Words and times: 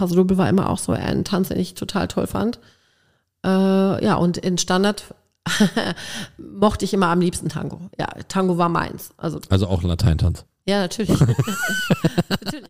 Paso 0.00 0.14
Doble 0.14 0.38
war 0.38 0.48
immer 0.48 0.70
auch 0.70 0.78
so 0.78 0.92
ein 0.92 1.24
Tanz, 1.26 1.48
den 1.48 1.60
ich 1.60 1.74
total 1.74 2.08
toll 2.08 2.26
fand. 2.26 2.58
Äh, 3.44 4.02
ja, 4.02 4.14
und 4.14 4.38
in 4.38 4.56
Standard 4.56 5.04
mochte 6.38 6.86
ich 6.86 6.94
immer 6.94 7.08
am 7.08 7.20
liebsten 7.20 7.50
Tango. 7.50 7.82
Ja, 7.98 8.06
Tango 8.28 8.56
war 8.56 8.70
meins. 8.70 9.10
Also, 9.18 9.40
Also 9.50 9.66
auch 9.68 9.82
Lateintanz. 9.82 10.46
ja, 10.64 10.78
natürlich. 10.78 11.10
natürlich. 12.30 12.69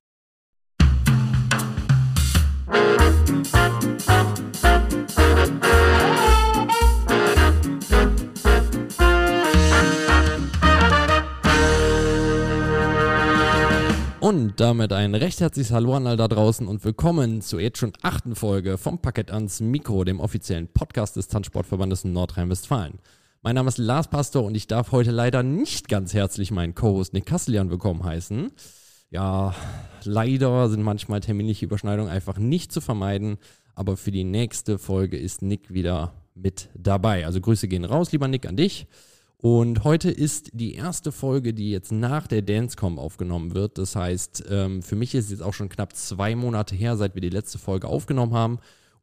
Und 14.30 14.60
damit 14.60 14.92
ein 14.92 15.16
recht 15.16 15.40
herzliches 15.40 15.72
Hallo 15.72 15.96
an 15.96 16.06
all 16.06 16.16
da 16.16 16.28
draußen 16.28 16.68
und 16.68 16.84
willkommen 16.84 17.42
zur 17.42 17.60
jetzt 17.60 17.78
schon 17.78 17.92
achten 18.00 18.36
Folge 18.36 18.78
vom 18.78 19.02
Paket 19.02 19.32
ans 19.32 19.58
Mikro, 19.58 20.04
dem 20.04 20.20
offiziellen 20.20 20.68
Podcast 20.68 21.16
des 21.16 21.26
Tanzsportverbandes 21.26 22.04
Nordrhein-Westfalen. 22.04 23.00
Mein 23.42 23.56
Name 23.56 23.66
ist 23.66 23.78
Lars 23.78 24.06
Pastor 24.06 24.44
und 24.44 24.54
ich 24.54 24.68
darf 24.68 24.92
heute 24.92 25.10
leider 25.10 25.42
nicht 25.42 25.88
ganz 25.88 26.14
herzlich 26.14 26.52
meinen 26.52 26.76
Co-Host 26.76 27.12
Nick 27.12 27.26
Kasselian 27.26 27.70
willkommen 27.70 28.04
heißen. 28.04 28.52
Ja, 29.10 29.52
leider 30.04 30.68
sind 30.68 30.84
manchmal 30.84 31.18
terminliche 31.18 31.64
Überschneidungen 31.64 32.08
einfach 32.08 32.38
nicht 32.38 32.70
zu 32.70 32.80
vermeiden, 32.80 33.36
aber 33.74 33.96
für 33.96 34.12
die 34.12 34.22
nächste 34.22 34.78
Folge 34.78 35.18
ist 35.18 35.42
Nick 35.42 35.74
wieder 35.74 36.12
mit 36.36 36.68
dabei. 36.76 37.26
Also 37.26 37.40
Grüße 37.40 37.66
gehen 37.66 37.84
raus, 37.84 38.12
lieber 38.12 38.28
Nick, 38.28 38.46
an 38.46 38.54
dich. 38.54 38.86
Und 39.42 39.84
heute 39.84 40.10
ist 40.10 40.50
die 40.52 40.74
erste 40.74 41.12
Folge, 41.12 41.54
die 41.54 41.70
jetzt 41.70 41.92
nach 41.92 42.26
der 42.26 42.42
Dancecom 42.42 42.98
aufgenommen 42.98 43.54
wird. 43.54 43.78
Das 43.78 43.96
heißt, 43.96 44.44
ähm, 44.50 44.82
für 44.82 44.96
mich 44.96 45.14
ist 45.14 45.26
es 45.26 45.30
jetzt 45.30 45.42
auch 45.42 45.54
schon 45.54 45.70
knapp 45.70 45.96
zwei 45.96 46.36
Monate 46.36 46.74
her, 46.74 46.98
seit 46.98 47.14
wir 47.14 47.22
die 47.22 47.30
letzte 47.30 47.58
Folge 47.58 47.88
aufgenommen 47.88 48.34
haben. 48.34 48.58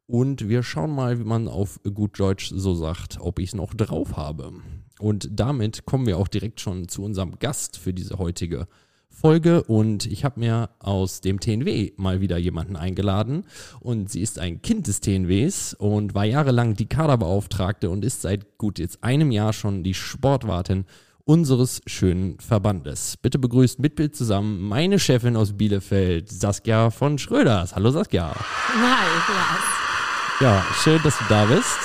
Und 0.06 0.48
wir 0.48 0.62
schauen 0.62 0.94
mal, 0.94 1.18
wie 1.18 1.24
man 1.24 1.48
auf 1.48 1.80
gut 1.82 2.20
Deutsch 2.20 2.52
so 2.54 2.74
sagt, 2.74 3.18
ob 3.20 3.40
ich 3.40 3.48
es 3.48 3.54
noch 3.54 3.74
drauf 3.74 4.16
habe. 4.16 4.52
Und 5.00 5.28
damit 5.32 5.86
kommen 5.86 6.06
wir 6.06 6.18
auch 6.18 6.28
direkt 6.28 6.60
schon 6.60 6.88
zu 6.88 7.02
unserem 7.02 7.40
Gast 7.40 7.76
für 7.76 7.92
diese 7.92 8.18
heutige 8.18 8.58
Folge. 8.58 8.87
Und 9.22 10.06
ich 10.06 10.24
habe 10.24 10.40
mir 10.40 10.70
aus 10.78 11.20
dem 11.20 11.40
TNW 11.40 11.92
mal 11.96 12.20
wieder 12.20 12.38
jemanden 12.38 12.76
eingeladen. 12.76 13.44
Und 13.80 14.10
sie 14.10 14.22
ist 14.22 14.38
ein 14.38 14.62
Kind 14.62 14.86
des 14.86 15.00
TNWs 15.00 15.74
und 15.74 16.14
war 16.14 16.24
jahrelang 16.24 16.74
die 16.74 16.88
Kaderbeauftragte 16.88 17.90
und 17.90 18.04
ist 18.04 18.22
seit 18.22 18.58
gut 18.58 18.78
jetzt 18.78 19.02
einem 19.02 19.30
Jahr 19.30 19.52
schon 19.52 19.82
die 19.82 19.94
Sportwartin 19.94 20.84
unseres 21.24 21.82
schönen 21.86 22.38
Verbandes. 22.40 23.16
Bitte 23.18 23.38
begrüßt 23.38 23.80
mit 23.80 23.96
Bild 23.96 24.16
zusammen 24.16 24.62
meine 24.62 24.98
Chefin 24.98 25.36
aus 25.36 25.52
Bielefeld, 25.56 26.30
Saskia 26.30 26.90
von 26.90 27.18
Schröders. 27.18 27.74
Hallo 27.74 27.90
Saskia. 27.90 28.32
Hi, 28.34 29.08
Lars. 29.34 29.64
Ja, 30.40 30.64
schön, 30.82 31.02
dass 31.02 31.18
du 31.18 31.24
da 31.28 31.44
bist. 31.44 31.78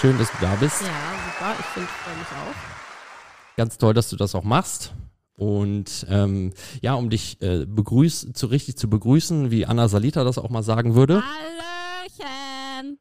Schön, 0.00 0.16
dass 0.16 0.30
du 0.30 0.36
da 0.40 0.54
bist. 0.54 0.80
Ja, 0.80 0.86
super. 0.86 1.56
Ich 1.58 1.66
finde, 1.66 1.88
freue 1.88 2.16
mich 2.16 2.28
auch. 2.28 3.56
Ganz 3.56 3.76
toll, 3.76 3.92
dass 3.92 4.08
du 4.08 4.16
das 4.16 4.34
auch 4.36 4.44
machst. 4.44 4.94
Und 5.38 6.04
ähm, 6.10 6.52
ja, 6.82 6.94
um 6.94 7.10
dich 7.10 7.40
äh, 7.40 7.64
begrüß, 7.64 8.32
zu 8.34 8.46
richtig 8.46 8.76
zu 8.76 8.90
begrüßen, 8.90 9.52
wie 9.52 9.66
Anna 9.66 9.86
Salita 9.86 10.24
das 10.24 10.36
auch 10.36 10.50
mal 10.50 10.64
sagen 10.64 10.96
würde. 10.96 11.22
Hallöchen. 11.22 11.57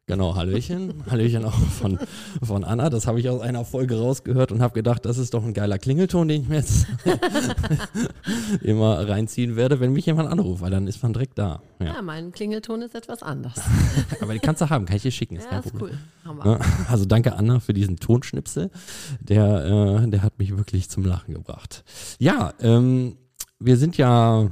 Genau, 0.09 0.35
Hallöchen. 0.35 1.03
Hallöchen 1.11 1.43
auch 1.43 1.53
von, 1.53 1.99
von 2.41 2.63
Anna. 2.63 2.89
Das 2.89 3.07
habe 3.07 3.19
ich 3.19 3.27
aus 3.29 3.41
einer 3.41 3.65
Folge 3.65 3.99
rausgehört 3.99 4.53
und 4.53 4.61
habe 4.61 4.73
gedacht, 4.73 5.05
das 5.05 5.17
ist 5.17 5.33
doch 5.33 5.43
ein 5.43 5.53
geiler 5.53 5.77
Klingelton, 5.77 6.29
den 6.29 6.43
ich 6.43 6.47
mir 6.47 6.55
jetzt 6.55 6.87
immer 8.61 9.07
reinziehen 9.07 9.57
werde, 9.57 9.81
wenn 9.81 9.91
mich 9.91 10.05
jemand 10.05 10.29
anruft, 10.31 10.61
weil 10.61 10.71
dann 10.71 10.87
ist 10.87 11.03
man 11.03 11.11
direkt 11.11 11.37
da. 11.37 11.61
Ja. 11.79 11.95
Ja, 11.95 12.01
mein 12.01 12.31
Klingelton 12.31 12.81
ist 12.83 12.95
etwas 12.95 13.21
anders. 13.21 13.59
Aber 14.21 14.31
die 14.31 14.39
kannst 14.39 14.61
du 14.61 14.69
haben, 14.69 14.85
kann 14.85 14.95
ich 14.95 15.01
dir 15.01 15.11
schicken, 15.11 15.35
ist 15.35 15.47
Ja, 15.51 15.59
ist 15.59 15.71
Problem. 15.75 15.97
cool. 16.25 16.37
Ja, 16.45 16.59
Also 16.89 17.03
danke 17.03 17.35
Anna 17.35 17.59
für 17.59 17.73
diesen 17.73 17.97
Tonschnipsel. 17.97 18.71
Der, 19.19 20.03
äh, 20.05 20.09
der 20.09 20.23
hat 20.23 20.39
mich 20.39 20.55
wirklich 20.55 20.89
zum 20.89 21.03
Lachen 21.03 21.33
gebracht. 21.33 21.83
Ja, 22.17 22.53
ähm, 22.61 23.17
wir 23.59 23.75
sind 23.75 23.97
ja, 23.97 24.49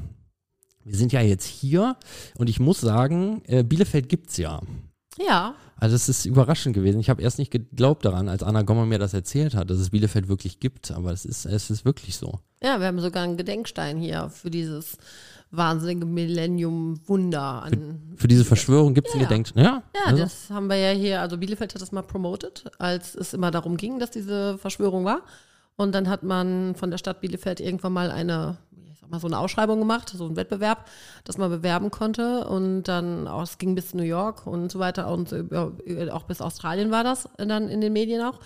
wir 0.84 0.96
sind 0.98 1.14
ja 1.14 1.22
jetzt 1.22 1.46
hier 1.46 1.96
und 2.38 2.50
ich 2.50 2.60
muss 2.60 2.82
sagen, 2.82 3.42
äh, 3.46 3.64
Bielefeld 3.64 4.10
gibt's 4.10 4.36
ja. 4.36 4.60
Ja, 5.18 5.56
Also 5.78 5.96
es 5.96 6.10
ist 6.10 6.26
überraschend 6.26 6.76
gewesen. 6.76 7.00
Ich 7.00 7.10
habe 7.10 7.22
erst 7.22 7.38
nicht 7.40 7.52
geglaubt 7.52 8.06
daran, 8.06 8.28
als 8.30 8.44
Anna 8.44 8.62
Gommer 8.64 8.86
mir 8.86 9.00
das 9.00 9.14
erzählt 9.14 9.56
hat, 9.56 9.70
dass 9.70 9.78
es 9.80 9.90
Bielefeld 9.92 10.28
wirklich 10.28 10.60
gibt. 10.60 10.92
Aber 10.92 11.12
es 11.12 11.26
ist, 11.26 11.46
es 11.46 11.70
ist 11.70 11.86
wirklich 11.86 12.16
so. 12.18 12.40
ja, 12.62 12.80
wir 12.80 12.88
haben 12.88 13.00
sogar 13.00 13.24
einen 13.24 13.38
Gedenkstein 13.38 13.98
hier 13.98 14.30
für 14.30 14.50
dieses 14.50 14.98
wahnsinnige 15.52 16.06
Millennium-Wunder 16.06 17.64
an. 17.64 18.02
Für 18.16 18.28
diese 18.28 18.46
Verschwörung 18.46 18.94
gibt's 18.94 19.14
Ja, 19.14 19.20
ein 19.20 19.28
Gedenk. 19.28 19.52
Ja, 19.56 19.64
Ja, 19.64 20.02
also, 20.06 20.24
das 20.24 20.50
haben 20.50 20.68
wir 20.68 20.78
ja 20.78 20.92
hier, 20.92 21.22
also 21.22 21.38
Bielefeld 21.38 21.74
hat 21.74 21.82
das 21.82 21.92
mal 21.92 22.02
promotet, 22.02 22.66
als 22.78 23.16
es 23.16 23.34
immer 23.34 23.52
darum 23.52 23.78
ging, 23.78 24.00
dass 24.00 24.12
diese 24.12 24.58
Verschwörung 24.58 25.06
war. 25.06 25.22
Und 25.78 25.94
dann 25.94 26.10
hat 26.10 26.24
man 26.24 26.76
von 26.76 26.90
der 26.92 26.98
Stadt 26.98 27.22
Bielefeld 27.22 27.60
irgendwann 27.60 27.94
mal 27.94 28.12
eine, 28.12 28.58
sag 29.06 29.12
mal, 29.12 29.20
so 29.20 29.28
eine 29.28 29.40
Ausschreibung 29.40 29.80
gemacht, 29.80 30.10
so 30.10 30.26
einen 30.26 30.36
Wettbewerb, 30.36 30.86
dass 31.24 31.38
man 31.38 31.50
bewerben 31.50 31.92
konnte. 31.92 32.48
Und 32.48 32.84
dann 32.84 33.28
auch, 33.28 33.44
es 33.44 33.58
ging 33.58 33.76
bis 33.76 33.94
New 33.94 34.04
York 34.04 34.46
und 34.48 34.72
so 34.72 34.80
weiter 34.80 35.10
und 35.12 35.34
auch 36.12 36.24
bis 36.24 36.42
Australien 36.42 36.92
war 36.92 37.04
das 37.04 37.30
dann 37.38 37.70
in 37.70 37.82
den 37.82 37.94
Medien 37.94 38.22
auch. 38.22 38.40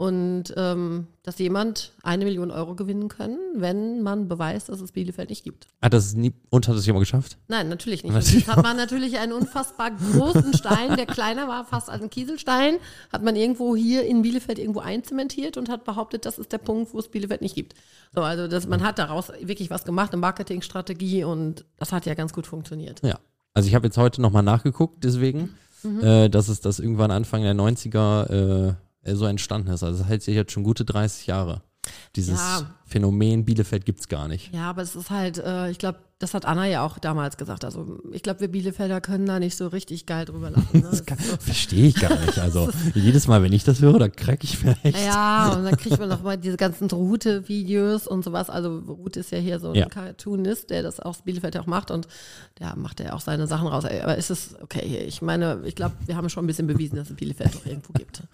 Und 0.00 0.54
ähm, 0.56 1.08
dass 1.24 1.38
jemand 1.38 1.92
eine 2.02 2.24
Million 2.24 2.50
Euro 2.50 2.74
gewinnen 2.74 3.08
kann, 3.10 3.36
wenn 3.54 4.00
man 4.00 4.28
beweist, 4.28 4.70
dass 4.70 4.80
es 4.80 4.92
Bielefeld 4.92 5.28
nicht 5.28 5.44
gibt. 5.44 5.66
hat 5.82 5.92
das 5.92 6.14
nie, 6.14 6.32
und 6.48 6.66
hat 6.68 6.74
das 6.74 6.86
jemand 6.86 7.02
geschafft? 7.02 7.36
Nein, 7.48 7.68
natürlich 7.68 8.02
nicht. 8.02 8.12
Natürlich 8.14 8.48
hat 8.48 8.62
man 8.62 8.78
natürlich 8.78 9.18
einen 9.18 9.34
unfassbar 9.34 9.90
großen 9.90 10.54
Stein, 10.54 10.96
der 10.96 11.04
kleiner 11.04 11.48
war 11.48 11.66
fast 11.66 11.90
als 11.90 12.00
ein 12.02 12.08
Kieselstein, 12.08 12.76
hat 13.12 13.22
man 13.22 13.36
irgendwo 13.36 13.76
hier 13.76 14.06
in 14.06 14.22
Bielefeld 14.22 14.58
irgendwo 14.58 14.80
einzementiert 14.80 15.58
und 15.58 15.68
hat 15.68 15.84
behauptet, 15.84 16.24
das 16.24 16.38
ist 16.38 16.50
der 16.50 16.58
Punkt, 16.58 16.94
wo 16.94 16.98
es 16.98 17.08
Bielefeld 17.08 17.42
nicht 17.42 17.54
gibt. 17.54 17.74
So, 18.14 18.22
also 18.22 18.48
das, 18.48 18.66
man 18.66 18.82
hat 18.82 18.98
daraus 18.98 19.30
wirklich 19.42 19.68
was 19.68 19.84
gemacht, 19.84 20.12
eine 20.14 20.20
Marketingstrategie 20.22 21.24
und 21.24 21.66
das 21.76 21.92
hat 21.92 22.06
ja 22.06 22.14
ganz 22.14 22.32
gut 22.32 22.46
funktioniert. 22.46 23.02
Ja. 23.04 23.18
Also 23.52 23.68
ich 23.68 23.74
habe 23.74 23.86
jetzt 23.88 23.98
heute 23.98 24.22
nochmal 24.22 24.44
nachgeguckt, 24.44 25.04
deswegen, 25.04 25.56
Mhm. 25.82 26.00
äh, 26.02 26.28
dass 26.30 26.48
es 26.48 26.60
das 26.60 26.78
irgendwann 26.78 27.10
Anfang 27.10 27.42
der 27.42 27.54
90er 27.54 28.68
äh, 28.70 28.74
so 29.16 29.24
entstanden 29.26 29.68
ist. 29.70 29.82
Also 29.82 29.98
das 29.98 30.08
hält 30.08 30.22
sich 30.22 30.34
jetzt 30.34 30.52
schon 30.52 30.64
gute 30.64 30.84
30 30.84 31.26
Jahre. 31.26 31.62
Dieses 32.14 32.38
Ja. 32.38 32.70
Phänomen 32.84 33.44
Bielefeld 33.44 33.84
gibt's 33.86 34.08
gar 34.08 34.28
nicht. 34.28 34.52
Ja, 34.52 34.68
aber 34.70 34.82
es 34.82 34.94
ist 34.96 35.10
halt, 35.10 35.38
äh, 35.38 35.70
ich 35.70 35.78
glaube, 35.78 35.98
das 36.18 36.34
hat 36.34 36.44
Anna 36.44 36.66
ja 36.66 36.84
auch 36.84 36.98
damals 36.98 37.38
gesagt. 37.38 37.64
Also 37.64 37.98
ich 38.12 38.22
glaube, 38.22 38.40
wir 38.40 38.48
Bielefelder 38.48 39.00
können 39.00 39.24
da 39.24 39.38
nicht 39.38 39.56
so 39.56 39.68
richtig 39.68 40.04
geil 40.04 40.26
drüber 40.26 40.50
lachen. 40.50 40.82
Ne? 40.82 40.90
So. 40.94 41.04
Verstehe 41.38 41.86
ich 41.86 41.94
gar 41.94 42.18
nicht. 42.20 42.38
Also 42.38 42.68
jedes 42.94 43.26
Mal, 43.28 43.42
wenn 43.42 43.52
ich 43.54 43.64
das 43.64 43.80
höre, 43.80 43.98
da 43.98 44.08
crack 44.08 44.44
ich 44.44 44.58
vielleicht. 44.58 45.02
Ja, 45.06 45.54
und 45.54 45.64
dann 45.64 45.76
kriegt 45.78 45.98
man 45.98 46.10
noch 46.10 46.22
mal 46.22 46.36
diese 46.36 46.58
ganzen 46.58 46.90
Route-Videos 46.90 48.06
und 48.06 48.24
sowas. 48.24 48.50
Also 48.50 48.80
Route 48.80 49.20
ist 49.20 49.32
ja 49.32 49.38
hier 49.38 49.58
so 49.58 49.70
ein 49.70 49.76
Ja. 49.76 49.88
Cartoonist, 49.88 50.68
der 50.68 50.82
das 50.82 51.00
aus 51.00 51.22
Bielefeld 51.22 51.56
auch 51.56 51.66
macht 51.66 51.90
und 51.90 52.06
der 52.58 52.76
macht 52.76 53.00
ja 53.00 53.14
auch 53.14 53.20
seine 53.20 53.46
Sachen 53.46 53.68
raus. 53.68 53.84
Aber 53.86 54.16
ist 54.16 54.30
es 54.30 54.56
okay? 54.60 55.04
Ich 55.06 55.22
meine, 55.22 55.62
ich 55.64 55.74
glaube, 55.76 55.94
wir 56.04 56.16
haben 56.16 56.28
schon 56.28 56.44
ein 56.44 56.48
bisschen 56.48 56.66
bewiesen, 56.66 56.96
dass 56.96 57.08
es 57.08 57.16
Bielefeld 57.16 57.54
doch 57.54 57.64
irgendwo 57.64 57.94
gibt. 57.94 58.22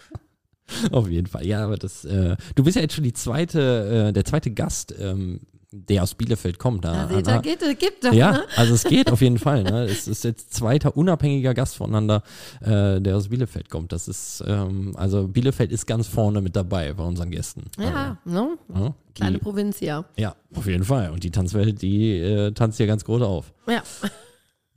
Auf 0.92 1.08
jeden 1.08 1.26
Fall. 1.26 1.46
Ja, 1.46 1.64
aber 1.64 1.76
das, 1.76 2.04
äh, 2.04 2.36
du 2.54 2.64
bist 2.64 2.76
ja 2.76 2.82
jetzt 2.82 2.94
schon 2.94 3.04
die 3.04 3.12
zweite, 3.12 4.08
äh, 4.08 4.12
der 4.12 4.24
zweite 4.24 4.50
Gast, 4.50 4.94
ähm, 4.98 5.40
der 5.72 6.02
aus 6.02 6.14
Bielefeld 6.14 6.58
kommt. 6.58 6.84
Da, 6.84 7.10
Ja, 7.10 7.16
Anna. 7.18 7.38
geht, 7.38 7.60
gibt 7.78 8.04
doch, 8.04 8.12
Ja, 8.12 8.32
ne? 8.32 8.44
also 8.56 8.72
es 8.74 8.84
geht 8.84 9.10
auf 9.10 9.20
jeden 9.20 9.38
Fall. 9.38 9.62
Ne? 9.64 9.84
Es 9.84 10.08
ist 10.08 10.24
jetzt 10.24 10.54
zweiter 10.54 10.96
unabhängiger 10.96 11.54
Gast 11.54 11.76
voneinander, 11.76 12.22
äh, 12.60 13.00
der 13.00 13.16
aus 13.16 13.28
Bielefeld 13.28 13.68
kommt. 13.68 13.92
Das 13.92 14.08
ist, 14.08 14.42
ähm, 14.46 14.92
also 14.96 15.28
Bielefeld 15.28 15.72
ist 15.72 15.86
ganz 15.86 16.06
vorne 16.06 16.40
mit 16.40 16.56
dabei 16.56 16.92
bei 16.94 17.02
unseren 17.04 17.30
Gästen. 17.30 17.64
Ja, 17.78 18.16
ne? 18.24 18.56
Also, 18.72 18.84
ja, 18.84 18.94
Kleine 19.14 19.38
die, 19.38 19.42
Provinz 19.42 19.78
hier. 19.78 20.04
ja, 20.16 20.34
auf 20.54 20.66
jeden 20.66 20.84
Fall. 20.84 21.10
Und 21.10 21.24
die 21.24 21.30
Tanzwelt, 21.30 21.82
die 21.82 22.12
äh, 22.18 22.52
tanzt 22.52 22.78
hier 22.78 22.86
ganz 22.86 23.04
groß 23.04 23.22
auf. 23.22 23.52
Ja. 23.68 23.82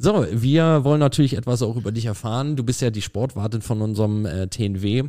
So, 0.01 0.25
wir 0.31 0.85
wollen 0.85 1.01
natürlich 1.01 1.35
etwas 1.35 1.61
auch 1.61 1.75
über 1.75 1.91
dich 1.91 2.05
erfahren. 2.05 2.55
Du 2.55 2.63
bist 2.63 2.81
ja 2.81 2.89
die 2.89 3.01
Sportwartin 3.01 3.61
von 3.61 3.81
unserem 3.81 4.25
äh, 4.25 4.47
TNW. 4.47 5.03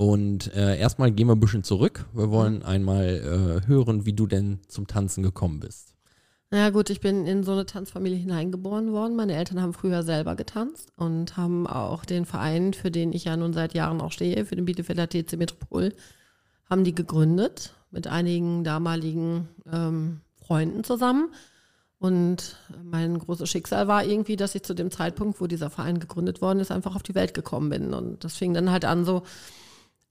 Und 0.00 0.54
äh, 0.54 0.78
erstmal 0.78 1.10
gehen 1.10 1.26
wir 1.26 1.34
ein 1.34 1.40
bisschen 1.40 1.64
zurück. 1.64 2.06
Wir 2.12 2.30
wollen 2.30 2.62
einmal 2.62 3.62
äh, 3.64 3.66
hören, 3.66 4.06
wie 4.06 4.12
du 4.12 4.28
denn 4.28 4.60
zum 4.68 4.86
Tanzen 4.86 5.24
gekommen 5.24 5.58
bist. 5.58 5.92
Ja 6.52 6.70
gut, 6.70 6.88
ich 6.88 7.00
bin 7.00 7.26
in 7.26 7.42
so 7.42 7.50
eine 7.50 7.66
Tanzfamilie 7.66 8.16
hineingeboren 8.16 8.92
worden. 8.92 9.16
Meine 9.16 9.34
Eltern 9.34 9.60
haben 9.60 9.72
früher 9.72 10.04
selber 10.04 10.36
getanzt 10.36 10.92
und 10.96 11.36
haben 11.36 11.66
auch 11.66 12.04
den 12.04 12.26
Verein, 12.26 12.74
für 12.74 12.92
den 12.92 13.12
ich 13.12 13.24
ja 13.24 13.36
nun 13.36 13.52
seit 13.52 13.74
Jahren 13.74 14.00
auch 14.00 14.12
stehe, 14.12 14.46
für 14.46 14.54
den 14.54 14.66
Bielefelder 14.66 15.08
TC 15.08 15.36
Metropol, 15.36 15.92
haben 16.70 16.84
die 16.84 16.94
gegründet 16.94 17.74
mit 17.90 18.06
einigen 18.06 18.62
damaligen 18.62 19.48
ähm, 19.70 20.20
Freunden 20.36 20.84
zusammen. 20.84 21.30
Und 21.98 22.56
mein 22.84 23.18
großes 23.18 23.50
Schicksal 23.50 23.88
war 23.88 24.04
irgendwie, 24.04 24.36
dass 24.36 24.54
ich 24.54 24.62
zu 24.62 24.74
dem 24.74 24.92
Zeitpunkt, 24.92 25.40
wo 25.40 25.48
dieser 25.48 25.70
Verein 25.70 25.98
gegründet 25.98 26.40
worden 26.40 26.60
ist, 26.60 26.70
einfach 26.70 26.94
auf 26.94 27.02
die 27.02 27.16
Welt 27.16 27.34
gekommen 27.34 27.68
bin. 27.68 27.92
Und 27.92 28.22
das 28.22 28.36
fing 28.36 28.54
dann 28.54 28.70
halt 28.70 28.84
an 28.84 29.04
so, 29.04 29.24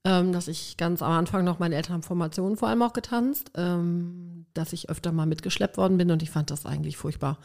ähm, 0.08 0.32
dass 0.32 0.48
ich 0.48 0.78
ganz 0.78 1.02
am 1.02 1.12
Anfang 1.12 1.44
noch, 1.44 1.58
meine 1.58 1.76
Eltern 1.76 1.92
haben 1.92 2.02
Formationen 2.02 2.56
vor 2.56 2.68
allem 2.68 2.80
auch 2.80 2.94
getanzt, 2.94 3.50
ähm, 3.54 4.46
dass 4.54 4.72
ich 4.72 4.88
öfter 4.88 5.12
mal 5.12 5.26
mitgeschleppt 5.26 5.76
worden 5.76 5.98
bin 5.98 6.10
und 6.10 6.22
ich 6.22 6.30
fand 6.30 6.50
das 6.50 6.64
eigentlich 6.64 6.96
furchtbar. 6.96 7.38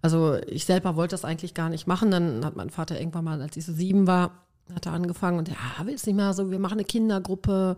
Also 0.00 0.36
ich 0.46 0.64
selber 0.64 0.94
wollte 0.94 1.14
das 1.14 1.24
eigentlich 1.24 1.54
gar 1.54 1.70
nicht 1.70 1.88
machen. 1.88 2.12
Dann 2.12 2.44
hat 2.44 2.54
mein 2.54 2.70
Vater 2.70 3.00
irgendwann 3.00 3.24
mal, 3.24 3.42
als 3.42 3.56
ich 3.56 3.66
so 3.66 3.72
sieben 3.72 4.06
war, 4.06 4.44
hat 4.72 4.86
er 4.86 4.92
angefangen 4.92 5.38
und 5.38 5.48
ja, 5.48 5.56
willst 5.82 6.06
nicht 6.06 6.14
mal 6.14 6.32
so, 6.34 6.52
wir 6.52 6.60
machen 6.60 6.74
eine 6.74 6.84
Kindergruppe. 6.84 7.76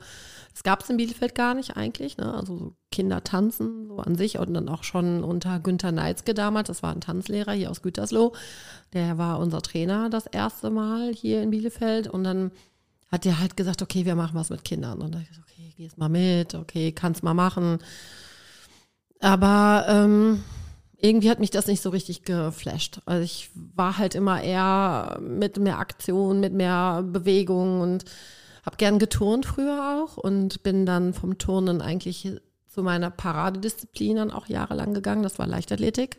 Das 0.52 0.62
gab 0.62 0.82
es 0.82 0.90
in 0.90 0.98
Bielefeld 0.98 1.34
gar 1.34 1.54
nicht 1.54 1.76
eigentlich, 1.76 2.18
ne? 2.18 2.34
Also 2.34 2.58
so 2.58 2.74
Kinder 2.92 3.24
tanzen 3.24 3.86
so 3.88 3.98
an 3.98 4.16
sich 4.16 4.38
und 4.38 4.52
dann 4.52 4.68
auch 4.68 4.84
schon 4.84 5.24
unter 5.24 5.60
Günther 5.60 5.92
Neitzke 5.92 6.34
damals, 6.34 6.68
das 6.68 6.82
war 6.82 6.92
ein 6.92 7.00
Tanzlehrer 7.00 7.52
hier 7.52 7.70
aus 7.70 7.80
Gütersloh. 7.80 8.34
Der 8.92 9.16
war 9.16 9.38
unser 9.38 9.62
Trainer 9.62 10.10
das 10.10 10.26
erste 10.26 10.68
Mal 10.70 11.12
hier 11.14 11.42
in 11.42 11.50
Bielefeld 11.50 12.06
und 12.06 12.24
dann 12.24 12.50
hat 13.08 13.26
er 13.26 13.38
halt 13.38 13.56
gesagt, 13.56 13.82
okay, 13.82 14.04
wir 14.04 14.14
machen 14.14 14.38
was 14.38 14.50
mit 14.50 14.64
Kindern. 14.64 15.00
Und 15.00 15.14
da 15.14 15.20
ich 15.20 15.28
gesagt, 15.28 15.48
okay, 15.50 15.72
gehst 15.76 15.98
mal 15.98 16.08
mit, 16.08 16.54
okay, 16.54 16.92
kannst 16.92 17.22
mal 17.22 17.34
machen. 17.34 17.78
Aber 19.20 19.86
ähm, 19.88 20.42
irgendwie 20.98 21.30
hat 21.30 21.40
mich 21.40 21.50
das 21.50 21.66
nicht 21.66 21.82
so 21.82 21.90
richtig 21.90 22.22
geflasht. 22.22 23.00
Also 23.06 23.22
ich 23.22 23.50
war 23.54 23.98
halt 23.98 24.14
immer 24.14 24.42
eher 24.42 25.18
mit 25.20 25.58
mehr 25.58 25.78
Aktion, 25.78 26.40
mit 26.40 26.52
mehr 26.52 27.02
Bewegung 27.02 27.80
und 27.80 28.04
habe 28.64 28.76
gern 28.76 28.98
geturnt 28.98 29.46
früher 29.46 30.02
auch 30.02 30.16
und 30.16 30.62
bin 30.62 30.86
dann 30.86 31.14
vom 31.14 31.38
Turnen 31.38 31.80
eigentlich 31.80 32.28
zu 32.66 32.82
meiner 32.82 33.10
Paradedisziplin 33.10 34.16
dann 34.16 34.30
auch 34.32 34.48
jahrelang 34.48 34.92
gegangen. 34.92 35.22
Das 35.22 35.38
war 35.38 35.46
Leichtathletik. 35.46 36.18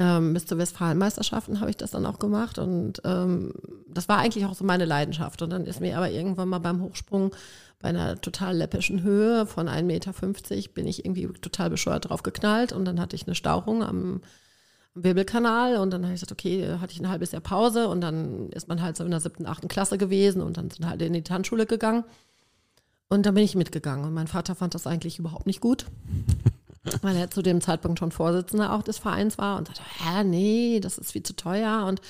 Ähm, 0.00 0.32
bis 0.32 0.46
zur 0.46 0.58
Westfalenmeisterschaften 0.58 1.60
habe 1.60 1.70
ich 1.70 1.76
das 1.76 1.90
dann 1.90 2.06
auch 2.06 2.20
gemacht 2.20 2.60
und 2.60 3.02
ähm, 3.04 3.52
das 3.88 4.08
war 4.08 4.18
eigentlich 4.18 4.46
auch 4.46 4.54
so 4.54 4.64
meine 4.64 4.84
Leidenschaft. 4.84 5.42
Und 5.42 5.50
dann 5.50 5.66
ist 5.66 5.80
mir 5.80 5.96
aber 5.96 6.10
irgendwann 6.10 6.48
mal 6.48 6.60
beim 6.60 6.80
Hochsprung 6.80 7.34
bei 7.80 7.88
einer 7.88 8.20
total 8.20 8.56
läppischen 8.56 9.02
Höhe 9.02 9.44
von 9.46 9.68
1,50 9.68 9.82
Meter 9.82 10.12
bin 10.74 10.86
ich 10.86 11.04
irgendwie 11.04 11.26
total 11.40 11.70
bescheuert 11.70 12.08
drauf 12.08 12.22
geknallt 12.22 12.72
und 12.72 12.84
dann 12.84 13.00
hatte 13.00 13.16
ich 13.16 13.26
eine 13.26 13.34
Stauchung 13.34 13.82
am, 13.82 14.20
am 14.94 15.04
Wirbelkanal 15.04 15.76
und 15.76 15.90
dann 15.90 16.02
habe 16.02 16.14
ich 16.14 16.20
gesagt, 16.20 16.32
okay, 16.32 16.76
hatte 16.80 16.92
ich 16.92 17.00
ein 17.00 17.08
halbes 17.08 17.32
Jahr 17.32 17.40
Pause 17.40 17.88
und 17.88 18.00
dann 18.00 18.50
ist 18.50 18.68
man 18.68 18.82
halt 18.82 18.96
so 18.96 19.04
in 19.04 19.10
der 19.10 19.20
siebten, 19.20 19.46
achten 19.46 19.68
Klasse 19.68 19.98
gewesen 19.98 20.42
und 20.42 20.56
dann 20.56 20.70
sind 20.70 20.86
halt 20.86 21.02
in 21.02 21.12
die 21.12 21.22
Tanzschule 21.22 21.66
gegangen 21.66 22.04
und 23.08 23.26
dann 23.26 23.34
bin 23.34 23.44
ich 23.44 23.54
mitgegangen 23.54 24.04
und 24.04 24.14
mein 24.14 24.28
Vater 24.28 24.54
fand 24.54 24.74
das 24.74 24.86
eigentlich 24.86 25.18
überhaupt 25.18 25.46
nicht 25.46 25.60
gut 25.60 25.86
weil 27.02 27.16
er 27.16 27.30
zu 27.30 27.42
dem 27.42 27.60
Zeitpunkt 27.60 27.98
schon 27.98 28.10
Vorsitzender 28.10 28.72
auch 28.72 28.82
des 28.82 28.98
Vereins 28.98 29.38
war 29.38 29.58
und 29.58 29.66
sagte, 29.66 29.82
hä, 29.82 30.24
nee, 30.24 30.80
das 30.80 30.98
ist 30.98 31.12
viel 31.12 31.22
zu 31.22 31.34
teuer 31.34 31.84
und 31.86 32.00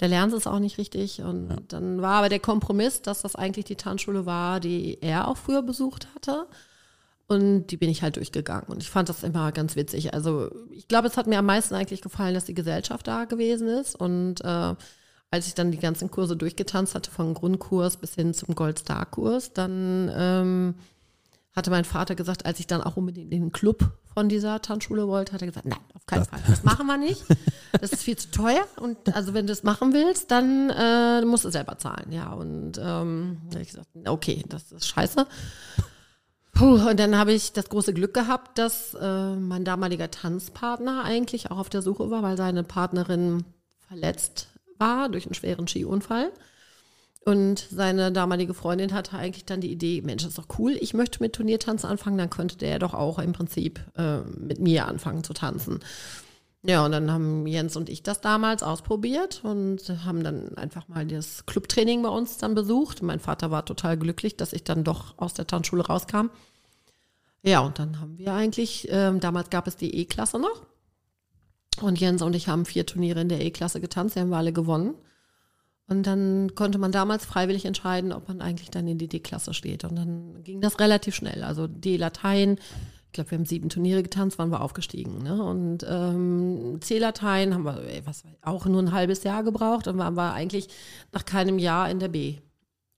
der 0.00 0.08
lernt 0.08 0.32
es 0.32 0.46
auch 0.46 0.58
nicht 0.58 0.78
richtig. 0.78 1.22
Und 1.22 1.50
ja. 1.50 1.56
dann 1.68 2.02
war 2.02 2.14
aber 2.14 2.28
der 2.28 2.40
Kompromiss, 2.40 3.02
dass 3.02 3.22
das 3.22 3.36
eigentlich 3.36 3.66
die 3.66 3.76
Tanzschule 3.76 4.26
war, 4.26 4.60
die 4.60 4.98
er 5.00 5.28
auch 5.28 5.36
früher 5.36 5.62
besucht 5.62 6.08
hatte. 6.14 6.46
Und 7.28 7.68
die 7.68 7.76
bin 7.76 7.90
ich 7.90 8.02
halt 8.02 8.16
durchgegangen. 8.16 8.66
Und 8.68 8.82
ich 8.82 8.90
fand 8.90 9.08
das 9.08 9.22
immer 9.22 9.52
ganz 9.52 9.76
witzig. 9.76 10.14
Also 10.14 10.50
ich 10.72 10.88
glaube, 10.88 11.06
es 11.06 11.16
hat 11.16 11.28
mir 11.28 11.38
am 11.38 11.46
meisten 11.46 11.76
eigentlich 11.76 12.02
gefallen, 12.02 12.34
dass 12.34 12.46
die 12.46 12.54
Gesellschaft 12.54 13.06
da 13.06 13.24
gewesen 13.24 13.68
ist. 13.68 13.94
Und 13.94 14.40
äh, 14.40 14.74
als 15.30 15.46
ich 15.46 15.54
dann 15.54 15.70
die 15.70 15.78
ganzen 15.78 16.10
Kurse 16.10 16.36
durchgetanzt 16.36 16.96
hatte, 16.96 17.10
von 17.10 17.34
Grundkurs 17.34 17.98
bis 17.98 18.16
hin 18.16 18.34
zum 18.34 18.56
Gold-Star-Kurs, 18.56 19.52
dann 19.52 20.10
ähm, 20.12 20.74
hatte 21.52 21.70
mein 21.70 21.84
Vater 21.84 22.14
gesagt, 22.14 22.46
als 22.46 22.60
ich 22.60 22.66
dann 22.66 22.82
auch 22.82 22.96
unbedingt 22.96 23.32
in 23.32 23.40
den 23.40 23.52
Club 23.52 23.92
von 24.14 24.28
dieser 24.28 24.62
Tanzschule 24.62 25.08
wollte, 25.08 25.32
hat 25.32 25.42
er 25.42 25.48
gesagt, 25.48 25.66
nein, 25.66 25.80
auf 25.94 26.06
keinen 26.06 26.20
das. 26.20 26.28
Fall, 26.28 26.40
das 26.46 26.64
machen 26.64 26.86
wir 26.86 26.96
nicht. 26.96 27.24
Das 27.80 27.92
ist 27.92 28.02
viel 28.02 28.16
zu 28.16 28.30
teuer 28.30 28.64
und 28.80 29.14
also 29.14 29.34
wenn 29.34 29.46
du 29.46 29.52
das 29.52 29.62
machen 29.62 29.92
willst, 29.92 30.30
dann 30.30 30.70
äh, 30.70 31.24
musst 31.24 31.44
du 31.44 31.50
selber 31.50 31.78
zahlen. 31.78 32.12
Ja, 32.12 32.32
und 32.32 32.78
ähm, 32.78 33.38
habe 33.50 33.62
ich 33.62 33.68
gesagt, 33.68 33.88
okay, 34.06 34.44
das 34.48 34.72
ist 34.72 34.86
scheiße. 34.88 35.26
Puh, 36.52 36.88
und 36.90 37.00
dann 37.00 37.16
habe 37.16 37.32
ich 37.32 37.52
das 37.52 37.68
große 37.68 37.94
Glück 37.94 38.12
gehabt, 38.12 38.58
dass 38.58 38.94
äh, 38.94 39.36
mein 39.36 39.64
damaliger 39.64 40.10
Tanzpartner 40.10 41.04
eigentlich 41.04 41.50
auch 41.50 41.58
auf 41.58 41.70
der 41.70 41.82
Suche 41.82 42.10
war, 42.10 42.22
weil 42.22 42.36
seine 42.36 42.64
Partnerin 42.64 43.44
verletzt 43.88 44.48
war 44.78 45.08
durch 45.08 45.26
einen 45.26 45.34
schweren 45.34 45.68
Skiunfall. 45.68 46.32
Und 47.22 47.66
seine 47.70 48.12
damalige 48.12 48.54
Freundin 48.54 48.94
hatte 48.94 49.16
eigentlich 49.16 49.44
dann 49.44 49.60
die 49.60 49.70
Idee, 49.70 50.00
Mensch, 50.00 50.22
das 50.22 50.30
ist 50.30 50.38
doch 50.38 50.58
cool, 50.58 50.76
ich 50.80 50.94
möchte 50.94 51.22
mit 51.22 51.34
Turniertanzen 51.34 51.88
anfangen, 51.88 52.16
dann 52.16 52.30
könnte 52.30 52.56
der 52.56 52.78
doch 52.78 52.94
auch 52.94 53.18
im 53.18 53.32
Prinzip 53.32 53.80
äh, 53.96 54.20
mit 54.22 54.58
mir 54.58 54.86
anfangen 54.86 55.22
zu 55.22 55.34
tanzen. 55.34 55.80
Ja, 56.62 56.84
und 56.84 56.92
dann 56.92 57.10
haben 57.10 57.46
Jens 57.46 57.76
und 57.76 57.88
ich 57.88 58.02
das 58.02 58.20
damals 58.20 58.62
ausprobiert 58.62 59.40
und 59.44 59.80
haben 60.04 60.22
dann 60.22 60.56
einfach 60.58 60.88
mal 60.88 61.06
das 61.06 61.46
Clubtraining 61.46 62.02
bei 62.02 62.10
uns 62.10 62.36
dann 62.36 62.54
besucht. 62.54 63.02
Mein 63.02 63.20
Vater 63.20 63.50
war 63.50 63.64
total 63.64 63.96
glücklich, 63.96 64.36
dass 64.36 64.52
ich 64.52 64.64
dann 64.64 64.84
doch 64.84 65.16
aus 65.18 65.32
der 65.32 65.46
Tanzschule 65.46 65.86
rauskam. 65.86 66.28
Ja, 67.42 67.60
und 67.60 67.78
dann 67.78 67.98
haben 68.00 68.18
wir 68.18 68.34
eigentlich, 68.34 68.90
äh, 68.90 69.12
damals 69.18 69.48
gab 69.48 69.66
es 69.66 69.76
die 69.76 69.94
E-Klasse 69.94 70.38
noch. 70.38 70.66
Und 71.80 71.98
Jens 71.98 72.20
und 72.20 72.36
ich 72.36 72.48
haben 72.48 72.66
vier 72.66 72.84
Turniere 72.84 73.22
in 73.22 73.30
der 73.30 73.40
E-Klasse 73.40 73.80
getanzt, 73.80 74.16
die 74.16 74.20
haben 74.20 74.28
wir 74.28 74.36
alle 74.36 74.52
gewonnen. 74.52 74.94
Und 75.90 76.06
dann 76.06 76.54
konnte 76.54 76.78
man 76.78 76.92
damals 76.92 77.24
freiwillig 77.24 77.64
entscheiden, 77.64 78.12
ob 78.12 78.28
man 78.28 78.40
eigentlich 78.40 78.70
dann 78.70 78.86
in 78.86 78.96
die 78.96 79.08
D-Klasse 79.08 79.52
steht. 79.52 79.82
Und 79.82 79.96
dann 79.96 80.44
ging 80.44 80.60
das 80.60 80.78
relativ 80.78 81.16
schnell. 81.16 81.42
Also 81.42 81.66
D-Latein, 81.66 82.58
ich 83.06 83.12
glaube, 83.12 83.32
wir 83.32 83.38
haben 83.38 83.44
sieben 83.44 83.70
Turniere 83.70 84.04
getanzt, 84.04 84.38
waren 84.38 84.52
wir 84.52 84.60
aufgestiegen. 84.60 85.18
Ne? 85.18 85.42
Und 85.42 85.84
ähm, 85.88 86.78
C-Latein 86.80 87.54
haben 87.54 87.64
wir 87.64 87.82
ey, 87.88 88.02
was, 88.06 88.22
auch 88.40 88.66
nur 88.66 88.80
ein 88.80 88.92
halbes 88.92 89.24
Jahr 89.24 89.42
gebraucht 89.42 89.88
und 89.88 89.98
waren 89.98 90.14
wir 90.14 90.32
eigentlich 90.32 90.68
nach 91.10 91.24
keinem 91.24 91.58
Jahr 91.58 91.90
in 91.90 91.98
der 91.98 92.08
B. 92.08 92.36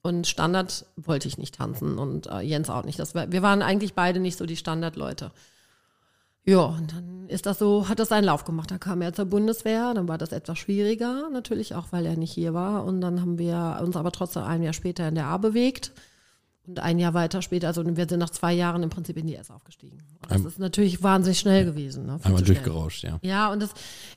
Und 0.02 0.26
Standard 0.26 0.84
wollte 0.96 1.28
ich 1.28 1.38
nicht 1.38 1.54
tanzen 1.54 1.96
und 1.96 2.26
äh, 2.26 2.40
Jens 2.40 2.68
auch 2.68 2.84
nicht. 2.84 2.98
Das 2.98 3.14
war, 3.14 3.32
wir 3.32 3.40
waren 3.40 3.62
eigentlich 3.62 3.94
beide 3.94 4.20
nicht 4.20 4.36
so 4.36 4.44
die 4.44 4.56
Standardleute. 4.56 5.30
Ja, 6.44 6.64
und 6.64 6.92
dann 6.92 7.28
ist 7.28 7.46
das 7.46 7.58
so, 7.58 7.88
hat 7.88 7.98
das 7.98 8.08
seinen 8.08 8.24
Lauf 8.24 8.44
gemacht. 8.44 8.70
Da 8.70 8.78
kam 8.78 9.00
er 9.00 9.12
zur 9.12 9.26
Bundeswehr, 9.26 9.94
dann 9.94 10.08
war 10.08 10.18
das 10.18 10.32
etwas 10.32 10.58
schwieriger, 10.58 11.30
natürlich 11.32 11.74
auch, 11.74 11.86
weil 11.90 12.06
er 12.06 12.16
nicht 12.16 12.32
hier 12.32 12.52
war. 12.52 12.84
Und 12.84 13.00
dann 13.00 13.20
haben 13.20 13.38
wir 13.38 13.80
uns 13.82 13.96
aber 13.96 14.12
trotzdem 14.12 14.42
ein 14.42 14.62
Jahr 14.62 14.72
später 14.72 15.08
in 15.08 15.14
der 15.14 15.26
A 15.26 15.38
bewegt. 15.38 15.92
Und 16.64 16.78
ein 16.78 17.00
Jahr 17.00 17.12
weiter 17.12 17.42
später, 17.42 17.66
also 17.66 17.84
wir 17.84 18.06
sind 18.08 18.20
nach 18.20 18.30
zwei 18.30 18.52
Jahren 18.52 18.84
im 18.84 18.90
Prinzip 18.90 19.16
in 19.16 19.26
die 19.26 19.34
S 19.34 19.50
aufgestiegen. 19.50 19.98
Und 20.22 20.30
das 20.30 20.40
Ein, 20.42 20.46
ist 20.46 20.58
natürlich 20.60 21.02
wahnsinnig 21.02 21.40
schnell 21.40 21.64
gewesen. 21.64 22.06
Ne, 22.06 22.20
einmal 22.22 22.42
durchgerauscht, 22.42 23.02
ja. 23.02 23.18
Ja, 23.22 23.50
und 23.50 23.60
das, 23.60 23.70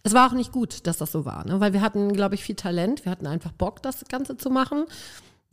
es 0.04 0.14
war 0.14 0.30
auch 0.30 0.34
nicht 0.36 0.52
gut, 0.52 0.86
dass 0.86 0.98
das 0.98 1.12
so 1.12 1.26
war, 1.26 1.44
ne? 1.48 1.60
weil 1.60 1.74
wir 1.74 1.82
hatten, 1.82 2.14
glaube 2.14 2.36
ich, 2.36 2.44
viel 2.44 2.56
Talent. 2.56 3.04
Wir 3.04 3.12
hatten 3.12 3.26
einfach 3.26 3.52
Bock, 3.52 3.82
das 3.82 4.06
Ganze 4.10 4.38
zu 4.38 4.52
machen 4.52 4.86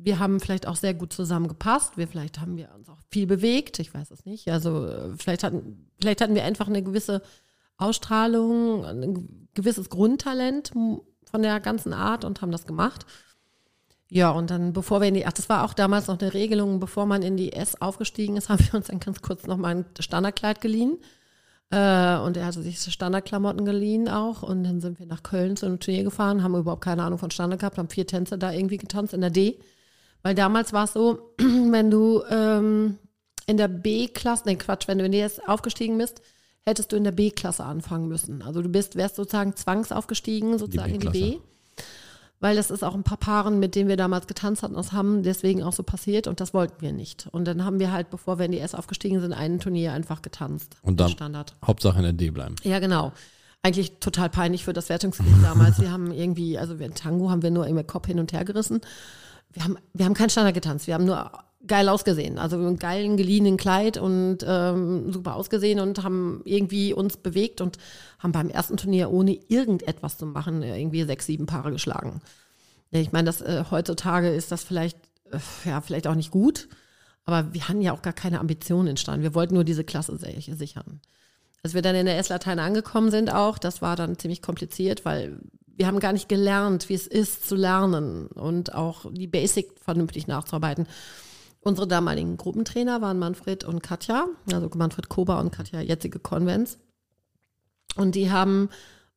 wir 0.05 0.19
haben 0.19 0.41
vielleicht 0.41 0.67
auch 0.67 0.77
sehr 0.77 0.95
gut 0.95 1.13
zusammengepasst. 1.13 1.97
Wir 1.97 2.09
vielleicht 2.09 2.41
haben 2.41 2.57
wir 2.57 2.71
uns 2.75 2.89
auch 2.89 2.99
viel 3.11 3.27
bewegt. 3.27 3.79
Ich 3.79 3.95
weiß 3.95 4.11
es 4.11 4.25
nicht. 4.25 4.49
Also 4.49 4.87
äh, 4.87 5.17
vielleicht 5.17 5.45
hatten, 5.45 5.91
vielleicht 6.01 6.21
hatten 6.21 6.35
wir 6.35 6.45
einfach 6.45 6.69
eine 6.69 6.83
gewisse 6.83 7.23
Ausstrahlung, 7.77 8.85
ein 8.85 9.49
gewisses 9.55 9.91
Grundtalent 9.91 10.71
von 10.71 11.43
der 11.43 11.61
ganzen 11.61 11.93
Art 11.93 12.25
und 12.25 12.43
haben 12.43 12.53
das 12.53 12.67
gemacht. 12.67 13.07
Ja, 14.09 14.31
und 14.31 14.51
dann, 14.51 14.73
bevor 14.75 15.01
wir 15.01 15.09
in 15.09 15.15
die, 15.15 15.25
ach, 15.25 15.33
das 15.33 15.49
war 15.49 15.65
auch 15.65 15.73
damals 15.73 16.07
noch 16.07 16.21
eine 16.21 16.35
Regelung, 16.35 16.81
bevor 16.81 17.07
man 17.07 17.23
in 17.23 17.37
die 17.37 17.55
S 17.55 17.81
aufgestiegen 17.81 18.37
ist, 18.37 18.49
haben 18.51 18.65
wir 18.65 18.75
uns 18.75 18.89
dann 18.89 19.01
ganz 19.01 19.23
kurz 19.23 19.47
noch 19.47 19.57
mal 19.57 19.75
ein 19.75 19.85
Standardkleid 19.99 20.61
geliehen. 20.61 20.99
Äh, 21.71 22.19
und 22.19 22.37
er 22.37 22.47
hatte 22.47 22.61
sich 22.63 22.79
Standardklamotten 22.79 23.65
geliehen 23.65 24.09
auch. 24.09 24.43
Und 24.43 24.65
dann 24.65 24.81
sind 24.81 24.99
wir 24.99 25.07
nach 25.07 25.23
Köln 25.23 25.57
zu 25.57 25.67
einem 25.67 25.81
Turnier 25.81 26.05
gefahren, 26.05 26.43
haben 26.43 26.55
überhaupt 26.55 26.85
keine 26.85 27.03
Ahnung 27.03 27.19
von 27.19 27.31
Standard 27.31 27.61
gehabt, 27.61 27.79
haben 27.79 27.89
vier 27.89 28.07
Tänze 28.07 28.37
da 28.37 28.53
irgendwie 28.53 28.77
getanzt 28.77 29.15
in 29.15 29.23
der 29.23 29.31
D. 29.31 29.59
Weil 30.23 30.35
damals 30.35 30.73
war 30.73 30.85
es 30.85 30.93
so, 30.93 31.35
wenn 31.39 31.91
du 31.91 32.23
ähm, 32.31 32.99
in 33.47 33.57
der 33.57 33.69
B-Klasse, 33.69 34.45
nein 34.47 34.59
Quatsch, 34.59 34.89
wenn 34.89 34.99
du 34.99 35.05
in 35.05 35.13
die 35.13 35.21
S 35.21 35.41
aufgestiegen 35.47 35.99
bist, 35.99 36.23
hättest 36.65 36.93
du 36.93 36.97
in 36.97 37.05
der 37.05 37.13
B-Klasse 37.13 37.65
anfangen 37.65 38.09
müssen. 38.09 38.43
Also 38.43 38.63
du 38.63 38.69
bist, 38.69 38.97
wärst 38.97 39.17
sozusagen 39.17 39.57
zwangsaufgestiegen, 39.57 40.59
sozusagen 40.59 40.99
die 40.99 41.07
in 41.07 41.13
die 41.13 41.21
B. 41.21 41.39
Weil 42.39 42.57
das 42.57 42.73
ist 42.73 42.83
auch 42.83 42.95
ein 42.95 43.05
paar 43.05 43.19
Paaren, 43.19 43.61
mit 43.61 43.77
denen 43.77 43.89
wir 43.89 43.97
damals 43.97 44.27
getanzt 44.27 44.65
hatten, 44.65 44.75
das 44.75 44.91
haben 44.91 45.23
deswegen 45.23 45.63
auch 45.63 45.73
so 45.73 45.85
passiert 45.85 46.27
und 46.27 46.41
das 46.41 46.53
wollten 46.53 46.81
wir 46.81 46.93
nicht. 46.93 47.29
Und 47.31 47.45
dann 47.45 47.65
haben 47.65 47.79
wir 47.79 47.93
halt, 47.93 48.11
bevor 48.11 48.39
wir 48.39 48.47
in 48.47 48.53
die 48.53 48.59
S 48.59 48.75
aufgestiegen 48.75 49.21
sind, 49.21 49.33
ein 49.33 49.61
Turnier 49.61 49.93
einfach 49.93 50.23
getanzt. 50.23 50.75
Und 50.83 50.99
dann 50.99 51.11
Standard. 51.11 51.55
Hauptsache 51.65 51.99
in 51.99 52.03
der 52.03 52.13
D 52.13 52.31
bleiben. 52.31 52.57
Ja, 52.65 52.81
genau. 52.81 53.13
Eigentlich 53.63 54.01
total 54.01 54.29
peinlich 54.29 54.65
für 54.65 54.73
das 54.73 54.89
Wertungsteam 54.89 55.41
damals. 55.41 55.81
Wir 55.81 55.93
haben 55.93 56.11
irgendwie, 56.11 56.59
also 56.59 56.81
wir 56.81 56.93
Tango 56.93 57.31
haben 57.31 57.43
wir 57.43 57.53
nur 57.53 57.69
immer 57.69 57.85
Kopf 57.85 58.09
hin 58.09 58.19
und 58.19 58.33
her 58.33 58.45
gerissen 58.45 58.81
wir 59.53 59.65
haben, 59.65 59.79
wir 59.93 60.05
haben 60.07 60.15
keinen 60.15 60.31
Standard 60.31 60.55
getanzt, 60.55 60.87
wir 60.87 60.95
haben 60.95 61.05
nur 61.05 61.31
geil 61.67 61.89
ausgesehen. 61.89 62.39
Also 62.39 62.57
einen 62.57 62.79
geilen, 62.79 63.17
geliehenen 63.17 63.57
Kleid 63.57 63.97
und 63.97 64.39
ähm, 64.45 65.13
super 65.13 65.37
ausgesehen 65.37 65.81
und 65.81 66.03
haben 66.03 66.43
irgendwie 66.45 66.93
uns 66.93 67.17
bewegt 67.17 67.61
und 67.61 67.79
haben 68.19 68.33
beim 68.33 68.51
ersten 68.51 68.77
Turnier, 68.77 69.11
ohne 69.11 69.39
irgendetwas 69.49 70.19
zu 70.19 70.27
machen, 70.27 70.63
irgendwie 70.63 71.05
sechs, 71.05 71.27
sieben 71.27 71.47
Paare 71.47 71.71
geschlagen. 71.71 72.21
Ich 72.91 73.13
meine, 73.13 73.27
das 73.27 73.41
äh, 73.41 73.65
heutzutage 73.71 74.29
ist 74.29 74.53
das 74.53 74.65
vielleicht, 74.65 74.99
äh, 75.31 75.39
ja, 75.65 75.81
vielleicht 75.81 76.07
auch 76.07 76.15
nicht 76.15 76.31
gut, 76.31 76.69
aber 77.25 77.55
wir 77.55 77.69
hatten 77.69 77.81
ja 77.81 77.93
auch 77.93 78.03
gar 78.03 78.13
keine 78.13 78.41
Ambitionen 78.41 78.89
entstanden. 78.89 79.23
Wir 79.23 79.35
wollten 79.35 79.55
nur 79.55 79.65
diese 79.65 79.85
Klasse 79.85 80.19
sichern. 80.19 81.01
Als 81.63 81.75
wir 81.75 81.83
dann 81.83 81.95
in 81.95 82.07
der 82.07 82.19
S-Latein 82.19 82.59
angekommen 82.59 83.13
sind 83.13 83.33
auch, 83.33 83.57
das 83.57 83.81
war 83.81 83.95
dann 83.95 84.19
ziemlich 84.19 84.43
kompliziert, 84.43 85.05
weil 85.05 85.39
wir 85.77 85.87
haben 85.87 86.01
gar 86.01 86.13
nicht 86.13 86.29
gelernt, 86.29 86.89
wie 86.89 86.95
es 86.95 87.07
ist 87.07 87.49
zu 87.49 87.55
lernen 87.55 88.27
und 88.29 88.75
auch 88.75 89.11
die 89.13 89.27
Basic 89.27 89.71
vernünftig 89.81 90.27
nachzuarbeiten. 90.27 90.87
Unsere 91.61 91.87
damaligen 91.87 92.37
Gruppentrainer 92.37 93.01
waren 93.01 93.19
Manfred 93.19 93.65
und 93.65 93.83
Katja, 93.83 94.27
also 94.53 94.69
Manfred 94.75 95.09
Kober 95.09 95.39
und 95.39 95.53
Katja, 95.53 95.81
jetzige 95.81 96.19
Konvents. 96.19 96.79
Und 97.97 98.15
die 98.15 98.31
haben 98.31 98.69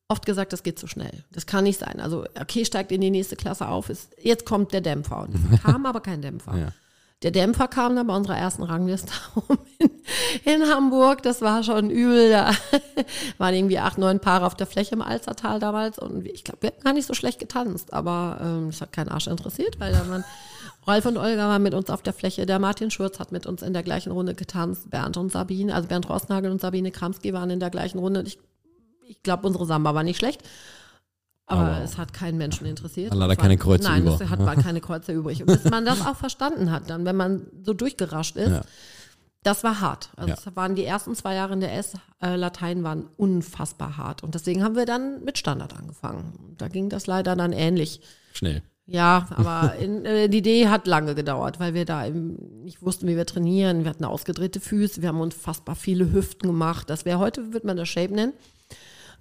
oft 0.08 0.24
gesagt, 0.26 0.52
das 0.52 0.62
geht 0.62 0.78
zu 0.78 0.86
schnell. 0.86 1.24
Das 1.32 1.46
kann 1.46 1.64
nicht 1.64 1.80
sein. 1.80 2.00
Also, 2.00 2.24
okay, 2.40 2.64
steigt 2.64 2.92
in 2.92 3.00
die 3.00 3.10
nächste 3.10 3.36
Klasse 3.36 3.68
auf, 3.68 3.88
ist, 3.90 4.14
jetzt 4.22 4.46
kommt 4.46 4.72
der 4.72 4.80
Dämpfer. 4.80 5.22
Und 5.22 5.60
kam 5.62 5.86
aber 5.86 6.00
kein 6.00 6.22
Dämpfer. 6.22 6.56
Ja. 6.56 6.72
Der 7.22 7.30
Dämpfer 7.30 7.66
kam 7.66 7.96
dann 7.96 8.06
bei 8.06 8.14
unserer 8.14 8.36
ersten 8.36 8.62
Rangliste 8.62 9.12
in, 9.78 9.90
in 10.44 10.68
Hamburg. 10.68 11.22
Das 11.22 11.40
war 11.40 11.62
schon 11.62 11.88
übel. 11.88 12.30
Da 12.30 12.50
waren 13.38 13.54
irgendwie 13.54 13.78
acht, 13.78 13.96
neun 13.96 14.20
Paare 14.20 14.44
auf 14.44 14.54
der 14.54 14.66
Fläche 14.66 14.94
im 14.94 15.02
Alstertal 15.02 15.58
damals. 15.58 15.98
Und 15.98 16.26
ich 16.26 16.44
glaube, 16.44 16.62
wir 16.62 16.70
haben 16.70 16.82
gar 16.82 16.92
nicht 16.92 17.06
so 17.06 17.14
schlecht 17.14 17.38
getanzt. 17.38 17.94
Aber 17.94 18.38
ähm, 18.42 18.70
hat 18.78 18.92
keinen 18.92 19.08
Arsch 19.08 19.28
interessiert, 19.28 19.80
weil 19.80 19.92
da 19.92 20.08
waren 20.08 20.24
Ralf 20.86 21.06
und 21.06 21.16
Olga 21.16 21.48
waren 21.48 21.62
mit 21.62 21.74
uns 21.74 21.88
auf 21.88 22.02
der 22.02 22.12
Fläche. 22.12 22.44
Der 22.44 22.58
Martin 22.58 22.90
Schurz 22.90 23.18
hat 23.18 23.32
mit 23.32 23.46
uns 23.46 23.62
in 23.62 23.72
der 23.72 23.82
gleichen 23.82 24.12
Runde 24.12 24.34
getanzt. 24.34 24.90
Bernd 24.90 25.16
und 25.16 25.32
Sabine, 25.32 25.74
also 25.74 25.88
Bernd 25.88 26.08
Rossnagel 26.08 26.50
und 26.50 26.60
Sabine 26.60 26.90
Kramski 26.90 27.32
waren 27.32 27.48
in 27.48 27.60
der 27.60 27.70
gleichen 27.70 27.98
Runde. 27.98 28.24
Ich, 28.26 28.38
ich 29.06 29.22
glaube, 29.22 29.46
unsere 29.46 29.64
Samba 29.64 29.94
war 29.94 30.02
nicht 30.02 30.18
schlecht. 30.18 30.42
Aber, 31.48 31.60
Aber 31.62 31.82
es 31.84 31.96
hat 31.96 32.12
keinen 32.12 32.38
Menschen 32.38 32.66
interessiert. 32.66 33.12
Hat 33.12 33.18
leider 33.18 33.36
keine 33.36 33.56
Kreuze 33.56 33.84
nein, 33.84 34.02
über. 34.02 34.18
es 34.20 34.28
hat 34.28 34.40
war 34.40 34.56
keine 34.56 34.80
Kreuze 34.80 35.12
übrig. 35.12 35.40
Und 35.42 35.46
bis 35.46 35.64
man 35.70 35.84
das 35.84 36.00
auch 36.04 36.16
verstanden 36.16 36.72
hat, 36.72 36.90
dann, 36.90 37.04
wenn 37.04 37.14
man 37.16 37.46
so 37.62 37.72
durchgerascht 37.72 38.34
ist, 38.36 38.50
Ja. 38.50 38.62
das 39.44 39.62
war 39.62 39.80
hart. 39.80 40.10
Also 40.16 40.30
Ja. 40.30 40.34
es 40.44 40.56
waren 40.56 40.74
die 40.74 40.84
ersten 40.84 41.14
zwei 41.14 41.34
Jahre 41.34 41.52
in 41.52 41.60
der 41.60 41.72
S, 41.76 41.92
äh, 42.20 42.34
Latein 42.34 42.82
waren 42.82 43.04
unfassbar 43.16 43.96
hart. 43.96 44.24
Und 44.24 44.34
deswegen 44.34 44.64
haben 44.64 44.74
wir 44.74 44.86
dann 44.86 45.22
mit 45.22 45.38
Standard 45.38 45.76
angefangen. 45.76 46.54
Da 46.58 46.66
ging 46.66 46.88
das 46.88 47.06
leider 47.06 47.36
dann 47.36 47.52
ähnlich. 47.52 48.00
Schnell. 48.32 48.62
Ja, 48.88 49.28
aber 49.36 49.74
in, 49.78 50.04
äh, 50.04 50.28
die 50.28 50.38
Idee 50.38 50.66
hat 50.68 50.88
lange 50.88 51.14
gedauert, 51.14 51.60
weil 51.60 51.74
wir 51.74 51.84
da 51.84 52.06
eben 52.06 52.62
nicht 52.64 52.82
wussten, 52.82 53.06
wie 53.06 53.16
wir 53.16 53.26
trainieren. 53.26 53.84
Wir 53.84 53.90
hatten 53.90 54.04
ausgedrehte 54.04 54.58
Füße, 54.58 55.00
wir 55.00 55.10
haben 55.10 55.20
unfassbar 55.20 55.76
viele 55.76 56.10
Hüften 56.12 56.48
gemacht. 56.48 56.90
Das 56.90 57.04
wäre 57.04 57.20
heute, 57.20 57.52
würde 57.52 57.68
man 57.68 57.76
das 57.76 57.88
Shape 57.88 58.12
nennen. 58.14 58.32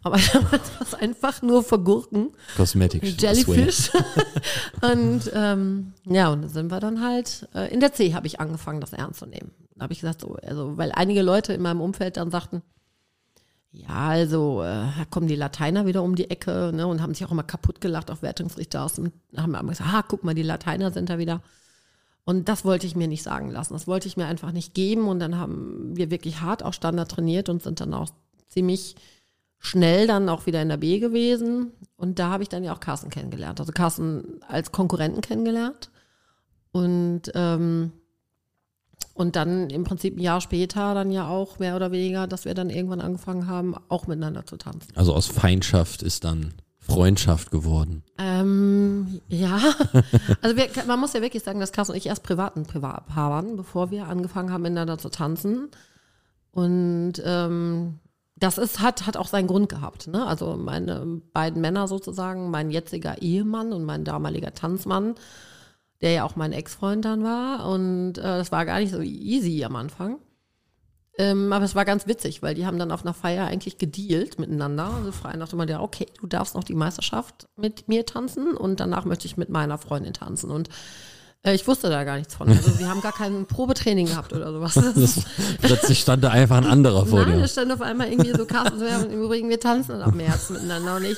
Aber 0.05 0.17
damals 0.33 0.71
war 0.75 0.81
es 0.81 0.93
einfach 0.93 1.41
nur 1.41 1.63
Vergurken. 1.63 2.29
Cosmetic. 2.55 3.19
Jellyfish. 3.19 3.89
und 4.81 5.31
ähm, 5.33 5.93
ja, 6.05 6.29
und 6.29 6.43
dann 6.43 6.49
sind 6.51 6.71
wir 6.71 6.79
dann 6.79 7.01
halt, 7.01 7.49
äh, 7.55 7.73
in 7.73 7.79
der 7.79 7.91
C 7.91 8.13
habe 8.13 8.27
ich 8.27 8.39
angefangen, 8.39 8.79
das 8.79 8.93
ernst 8.93 9.19
zu 9.19 9.25
nehmen. 9.25 9.51
Da 9.75 9.85
habe 9.85 9.93
ich 9.93 10.01
gesagt, 10.01 10.21
so, 10.21 10.35
also, 10.35 10.77
weil 10.77 10.91
einige 10.91 11.23
Leute 11.23 11.53
in 11.53 11.61
meinem 11.63 11.81
Umfeld 11.81 12.17
dann 12.17 12.29
sagten, 12.29 12.61
ja, 13.71 14.09
also, 14.09 14.61
äh, 14.61 14.85
kommen 15.09 15.27
die 15.27 15.35
Lateiner 15.35 15.87
wieder 15.87 16.03
um 16.03 16.15
die 16.15 16.29
Ecke 16.29 16.71
ne, 16.71 16.85
und 16.85 17.01
haben 17.01 17.15
sich 17.15 17.25
auch 17.25 17.31
immer 17.31 17.41
kaputt 17.41 17.81
gelacht 17.81 18.11
auf 18.11 18.21
Wertungsrichter 18.21 18.83
aus 18.83 18.93
dem, 18.93 19.11
haben 19.35 19.55
immer 19.55 19.69
gesagt, 19.69 19.89
ah, 19.91 20.03
guck 20.07 20.23
mal, 20.23 20.35
die 20.35 20.43
Lateiner 20.43 20.91
sind 20.91 21.09
da 21.09 21.17
wieder. 21.17 21.41
Und 22.25 22.47
das 22.47 22.63
wollte 22.63 22.85
ich 22.85 22.95
mir 22.95 23.07
nicht 23.07 23.23
sagen 23.23 23.49
lassen. 23.49 23.73
Das 23.73 23.87
wollte 23.87 24.07
ich 24.07 24.17
mir 24.17 24.27
einfach 24.27 24.51
nicht 24.51 24.75
geben. 24.75 25.07
Und 25.07 25.19
dann 25.19 25.37
haben 25.37 25.95
wir 25.95 26.11
wirklich 26.11 26.41
hart 26.41 26.63
auch 26.63 26.73
Standard 26.73 27.09
trainiert 27.09 27.49
und 27.49 27.63
sind 27.63 27.79
dann 27.79 27.93
auch 27.95 28.09
ziemlich 28.49 28.95
schnell 29.65 30.07
dann 30.07 30.29
auch 30.29 30.45
wieder 30.45 30.61
in 30.61 30.69
der 30.69 30.77
B 30.77 30.99
gewesen. 30.99 31.71
Und 31.97 32.19
da 32.19 32.29
habe 32.29 32.43
ich 32.43 32.49
dann 32.49 32.63
ja 32.63 32.73
auch 32.73 32.79
Carsten 32.79 33.09
kennengelernt. 33.09 33.59
Also 33.59 33.71
Carsten 33.71 34.39
als 34.47 34.71
Konkurrenten 34.71 35.21
kennengelernt. 35.21 35.89
Und, 36.71 37.23
ähm, 37.33 37.91
und 39.13 39.35
dann 39.35 39.69
im 39.69 39.83
Prinzip 39.83 40.17
ein 40.17 40.21
Jahr 40.21 40.41
später 40.41 40.93
dann 40.93 41.11
ja 41.11 41.27
auch 41.27 41.57
mehr 41.57 41.75
oder 41.75 41.91
weniger, 41.91 42.27
dass 42.27 42.45
wir 42.45 42.53
dann 42.53 42.69
irgendwann 42.69 43.01
angefangen 43.01 43.47
haben, 43.47 43.75
auch 43.89 44.07
miteinander 44.07 44.45
zu 44.45 44.57
tanzen. 44.57 44.95
Also 44.95 45.13
aus 45.13 45.27
Feindschaft 45.27 46.03
ist 46.03 46.25
dann 46.25 46.53
Freundschaft 46.79 47.49
geworden. 47.49 48.03
Ähm, 48.19 49.21
ja, 49.29 49.59
also 50.41 50.55
wir, 50.55 50.67
man 50.85 50.99
muss 50.99 51.13
ja 51.13 51.21
wirklich 51.21 51.43
sagen, 51.43 51.59
dass 51.59 51.71
Carsten 51.71 51.93
und 51.93 51.97
ich 51.97 52.05
erst 52.05 52.23
privat 52.23 52.55
ein 52.55 52.67
Privatpaar 52.67 53.31
waren, 53.31 53.55
bevor 53.55 53.89
wir 53.89 54.07
angefangen 54.07 54.51
haben, 54.51 54.61
miteinander 54.61 54.99
zu 54.99 55.09
tanzen. 55.09 55.69
Und 56.51 57.13
ähm, 57.25 57.99
das 58.35 58.57
ist, 58.57 58.81
hat, 58.81 59.07
hat 59.07 59.17
auch 59.17 59.27
seinen 59.27 59.47
Grund 59.47 59.69
gehabt. 59.69 60.07
Ne? 60.07 60.25
Also 60.25 60.57
meine 60.57 61.21
beiden 61.33 61.61
Männer 61.61 61.87
sozusagen, 61.87 62.51
mein 62.51 62.69
jetziger 62.69 63.21
Ehemann 63.21 63.71
und 63.71 63.85
mein 63.85 64.03
damaliger 64.03 64.53
Tanzmann, 64.53 65.15
der 66.01 66.11
ja 66.11 66.23
auch 66.25 66.35
mein 66.35 66.51
Ex-Freund 66.51 67.05
dann 67.05 67.23
war. 67.23 67.67
Und 67.69 68.17
äh, 68.17 68.21
das 68.21 68.51
war 68.51 68.65
gar 68.65 68.79
nicht 68.79 68.91
so 68.91 69.01
easy 69.01 69.63
am 69.63 69.75
Anfang. 69.77 70.19
Ähm, 71.17 71.53
aber 71.53 71.63
es 71.63 71.75
war 71.75 71.85
ganz 71.85 72.07
witzig, 72.07 72.41
weil 72.43 72.55
die 72.55 72.65
haben 72.65 72.77
dann 72.77 72.91
auf 72.91 73.03
einer 73.03 73.13
Feier 73.13 73.47
eigentlich 73.47 73.77
gedealt 73.77 74.37
miteinander. 74.37 74.93
Also 74.93 75.13
frei 75.13 75.37
nach 75.37 75.47
dem 75.47 75.59
Motto, 75.59 75.71
ja, 75.71 75.79
okay, 75.79 76.07
du 76.19 76.27
darfst 76.27 76.55
noch 76.55 76.65
die 76.65 76.75
Meisterschaft 76.75 77.47
mit 77.55 77.87
mir 77.87 78.05
tanzen 78.05 78.55
und 78.57 78.81
danach 78.81 79.05
möchte 79.05 79.27
ich 79.27 79.37
mit 79.37 79.47
meiner 79.47 79.77
Freundin 79.77 80.13
tanzen. 80.13 80.51
Und 80.51 80.67
ich 81.51 81.67
wusste 81.67 81.89
da 81.89 82.03
gar 82.03 82.17
nichts 82.17 82.35
von. 82.35 82.49
Also 82.49 82.79
wir 82.79 82.89
haben 82.89 83.01
gar 83.01 83.11
kein 83.13 83.45
Probetraining 83.45 84.07
gehabt 84.07 84.33
oder 84.33 84.51
sowas. 84.51 84.75
Das 84.95 85.21
plötzlich 85.61 85.99
stand 85.99 86.23
da 86.23 86.29
einfach 86.29 86.57
ein 86.57 86.65
anderer 86.65 87.05
vor 87.05 87.25
Nein, 87.25 87.37
dir. 87.37 87.43
es 87.43 87.51
stand 87.51 87.71
auf 87.71 87.81
einmal 87.81 88.09
irgendwie 88.09 88.35
so 88.35 88.45
Carsten 88.45 88.79
so, 88.79 88.85
ja, 88.85 88.99
und 88.99 89.11
im 89.11 89.23
Übrigen, 89.23 89.49
wir 89.49 89.59
tanzen 89.59 90.01
ab 90.01 90.15
März 90.15 90.49
miteinander 90.49 90.95
und 90.97 91.03
ich, 91.05 91.17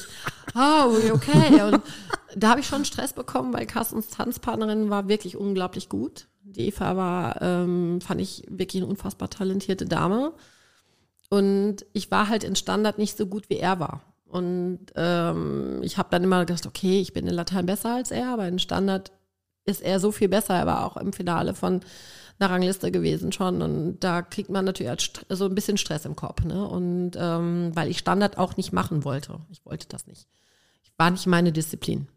oh, 0.56 1.14
okay. 1.14 1.62
Und 1.62 1.82
da 2.36 2.50
habe 2.50 2.60
ich 2.60 2.68
schon 2.68 2.86
Stress 2.86 3.14
bekommen, 3.14 3.54
weil 3.54 3.66
Carstens 3.66 4.10
Tanzpartnerin 4.10 4.90
war 4.90 5.08
wirklich 5.08 5.38
unglaublich 5.38 5.90
gut. 5.90 6.28
Die 6.44 6.68
Eva 6.68 6.96
war, 6.96 7.42
ähm, 7.42 8.00
fand 8.02 8.22
ich 8.22 8.44
wirklich 8.50 8.82
eine 8.82 8.90
unfassbar 8.90 9.30
talentierte 9.30 9.86
Dame. 9.86 10.34
Und 11.30 11.86
ich 11.94 12.10
war 12.10 12.30
halt 12.30 12.44
in 12.44 12.56
Standard 12.56 12.98
nicht 12.98 13.18
so 13.18 13.26
gut, 13.26 13.50
wie 13.50 13.58
er 13.58 13.80
war. 13.80 14.02
Und 14.30 14.80
ähm, 14.96 15.80
ich 15.84 15.98
habe 15.98 16.10
dann 16.12 16.24
immer 16.24 16.46
gedacht, 16.46 16.66
okay, 16.66 17.00
ich 17.00 17.14
bin 17.14 17.28
in 17.28 17.34
Latein 17.34 17.66
besser 17.66 17.96
als 17.96 18.12
er, 18.12 18.34
aber 18.34 18.48
in 18.48 18.60
Standard 18.60 19.12
ist 19.68 19.82
er 19.82 20.00
so 20.00 20.12
viel 20.12 20.30
besser. 20.30 20.56
Er 20.56 20.66
war 20.66 20.86
auch 20.86 20.98
im 20.98 21.14
Finale 21.14 21.54
von 21.54 21.82
einer 22.40 22.50
Rangliste 22.50 22.92
gewesen 22.92 23.32
schon. 23.32 23.62
Und 23.62 24.00
da 24.00 24.22
kriegt 24.22 24.50
man 24.50 24.66
natürlich 24.66 25.12
so 25.30 25.46
ein 25.46 25.56
bisschen 25.56 25.78
Stress 25.78 26.06
im 26.06 26.16
Kopf. 26.16 26.44
Ne? 26.44 26.68
Und 26.68 27.12
ähm, 27.16 27.72
weil 27.74 27.90
ich 27.90 28.00
Standard 28.00 28.38
auch 28.38 28.58
nicht 28.58 28.74
machen 28.74 29.04
wollte. 29.04 29.40
Ich 29.50 29.66
wollte 29.66 29.88
das 29.88 30.08
nicht. 30.08 30.28
Ich 30.84 30.92
war 30.98 31.12
nicht 31.12 31.28
meine 31.28 31.52
Disziplin. 31.52 32.08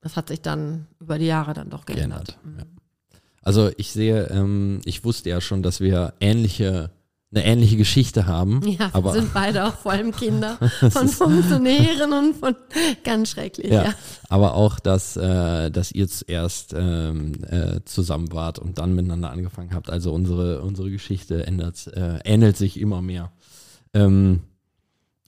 Das 0.00 0.16
hat 0.16 0.28
sich 0.28 0.42
dann 0.42 0.86
über 1.00 1.18
die 1.18 1.26
Jahre 1.26 1.54
dann 1.54 1.70
doch 1.70 1.86
geändert. 1.86 2.38
geändert. 2.42 2.68
Ja. 2.68 3.20
Also 3.42 3.70
ich 3.76 3.92
sehe, 3.92 4.28
ähm, 4.30 4.80
ich 4.84 5.04
wusste 5.04 5.30
ja 5.30 5.40
schon, 5.40 5.62
dass 5.62 5.80
wir 5.80 6.14
ähnliche, 6.20 6.90
eine 7.34 7.44
ähnliche 7.44 7.76
Geschichte 7.76 8.26
haben. 8.26 8.60
Ja, 8.66 8.78
wir 8.78 8.94
aber 8.94 9.12
sind 9.12 9.32
beide 9.34 9.64
auch 9.66 9.74
vor 9.74 9.92
allem 9.92 10.12
Kinder 10.12 10.58
von 10.90 11.08
Funktionären 11.08 12.12
und 12.12 12.36
von 12.36 12.54
ganz 13.02 13.30
schrecklich. 13.30 13.70
ja, 13.72 13.84
Ja. 13.84 13.94
aber 14.28 14.54
auch, 14.54 14.78
dass, 14.78 15.16
äh, 15.16 15.70
dass 15.70 15.92
ihr 15.92 16.08
zuerst 16.08 16.74
ähm, 16.76 17.32
äh, 17.48 17.80
zusammen 17.84 18.32
wart 18.32 18.58
und 18.58 18.78
dann 18.78 18.94
miteinander 18.94 19.30
angefangen 19.30 19.74
habt. 19.74 19.90
Also 19.90 20.12
unsere, 20.12 20.62
unsere 20.62 20.90
Geschichte 20.90 21.46
ändert, 21.46 21.86
äh, 21.94 22.18
ähnelt 22.24 22.56
sich 22.56 22.78
immer 22.78 23.02
mehr. 23.02 23.32
Ähm, 23.92 24.40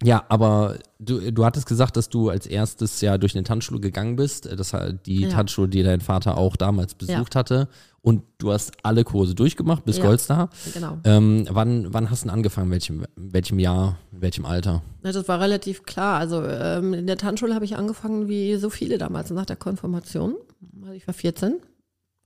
ja, 0.03 0.25
aber 0.29 0.77
du, 0.99 1.33
du 1.33 1.45
hattest 1.45 1.67
gesagt, 1.67 1.97
dass 1.97 2.09
du 2.09 2.29
als 2.29 2.47
erstes 2.47 3.01
ja 3.01 3.17
durch 3.19 3.35
eine 3.35 3.45
Tanzschule 3.45 3.81
gegangen 3.81 4.17
bist. 4.17 4.47
Das 4.47 4.73
hat 4.73 5.07
die 5.07 5.23
Ja. 5.23 5.29
Tanzschule, 5.31 5.69
die 5.69 5.83
dein 5.83 6.01
Vater 6.01 6.37
auch 6.37 6.57
damals 6.57 6.95
besucht 6.95 7.35
Ja. 7.35 7.39
hatte. 7.41 7.69
Und 8.03 8.23
du 8.39 8.53
hast 8.53 8.73
alle 8.85 9.03
Kurse 9.05 9.35
durchgemacht 9.35 9.85
bis 9.85 9.97
Ja. 9.99 10.05
Goldstar. 10.05 10.51
Genau. 10.75 10.99
Ähm, 11.05 11.47
wann, 11.51 11.93
wann 11.93 12.09
hast 12.11 12.23
du 12.23 12.29
denn 12.29 12.35
angefangen? 12.35 12.71
Welchem, 12.71 13.05
welchem 13.17 13.59
Jahr, 13.59 13.97
in 14.13 14.21
welchem 14.21 14.45
Alter? 14.45 14.83
Ja, 15.03 15.13
das 15.13 15.27
war 15.29 15.41
relativ 15.41 15.83
klar. 15.85 16.19
Also 16.19 16.43
ähm, 16.45 16.95
in 16.95 17.07
der 17.07 17.17
Tanzschule 17.17 17.55
habe 17.55 17.65
ich 17.65 17.77
angefangen, 17.77 18.29
wie 18.29 18.55
so 18.57 18.71
viele 18.71 18.99
damals 18.99 19.31
nach 19.31 19.47
der 19.47 19.57
Konfirmation. 19.57 20.35
Also 20.83 20.93
ich 20.93 21.07
war 21.07 21.15
14. 21.15 21.57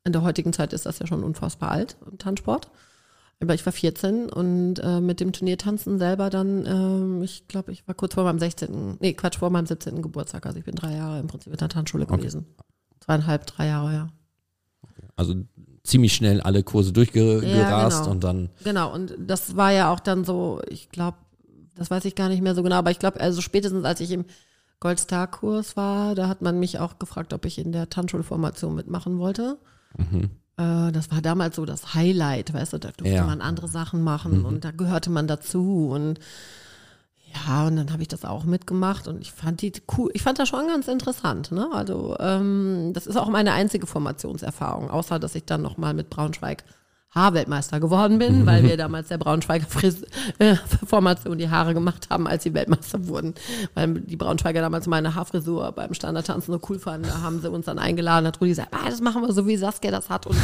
In 0.05 0.13
der 0.13 0.23
heutigen 0.23 0.53
Zeit 0.53 0.73
ist 0.73 0.87
das 0.87 0.99
ja 0.99 1.07
schon 1.07 1.23
unfassbar 1.25 1.71
alt 1.71 1.97
im 2.11 2.19
Tanzsport. 2.19 2.69
Aber 3.43 3.55
ich 3.55 3.65
war 3.65 3.73
14 3.73 4.29
und 4.29 4.81
äh, 4.81 5.01
mit 5.01 5.21
dem 5.21 5.33
Turniertanzen 5.33 5.99
selber 5.99 6.29
dann, 6.29 6.67
ähm, 6.67 7.23
ich 7.23 7.49
glaube, 7.49 7.73
ich 7.73 7.89
war 7.89 7.95
kurz 7.95 8.15
vor 8.15 8.25
meinem 8.25 8.39
16., 8.39 8.99
nee, 9.01 9.15
Quatsch, 9.15 9.39
vor 9.39 9.49
meinem 9.49 9.65
17. 9.67 10.03
Geburtstag. 10.03 10.45
Also 10.45 10.59
ich 10.59 10.65
bin 10.65 10.75
drei 10.75 10.95
Jahre 10.95 11.21
im 11.21 11.27
Prinzip 11.27 11.53
in 11.53 11.59
der 11.59 11.71
Tanzschule 11.71 12.05
Okay. 12.05 12.19
gewesen. 12.19 12.47
Zweieinhalb, 13.01 13.47
drei 13.47 13.67
Jahre, 13.69 13.93
ja. 13.95 14.09
Also 15.17 15.35
ziemlich 15.85 16.13
schnell 16.15 16.43
alle 16.43 16.63
Kurse 16.63 16.93
durchgerast 16.93 18.01
genau. 18.01 18.11
und 18.11 18.25
dann, 18.25 18.51
Genau, 18.63 18.93
und 18.93 19.15
das 19.19 19.57
war 19.57 19.73
ja 19.73 19.91
auch 19.91 20.01
dann 20.01 20.25
so, 20.25 20.61
ich 20.69 20.91
glaube, 20.91 21.17
das 21.77 21.91
weiß 21.91 22.05
ich 22.05 22.15
gar 22.15 22.29
nicht 22.29 22.43
mehr 22.43 22.55
so 22.55 22.63
genau, 22.63 22.77
aber 22.77 22.91
ich 22.91 22.99
glaube, 22.99 23.21
also 23.21 23.41
spätestens 23.41 23.85
als 23.85 24.01
ich 24.01 24.11
im 24.11 24.27
Goldstar-Kurs 24.81 25.77
war, 25.77 26.15
da 26.15 26.29
hat 26.29 26.43
man 26.43 26.59
mich 26.59 26.79
auch 26.79 26.99
gefragt, 26.99 27.33
ob 27.33 27.47
ich 27.47 27.59
in 27.59 27.73
der 27.73 27.89
Tanzschulformation 27.89 28.75
mitmachen 28.75 29.19
wollte. 29.19 29.59
Äh, 30.61 30.93
das 30.93 31.11
war 31.11 31.21
damals 31.23 31.57
so 31.57 31.65
das 31.65 31.95
Highlight, 31.95 32.53
weißt 32.53 32.75
du, 32.75 32.79
da 32.79 32.91
durfte 32.97 33.15
Ja. 33.15 33.25
man 33.25 33.41
andere 33.41 33.69
Sachen 33.69 34.03
machen 34.03 34.45
und 34.45 34.65
da 34.65 34.71
gehörte 34.71 35.11
man 35.11 35.27
dazu 35.27 35.89
und 35.93 36.19
ja, 37.47 37.67
und 37.69 37.77
dann 37.77 37.93
habe 37.93 38.03
ich 38.03 38.09
das 38.09 38.25
auch 38.25 38.43
mitgemacht 38.45 39.07
und 39.07 39.21
ich 39.21 39.31
fand 39.33 39.63
die 39.63 39.73
cool, 39.97 40.11
ich 40.15 40.23
fand 40.23 40.41
das 40.41 40.49
schon 40.49 40.67
ganz 40.67 40.89
interessant, 40.89 41.53
ne? 41.53 41.69
Also 41.73 42.17
ähm, 42.19 42.91
das 42.93 43.07
ist 43.07 43.17
auch 43.17 43.29
meine 43.29 43.53
einzige 43.53 43.87
Formationserfahrung, 43.87 44.91
außer 44.91 45.21
dass 45.21 45.37
ich 45.37 45.45
dann 45.45 45.63
nochmal 45.63 45.95
mit 45.95 46.11
Braunschweig 46.11 46.65
Haarweltmeister 47.13 47.81
geworden 47.81 48.19
bin, 48.19 48.47
weil 48.47 48.63
wir 48.63 48.77
damals 48.77 49.09
der 49.09 49.19
Braunschweiger 49.19 49.67
Fris 49.67 50.03
äh, 50.39 50.55
Formation 50.87 51.39
die 51.39 51.51
Haare 51.51 51.75
gemacht 51.75 52.09
haben, 52.11 52.27
als 52.27 52.45
sie 52.45 52.55
Weltmeister 52.55 53.07
wurden. 53.09 53.35
Weil 53.75 53.95
die 53.95 54.17
Braunschweiger 54.17 54.61
damals 54.61 54.87
meine 54.87 55.15
Haarfrisur 55.15 55.73
beim 55.73 55.95
Standardtanzen 55.95 56.53
so 56.53 56.61
cool 56.69 56.79
fanden. 56.79 57.09
Da 57.09 57.21
haben 57.21 57.41
sie 57.41 57.51
uns 57.51 57.67
dann 57.67 57.79
eingeladen, 57.79 58.27
hat 58.27 58.41
Rudi 58.41 58.51
gesagt, 58.51 58.69
ah, 58.73 58.89
das 58.89 59.01
machen 59.01 59.23
wir 59.23 59.33
so, 59.33 59.47
wie 59.47 59.57
Saskia 59.57 59.91
das 59.91 60.09
hat. 60.09 60.27
Und 60.27 60.37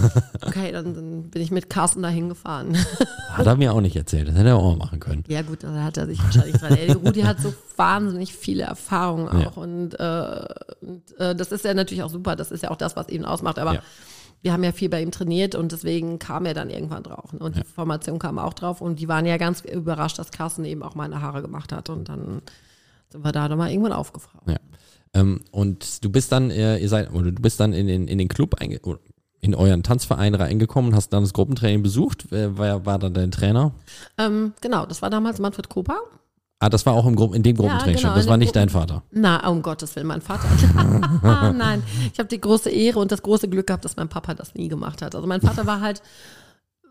okay, 0.46 0.72
dann, 0.72 0.94
dann 0.94 1.22
bin 1.30 1.42
ich 1.42 1.50
mit 1.50 1.68
Carsten 1.68 2.02
dahin 2.02 2.28
gefahren. 2.28 2.76
Hat 3.30 3.46
er 3.46 3.56
mir 3.56 3.72
auch 3.72 3.80
nicht 3.80 3.96
erzählt, 3.96 4.28
das 4.28 4.34
hätte 4.36 4.48
er 4.48 4.56
auch 4.56 4.70
mal 4.70 4.76
machen 4.76 5.00
können. 5.00 5.24
Ja 5.28 5.42
gut, 5.42 5.62
da 5.62 5.82
hat 5.82 5.96
er 5.96 6.06
sich 6.06 6.22
wahrscheinlich 6.22 6.56
dran. 6.56 6.74
Ey, 6.74 6.92
Rudi 6.92 7.22
hat 7.22 7.40
so 7.40 7.52
wahnsinnig 7.76 8.34
viele 8.34 8.62
Erfahrungen 8.62 9.28
auch. 9.28 9.56
Ja. 9.56 9.62
Und, 9.62 10.00
äh, 10.00 10.46
und 10.80 11.20
äh, 11.20 11.34
das 11.34 11.52
ist 11.52 11.64
ja 11.64 11.74
natürlich 11.74 12.02
auch 12.02 12.10
super, 12.10 12.34
das 12.36 12.50
ist 12.50 12.62
ja 12.62 12.70
auch 12.70 12.76
das, 12.76 12.96
was 12.96 13.08
ihn 13.08 13.24
ausmacht. 13.24 13.58
Aber 13.58 13.74
Ja. 13.74 13.82
Wir 14.44 14.52
haben 14.52 14.62
ja 14.62 14.72
viel 14.72 14.90
bei 14.90 15.00
ihm 15.00 15.10
trainiert 15.10 15.54
und 15.54 15.72
deswegen 15.72 16.18
kam 16.18 16.44
er 16.44 16.52
dann 16.52 16.68
irgendwann 16.68 17.02
drauf. 17.02 17.32
ne? 17.32 17.38
Und 17.38 17.56
die 17.56 17.64
Formation 17.64 18.18
kam 18.18 18.38
auch 18.38 18.52
drauf 18.52 18.82
und 18.82 19.00
die 19.00 19.08
waren 19.08 19.24
ja 19.24 19.38
ganz 19.38 19.62
überrascht, 19.62 20.18
dass 20.18 20.32
Carsten 20.32 20.66
eben 20.66 20.82
auch 20.82 20.94
meine 20.94 21.22
Haare 21.22 21.40
gemacht 21.40 21.72
hat. 21.72 21.88
Und 21.88 22.10
dann 22.10 22.42
sind 23.08 23.24
wir 23.24 23.32
da 23.32 23.48
nochmal 23.48 23.70
irgendwann 23.70 23.94
aufgefragt. 23.94 24.46
Ja. 24.46 24.58
Ähm, 25.14 25.40
und 25.50 26.04
du 26.04 26.10
bist 26.10 26.30
dann, 26.30 26.50
äh, 26.50 26.76
ihr 26.76 26.90
seid, 26.90 27.10
oder 27.14 27.32
du 27.32 27.40
bist 27.40 27.58
dann 27.58 27.72
in 27.72 27.86
den, 27.86 28.06
in 28.06 28.18
den 28.18 28.28
Club 28.28 28.56
einge 28.60 28.80
oder 28.80 28.98
in 29.40 29.54
euren 29.54 29.82
Tanzverein 29.82 30.34
reingekommen, 30.34 30.94
hast 30.94 31.14
dann 31.14 31.22
das 31.22 31.32
Gruppentraining 31.32 31.82
besucht. 31.82 32.26
Wer, 32.28 32.58
wer 32.58 32.84
war 32.84 32.98
dann 32.98 33.14
dein 33.14 33.30
Trainer? 33.30 33.72
Ähm, 34.18 34.52
genau, 34.60 34.84
das 34.84 35.00
war 35.00 35.08
damals 35.08 35.38
Manfred 35.38 35.70
Kopa. 35.70 35.96
Ah, 36.64 36.70
das 36.70 36.86
war 36.86 36.94
auch 36.94 37.04
im, 37.04 37.14
Gru 37.14 37.34
in 37.34 37.42
dem 37.42 37.58
Gruppentraining 37.58 37.96
genau, 37.96 38.08
schon. 38.08 38.16
Das 38.16 38.26
war 38.26 38.38
nicht 38.38 38.56
dein 38.56 38.70
Vater. 38.70 39.02
Na, 39.10 39.46
um 39.50 39.60
Gottes 39.60 39.94
Willen, 39.96 40.06
mein 40.06 40.22
Vater. 40.22 40.48
Nein, 41.52 41.82
ich 42.10 42.18
habe 42.18 42.28
die 42.30 42.40
große 42.40 42.70
Ehre 42.70 43.00
und 43.00 43.12
das 43.12 43.20
große 43.20 43.50
Glück 43.50 43.66
gehabt, 43.66 43.84
dass 43.84 43.96
mein 43.96 44.08
Papa 44.08 44.32
das 44.32 44.54
nie 44.54 44.68
gemacht 44.68 45.02
hat. 45.02 45.14
Also 45.14 45.26
mein 45.26 45.42
Vater 45.42 45.66
war 45.66 45.82
halt, 45.82 46.00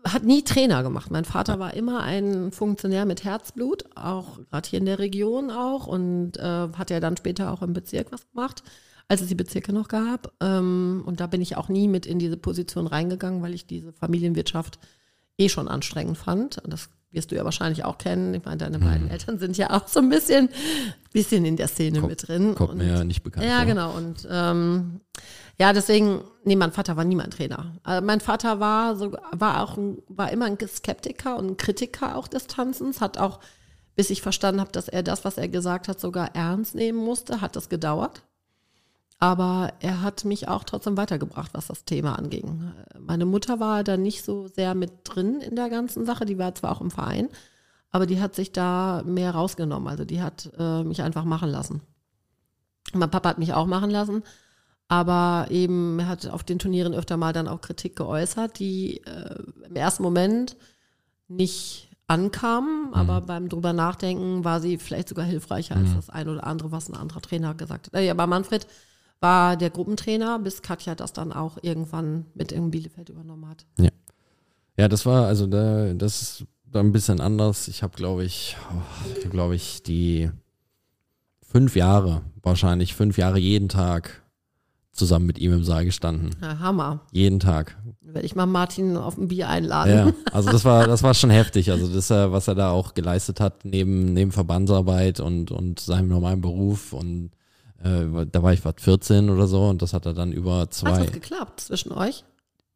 hat 0.04 0.22
nie 0.22 0.44
Trainer 0.44 0.84
gemacht. 0.84 1.10
Mein 1.10 1.24
Vater 1.24 1.58
war 1.58 1.74
immer 1.74 2.04
ein 2.04 2.52
Funktionär 2.52 3.04
mit 3.04 3.24
Herzblut, 3.24 3.84
auch 3.96 4.38
gerade 4.48 4.68
hier 4.68 4.78
in 4.78 4.86
der 4.86 5.00
Region 5.00 5.50
auch 5.50 5.88
und 5.88 6.36
äh, 6.36 6.68
hat 6.78 6.90
ja 6.90 7.00
dann 7.00 7.16
später 7.16 7.52
auch 7.52 7.62
im 7.62 7.72
Bezirk 7.72 8.12
was 8.12 8.30
gemacht, 8.30 8.62
als 9.08 9.22
es 9.22 9.26
die 9.26 9.34
Bezirke 9.34 9.72
noch 9.72 9.88
gab. 9.88 10.34
Ähm, 10.40 11.02
und 11.04 11.18
da 11.18 11.26
bin 11.26 11.42
ich 11.42 11.56
auch 11.56 11.68
nie 11.68 11.88
mit 11.88 12.06
in 12.06 12.20
diese 12.20 12.36
Position 12.36 12.86
reingegangen, 12.86 13.42
weil 13.42 13.54
ich 13.54 13.66
diese 13.66 13.92
Familienwirtschaft 13.92 14.78
eh 15.36 15.48
schon 15.48 15.66
anstrengend 15.66 16.16
fand. 16.16 16.62
Das 16.64 16.90
wirst 17.14 17.30
du 17.30 17.36
ja 17.36 17.44
wahrscheinlich 17.44 17.84
auch 17.84 17.98
kennen. 17.98 18.34
Ich 18.34 18.44
meine, 18.44 18.58
deine 18.58 18.78
beiden 18.78 19.08
Eltern 19.10 19.38
sind 19.38 19.56
ja 19.56 19.70
auch 19.70 19.86
so 19.88 20.00
ein 20.00 20.08
bisschen, 20.08 20.48
bisschen 21.12 21.44
in 21.44 21.56
der 21.56 21.68
Szene 21.68 22.00
Kommt- 22.00 22.10
mit 22.10 22.28
drin. 22.28 22.54
Kommt 22.54 22.70
Und- 22.72 22.78
mir 22.78 22.88
ja 22.88 23.04
nicht 23.04 23.22
bekannt 23.22 23.46
ja, 23.46 23.58
vor. 23.58 23.66
genau. 23.66 23.92
Und 23.96 24.26
ähm, 24.30 25.00
ja, 25.58 25.72
deswegen, 25.72 26.20
nee, 26.44 26.56
mein 26.56 26.72
Vater 26.72 26.96
war 26.96 27.04
nie 27.04 27.14
mein 27.14 27.30
Trainer. 27.30 27.72
Äh, 27.86 28.00
mein 28.00 28.20
Vater 28.20 28.58
war 28.60 28.96
so, 28.96 29.12
war 29.32 29.62
auch 29.62 29.76
ein, 29.76 29.98
war 30.08 30.32
immer 30.32 30.46
ein 30.46 30.58
Skeptiker 30.66 31.36
und 31.36 31.46
ein 31.52 31.56
Kritiker 31.56 32.16
auch 32.16 32.26
des 32.28 32.46
Tanzens, 32.48 33.00
hat 33.00 33.18
auch, 33.18 33.38
bis 33.94 34.10
ich 34.10 34.20
verstanden 34.22 34.60
habe, 34.60 34.72
dass 34.72 34.88
er 34.88 35.02
das, 35.04 35.24
was 35.24 35.38
er 35.38 35.48
gesagt 35.48 35.86
hat, 35.86 36.00
sogar 36.00 36.34
ernst 36.34 36.74
nehmen 36.74 36.98
musste, 36.98 37.40
hat 37.40 37.54
das 37.54 37.68
gedauert. 37.68 38.22
Aber 39.24 39.72
er 39.80 40.02
hat 40.02 40.26
mich 40.26 40.48
auch 40.48 40.64
trotzdem 40.64 40.98
weitergebracht, 40.98 41.54
was 41.54 41.68
das 41.68 41.86
Thema 41.86 42.18
anging. 42.18 42.74
Meine 43.00 43.24
Mutter 43.24 43.58
war 43.58 43.82
da 43.82 43.96
nicht 43.96 44.22
so 44.22 44.48
sehr 44.48 44.74
mit 44.74 44.92
drin 45.04 45.40
in 45.40 45.56
der 45.56 45.70
ganzen 45.70 46.04
Sache. 46.04 46.26
Die 46.26 46.36
war 46.36 46.54
zwar 46.54 46.72
auch 46.72 46.82
im 46.82 46.90
Verein, 46.90 47.30
aber 47.90 48.04
die 48.04 48.20
hat 48.20 48.34
sich 48.34 48.52
da 48.52 49.02
mehr 49.06 49.30
rausgenommen. 49.30 49.88
Also 49.88 50.04
die 50.04 50.20
hat 50.20 50.50
äh, 50.58 50.84
mich 50.84 51.00
einfach 51.00 51.24
machen 51.24 51.48
lassen. 51.48 51.80
Mein 52.92 53.10
Papa 53.10 53.30
hat 53.30 53.38
mich 53.38 53.54
auch 53.54 53.64
machen 53.64 53.88
lassen, 53.88 54.24
aber 54.88 55.46
eben 55.48 55.98
er 56.00 56.08
hat 56.08 56.26
auf 56.26 56.42
den 56.42 56.58
Turnieren 56.58 56.92
öfter 56.92 57.16
mal 57.16 57.32
dann 57.32 57.48
auch 57.48 57.62
Kritik 57.62 57.96
geäußert, 57.96 58.58
die 58.58 58.98
äh, 59.06 59.42
im 59.66 59.74
ersten 59.74 60.02
Moment 60.02 60.54
nicht 61.28 61.88
ankamen, 62.08 62.92
aber 62.92 63.22
beim 63.22 63.48
drüber 63.48 63.72
nachdenken 63.72 64.44
war 64.44 64.60
sie 64.60 64.76
vielleicht 64.76 65.08
sogar 65.08 65.24
hilfreicher 65.24 65.76
als 65.76 65.94
das 65.94 66.10
ein 66.10 66.28
oder 66.28 66.46
andere, 66.46 66.72
was 66.72 66.90
ein 66.90 66.94
anderer 66.94 67.22
Trainer 67.22 67.54
gesagt 67.54 67.86
hat. 67.86 67.94
Äh, 67.94 68.10
Aber 68.10 68.26
Manfred 68.26 68.66
war 69.20 69.56
der 69.56 69.70
Gruppentrainer, 69.70 70.38
bis 70.38 70.62
Katja 70.62 70.94
das 70.94 71.12
dann 71.12 71.32
auch 71.32 71.58
irgendwann 71.62 72.26
mit 72.34 72.52
in 72.52 72.70
Bielefeld 72.70 73.08
übernommen 73.08 73.48
hat. 73.48 73.64
Ja, 74.76 74.88
das 74.88 75.06
war, 75.06 75.26
also 75.26 75.46
da, 75.46 75.94
das 75.94 76.20
ist 76.22 76.44
da 76.64 76.80
ein 76.80 76.92
bisschen 76.92 77.20
anders. 77.20 77.68
Ich 77.68 77.82
habe, 77.82 77.96
glaube 77.96 78.24
ich, 78.24 78.56
oh, 78.72 79.28
glaube 79.28 79.54
ich, 79.54 79.82
die 79.82 80.30
fünf 81.42 81.76
Jahre, 81.76 82.22
wahrscheinlich 82.42 82.94
fünf 82.94 83.16
Jahre 83.16 83.38
jeden 83.38 83.68
Tag 83.68 84.22
zusammen 84.90 85.26
mit 85.26 85.38
ihm 85.38 85.52
im 85.52 85.64
Saal 85.64 85.84
gestanden. 85.84 86.30
Ja, 86.40 86.58
Hammer. 86.58 87.00
Jeden 87.12 87.40
Tag. 87.40 87.76
Werde 88.00 88.26
ich 88.26 88.36
mal 88.36 88.46
Martin 88.46 88.96
auf 88.96 89.16
ein 89.16 89.28
Bier 89.28 89.48
einladen. 89.48 89.92
Ja, 90.08 90.12
also 90.32 90.50
das 90.50 90.64
war, 90.64 90.86
das 90.86 91.02
war 91.02 91.14
schon 91.14 91.30
heftig. 91.30 91.70
Also 91.70 91.88
das, 91.88 92.10
äh, 92.10 92.30
was 92.30 92.48
er 92.48 92.54
da 92.54 92.70
auch 92.70 92.94
geleistet 92.94 93.40
hat, 93.40 93.64
neben, 93.64 94.12
neben 94.12 94.32
Verbandsarbeit 94.32 95.20
und, 95.20 95.50
und 95.50 95.80
seinem 95.80 96.08
normalen 96.08 96.40
Beruf 96.40 96.92
und 96.92 97.30
äh, 97.84 98.26
da 98.30 98.42
war 98.42 98.52
ich 98.52 98.64
was 98.64 98.74
14 98.78 99.30
oder 99.30 99.46
so 99.46 99.68
und 99.68 99.82
das 99.82 99.92
hat 99.92 100.06
er 100.06 100.14
dann 100.14 100.32
über 100.32 100.60
Hat 100.60 100.74
zwei. 100.74 101.04
das 101.04 101.12
geklappt 101.12 101.60
zwischen 101.60 101.92
euch? 101.92 102.24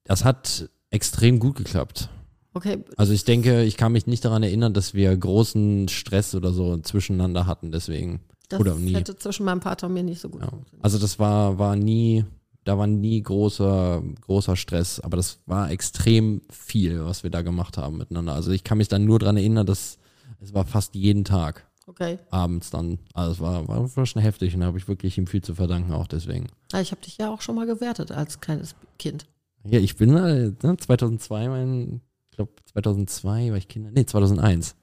Das 0.05 0.25
hat 0.25 0.69
extrem 0.91 1.39
gut 1.41 1.57
geklappt. 1.57 2.09
Okay, 2.55 2.83
Also 2.97 3.13
ich 3.13 3.25
denke, 3.25 3.63
ich 3.65 3.77
kann 3.77 3.93
mich 3.93 4.07
nicht 4.07 4.25
daran 4.25 4.43
erinnern, 4.43 4.73
dass 4.73 4.95
wir 4.95 5.15
großen 5.17 5.89
Stress 5.89 6.35
oder 6.35 6.53
so 6.53 6.77
zwischeneinander 6.79 7.47
hatten, 7.47 7.71
deswegen. 7.71 8.21
das 8.49 8.59
oder 8.59 8.75
nie. 8.75 8.95
hätte 8.95 9.17
zwischen 9.17 9.45
meinem 9.45 9.61
Vater 9.61 9.87
und 9.87 9.93
mir 9.95 10.03
nicht 10.03 10.21
so 10.21 10.29
gut 10.29 10.43
Ja. 10.43 10.49
Also 10.81 10.99
das 10.99 11.19
war, 11.19 11.59
war 11.59 11.77
nie, 11.77 12.25
da 12.65 12.77
war 12.79 12.87
nie 12.87 13.23
großer, 13.23 14.03
großer 14.23 14.57
Stress, 14.57 14.99
aber 14.99 15.17
das 15.19 15.39
war 15.47 15.71
extrem 15.71 16.41
viel, 16.51 17.05
was 17.05 17.23
wir 17.23 17.31
da 17.31 17.43
gemacht 17.43 17.77
haben 17.77 17.99
miteinander. 17.99 18.33
Also 18.33 18.51
ich 18.51 18.65
kann 18.65 18.79
mich 18.79 18.89
dann 18.89 19.05
nur 19.05 19.19
daran 19.21 19.37
erinnern, 19.37 19.67
dass 19.67 19.99
es 20.41 20.53
war 20.55 20.65
fast 20.65 20.95
jeden 20.95 21.25
Tag 21.25 21.68
Okay. 21.89 22.19
abends 22.31 22.71
dann. 22.71 22.99
Also 23.15 23.33
es 23.33 23.41
war, 23.41 23.67
war, 23.67 23.97
war 23.97 24.07
schon 24.07 24.23
heftig 24.23 24.55
und 24.55 24.61
da 24.61 24.67
habe 24.67 24.79
ich 24.79 24.89
wirklich 24.89 25.17
ihm 25.19 25.27
viel 25.27 25.43
zu 25.43 25.55
verdanken, 25.55 25.93
auch 25.93 26.07
deswegen. 26.07 26.47
Ja, 26.73 26.81
ich 26.81 26.91
habe 26.91 27.01
dich 27.01 27.17
ja 27.17 27.33
auch 27.33 27.41
schon 27.41 27.55
mal 27.55 27.67
gewertet 27.67 28.13
als 28.13 28.41
kleines 28.41 28.75
Kind. 28.99 29.27
Ja, 29.65 29.79
ich 29.81 29.97
bin 29.97 30.15
äh, 30.17 30.53
ne, 30.63 30.77
2002, 30.77 31.49
mein, 31.49 32.01
ich 32.31 32.37
glaube 32.37 32.53
2002 32.73 33.51
war 33.51 33.57
ich 33.57 33.69
Kinder, 33.69 33.91
nee 33.91 34.05
2001. 34.05 34.77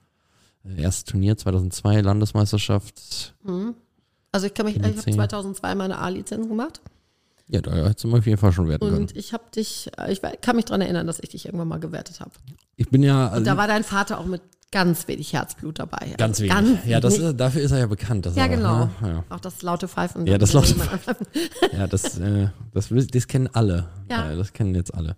Äh, 0.66 0.82
Erstes 0.82 1.06
Turnier 1.06 1.38
2002, 1.38 2.02
Landesmeisterschaft. 2.02 3.36
Mhm. 3.44 3.76
Also 4.32 4.48
ich 4.48 4.54
kann 4.54 4.66
mich, 4.66 4.76
ich 4.76 4.82
habe 4.82 4.90
Kinderzähne. 4.90 5.16
2002 5.16 5.76
meine 5.76 5.98
A-Lizenz 6.00 6.48
gemacht 6.48 6.82
Ja, 7.48 7.62
da 7.62 7.72
hättest 7.74 8.04
du 8.04 8.10
mir 8.10 8.18
auf 8.18 8.26
jeden 8.26 8.38
Fall 8.38 8.52
schon 8.52 8.68
werten 8.68 8.86
können. 8.86 8.98
und 8.98 9.16
ich 9.16 9.32
habe 9.32 9.44
dich, 9.56 9.90
äh, 9.98 10.12
ich 10.12 10.22
kann 10.42 10.56
mich 10.56 10.66
daran 10.66 10.82
erinnern, 10.82 11.08
dass 11.08 11.20
ich 11.20 11.30
dich 11.30 11.46
irgendwann 11.46 11.68
mal 11.70 11.80
gewertet 11.80 12.20
habe. 12.20 12.32
Ich 12.76 12.90
bin 12.90 13.04
ja 13.04 13.34
Und 13.36 13.46
da 13.48 13.56
war 13.58 13.68
dein 13.68 13.84
Vater 13.84 14.20
auch 14.20 14.26
mit 14.26 14.42
ganz 14.72 15.08
wenig 15.08 15.32
Herzblut 15.34 15.80
dabei. 15.80 16.14
Ganz 16.18 16.40
wenig. 16.42 16.54
ja, 16.86 17.00
das 17.00 17.18
ist, 17.18 17.38
dafür 17.40 17.62
ist 17.62 17.72
er 17.72 17.80
ja 17.80 17.88
bekannt. 17.88 18.26
Ja, 18.26 18.34
er, 18.44 18.50
genau. 18.50 18.86
ne, 18.86 18.92
Ja, 19.02 19.24
Auch 19.30 19.40
das 19.40 19.62
laute 19.62 19.88
Pfeifen. 19.88 20.28
Ja, 20.28 20.38
das 20.38 20.54
laute 20.54 20.74
jemand- 20.74 20.90
ja 21.72 21.88
das, 21.88 22.18
äh, 22.20 22.50
das, 22.74 22.90
das 22.90 23.28
kennen 23.28 23.50
alle. 23.54 23.88
Ja. 24.10 24.32
Äh, 24.32 24.36
das 24.36 24.52
kennen 24.54 24.76
jetzt 24.76 24.94
alle. 24.94 25.16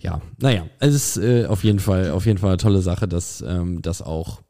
Ja, 0.00 0.20
naja, 0.38 0.66
es 0.80 0.94
ist 0.94 1.16
äh, 1.16 1.46
auf 1.46 1.64
jeden 1.64 1.78
Fall, 1.80 2.10
auf 2.10 2.26
jeden 2.26 2.38
Fall 2.38 2.50
eine 2.50 2.56
tolle 2.58 2.82
Sache, 2.82 3.08
dass 3.08 3.42
ähm, 3.46 3.80
das 3.80 4.02
auch 4.02 4.42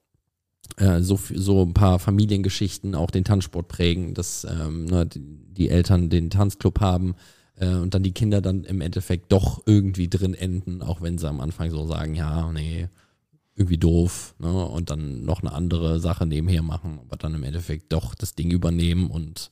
äh, 0.79 1.01
so, 1.01 1.19
so 1.35 1.63
ein 1.63 1.75
paar 1.75 1.99
Familiengeschichten 2.01 2.95
auch 2.97 3.11
den 3.11 3.23
Tanzsport 3.25 3.69
prägen, 3.69 4.15
dass 4.15 4.45
ähm, 4.51 4.87
ne, 4.87 5.07
die, 5.07 5.21
die 5.21 5.69
Eltern 5.71 6.11
den 6.11 6.31
Tanzclub 6.31 6.81
haben 6.81 7.15
äh, 7.57 7.69
und 7.69 7.95
dann 7.95 8.03
die 8.03 8.13
Kinder 8.13 8.41
dann 8.41 8.65
im 8.65 8.81
Endeffekt 8.81 9.31
doch 9.31 9.63
irgendwie 9.67 10.09
drin 10.09 10.35
enden, 10.35 10.83
auch 10.83 11.03
wenn 11.03 11.19
sie 11.19 11.29
am 11.29 11.41
Anfang 11.41 11.71
so 11.71 11.87
sagen, 11.87 12.15
ja, 12.17 12.51
nee, 12.51 12.89
irgendwie 13.57 13.79
doof, 13.79 14.35
ne? 14.39 14.67
Und 14.67 14.91
dann 14.91 15.25
noch 15.25 15.41
eine 15.43 15.53
andere 15.53 16.01
Sache 16.01 16.27
nebenher 16.27 16.63
machen, 16.63 16.99
aber 17.01 17.17
dann 17.17 17.35
im 17.35 17.45
Endeffekt 17.45 17.93
doch 17.93 18.15
das 18.15 18.35
Ding 18.35 18.51
übernehmen 18.51 19.11
und 19.11 19.51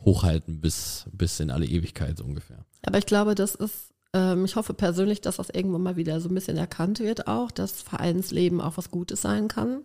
hochhalten 0.00 0.60
bis, 0.60 1.06
bis 1.12 1.40
in 1.40 1.50
alle 1.50 1.66
Ewigkeit 1.66 2.18
so 2.18 2.24
ungefähr. 2.24 2.64
Aber 2.82 2.98
ich 2.98 3.06
glaube, 3.06 3.34
das 3.34 3.54
ist, 3.54 3.94
ähm, 4.12 4.44
ich 4.44 4.56
hoffe 4.56 4.74
persönlich, 4.74 5.20
dass 5.20 5.36
das 5.36 5.50
irgendwann 5.50 5.82
mal 5.82 5.96
wieder 5.96 6.20
so 6.20 6.28
ein 6.28 6.34
bisschen 6.34 6.56
erkannt 6.56 7.00
wird 7.00 7.26
auch, 7.26 7.50
dass 7.50 7.82
Vereinsleben 7.82 8.60
auch 8.60 8.76
was 8.76 8.90
Gutes 8.90 9.22
sein 9.22 9.48
kann. 9.48 9.82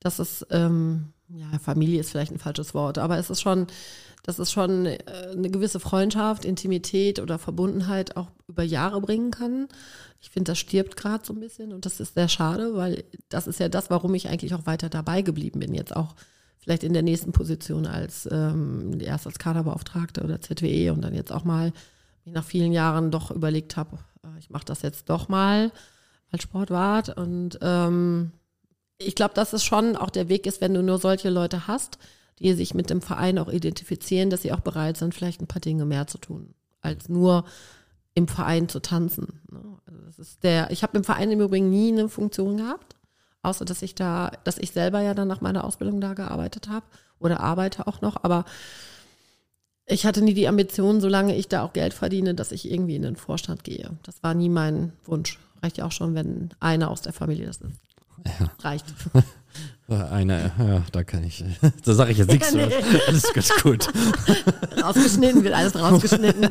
Dass 0.00 0.18
es, 0.18 0.46
ähm, 0.50 1.13
ja, 1.28 1.46
Familie 1.58 2.00
ist 2.00 2.10
vielleicht 2.10 2.32
ein 2.32 2.38
falsches 2.38 2.74
Wort, 2.74 2.98
aber 2.98 3.18
es 3.18 3.30
ist 3.30 3.40
schon, 3.40 3.66
dass 4.22 4.38
es 4.38 4.52
schon 4.52 4.86
äh, 4.86 4.98
eine 5.32 5.50
gewisse 5.50 5.80
Freundschaft, 5.80 6.44
Intimität 6.44 7.20
oder 7.20 7.38
Verbundenheit 7.38 8.16
auch 8.16 8.28
über 8.46 8.62
Jahre 8.62 9.00
bringen 9.00 9.30
kann. 9.30 9.68
Ich 10.20 10.30
finde, 10.30 10.52
das 10.52 10.58
stirbt 10.58 10.96
gerade 10.96 11.24
so 11.24 11.32
ein 11.32 11.40
bisschen 11.40 11.72
und 11.72 11.86
das 11.86 12.00
ist 12.00 12.14
sehr 12.14 12.28
schade, 12.28 12.76
weil 12.76 13.04
das 13.28 13.46
ist 13.46 13.60
ja 13.60 13.68
das, 13.68 13.90
warum 13.90 14.14
ich 14.14 14.28
eigentlich 14.28 14.54
auch 14.54 14.66
weiter 14.66 14.88
dabei 14.88 15.22
geblieben 15.22 15.60
bin. 15.60 15.74
Jetzt 15.74 15.94
auch 15.94 16.14
vielleicht 16.58 16.84
in 16.84 16.94
der 16.94 17.02
nächsten 17.02 17.32
Position 17.32 17.86
als 17.86 18.28
ähm, 18.30 18.98
erst 19.00 19.26
als 19.26 19.38
Kaderbeauftragte 19.38 20.22
oder 20.22 20.40
ZWE 20.40 20.92
und 20.92 21.02
dann 21.02 21.14
jetzt 21.14 21.32
auch 21.32 21.44
mal 21.44 21.72
nach 22.24 22.44
vielen 22.44 22.72
Jahren 22.72 23.10
doch 23.10 23.30
überlegt 23.30 23.76
habe, 23.76 23.98
äh, 24.22 24.38
ich 24.38 24.50
mache 24.50 24.64
das 24.64 24.82
jetzt 24.82 25.10
doch 25.10 25.28
mal 25.28 25.72
als 26.30 26.42
Sportwart. 26.42 27.16
Und 27.16 27.58
ähm, 27.60 28.32
ich 28.98 29.14
glaube, 29.14 29.34
dass 29.34 29.52
es 29.52 29.64
schon 29.64 29.96
auch 29.96 30.10
der 30.10 30.28
Weg 30.28 30.46
ist, 30.46 30.60
wenn 30.60 30.74
du 30.74 30.82
nur 30.82 30.98
solche 30.98 31.30
Leute 31.30 31.66
hast, 31.66 31.98
die 32.38 32.52
sich 32.54 32.74
mit 32.74 32.90
dem 32.90 33.00
Verein 33.00 33.38
auch 33.38 33.48
identifizieren, 33.48 34.30
dass 34.30 34.42
sie 34.42 34.52
auch 34.52 34.60
bereit 34.60 34.96
sind, 34.96 35.14
vielleicht 35.14 35.40
ein 35.40 35.46
paar 35.46 35.60
Dinge 35.60 35.84
mehr 35.84 36.06
zu 36.06 36.18
tun, 36.18 36.54
als 36.80 37.08
nur 37.08 37.44
im 38.14 38.28
Verein 38.28 38.68
zu 38.68 38.80
tanzen. 38.80 39.40
Ne? 39.50 39.60
Also 39.86 40.00
das 40.06 40.18
ist 40.18 40.44
der, 40.44 40.70
ich 40.70 40.82
habe 40.82 40.96
im 40.96 41.04
Verein 41.04 41.30
im 41.30 41.40
Übrigen 41.40 41.70
nie 41.70 41.92
eine 41.92 42.08
Funktion 42.08 42.56
gehabt, 42.56 42.96
außer 43.42 43.64
dass 43.64 43.82
ich 43.82 43.94
da, 43.94 44.32
dass 44.44 44.58
ich 44.58 44.70
selber 44.70 45.00
ja 45.00 45.14
dann 45.14 45.28
nach 45.28 45.40
meiner 45.40 45.64
Ausbildung 45.64 46.00
da 46.00 46.14
gearbeitet 46.14 46.68
habe 46.68 46.86
oder 47.18 47.40
arbeite 47.40 47.86
auch 47.86 48.00
noch, 48.00 48.22
aber 48.22 48.44
ich 49.86 50.06
hatte 50.06 50.22
nie 50.22 50.34
die 50.34 50.48
Ambition, 50.48 51.00
solange 51.00 51.36
ich 51.36 51.48
da 51.48 51.62
auch 51.62 51.74
Geld 51.74 51.92
verdiene, 51.92 52.34
dass 52.34 52.52
ich 52.52 52.70
irgendwie 52.70 52.96
in 52.96 53.02
den 53.02 53.16
Vorstand 53.16 53.64
gehe. 53.64 53.90
Das 54.02 54.22
war 54.22 54.32
nie 54.32 54.48
mein 54.48 54.92
Wunsch. 55.04 55.38
Reicht 55.62 55.76
ja 55.76 55.84
auch 55.84 55.92
schon, 55.92 56.14
wenn 56.14 56.50
einer 56.58 56.90
aus 56.90 57.02
der 57.02 57.12
Familie 57.12 57.46
das 57.46 57.58
ist. 57.58 57.78
Ja. 58.26 58.50
Reicht. 58.62 58.86
Eine, 59.86 60.50
ja, 60.58 60.82
da 60.92 61.04
kann 61.04 61.24
ich. 61.24 61.44
Da 61.84 61.92
sage 61.92 62.12
ich 62.12 62.18
jetzt 62.18 62.30
nichts. 62.30 62.54
Ja, 62.54 62.66
nee. 62.66 62.74
Alles 63.06 63.30
ganz 63.34 63.50
gut. 63.62 63.86
Rausgeschnitten, 64.82 65.44
wird 65.44 65.52
alles 65.54 65.76
rausgeschnitten. 65.78 66.48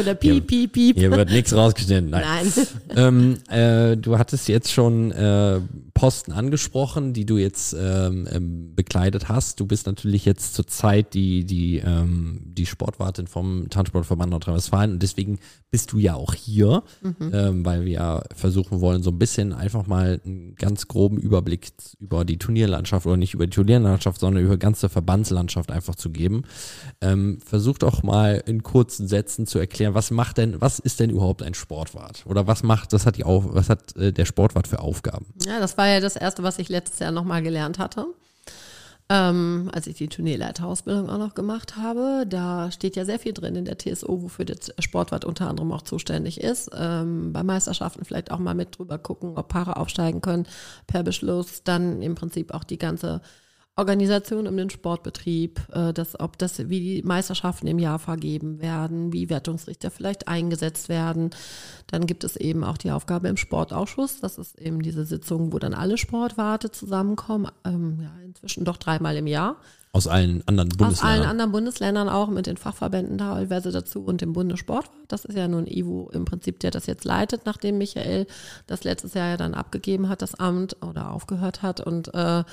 Oder 0.00 0.14
piep, 0.14 0.46
piep, 0.46 0.72
piep. 0.72 0.96
Hier 0.96 1.10
wird 1.10 1.30
nichts 1.30 1.52
rausgeschnitten. 1.52 2.10
Nein. 2.10 2.24
Nein. 2.24 2.66
Ähm, 2.96 3.38
äh, 3.50 3.96
du 3.96 4.16
hattest 4.16 4.46
jetzt 4.48 4.72
schon 4.72 5.10
äh, 5.10 5.60
Posten 6.02 6.32
angesprochen, 6.32 7.12
die 7.12 7.24
du 7.24 7.36
jetzt 7.36 7.76
ähm, 7.78 8.26
ähm, 8.28 8.74
bekleidet 8.74 9.28
hast. 9.28 9.60
Du 9.60 9.66
bist 9.66 9.86
natürlich 9.86 10.24
jetzt 10.24 10.54
zurzeit 10.54 11.14
die, 11.14 11.44
die, 11.44 11.78
ähm, 11.78 12.40
die 12.44 12.66
Sportwartin 12.66 13.28
vom 13.28 13.70
Tanzsportverband 13.70 14.32
Nordrhein-Westfalen 14.32 14.94
und 14.94 15.00
deswegen 15.00 15.38
bist 15.70 15.92
du 15.92 15.98
ja 15.98 16.16
auch 16.16 16.34
hier, 16.34 16.82
mhm. 17.02 17.30
ähm, 17.32 17.64
weil 17.64 17.84
wir 17.84 18.24
versuchen 18.34 18.80
wollen, 18.80 19.04
so 19.04 19.10
ein 19.10 19.18
bisschen 19.20 19.52
einfach 19.52 19.86
mal 19.86 20.20
einen 20.24 20.56
ganz 20.56 20.88
groben 20.88 21.18
Überblick 21.18 21.70
über 22.00 22.24
die 22.24 22.36
Turnierlandschaft 22.36 23.06
oder 23.06 23.16
nicht 23.16 23.34
über 23.34 23.46
die 23.46 23.54
Turnierlandschaft, 23.54 24.18
sondern 24.18 24.42
über 24.42 24.56
die 24.56 24.58
ganze 24.58 24.88
Verbandslandschaft 24.88 25.70
einfach 25.70 25.94
zu 25.94 26.10
geben. 26.10 26.42
Ähm, 27.00 27.38
versuch 27.46 27.78
doch 27.78 28.02
mal 28.02 28.42
in 28.44 28.64
kurzen 28.64 29.06
Sätzen 29.06 29.46
zu 29.46 29.60
erklären, 29.60 29.94
was 29.94 30.10
macht 30.10 30.38
denn, 30.38 30.60
was 30.60 30.80
ist 30.80 30.98
denn 30.98 31.10
überhaupt 31.10 31.44
ein 31.44 31.54
Sportwart? 31.54 32.24
Oder 32.26 32.48
was 32.48 32.64
macht, 32.64 32.92
das 32.92 33.06
hat 33.06 33.18
die 33.18 33.24
auf, 33.24 33.44
was 33.54 33.68
hat 33.68 33.96
äh, 33.96 34.12
der 34.12 34.24
Sportwart 34.24 34.66
für 34.66 34.80
Aufgaben? 34.80 35.26
Ja, 35.46 35.60
das 35.60 35.78
war 35.78 35.91
ja 35.91 35.91
das 36.00 36.16
Erste, 36.16 36.42
was 36.42 36.58
ich 36.58 36.68
letztes 36.68 36.98
Jahr 36.98 37.12
nochmal 37.12 37.42
gelernt 37.42 37.78
hatte. 37.78 38.06
Ähm, 39.08 39.68
als 39.72 39.86
ich 39.88 39.96
die 39.96 40.08
Turnierleiterausbildung 40.08 41.10
auch 41.10 41.18
noch 41.18 41.34
gemacht 41.34 41.76
habe. 41.76 42.24
Da 42.26 42.70
steht 42.70 42.96
ja 42.96 43.04
sehr 43.04 43.18
viel 43.18 43.32
drin 43.32 43.56
in 43.56 43.64
der 43.64 43.76
TSO, 43.76 44.22
wofür 44.22 44.44
der 44.44 44.56
Sportwart 44.78 45.24
unter 45.24 45.48
anderem 45.48 45.72
auch 45.72 45.82
zuständig 45.82 46.40
ist. 46.40 46.70
Ähm, 46.74 47.32
bei 47.32 47.42
Meisterschaften 47.42 48.04
vielleicht 48.04 48.30
auch 48.30 48.38
mal 48.38 48.54
mit 48.54 48.78
drüber 48.78 48.98
gucken, 48.98 49.36
ob 49.36 49.48
Paare 49.48 49.76
aufsteigen 49.76 50.22
können 50.22 50.46
per 50.86 51.02
Beschluss. 51.02 51.62
Dann 51.64 52.00
im 52.00 52.14
Prinzip 52.14 52.54
auch 52.54 52.64
die 52.64 52.78
ganze 52.78 53.20
Organisation 53.74 54.46
um 54.46 54.56
den 54.56 54.68
Sportbetrieb, 54.68 55.60
äh, 55.72 55.94
dass, 55.94 56.20
ob 56.20 56.36
das, 56.38 56.68
wie 56.68 56.80
die 56.80 57.02
Meisterschaften 57.02 57.66
im 57.66 57.78
Jahr 57.78 57.98
vergeben 57.98 58.60
werden, 58.60 59.14
wie 59.14 59.30
Wertungsrichter 59.30 59.90
vielleicht 59.90 60.28
eingesetzt 60.28 60.90
werden. 60.90 61.30
Dann 61.86 62.06
gibt 62.06 62.22
es 62.22 62.36
eben 62.36 62.64
auch 62.64 62.76
die 62.76 62.90
Aufgabe 62.90 63.28
im 63.28 63.38
Sportausschuss. 63.38 64.20
Das 64.20 64.36
ist 64.36 64.58
eben 64.58 64.82
diese 64.82 65.06
Sitzung, 65.06 65.54
wo 65.54 65.58
dann 65.58 65.72
alle 65.72 65.96
Sportwarte 65.96 66.70
zusammenkommen. 66.70 67.50
Ähm, 67.64 68.00
ja, 68.02 68.12
inzwischen 68.22 68.66
doch 68.66 68.76
dreimal 68.76 69.16
im 69.16 69.26
Jahr. 69.26 69.56
Aus 69.94 70.06
allen 70.06 70.42
anderen 70.46 70.68
Bundesländern. 70.70 70.92
Aus 70.92 71.02
allen 71.02 71.30
anderen 71.30 71.52
Bundesländern 71.52 72.08
auch 72.10 72.28
mit 72.28 72.46
den 72.46 72.58
Fachverbänden 72.58 73.18
teilweise 73.18 73.72
dazu 73.72 74.02
und 74.02 74.20
dem 74.20 74.34
Bundessportwart. 74.34 74.90
Das 75.08 75.24
ist 75.24 75.36
ja 75.36 75.48
nun 75.48 75.66
Ivo 75.66 76.10
im 76.12 76.26
Prinzip, 76.26 76.60
der 76.60 76.70
das 76.70 76.86
jetzt 76.86 77.04
leitet, 77.04 77.46
nachdem 77.46 77.78
Michael 77.78 78.26
das 78.66 78.84
letztes 78.84 79.14
Jahr 79.14 79.28
ja 79.28 79.36
dann 79.38 79.54
abgegeben 79.54 80.10
hat, 80.10 80.20
das 80.20 80.34
Amt 80.34 80.76
oder 80.82 81.10
aufgehört 81.10 81.62
hat. 81.62 81.80
Und 81.80 82.12
äh, 82.14 82.44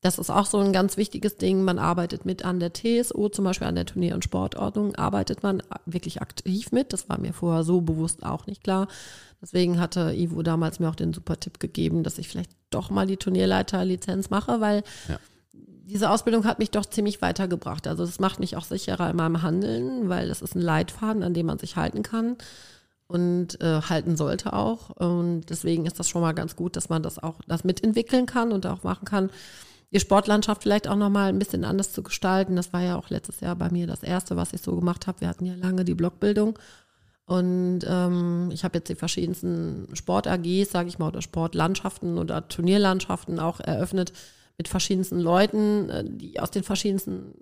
das 0.00 0.18
ist 0.18 0.30
auch 0.30 0.46
so 0.46 0.58
ein 0.58 0.72
ganz 0.72 0.96
wichtiges 0.96 1.36
Ding. 1.36 1.62
Man 1.62 1.78
arbeitet 1.78 2.24
mit 2.24 2.44
an 2.44 2.58
der 2.58 2.72
TSO, 2.72 3.28
zum 3.28 3.44
Beispiel 3.44 3.66
an 3.66 3.74
der 3.74 3.84
Turnier- 3.84 4.14
und 4.14 4.24
Sportordnung, 4.24 4.94
arbeitet 4.94 5.42
man 5.42 5.62
wirklich 5.84 6.22
aktiv 6.22 6.72
mit. 6.72 6.92
Das 6.92 7.08
war 7.10 7.18
mir 7.18 7.34
vorher 7.34 7.64
so 7.64 7.82
bewusst 7.82 8.22
auch 8.24 8.46
nicht 8.46 8.64
klar. 8.64 8.88
Deswegen 9.42 9.78
hatte 9.78 10.14
Ivo 10.14 10.42
damals 10.42 10.80
mir 10.80 10.88
auch 10.88 10.94
den 10.94 11.12
super 11.12 11.38
Tipp 11.38 11.60
gegeben, 11.60 12.02
dass 12.02 12.18
ich 12.18 12.28
vielleicht 12.28 12.50
doch 12.70 12.90
mal 12.90 13.06
die 13.06 13.18
Turnierleiterlizenz 13.18 14.30
mache, 14.30 14.60
weil 14.60 14.84
ja. 15.08 15.18
diese 15.52 16.08
Ausbildung 16.08 16.44
hat 16.44 16.58
mich 16.58 16.70
doch 16.70 16.86
ziemlich 16.86 17.20
weitergebracht. 17.20 17.86
Also 17.86 18.06
das 18.06 18.20
macht 18.20 18.40
mich 18.40 18.56
auch 18.56 18.64
sicherer 18.64 19.10
in 19.10 19.16
meinem 19.16 19.42
Handeln, 19.42 20.08
weil 20.08 20.28
das 20.28 20.40
ist 20.40 20.54
ein 20.54 20.62
Leitfaden, 20.62 21.22
an 21.22 21.34
dem 21.34 21.46
man 21.46 21.58
sich 21.58 21.76
halten 21.76 22.02
kann 22.02 22.36
und 23.06 23.60
äh, 23.60 23.82
halten 23.82 24.16
sollte 24.16 24.54
auch. 24.54 24.90
Und 24.90 25.50
deswegen 25.50 25.84
ist 25.84 25.98
das 25.98 26.08
schon 26.08 26.22
mal 26.22 26.32
ganz 26.32 26.56
gut, 26.56 26.76
dass 26.76 26.88
man 26.88 27.02
das 27.02 27.18
auch 27.18 27.36
das 27.46 27.64
mitentwickeln 27.64 28.24
kann 28.24 28.52
und 28.52 28.64
auch 28.66 28.82
machen 28.82 29.04
kann 29.04 29.30
die 29.92 30.00
Sportlandschaft 30.00 30.62
vielleicht 30.62 30.88
auch 30.88 30.96
nochmal 30.96 31.28
ein 31.28 31.38
bisschen 31.38 31.64
anders 31.64 31.92
zu 31.92 32.02
gestalten. 32.02 32.56
Das 32.56 32.72
war 32.72 32.82
ja 32.82 32.96
auch 32.96 33.10
letztes 33.10 33.40
Jahr 33.40 33.56
bei 33.56 33.70
mir 33.70 33.86
das 33.86 34.02
Erste, 34.02 34.36
was 34.36 34.52
ich 34.52 34.62
so 34.62 34.76
gemacht 34.76 35.06
habe. 35.06 35.20
Wir 35.20 35.28
hatten 35.28 35.46
ja 35.46 35.54
lange 35.54 35.84
die 35.84 35.94
Blockbildung. 35.94 36.58
Und 37.26 37.80
ähm, 37.86 38.50
ich 38.52 38.64
habe 38.64 38.78
jetzt 38.78 38.88
die 38.88 38.96
verschiedensten 38.96 39.88
Sport-AGs, 39.92 40.70
sage 40.70 40.88
ich 40.88 40.98
mal, 40.98 41.08
oder 41.08 41.22
Sportlandschaften 41.22 42.18
oder 42.18 42.48
Turnierlandschaften 42.48 43.38
auch 43.38 43.60
eröffnet 43.60 44.12
mit 44.58 44.68
verschiedensten 44.68 45.20
Leuten, 45.20 45.88
äh, 45.90 46.04
die 46.04 46.40
aus 46.40 46.50
den 46.50 46.64
verschiedensten, 46.64 47.34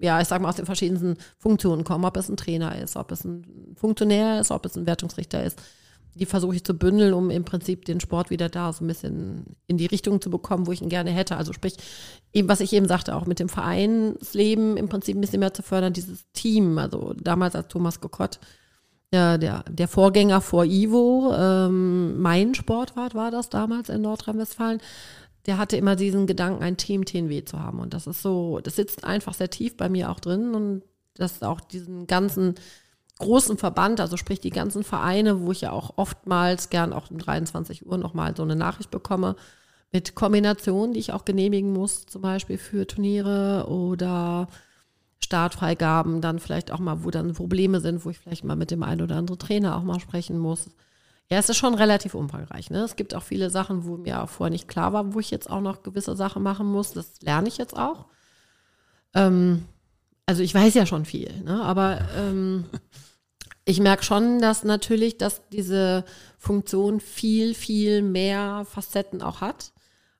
ja, 0.00 0.20
ich 0.20 0.28
sage 0.28 0.42
mal, 0.42 0.48
aus 0.48 0.56
den 0.56 0.66
verschiedensten 0.66 1.16
Funktionen 1.38 1.84
kommen, 1.84 2.04
ob 2.04 2.16
es 2.16 2.28
ein 2.28 2.38
Trainer 2.38 2.80
ist, 2.80 2.96
ob 2.96 3.12
es 3.12 3.24
ein 3.24 3.74
Funktionär 3.76 4.40
ist, 4.40 4.50
ob 4.50 4.64
es 4.64 4.76
ein 4.76 4.86
Wertungsrichter 4.86 5.44
ist 5.44 5.60
die 6.16 6.26
versuche 6.26 6.56
ich 6.56 6.64
zu 6.64 6.74
bündeln, 6.74 7.12
um 7.12 7.30
im 7.30 7.44
Prinzip 7.44 7.84
den 7.84 8.00
Sport 8.00 8.30
wieder 8.30 8.48
da 8.48 8.72
so 8.72 8.84
ein 8.84 8.88
bisschen 8.88 9.56
in 9.66 9.76
die 9.76 9.86
Richtung 9.86 10.20
zu 10.20 10.30
bekommen, 10.30 10.66
wo 10.66 10.72
ich 10.72 10.80
ihn 10.80 10.88
gerne 10.88 11.10
hätte. 11.10 11.36
Also 11.36 11.52
sprich, 11.52 11.76
eben 12.32 12.48
was 12.48 12.60
ich 12.60 12.72
eben 12.72 12.88
sagte, 12.88 13.14
auch 13.14 13.26
mit 13.26 13.38
dem 13.38 13.50
Vereinsleben 13.50 14.76
im 14.76 14.88
Prinzip 14.88 15.16
ein 15.16 15.20
bisschen 15.20 15.40
mehr 15.40 15.52
zu 15.52 15.62
fördern, 15.62 15.92
dieses 15.92 16.24
Team. 16.32 16.78
Also 16.78 17.14
damals 17.20 17.54
als 17.54 17.68
Thomas 17.68 18.00
Kokott, 18.00 18.40
der, 19.12 19.36
der, 19.36 19.64
der 19.68 19.88
Vorgänger 19.88 20.40
vor 20.40 20.64
Ivo, 20.64 21.34
ähm, 21.36 22.20
mein 22.20 22.54
Sportwart 22.54 23.14
war 23.14 23.30
das 23.30 23.50
damals 23.50 23.90
in 23.90 24.00
Nordrhein-Westfalen, 24.00 24.80
der 25.44 25.58
hatte 25.58 25.76
immer 25.76 25.96
diesen 25.96 26.26
Gedanken, 26.26 26.62
ein 26.62 26.78
Team 26.78 27.04
TNW 27.04 27.44
zu 27.44 27.60
haben. 27.60 27.78
Und 27.78 27.94
das 27.94 28.06
ist 28.06 28.22
so, 28.22 28.60
das 28.62 28.74
sitzt 28.74 29.04
einfach 29.04 29.34
sehr 29.34 29.50
tief 29.50 29.76
bei 29.76 29.88
mir 29.88 30.10
auch 30.10 30.18
drin 30.18 30.54
und 30.54 30.82
das 31.14 31.42
auch 31.42 31.60
diesen 31.60 32.06
ganzen 32.06 32.54
großen 33.18 33.56
Verband, 33.56 34.00
also 34.00 34.16
sprich 34.16 34.40
die 34.40 34.50
ganzen 34.50 34.84
Vereine, 34.84 35.40
wo 35.40 35.52
ich 35.52 35.62
ja 35.62 35.72
auch 35.72 35.94
oftmals 35.96 36.70
gern 36.70 36.92
auch 36.92 37.10
um 37.10 37.18
23 37.18 37.86
Uhr 37.86 37.98
nochmal 37.98 38.36
so 38.36 38.42
eine 38.42 38.56
Nachricht 38.56 38.90
bekomme, 38.90 39.36
mit 39.92 40.14
Kombinationen, 40.14 40.92
die 40.92 41.00
ich 41.00 41.12
auch 41.12 41.24
genehmigen 41.24 41.72
muss, 41.72 42.06
zum 42.06 42.22
Beispiel 42.22 42.58
für 42.58 42.86
Turniere 42.86 43.66
oder 43.68 44.48
Startfreigaben, 45.20 46.20
dann 46.20 46.38
vielleicht 46.38 46.70
auch 46.70 46.78
mal, 46.78 47.04
wo 47.04 47.10
dann 47.10 47.32
Probleme 47.32 47.80
sind, 47.80 48.04
wo 48.04 48.10
ich 48.10 48.18
vielleicht 48.18 48.44
mal 48.44 48.56
mit 48.56 48.70
dem 48.70 48.82
einen 48.82 49.02
oder 49.02 49.16
anderen 49.16 49.38
Trainer 49.38 49.76
auch 49.76 49.82
mal 49.82 50.00
sprechen 50.00 50.38
muss. 50.38 50.70
Ja, 51.30 51.38
es 51.38 51.48
ist 51.48 51.56
schon 51.56 51.74
relativ 51.74 52.14
umfangreich. 52.14 52.70
Ne? 52.70 52.80
Es 52.80 52.94
gibt 52.94 53.14
auch 53.14 53.22
viele 53.22 53.50
Sachen, 53.50 53.84
wo 53.84 53.96
mir 53.96 54.22
auch 54.22 54.28
vorher 54.28 54.52
nicht 54.52 54.68
klar 54.68 54.92
war, 54.92 55.14
wo 55.14 55.20
ich 55.20 55.30
jetzt 55.30 55.50
auch 55.50 55.60
noch 55.60 55.82
gewisse 55.82 56.14
Sachen 56.14 56.42
machen 56.42 56.66
muss. 56.66 56.92
Das 56.92 57.20
lerne 57.22 57.48
ich 57.48 57.58
jetzt 57.58 57.76
auch. 57.76 58.06
Ähm, 59.14 59.64
also 60.26 60.42
ich 60.42 60.54
weiß 60.54 60.74
ja 60.74 60.86
schon 60.86 61.04
viel, 61.04 61.32
ne? 61.42 61.62
aber 61.62 62.00
ähm, 62.16 62.66
ich 63.68 63.80
merke 63.80 64.04
schon, 64.04 64.40
dass 64.40 64.62
natürlich, 64.62 65.18
dass 65.18 65.42
diese 65.48 66.04
Funktion 66.38 67.00
viel, 67.00 67.52
viel 67.52 68.00
mehr 68.00 68.64
Facetten 68.64 69.20
auch 69.20 69.40
hat, 69.40 69.72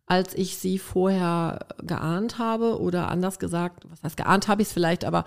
als 0.04 0.34
ich 0.34 0.58
sie 0.58 0.78
vorher 0.78 1.60
geahnt 1.78 2.38
habe 2.38 2.80
oder 2.80 3.08
anders 3.08 3.38
gesagt, 3.38 3.84
was 3.88 4.02
heißt 4.02 4.16
geahnt 4.16 4.48
habe 4.48 4.62
ich 4.62 4.68
es 4.68 4.74
vielleicht, 4.74 5.04
aber 5.04 5.24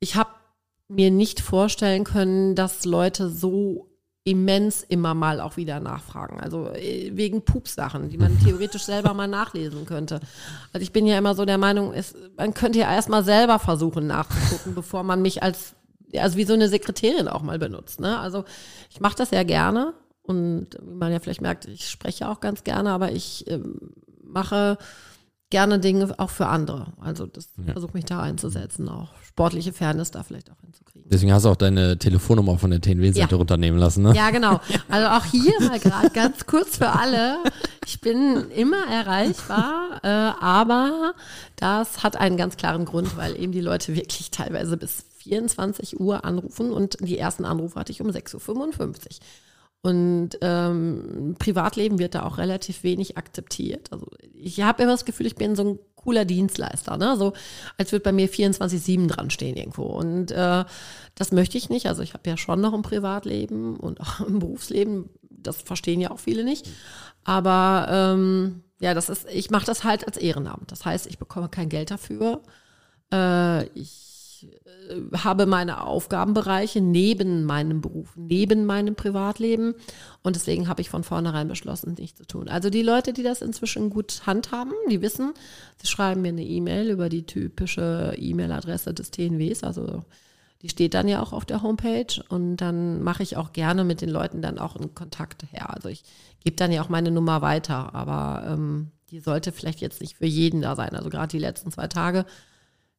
ich 0.00 0.16
habe 0.16 0.30
mir 0.88 1.10
nicht 1.10 1.40
vorstellen 1.40 2.04
können, 2.04 2.54
dass 2.54 2.86
Leute 2.86 3.28
so 3.28 3.90
immens 4.24 4.82
immer 4.82 5.12
mal 5.14 5.40
auch 5.40 5.58
wieder 5.58 5.80
nachfragen. 5.80 6.40
Also 6.40 6.70
äh, 6.70 7.10
wegen 7.14 7.44
Pupsachen, 7.44 8.08
die 8.08 8.18
man 8.18 8.38
theoretisch 8.44 8.84
selber 8.84 9.12
mal 9.12 9.28
nachlesen 9.28 9.84
könnte. 9.84 10.20
Also 10.72 10.82
ich 10.82 10.92
bin 10.92 11.06
ja 11.06 11.18
immer 11.18 11.34
so 11.34 11.44
der 11.44 11.58
Meinung, 11.58 11.92
es, 11.92 12.14
man 12.38 12.54
könnte 12.54 12.78
ja 12.78 12.92
erstmal 12.92 13.22
selber 13.22 13.58
versuchen 13.58 14.06
nachzugucken, 14.06 14.74
bevor 14.74 15.02
man 15.02 15.20
mich 15.20 15.42
als 15.42 15.74
also 16.16 16.36
wie 16.36 16.44
so 16.44 16.54
eine 16.54 16.68
Sekretärin 16.68 17.28
auch 17.28 17.42
mal 17.42 17.58
benutzt. 17.58 18.00
Ne? 18.00 18.18
Also 18.18 18.44
ich 18.90 19.00
mache 19.00 19.16
das 19.16 19.30
ja 19.30 19.42
gerne 19.42 19.94
und 20.22 20.68
wie 20.82 20.94
man 20.94 21.12
ja 21.12 21.20
vielleicht 21.20 21.40
merkt, 21.40 21.66
ich 21.66 21.88
spreche 21.88 22.28
auch 22.28 22.40
ganz 22.40 22.64
gerne, 22.64 22.90
aber 22.90 23.12
ich 23.12 23.48
ähm, 23.50 23.92
mache 24.22 24.78
gerne 25.50 25.78
Dinge 25.78 26.14
auch 26.18 26.30
für 26.30 26.46
andere. 26.46 26.92
Also 27.00 27.26
das 27.26 27.48
ja. 27.56 27.72
versuche 27.72 27.92
mich 27.94 28.04
da 28.04 28.20
einzusetzen, 28.20 28.88
auch 28.88 29.08
sportliche 29.22 29.72
Fairness 29.72 30.10
da 30.10 30.22
vielleicht 30.22 30.50
auch 30.50 30.60
hinzukriegen. 30.60 31.08
Deswegen 31.10 31.32
hast 31.32 31.44
du 31.44 31.48
auch 31.48 31.56
deine 31.56 31.96
Telefonnummer 31.96 32.58
von 32.58 32.70
der 32.70 32.80
TNW-Seite 32.82 33.30
ja. 33.30 33.36
runternehmen 33.36 33.78
lassen, 33.80 34.02
ne? 34.02 34.14
Ja, 34.14 34.30
genau. 34.30 34.60
Also 34.90 35.08
auch 35.08 35.24
hier 35.24 35.54
mal 35.60 35.78
gerade 35.78 36.10
ganz 36.10 36.44
kurz 36.44 36.76
für 36.76 36.90
alle. 36.90 37.38
Ich 37.86 38.00
bin 38.00 38.50
immer 38.50 38.86
erreichbar, 38.86 40.00
äh, 40.02 40.08
aber 40.08 41.14
das 41.56 42.02
hat 42.02 42.16
einen 42.16 42.36
ganz 42.36 42.58
klaren 42.58 42.84
Grund, 42.84 43.16
weil 43.16 43.40
eben 43.40 43.52
die 43.52 43.62
Leute 43.62 43.94
wirklich 43.94 44.30
teilweise 44.30 44.76
bis 44.76 45.06
24 45.28 46.00
Uhr 46.00 46.24
anrufen 46.24 46.72
und 46.72 46.96
die 47.00 47.18
ersten 47.18 47.44
Anrufe 47.44 47.78
hatte 47.78 47.92
ich 47.92 48.00
um 48.00 48.08
6.55 48.08 48.36
Uhr. 48.36 48.80
Und 49.80 50.30
ähm, 50.40 51.36
Privatleben 51.38 52.00
wird 52.00 52.16
da 52.16 52.24
auch 52.24 52.38
relativ 52.38 52.82
wenig 52.82 53.16
akzeptiert. 53.16 53.92
Also 53.92 54.08
ich 54.34 54.60
habe 54.60 54.82
immer 54.82 54.92
das 54.92 55.04
Gefühl, 55.04 55.26
ich 55.26 55.36
bin 55.36 55.54
so 55.54 55.64
ein 55.64 55.78
cooler 55.94 56.24
Dienstleister, 56.24 56.96
ne? 56.96 57.16
So 57.16 57.32
als 57.76 57.92
würde 57.92 58.02
bei 58.02 58.12
mir 58.12 58.28
24-7 58.28 59.06
dran 59.06 59.30
stehen 59.30 59.56
irgendwo. 59.56 59.84
Und 59.84 60.32
äh, 60.32 60.64
das 61.14 61.30
möchte 61.30 61.58
ich 61.58 61.70
nicht. 61.70 61.86
Also 61.86 62.02
ich 62.02 62.14
habe 62.14 62.28
ja 62.28 62.36
schon 62.36 62.60
noch 62.60 62.74
ein 62.74 62.82
Privatleben 62.82 63.76
und 63.76 64.00
auch 64.00 64.20
ein 64.26 64.40
Berufsleben. 64.40 65.10
Das 65.30 65.62
verstehen 65.62 66.00
ja 66.00 66.10
auch 66.10 66.18
viele 66.18 66.42
nicht. 66.42 66.68
Aber 67.22 67.86
ähm, 67.88 68.64
ja, 68.80 68.94
das 68.94 69.08
ist, 69.08 69.28
ich 69.30 69.50
mache 69.50 69.66
das 69.66 69.84
halt 69.84 70.06
als 70.06 70.16
Ehrenamt. 70.16 70.72
Das 70.72 70.84
heißt, 70.84 71.06
ich 71.06 71.18
bekomme 71.18 71.48
kein 71.48 71.68
Geld 71.68 71.92
dafür. 71.92 72.42
Äh, 73.12 73.66
ich 73.78 74.07
äh, 74.44 75.16
habe 75.16 75.46
meine 75.46 75.84
Aufgabenbereiche 75.84 76.80
neben 76.80 77.44
meinem 77.44 77.80
Beruf, 77.80 78.14
neben 78.16 78.66
meinem 78.66 78.94
Privatleben. 78.94 79.74
Und 80.22 80.36
deswegen 80.36 80.68
habe 80.68 80.80
ich 80.80 80.90
von 80.90 81.04
vornherein 81.04 81.48
beschlossen, 81.48 81.94
nichts 81.98 82.18
zu 82.18 82.26
tun. 82.26 82.48
Also 82.48 82.70
die 82.70 82.82
Leute, 82.82 83.12
die 83.12 83.22
das 83.22 83.42
inzwischen 83.42 83.90
gut 83.90 84.22
handhaben, 84.26 84.72
die 84.90 85.02
wissen, 85.02 85.32
sie 85.80 85.86
schreiben 85.86 86.22
mir 86.22 86.28
eine 86.28 86.44
E-Mail 86.44 86.90
über 86.90 87.08
die 87.08 87.26
typische 87.26 88.14
E-Mail-Adresse 88.16 88.94
des 88.94 89.10
TNWs, 89.10 89.62
also 89.62 90.04
die 90.62 90.68
steht 90.68 90.94
dann 90.94 91.06
ja 91.06 91.22
auch 91.22 91.32
auf 91.32 91.44
der 91.44 91.62
Homepage 91.62 92.20
und 92.28 92.56
dann 92.56 93.00
mache 93.02 93.22
ich 93.22 93.36
auch 93.36 93.52
gerne 93.52 93.84
mit 93.84 94.00
den 94.00 94.08
Leuten 94.08 94.42
dann 94.42 94.58
auch 94.58 94.74
einen 94.74 94.94
Kontakt 94.94 95.44
her. 95.52 95.72
Also 95.72 95.88
ich 95.88 96.02
gebe 96.42 96.56
dann 96.56 96.72
ja 96.72 96.82
auch 96.82 96.88
meine 96.88 97.12
Nummer 97.12 97.42
weiter, 97.42 97.94
aber 97.94 98.44
ähm, 98.48 98.90
die 99.10 99.20
sollte 99.20 99.52
vielleicht 99.52 99.80
jetzt 99.80 100.00
nicht 100.00 100.16
für 100.16 100.26
jeden 100.26 100.60
da 100.60 100.74
sein. 100.74 100.94
Also 100.94 101.10
gerade 101.10 101.28
die 101.28 101.38
letzten 101.38 101.70
zwei 101.70 101.86
Tage 101.86 102.26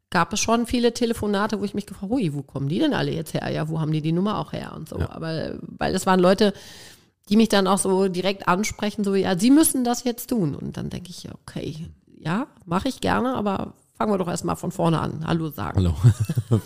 gab 0.10 0.34
es 0.34 0.40
schon 0.40 0.66
viele 0.66 0.94
Telefonate, 0.94 1.60
wo 1.60 1.66
ich 1.66 1.74
mich 1.74 1.86
gefragt 1.86 2.12
habe, 2.12 2.34
wo 2.34 2.42
kommen 2.42 2.70
die 2.70 2.80
denn 2.80 2.94
alle 2.94 3.12
jetzt 3.12 3.34
her? 3.34 3.50
Ja, 3.52 3.70
wo 3.70 3.80
haben 3.80 3.92
die 3.92 4.02
die 4.02 4.12
Nummer 4.12 4.40
auch 4.40 4.54
her 4.54 4.74
und 4.76 4.90
so. 4.90 5.00
Ja. 5.00 5.10
Aber 5.12 5.54
weil 5.62 5.94
es 5.94 6.06
waren 6.06 6.20
Leute, 6.20 6.54
die 7.30 7.38
mich 7.38 7.50
dann 7.50 7.68
auch 7.68 7.78
so 7.78 8.08
direkt 8.08 8.48
ansprechen, 8.48 9.04
so 9.04 9.14
ja, 9.16 9.38
sie 9.38 9.52
müssen 9.52 9.84
das 9.84 10.04
jetzt 10.04 10.30
tun. 10.30 10.56
Und 10.56 10.78
dann 10.78 10.90
denke 10.90 11.12
ich, 11.12 11.28
okay, 11.32 11.88
ja, 12.18 12.48
mache 12.66 12.90
ich 12.90 13.02
gerne, 13.02 13.36
aber 13.36 13.74
fangen 13.98 14.12
wir 14.12 14.18
doch 14.18 14.28
erstmal 14.28 14.56
von 14.56 14.72
vorne 14.72 15.00
an. 15.00 15.26
Hallo 15.28 15.50
sagen. 15.50 15.78
Hallo. 15.78 15.96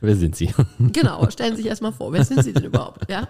wer 0.00 0.16
sind 0.16 0.34
Sie? 0.34 0.52
genau, 0.78 1.28
stellen 1.30 1.54
Sie 1.54 1.62
sich 1.62 1.70
erstmal 1.70 1.92
vor, 1.92 2.12
wer 2.12 2.24
sind 2.24 2.42
Sie 2.42 2.52
denn 2.52 2.64
überhaupt? 2.64 3.08
Ja, 3.08 3.28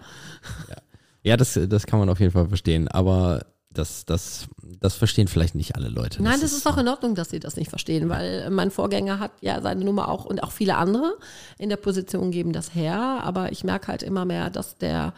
ja. 0.68 0.76
ja 1.22 1.36
das, 1.36 1.58
das 1.68 1.86
kann 1.86 1.98
man 1.98 2.08
auf 2.08 2.20
jeden 2.20 2.32
Fall 2.32 2.48
verstehen. 2.48 2.88
Aber 2.88 3.44
das, 3.70 4.04
das, 4.04 4.48
das 4.80 4.94
verstehen 4.94 5.28
vielleicht 5.28 5.54
nicht 5.54 5.76
alle 5.76 5.88
Leute. 5.88 6.22
Nein, 6.22 6.32
das, 6.32 6.40
das 6.40 6.52
ist, 6.52 6.58
ist 6.58 6.66
auch 6.66 6.78
in 6.78 6.88
Ordnung, 6.88 7.14
dass 7.14 7.30
sie 7.30 7.38
das 7.38 7.56
nicht 7.56 7.68
verstehen, 7.68 8.08
weil 8.08 8.48
mein 8.50 8.70
Vorgänger 8.70 9.18
hat 9.20 9.32
ja 9.40 9.60
seine 9.60 9.84
Nummer 9.84 10.08
auch 10.08 10.24
und 10.24 10.42
auch 10.42 10.52
viele 10.52 10.76
andere 10.76 11.16
in 11.58 11.68
der 11.68 11.76
Position 11.76 12.30
geben 12.30 12.52
das 12.52 12.74
her. 12.74 12.98
Aber 13.22 13.52
ich 13.52 13.64
merke 13.64 13.88
halt 13.88 14.02
immer 14.02 14.24
mehr, 14.24 14.50
dass 14.50 14.78
der 14.78 15.12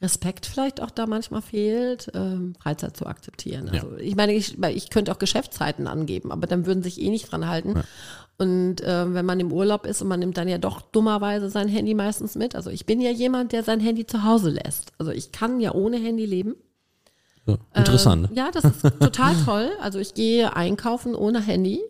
Respekt 0.00 0.46
vielleicht 0.46 0.80
auch 0.80 0.90
da 0.90 1.06
manchmal 1.06 1.42
fehlt, 1.42 2.10
ähm, 2.14 2.54
Freizeit 2.60 2.96
zu 2.96 3.06
akzeptieren. 3.06 3.68
Also 3.68 3.92
ja. 3.92 3.98
ich 3.98 4.14
meine, 4.14 4.32
ich, 4.32 4.62
ich 4.62 4.90
könnte 4.90 5.10
auch 5.10 5.18
Geschäftszeiten 5.18 5.86
angeben, 5.86 6.30
aber 6.30 6.46
dann 6.46 6.66
würden 6.66 6.82
sich 6.82 7.00
eh 7.00 7.10
nicht 7.10 7.30
dran 7.30 7.48
halten. 7.48 7.74
Ja. 7.76 7.84
Und 8.38 8.80
äh, 8.82 9.12
wenn 9.12 9.26
man 9.26 9.40
im 9.40 9.52
Urlaub 9.52 9.84
ist 9.86 10.00
und 10.00 10.08
man 10.08 10.20
nimmt 10.20 10.36
dann 10.36 10.46
ja 10.46 10.58
doch 10.58 10.80
dummerweise 10.80 11.50
sein 11.50 11.66
Handy 11.66 11.94
meistens 11.94 12.36
mit. 12.36 12.54
Also 12.54 12.70
ich 12.70 12.86
bin 12.86 13.00
ja 13.00 13.10
jemand, 13.10 13.50
der 13.50 13.64
sein 13.64 13.80
Handy 13.80 14.06
zu 14.06 14.22
Hause 14.22 14.50
lässt. 14.50 14.92
Also 14.98 15.10
ich 15.10 15.32
kann 15.32 15.58
ja 15.58 15.74
ohne 15.74 15.96
Handy 15.96 16.24
leben. 16.24 16.54
Ja, 17.48 17.56
interessant. 17.74 18.28
Ähm, 18.30 18.36
ja, 18.36 18.50
das 18.52 18.64
ist 18.64 18.82
total 19.00 19.34
toll. 19.44 19.70
Also 19.80 19.98
ich 19.98 20.14
gehe 20.14 20.54
einkaufen 20.54 21.14
ohne 21.14 21.40
Handy, 21.40 21.80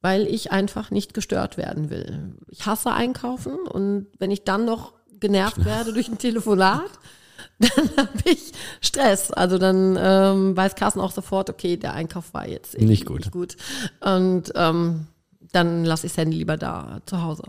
weil 0.00 0.26
ich 0.26 0.52
einfach 0.52 0.90
nicht 0.90 1.14
gestört 1.14 1.56
werden 1.56 1.90
will. 1.90 2.34
Ich 2.48 2.66
hasse 2.66 2.92
einkaufen 2.92 3.56
und 3.68 4.06
wenn 4.18 4.30
ich 4.30 4.44
dann 4.44 4.64
noch 4.64 4.94
genervt 5.20 5.64
werde 5.64 5.92
durch 5.92 6.08
ein 6.08 6.18
Telefonat, 6.18 6.90
dann 7.58 7.90
habe 7.96 8.18
ich 8.24 8.52
Stress. 8.80 9.30
Also 9.30 9.58
dann 9.58 9.98
ähm, 10.00 10.56
weiß 10.56 10.74
Carsten 10.74 11.00
auch 11.00 11.12
sofort, 11.12 11.50
okay, 11.50 11.76
der 11.76 11.94
Einkauf 11.94 12.32
war 12.34 12.48
jetzt 12.48 12.78
nicht 12.78 13.06
gut. 13.06 13.20
Nicht 13.20 13.32
gut. 13.32 13.56
Und 14.00 14.52
ähm, 14.54 15.06
dann 15.52 15.84
lasse 15.84 16.06
ich 16.06 16.12
das 16.12 16.18
Handy 16.18 16.38
lieber 16.38 16.56
da 16.56 17.00
zu 17.06 17.22
Hause. 17.22 17.44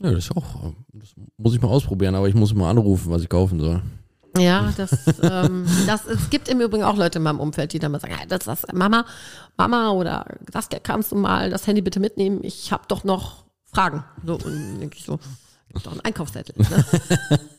Ja, 0.00 0.12
das 0.12 0.26
ist 0.26 0.36
auch, 0.36 0.72
das 0.92 1.10
muss 1.36 1.54
ich 1.54 1.60
mal 1.60 1.68
ausprobieren, 1.68 2.14
aber 2.14 2.28
ich 2.28 2.34
muss 2.34 2.54
mal 2.54 2.70
anrufen, 2.70 3.10
was 3.10 3.22
ich 3.22 3.28
kaufen 3.28 3.58
soll. 3.58 3.82
Ja, 4.40 4.72
das, 4.76 4.92
ähm, 5.22 5.66
das, 5.86 6.06
es 6.06 6.30
gibt 6.30 6.48
im 6.48 6.60
Übrigen 6.60 6.84
auch 6.84 6.96
Leute 6.96 7.18
in 7.18 7.24
meinem 7.24 7.40
Umfeld, 7.40 7.72
die 7.72 7.78
dann 7.78 7.92
mal 7.92 8.00
sagen, 8.00 8.14
ja, 8.18 8.26
das 8.26 8.46
ist 8.46 8.72
Mama, 8.72 9.04
Mama 9.56 9.90
oder 9.90 10.26
das 10.50 10.68
kannst 10.82 11.12
du 11.12 11.16
mal 11.16 11.50
das 11.50 11.66
Handy 11.66 11.82
bitte 11.82 12.00
mitnehmen, 12.00 12.40
ich 12.42 12.72
habe 12.72 12.84
doch 12.88 13.04
noch 13.04 13.44
Fragen. 13.64 14.04
So, 14.24 14.34
und 14.34 14.80
denke 14.80 14.96
ich 14.96 15.04
so, 15.04 15.18
doch 15.84 15.92
einen 15.92 16.00
Einkaufszettel. 16.00 16.54
Ne? 16.58 17.38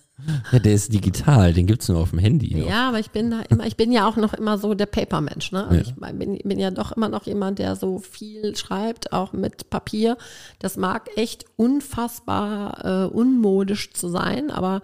Ja, 0.51 0.59
der 0.59 0.73
ist 0.73 0.93
digital, 0.93 1.53
den 1.53 1.65
gibt 1.65 1.81
es 1.81 1.89
nur 1.89 1.99
auf 1.99 2.09
dem 2.09 2.19
Handy. 2.19 2.55
Noch. 2.55 2.67
Ja, 2.67 2.89
aber 2.89 2.99
ich 2.99 3.11
bin 3.11 3.31
da 3.31 3.41
immer, 3.41 3.65
ich 3.65 3.77
bin 3.77 3.91
ja 3.91 4.07
auch 4.07 4.17
noch 4.17 4.33
immer 4.33 4.57
so 4.57 4.73
der 4.73 4.85
Papermensch. 4.85 5.51
Ne? 5.51 5.63
Also 5.63 5.75
ja. 5.75 5.81
Ich 5.81 5.95
bin, 5.95 6.37
bin, 6.37 6.59
ja 6.59 6.71
doch 6.71 6.91
immer 6.91 7.09
noch 7.09 7.25
jemand, 7.25 7.59
der 7.59 7.75
so 7.75 7.99
viel 7.99 8.55
schreibt, 8.55 9.13
auch 9.13 9.33
mit 9.33 9.69
Papier. 9.69 10.17
Das 10.59 10.77
mag 10.77 11.09
echt 11.15 11.45
unfassbar 11.55 13.05
äh, 13.05 13.07
unmodisch 13.07 13.93
zu 13.93 14.09
sein, 14.09 14.51
aber 14.51 14.81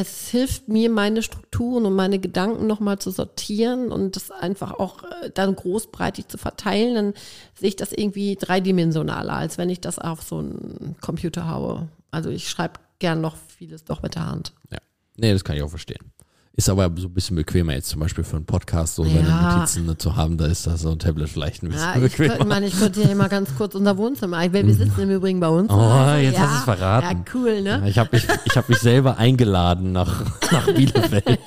es 0.00 0.28
hilft 0.28 0.68
mir, 0.68 0.88
meine 0.90 1.22
Strukturen 1.22 1.84
und 1.84 1.96
meine 1.96 2.20
Gedanken 2.20 2.68
nochmal 2.68 3.00
zu 3.00 3.10
sortieren 3.10 3.90
und 3.90 4.14
das 4.14 4.30
einfach 4.30 4.72
auch 4.78 5.02
äh, 5.02 5.30
dann 5.34 5.56
großbreitig 5.56 6.28
zu 6.28 6.38
verteilen. 6.38 6.94
Dann 6.94 7.14
sehe 7.54 7.70
ich 7.70 7.76
das 7.76 7.92
irgendwie 7.92 8.36
dreidimensionaler, 8.36 9.32
als 9.32 9.58
wenn 9.58 9.68
ich 9.68 9.80
das 9.80 9.98
auf 9.98 10.22
so 10.22 10.38
einen 10.38 10.94
Computer 11.00 11.50
haue. 11.50 11.88
Also 12.12 12.30
ich 12.30 12.48
schreibe 12.48 12.78
gern 13.00 13.20
noch 13.20 13.36
vieles 13.36 13.84
doch 13.84 14.00
mit 14.00 14.14
der 14.14 14.26
Hand. 14.26 14.52
Ja. 14.70 14.78
Nee, 15.16 15.32
das 15.32 15.42
kann 15.42 15.56
ich 15.56 15.62
auch 15.62 15.68
verstehen. 15.68 16.12
Ist 16.58 16.68
aber 16.68 16.90
so 16.96 17.06
ein 17.06 17.14
bisschen 17.14 17.36
bequemer 17.36 17.72
jetzt 17.74 17.88
zum 17.88 18.00
Beispiel 18.00 18.24
für 18.24 18.34
einen 18.34 18.44
Podcast 18.44 18.96
so 18.96 19.04
seine 19.04 19.28
ja. 19.28 19.58
Notizen 19.58 19.96
zu 19.96 20.16
haben, 20.16 20.36
da 20.38 20.46
ist 20.46 20.66
das 20.66 20.80
so 20.80 20.90
ein 20.90 20.98
Tablet 20.98 21.28
vielleicht 21.28 21.62
ein 21.62 21.68
bisschen 21.68 21.84
ja, 21.84 21.94
ich 21.94 22.16
bequemer. 22.16 22.36
Könnte, 22.36 22.64
ich 22.66 22.76
könnte 22.76 23.00
ja 23.00 23.10
immer 23.10 23.28
ganz 23.28 23.54
kurz 23.56 23.76
unser 23.76 23.96
Wohnzimmer. 23.96 24.52
Wir 24.52 24.64
mhm. 24.64 24.72
sitzen 24.72 25.02
im 25.02 25.10
Übrigen 25.10 25.38
bei 25.38 25.46
uns. 25.46 25.70
Oh, 25.70 25.76
also, 25.76 26.20
jetzt 26.20 26.34
ja, 26.34 26.40
hast 26.40 26.50
du 26.50 26.58
es 26.58 26.64
verraten. 26.64 27.24
Ja, 27.24 27.32
cool, 27.32 27.62
ne? 27.62 27.84
ich 27.88 27.96
habe 27.96 28.08
mich, 28.10 28.26
hab 28.28 28.68
mich 28.68 28.78
selber 28.78 29.18
eingeladen 29.18 29.92
nach, 29.92 30.24
nach 30.50 30.66
Bielefeld. 30.66 31.38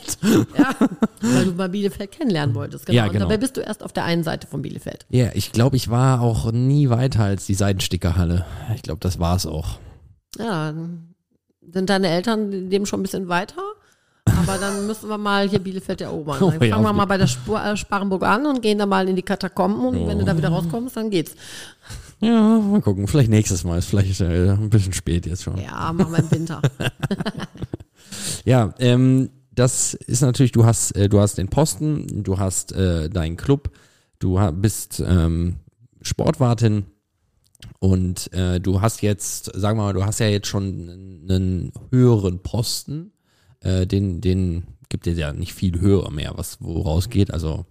ja, 0.58 0.76
weil 1.20 1.44
du 1.44 1.52
mal 1.56 1.68
Bielefeld 1.68 2.14
kennenlernen 2.14 2.56
wolltest. 2.56 2.86
Genau. 2.86 2.96
Ja, 2.96 3.08
genau. 3.08 3.16
Und 3.16 3.32
dabei 3.32 3.38
bist 3.38 3.58
du 3.58 3.60
erst 3.60 3.84
auf 3.84 3.92
der 3.92 4.06
einen 4.06 4.24
Seite 4.24 4.48
von 4.48 4.62
Bielefeld. 4.62 5.06
Ja, 5.10 5.32
ich 5.34 5.52
glaube, 5.52 5.76
ich 5.76 5.90
war 5.90 6.22
auch 6.22 6.54
nie 6.54 6.90
weiter 6.90 7.26
als 7.26 7.46
die 7.46 7.56
Seidenstickerhalle. 7.56 8.46
Ich 8.76 8.82
glaube, 8.82 9.02
das 9.02 9.20
war 9.20 9.36
es 9.36 9.46
auch. 9.46 9.78
Ja, 10.40 10.74
sind 11.70 11.90
deine 11.90 12.08
Eltern 12.08 12.70
dem 12.70 12.86
schon 12.86 13.02
ein 13.02 13.04
bisschen 13.04 13.28
weiter? 13.28 13.62
Aber 14.40 14.58
dann 14.58 14.88
müssen 14.88 15.10
wir 15.10 15.18
mal 15.18 15.48
hier 15.48 15.60
Bielefeld 15.60 16.02
erobern. 16.02 16.38
Dann 16.40 16.48
oh, 16.48 16.52
fangen 16.52 16.70
ja, 16.70 16.82
wir 16.82 16.94
mal 16.94 17.06
bei 17.06 17.18
der 17.18 17.28
Spur, 17.28 17.64
äh, 17.64 17.76
Sparrenburg 17.78 18.24
an 18.24 18.46
und 18.46 18.62
gehen 18.62 18.78
dann 18.78 18.90
mal 18.90 19.08
in 19.08 19.16
die 19.16 19.22
Katakomben 19.22 19.86
und 19.86 19.98
oh. 19.98 20.08
wenn 20.08 20.20
du 20.20 20.26
da 20.26 20.38
wieder 20.38 20.50
rauskommst, 20.50 20.98
dann 20.98 21.10
geht's. 21.10 21.36
Ja, 22.20 22.60
mal 22.60 22.82
gucken. 22.82 23.08
Vielleicht 23.08 23.30
nächstes 23.30 23.64
Mal. 23.64 23.80
Ist 23.80 23.88
vielleicht 23.88 24.22
äh, 24.22 24.52
ein 24.52 24.70
bisschen 24.70 24.94
spät 24.94 25.26
jetzt 25.26 25.44
schon. 25.44 25.58
Ja, 25.58 25.92
machen 25.92 26.12
wir 26.12 26.20
im 26.20 26.32
Winter. 26.32 26.62
ja, 28.46 28.74
ähm, 28.80 29.30
das 29.54 29.94
ist 29.94 30.22
natürlich, 30.22 30.52
du 30.52 30.66
hast, 30.66 30.96
äh, 30.96 31.10
du 31.10 31.20
hast 31.20 31.38
den 31.38 31.50
Posten, 31.50 32.24
du 32.24 32.38
hast 32.38 32.72
äh, 32.74 33.10
deinen 33.10 33.38
Club, 33.38 33.72
du 34.20 34.40
bist 34.54 35.04
ähm, 35.06 35.58
Sportwartin 36.02 36.86
und 37.80 38.32
äh, 38.34 38.60
du 38.60 38.82
hast 38.82 39.02
jetzt, 39.02 39.52
sagen 39.60 39.78
wir 39.80 39.84
mal, 39.84 39.94
du 39.94 40.06
hast 40.06 40.20
ja 40.20 40.28
jetzt 40.28 40.48
schon 40.48 41.26
einen 41.28 41.72
höheren 41.90 42.40
Posten. 42.40 43.12
Äh, 43.62 43.88
den, 43.88 44.22
den 44.22 44.64
gibt 44.90 45.08
es 45.08 45.18
ja 45.18 45.34
nicht 45.34 45.54
viel 45.54 45.80
höher 45.80 46.12
mehr, 46.12 46.34
was 46.36 46.58
woraus 46.62 47.10
geht. 47.10 47.32
Also 47.32 47.66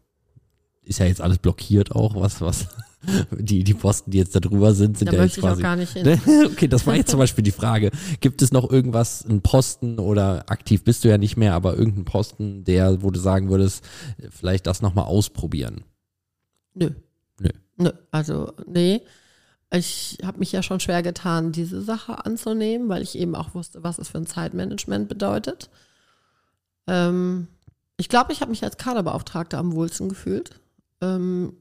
ist 0.82 0.98
ja 0.98 1.06
jetzt 1.06 1.20
alles 1.20 1.38
blockiert 1.38 1.92
auch, 1.92 2.16
was, 2.16 2.40
was 2.40 2.68
die, 3.30 3.64
die 3.64 3.74
Posten, 3.74 4.10
die 4.10 4.18
jetzt 4.18 4.34
da 4.34 4.40
drüber 4.40 4.74
sind, 4.74 4.98
sind 4.98 5.08
da 5.12 5.16
ja 5.16 5.24
jetzt 5.24 5.38
quasi. 5.38 5.60
Ich 5.60 5.66
auch 5.66 5.70
gar 5.70 5.76
nicht 5.76 5.92
hin. 5.92 6.20
okay, 6.46 6.68
das 6.68 6.86
war 6.86 6.96
jetzt 6.96 7.10
zum 7.10 7.18
Beispiel 7.18 7.44
die 7.44 7.50
Frage. 7.50 7.90
Gibt 8.20 8.42
es 8.42 8.52
noch 8.52 8.70
irgendwas, 8.70 9.24
einen 9.24 9.42
Posten 9.42 9.98
oder 9.98 10.50
aktiv 10.50 10.84
bist 10.84 11.04
du 11.04 11.08
ja 11.08 11.18
nicht 11.18 11.36
mehr, 11.36 11.54
aber 11.54 11.76
irgendeinen 11.76 12.04
Posten, 12.04 12.64
der, 12.64 13.02
wo 13.02 13.10
du 13.10 13.20
sagen 13.20 13.50
würdest, 13.50 13.84
vielleicht 14.30 14.66
das 14.66 14.82
nochmal 14.82 15.06
ausprobieren? 15.06 15.82
Nö. 16.74 16.90
Nö. 17.40 17.50
Nö. 17.76 17.90
Also, 18.10 18.52
nee. 18.66 19.00
Ich 19.72 20.18
habe 20.24 20.38
mich 20.38 20.50
ja 20.50 20.62
schon 20.62 20.80
schwer 20.80 21.02
getan, 21.02 21.52
diese 21.52 21.80
Sache 21.80 22.24
anzunehmen, 22.24 22.88
weil 22.88 23.02
ich 23.02 23.16
eben 23.16 23.36
auch 23.36 23.54
wusste, 23.54 23.84
was 23.84 23.98
es 23.98 24.08
für 24.08 24.18
ein 24.18 24.26
Zeitmanagement 24.26 25.08
bedeutet. 25.08 25.70
Ähm, 26.88 27.46
ich 27.96 28.08
glaube, 28.08 28.32
ich 28.32 28.40
habe 28.40 28.50
mich 28.50 28.64
als 28.64 28.78
Kaderbeauftragte 28.78 29.58
am 29.58 29.72
wohlsten 29.72 30.08
gefühlt, 30.08 30.58
ähm, 31.00 31.52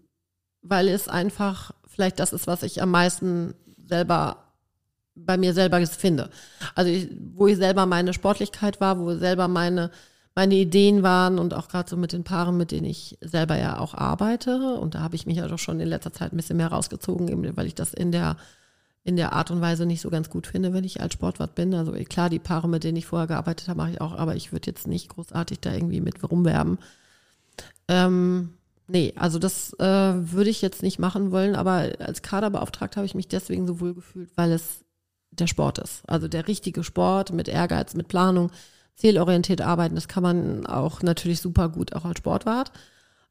weil 0.61 0.87
es 0.87 1.07
einfach 1.07 1.71
vielleicht 1.87 2.19
das 2.19 2.33
ist, 2.33 2.47
was 2.47 2.63
ich 2.63 2.81
am 2.81 2.91
meisten 2.91 3.53
selber 3.77 4.49
bei 5.25 5.37
mir 5.37 5.53
selber 5.53 5.85
finde. 5.85 6.29
Also 6.75 6.89
ich, 6.89 7.09
wo 7.33 7.47
ich 7.47 7.57
selber 7.57 7.85
meine 7.85 8.13
Sportlichkeit 8.13 8.79
war, 8.79 8.99
wo 8.99 9.15
selber 9.15 9.47
meine 9.47 9.91
meine 10.35 10.55
Ideen 10.55 11.03
waren 11.03 11.39
und 11.39 11.53
auch 11.53 11.67
gerade 11.67 11.89
so 11.89 11.97
mit 11.97 12.13
den 12.13 12.23
Paaren, 12.23 12.57
mit 12.57 12.71
denen 12.71 12.85
ich 12.85 13.17
selber 13.21 13.57
ja 13.57 13.79
auch 13.79 13.93
arbeite. 13.93 14.75
Und 14.75 14.95
da 14.95 14.99
habe 14.99 15.15
ich 15.15 15.25
mich 15.25 15.37
ja 15.37 15.47
doch 15.47 15.59
schon 15.59 15.79
in 15.79 15.87
letzter 15.87 16.13
Zeit 16.13 16.31
ein 16.31 16.37
bisschen 16.37 16.57
mehr 16.57 16.71
rausgezogen, 16.71 17.57
weil 17.57 17.67
ich 17.67 17.75
das 17.75 17.93
in 17.93 18.11
der, 18.11 18.37
in 19.03 19.15
der 19.15 19.33
Art 19.33 19.51
und 19.51 19.61
Weise 19.61 19.85
nicht 19.85 20.01
so 20.01 20.09
ganz 20.09 20.29
gut 20.29 20.47
finde, 20.47 20.73
wenn 20.73 20.83
ich 20.83 21.01
als 21.01 21.13
Sportwart 21.13 21.55
bin. 21.55 21.73
Also 21.73 21.91
klar, 21.91 22.29
die 22.29 22.39
Paare, 22.39 22.69
mit 22.69 22.83
denen 22.83 22.97
ich 22.97 23.05
vorher 23.05 23.27
gearbeitet 23.27 23.67
habe, 23.67 23.77
mache 23.77 23.91
ich 23.91 24.01
auch, 24.01 24.13
aber 24.13 24.35
ich 24.35 24.51
würde 24.51 24.67
jetzt 24.67 24.87
nicht 24.87 25.09
großartig 25.09 25.59
da 25.59 25.73
irgendwie 25.73 26.01
mit 26.01 26.23
rumwerben. 26.23 26.77
Ähm, 27.87 28.51
Nee, 28.91 29.13
also 29.15 29.37
das 29.37 29.73
äh, 29.73 29.85
würde 29.85 30.49
ich 30.49 30.63
jetzt 30.63 30.81
nicht 30.81 30.97
machen 30.97 31.29
wollen, 31.31 31.55
aber 31.55 31.91
als 31.99 32.23
Kaderbeauftragter 32.23 32.97
habe 32.97 33.05
ich 33.05 33.13
mich 33.13 33.27
deswegen 33.27 33.67
so 33.67 33.79
wohl 33.79 33.93
gefühlt, 33.93 34.31
weil 34.35 34.51
es 34.51 34.83
der 35.29 35.45
Sport 35.45 35.77
ist. 35.77 36.01
Also 36.09 36.27
der 36.27 36.47
richtige 36.47 36.83
Sport 36.83 37.31
mit 37.31 37.47
Ehrgeiz, 37.47 37.93
mit 37.93 38.07
Planung, 38.07 38.49
zielorientiert 38.99 39.61
arbeiten, 39.61 39.95
das 39.95 40.07
kann 40.07 40.23
man 40.23 40.65
auch 40.65 41.01
natürlich 41.01 41.39
super 41.39 41.69
gut 41.69 41.93
auch 41.93 42.05
als 42.05 42.19
Sportwart. 42.19 42.71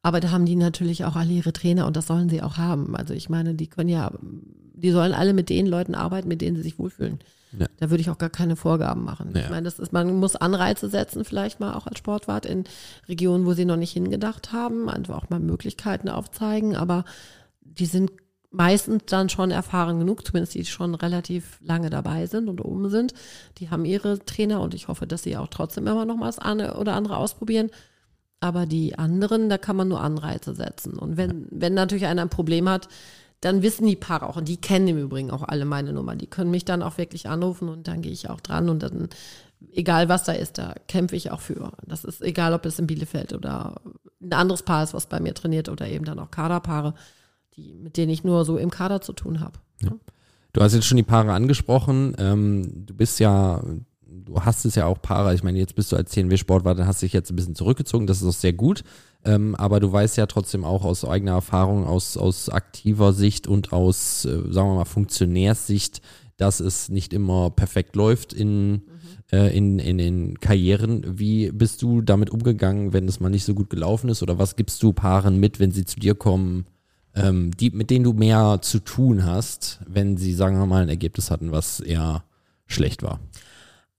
Aber 0.02 0.20
da 0.20 0.30
haben 0.30 0.46
die 0.46 0.56
natürlich 0.56 1.04
auch 1.04 1.16
alle 1.16 1.32
ihre 1.32 1.52
Trainer 1.52 1.86
und 1.86 1.96
das 1.96 2.06
sollen 2.06 2.28
sie 2.28 2.40
auch 2.42 2.56
haben. 2.56 2.96
Also 2.96 3.14
ich 3.14 3.28
meine, 3.28 3.54
die 3.54 3.66
können 3.66 3.90
ja, 3.90 4.12
die 4.20 4.90
sollen 4.90 5.12
alle 5.12 5.34
mit 5.34 5.50
den 5.50 5.66
Leuten 5.66 5.94
arbeiten, 5.94 6.28
mit 6.28 6.40
denen 6.40 6.56
sie 6.56 6.62
sich 6.62 6.78
wohlfühlen. 6.78 7.18
Ja. 7.58 7.66
Da 7.78 7.90
würde 7.90 8.00
ich 8.00 8.10
auch 8.10 8.18
gar 8.18 8.30
keine 8.30 8.56
Vorgaben 8.56 9.04
machen. 9.04 9.32
Ja. 9.34 9.42
Ich 9.42 9.50
meine, 9.50 9.64
das 9.64 9.78
ist, 9.78 9.92
man 9.92 10.14
muss 10.16 10.36
Anreize 10.36 10.88
setzen, 10.88 11.24
vielleicht 11.24 11.60
mal 11.60 11.74
auch 11.74 11.86
als 11.86 11.98
Sportwart 11.98 12.46
in 12.46 12.64
Regionen, 13.08 13.44
wo 13.44 13.52
sie 13.52 13.64
noch 13.64 13.76
nicht 13.76 13.92
hingedacht 13.92 14.52
haben, 14.52 14.88
einfach 14.88 15.16
auch 15.16 15.30
mal 15.30 15.40
Möglichkeiten 15.40 16.08
aufzeigen, 16.08 16.76
aber 16.76 17.04
die 17.60 17.86
sind 17.86 18.12
meistens 18.50 19.02
dann 19.06 19.28
schon 19.28 19.50
erfahren 19.50 19.98
genug, 19.98 20.26
zumindest 20.26 20.54
die 20.54 20.64
schon 20.64 20.94
relativ 20.94 21.58
lange 21.60 21.90
dabei 21.90 22.26
sind 22.26 22.48
und 22.48 22.64
oben 22.64 22.88
sind. 22.88 23.12
Die 23.58 23.70
haben 23.70 23.84
ihre 23.84 24.24
Trainer 24.24 24.60
und 24.60 24.74
ich 24.74 24.88
hoffe, 24.88 25.06
dass 25.06 25.22
sie 25.22 25.36
auch 25.36 25.48
trotzdem 25.48 25.86
immer 25.86 26.04
noch 26.04 26.16
mal 26.16 26.26
das 26.26 26.38
eine 26.38 26.76
oder 26.78 26.94
andere 26.94 27.16
ausprobieren. 27.16 27.70
Aber 28.40 28.66
die 28.66 28.98
anderen, 28.98 29.48
da 29.48 29.58
kann 29.58 29.76
man 29.76 29.88
nur 29.88 30.00
Anreize 30.00 30.54
setzen. 30.54 30.94
Und 30.94 31.16
wenn, 31.16 31.46
wenn 31.50 31.74
natürlich 31.74 32.06
einer 32.06 32.22
ein 32.22 32.30
Problem 32.30 32.68
hat, 32.68 32.88
dann 33.40 33.62
wissen 33.62 33.86
die 33.86 33.96
Paare 33.96 34.28
auch, 34.28 34.36
und 34.36 34.48
die 34.48 34.60
kennen 34.60 34.88
im 34.88 34.98
Übrigen 34.98 35.30
auch 35.30 35.42
alle 35.42 35.64
meine 35.64 35.92
Nummer, 35.92 36.16
die 36.16 36.26
können 36.26 36.50
mich 36.50 36.64
dann 36.64 36.82
auch 36.82 36.98
wirklich 36.98 37.28
anrufen 37.28 37.68
und 37.68 37.86
dann 37.86 38.02
gehe 38.02 38.12
ich 38.12 38.30
auch 38.30 38.40
dran 38.40 38.68
und 38.68 38.82
dann, 38.82 39.08
egal 39.72 40.08
was 40.08 40.24
da 40.24 40.32
ist, 40.32 40.58
da 40.58 40.74
kämpfe 40.88 41.14
ich 41.14 41.30
auch 41.30 41.40
für. 41.40 41.72
Das 41.86 42.04
ist 42.04 42.20
egal, 42.20 42.52
ob 42.52 42.66
es 42.66 42.78
in 42.80 42.88
Bielefeld 42.88 43.32
oder 43.32 43.80
ein 44.20 44.32
anderes 44.32 44.62
Paar 44.62 44.82
ist, 44.82 44.94
was 44.94 45.06
bei 45.06 45.20
mir 45.20 45.34
trainiert 45.34 45.68
oder 45.68 45.86
eben 45.86 46.04
dann 46.04 46.18
auch 46.18 46.32
Kaderpaare, 46.32 46.94
die, 47.58 47.74
mit 47.74 47.96
denen 47.96 48.10
ich 48.10 48.24
nur 48.24 48.44
so 48.44 48.56
im 48.56 48.70
Kader 48.70 49.00
zu 49.00 49.12
tun 49.12 49.40
habe. 49.40 49.58
Ja. 49.82 49.90
Du 50.52 50.62
hast 50.62 50.74
jetzt 50.74 50.86
schon 50.86 50.96
die 50.96 51.02
Paare 51.02 51.32
angesprochen. 51.32 52.14
Ähm, 52.18 52.86
du 52.86 52.94
bist 52.94 53.20
ja, 53.20 53.62
du 54.06 54.40
hast 54.40 54.64
es 54.64 54.76
ja 54.76 54.86
auch 54.86 55.02
Paare. 55.02 55.34
Ich 55.34 55.42
meine, 55.42 55.58
jetzt 55.58 55.74
bist 55.74 55.92
du 55.92 55.96
als 55.96 56.10
CNW-Sportwart, 56.12 56.78
hast 56.80 57.02
dich 57.02 57.12
jetzt 57.12 57.30
ein 57.30 57.36
bisschen 57.36 57.54
zurückgezogen. 57.54 58.06
Das 58.06 58.22
ist 58.22 58.28
auch 58.28 58.32
sehr 58.32 58.54
gut. 58.54 58.82
Ähm, 59.24 59.54
aber 59.56 59.80
du 59.80 59.92
weißt 59.92 60.16
ja 60.16 60.26
trotzdem 60.26 60.64
auch 60.64 60.84
aus 60.84 61.04
eigener 61.04 61.32
Erfahrung, 61.32 61.84
aus, 61.84 62.16
aus 62.16 62.48
aktiver 62.48 63.12
Sicht 63.12 63.46
und 63.46 63.72
aus, 63.72 64.24
äh, 64.24 64.30
sagen 64.50 64.70
wir 64.70 64.76
mal, 64.76 64.84
Funktionärssicht, 64.84 66.00
dass 66.36 66.60
es 66.60 66.88
nicht 66.88 67.12
immer 67.12 67.50
perfekt 67.50 67.96
läuft 67.96 68.32
in, 68.32 68.70
mhm. 68.70 68.80
äh, 69.32 69.56
in, 69.56 69.78
in 69.80 69.98
den 69.98 70.38
Karrieren. 70.38 71.18
Wie 71.18 71.50
bist 71.50 71.82
du 71.82 72.00
damit 72.00 72.30
umgegangen, 72.30 72.92
wenn 72.92 73.08
es 73.08 73.20
mal 73.20 73.28
nicht 73.28 73.44
so 73.44 73.54
gut 73.54 73.70
gelaufen 73.70 74.08
ist? 74.08 74.22
Oder 74.22 74.38
was 74.38 74.54
gibst 74.54 74.82
du 74.82 74.92
Paaren 74.92 75.38
mit, 75.38 75.58
wenn 75.58 75.72
sie 75.72 75.84
zu 75.84 75.98
dir 75.98 76.14
kommen, 76.14 76.64
ähm, 77.18 77.56
die, 77.56 77.70
mit 77.70 77.90
denen 77.90 78.04
du 78.04 78.12
mehr 78.12 78.58
zu 78.62 78.78
tun 78.78 79.24
hast, 79.24 79.80
wenn 79.86 80.16
sie, 80.16 80.32
sagen 80.32 80.58
wir 80.58 80.66
mal, 80.66 80.82
ein 80.82 80.88
Ergebnis 80.88 81.30
hatten, 81.30 81.52
was 81.52 81.80
eher 81.80 82.24
schlecht 82.66 83.02
war? 83.02 83.20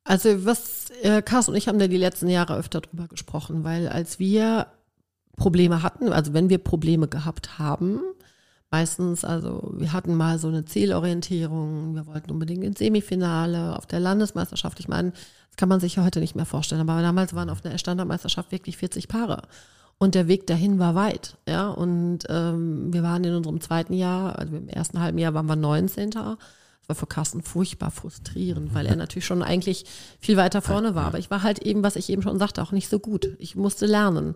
Also 0.03 0.45
was 0.45 0.89
äh, 1.03 1.21
Carsten 1.21 1.51
und 1.51 1.58
ich 1.58 1.67
haben 1.67 1.79
da 1.79 1.88
die 1.88 1.97
letzten 1.97 2.29
Jahre 2.29 2.58
öfter 2.58 2.82
drüber 2.82 3.08
gesprochen, 3.08 3.63
weil 3.63 3.88
als 3.88 4.19
wir 4.19 4.67
Probleme 5.36 5.84
hatten, 5.84 6.12
also 6.12 6.34
wenn 6.34 6.49
wir 6.49 6.58
Probleme 6.58 7.08
gehabt 7.08 7.60
haben, 7.60 8.01
meistens, 8.71 9.23
also 9.23 9.71
wir 9.77 9.93
hatten 9.93 10.15
mal 10.15 10.39
so 10.39 10.47
eine 10.47 10.65
Zielorientierung, 10.65 11.95
wir 11.95 12.08
wollten 12.08 12.32
unbedingt 12.32 12.63
ins 12.63 12.79
Semifinale 12.79 13.75
auf 13.75 13.86
der 13.86 13.99
Landesmeisterschaft. 13.99 14.79
Ich 14.79 14.88
meine, 14.88 15.12
das 15.12 15.58
kann 15.58 15.69
man 15.69 15.79
sich 15.79 15.95
ja 15.95 16.03
heute 16.03 16.19
nicht 16.19 16.36
mehr 16.36 16.45
vorstellen, 16.45 16.82
aber 16.82 17.01
damals 17.01 17.34
waren 17.34 17.49
auf 17.49 17.62
der 17.62 17.77
Standardmeisterschaft 17.77 18.51
wirklich 18.51 18.77
40 18.77 19.08
Paare. 19.08 19.43
Und 20.01 20.15
der 20.15 20.29
Weg 20.29 20.47
dahin 20.47 20.79
war 20.79 20.95
weit, 20.95 21.35
ja. 21.45 21.67
Und 21.69 22.19
ähm, 22.29 22.91
wir 22.93 23.03
waren 23.03 23.23
in 23.25 23.35
unserem 23.35 23.59
zweiten 23.59 23.93
Jahr, 23.93 24.39
also 24.39 24.55
im 24.55 24.69
ersten 24.69 25.01
halben 25.01 25.17
Jahr 25.17 25.33
waren 25.33 25.45
wir 25.45 25.57
19. 25.57 26.12
Das 26.12 26.38
war 26.88 26.95
für 26.95 27.05
Carsten 27.05 27.43
furchtbar 27.43 27.91
frustrierend, 27.91 28.73
weil 28.73 28.85
er 28.85 28.95
natürlich 28.97 29.25
schon 29.25 29.43
eigentlich 29.43 29.85
viel 30.21 30.38
weiter 30.38 30.62
vorne 30.62 30.95
war. 30.95 31.05
Aber 31.05 31.19
ich 31.19 31.29
war 31.29 31.43
halt 31.43 31.59
eben, 31.59 31.83
was 31.83 31.97
ich 31.97 32.09
eben 32.09 32.21
schon 32.21 32.39
sagte, 32.39 32.62
auch 32.62 32.71
nicht 32.71 32.88
so 32.88 32.99
gut. 32.99 33.35
Ich 33.39 33.57
musste 33.57 33.85
lernen. 33.85 34.35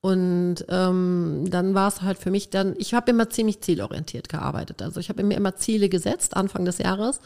Und 0.00 0.64
ähm, 0.68 1.44
dann 1.50 1.74
war 1.74 1.88
es 1.88 2.02
halt 2.02 2.16
für 2.16 2.30
mich 2.30 2.50
dann, 2.50 2.74
ich 2.78 2.94
habe 2.94 3.10
immer 3.10 3.28
ziemlich 3.28 3.60
zielorientiert 3.60 4.28
gearbeitet. 4.28 4.80
Also 4.80 5.00
ich 5.00 5.08
habe 5.08 5.24
mir 5.24 5.36
immer 5.36 5.56
Ziele 5.56 5.88
gesetzt, 5.88 6.36
Anfang 6.36 6.64
des 6.64 6.78
Jahres. 6.78 7.20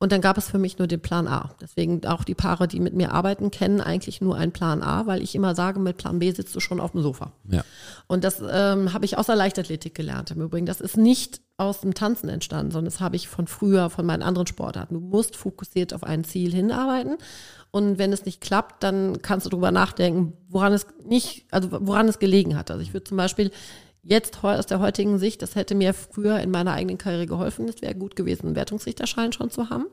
Und 0.00 0.12
dann 0.12 0.20
gab 0.20 0.38
es 0.38 0.48
für 0.48 0.58
mich 0.58 0.78
nur 0.78 0.86
den 0.86 1.00
Plan 1.00 1.26
A. 1.26 1.50
Deswegen 1.60 2.06
auch 2.06 2.22
die 2.22 2.36
Paare, 2.36 2.68
die 2.68 2.78
mit 2.78 2.94
mir 2.94 3.12
arbeiten, 3.12 3.50
kennen 3.50 3.80
eigentlich 3.80 4.20
nur 4.20 4.36
einen 4.36 4.52
Plan 4.52 4.80
A, 4.80 5.06
weil 5.06 5.22
ich 5.22 5.34
immer 5.34 5.56
sage, 5.56 5.80
mit 5.80 5.96
Plan 5.96 6.20
B 6.20 6.30
sitzt 6.30 6.54
du 6.54 6.60
schon 6.60 6.78
auf 6.78 6.92
dem 6.92 7.02
Sofa. 7.02 7.32
Ja. 7.50 7.64
Und 8.06 8.22
das 8.22 8.40
ähm, 8.48 8.92
habe 8.92 9.04
ich 9.04 9.18
aus 9.18 9.26
der 9.26 9.34
Leichtathletik 9.34 9.96
gelernt 9.96 10.30
im 10.30 10.40
Übrigen. 10.40 10.66
Das 10.66 10.80
ist 10.80 10.96
nicht 10.96 11.40
aus 11.56 11.80
dem 11.80 11.94
Tanzen 11.94 12.28
entstanden, 12.28 12.70
sondern 12.70 12.92
das 12.92 13.00
habe 13.00 13.16
ich 13.16 13.26
von 13.26 13.48
früher, 13.48 13.90
von 13.90 14.06
meinen 14.06 14.22
anderen 14.22 14.46
Sportarten. 14.46 14.94
Du 14.94 15.00
musst 15.00 15.34
fokussiert 15.34 15.92
auf 15.92 16.04
ein 16.04 16.22
Ziel 16.22 16.54
hinarbeiten. 16.54 17.16
Und 17.72 17.98
wenn 17.98 18.12
es 18.12 18.24
nicht 18.24 18.40
klappt, 18.40 18.84
dann 18.84 19.20
kannst 19.20 19.46
du 19.46 19.50
darüber 19.50 19.72
nachdenken, 19.72 20.32
woran 20.48 20.72
es 20.72 20.86
nicht, 21.04 21.46
also 21.50 21.68
woran 21.72 22.08
es 22.08 22.20
gelegen 22.20 22.56
hat. 22.56 22.70
Also 22.70 22.82
ich 22.82 22.94
würde 22.94 23.04
zum 23.04 23.16
Beispiel 23.16 23.50
jetzt 24.08 24.42
aus 24.42 24.66
der 24.66 24.80
heutigen 24.80 25.18
Sicht, 25.18 25.42
das 25.42 25.54
hätte 25.54 25.74
mir 25.74 25.92
früher 25.92 26.40
in 26.40 26.50
meiner 26.50 26.72
eigenen 26.72 26.98
Karriere 26.98 27.26
geholfen. 27.26 27.68
Es 27.68 27.82
wäre 27.82 27.94
gut 27.94 28.16
gewesen, 28.16 28.46
einen 28.46 28.56
Wertungsrichterschein 28.56 29.32
schon 29.32 29.50
zu 29.50 29.68
haben, 29.68 29.86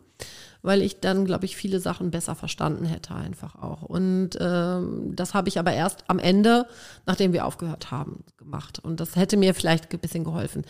weil 0.62 0.82
ich 0.82 1.02
dann, 1.02 1.26
glaube 1.26 1.46
ich, 1.46 1.58
viele 1.58 1.80
Sachen 1.80 2.12
besser 2.12 2.34
verstanden 2.34 2.86
hätte 2.86 3.14
einfach 3.14 3.56
auch. 3.62 3.82
Und 3.82 4.32
ähm, 4.40 5.12
das 5.16 5.34
habe 5.34 5.50
ich 5.50 5.60
aber 5.60 5.74
erst 5.74 6.06
am 6.08 6.20
Ende, 6.20 6.66
nachdem 7.06 7.34
wir 7.34 7.46
aufgehört 7.46 7.92
haben, 7.92 8.24
gemacht. 8.38 8.80
Und 8.80 9.02
das 9.02 9.18
hätte 9.18 9.36
mir 9.36 9.54
vielleicht 9.54 9.92
ein 9.92 10.00
bisschen 10.00 10.24
geholfen. 10.24 10.64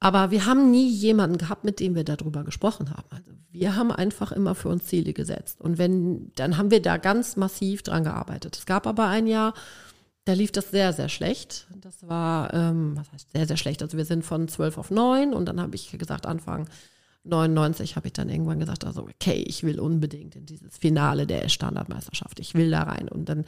Aber 0.00 0.30
wir 0.30 0.46
haben 0.46 0.70
nie 0.70 0.88
jemanden 0.88 1.38
gehabt, 1.38 1.62
mit 1.62 1.78
dem 1.78 1.94
wir 1.94 2.04
darüber 2.04 2.42
gesprochen 2.42 2.90
haben. 2.90 3.06
Also 3.10 3.30
wir 3.50 3.76
haben 3.76 3.92
einfach 3.92 4.32
immer 4.32 4.54
für 4.54 4.68
uns 4.68 4.86
Ziele 4.86 5.12
gesetzt. 5.12 5.60
Und 5.60 5.78
wenn, 5.78 6.32
dann 6.34 6.56
haben 6.56 6.70
wir 6.70 6.82
da 6.82 6.96
ganz 6.96 7.36
massiv 7.36 7.82
dran 7.82 8.02
gearbeitet. 8.02 8.56
Es 8.56 8.66
gab 8.66 8.86
aber 8.86 9.06
ein 9.06 9.26
Jahr, 9.26 9.54
da 10.24 10.32
lief 10.34 10.52
das 10.52 10.70
sehr, 10.70 10.92
sehr 10.92 11.08
schlecht. 11.08 11.66
Das 11.80 12.06
war, 12.08 12.52
ähm, 12.54 12.96
was 12.96 13.10
heißt 13.12 13.32
sehr, 13.32 13.46
sehr 13.46 13.56
schlecht. 13.56 13.82
Also 13.82 13.96
wir 13.96 14.04
sind 14.04 14.24
von 14.24 14.48
12 14.48 14.78
auf 14.78 14.90
9 14.90 15.34
und 15.34 15.46
dann 15.46 15.60
habe 15.60 15.74
ich 15.74 15.90
gesagt, 15.98 16.26
Anfang 16.26 16.68
99 17.24 17.96
habe 17.96 18.08
ich 18.08 18.12
dann 18.12 18.28
irgendwann 18.28 18.60
gesagt, 18.60 18.84
also 18.84 19.02
okay, 19.02 19.44
ich 19.46 19.62
will 19.64 19.80
unbedingt 19.80 20.36
in 20.36 20.46
dieses 20.46 20.76
Finale 20.76 21.26
der 21.26 21.48
Standardmeisterschaft. 21.48 22.40
Ich 22.40 22.54
will 22.54 22.70
da 22.70 22.84
rein. 22.84 23.08
Und 23.08 23.28
dann 23.28 23.44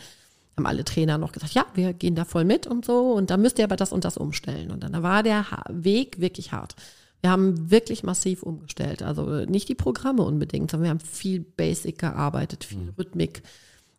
haben 0.56 0.66
alle 0.66 0.84
Trainer 0.84 1.18
noch 1.18 1.32
gesagt, 1.32 1.54
ja, 1.54 1.66
wir 1.74 1.92
gehen 1.92 2.14
da 2.14 2.24
voll 2.24 2.44
mit 2.44 2.66
und 2.66 2.84
so 2.84 3.12
und 3.12 3.30
da 3.30 3.36
müsst 3.36 3.58
ihr 3.58 3.64
aber 3.64 3.76
das 3.76 3.92
und 3.92 4.04
das 4.04 4.16
umstellen. 4.16 4.70
Und 4.70 4.82
dann 4.82 5.02
war 5.02 5.22
der 5.22 5.44
Weg 5.68 6.20
wirklich 6.20 6.52
hart. 6.52 6.76
Wir 7.20 7.30
haben 7.30 7.70
wirklich 7.70 8.02
massiv 8.02 8.42
umgestellt. 8.42 9.02
Also 9.02 9.44
nicht 9.46 9.68
die 9.68 9.74
Programme 9.74 10.22
unbedingt, 10.22 10.70
sondern 10.70 10.84
wir 10.84 10.90
haben 10.90 11.00
viel 11.00 11.40
Basic 11.40 11.98
gearbeitet, 11.98 12.64
viel 12.64 12.78
mhm. 12.78 12.94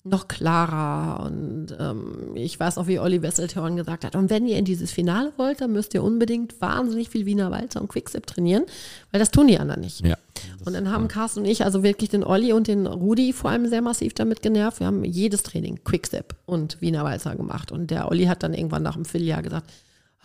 Noch 0.07 0.27
klarer. 0.27 1.25
Und 1.25 1.75
ähm, 1.79 2.35
ich 2.35 2.59
weiß 2.59 2.77
auch, 2.77 2.85
wie 2.85 2.99
Olli 2.99 3.21
Wesselthorn 3.23 3.75
gesagt 3.75 4.05
hat, 4.05 4.15
und 4.15 4.29
wenn 4.29 4.45
ihr 4.45 4.57
in 4.57 4.65
dieses 4.65 4.91
Finale 4.91 5.33
wollt, 5.37 5.61
dann 5.61 5.73
müsst 5.73 5.95
ihr 5.95 6.03
unbedingt 6.03 6.61
wahnsinnig 6.61 7.09
viel 7.09 7.25
Wiener 7.25 7.49
Walzer 7.49 7.81
und 7.81 7.87
Quickstep 7.87 8.27
trainieren, 8.27 8.65
weil 9.11 9.19
das 9.19 9.31
tun 9.31 9.47
die 9.47 9.57
anderen 9.57 9.81
nicht. 9.81 10.05
Ja, 10.05 10.15
und 10.63 10.73
dann 10.73 10.91
haben 10.91 11.07
Carsten 11.07 11.39
und 11.39 11.45
ich 11.45 11.63
also 11.63 11.83
wirklich 11.83 12.09
den 12.09 12.23
Olli 12.23 12.53
und 12.53 12.67
den 12.67 12.87
Rudi 12.87 13.33
vor 13.33 13.51
allem 13.51 13.67
sehr 13.67 13.81
massiv 13.81 14.13
damit 14.13 14.41
genervt. 14.41 14.79
Wir 14.79 14.87
haben 14.87 15.03
jedes 15.03 15.43
Training 15.43 15.83
Quickstep 15.83 16.35
und 16.45 16.81
Wiener 16.81 17.03
Walzer 17.03 17.35
gemacht. 17.35 17.71
Und 17.71 17.91
der 17.91 18.09
Olli 18.09 18.25
hat 18.25 18.43
dann 18.43 18.53
irgendwann 18.53 18.83
nach 18.83 18.95
einem 18.95 19.05
Vierteljahr 19.05 19.41
gesagt, 19.41 19.71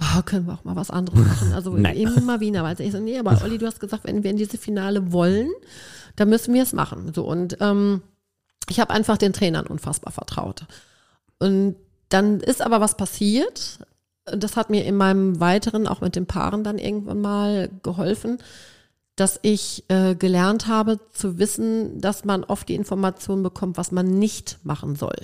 oh, 0.01 0.23
können 0.25 0.47
wir 0.47 0.55
auch 0.55 0.64
mal 0.64 0.77
was 0.77 0.90
anderes 0.90 1.19
machen. 1.19 1.53
Also 1.55 1.77
immer 1.77 2.40
Wiener 2.40 2.62
Walzer. 2.62 2.85
Ich 2.85 2.93
so, 2.93 3.01
nee, 3.01 3.19
aber 3.19 3.40
Olli, 3.45 3.59
du 3.59 3.66
hast 3.66 3.81
gesagt, 3.81 4.05
wenn 4.05 4.23
wir 4.23 4.31
in 4.31 4.37
diese 4.37 4.59
Finale 4.59 5.12
wollen, 5.12 5.51
dann 6.16 6.29
müssen 6.29 6.55
wir 6.55 6.62
es 6.62 6.73
machen. 6.73 7.12
So 7.14 7.25
und 7.25 7.57
ähm, 7.61 8.03
ich 8.70 8.80
habe 8.80 8.92
einfach 8.92 9.18
den 9.18 9.33
Trainern 9.33 9.66
unfassbar 9.66 10.12
vertraut. 10.12 10.64
Und 11.38 11.76
dann 12.09 12.40
ist 12.40 12.62
aber 12.62 12.80
was 12.80 12.96
passiert. 12.96 13.80
Das 14.24 14.56
hat 14.56 14.70
mir 14.70 14.85
in 14.85 14.96
meinem 14.96 15.40
weiteren, 15.40 15.87
auch 15.87 16.00
mit 16.00 16.14
den 16.14 16.26
Paaren 16.26 16.62
dann 16.62 16.78
irgendwann 16.78 17.20
mal 17.20 17.68
geholfen, 17.83 18.38
dass 19.16 19.40
ich 19.42 19.85
äh, 19.88 20.14
gelernt 20.14 20.68
habe 20.68 21.00
zu 21.12 21.38
wissen, 21.38 22.00
dass 22.00 22.24
man 22.24 22.44
oft 22.44 22.68
die 22.68 22.74
Information 22.74 23.42
bekommt, 23.42 23.76
was 23.76 23.92
man 23.92 24.18
nicht 24.18 24.59
machen 24.62 24.94
soll. 24.94 25.16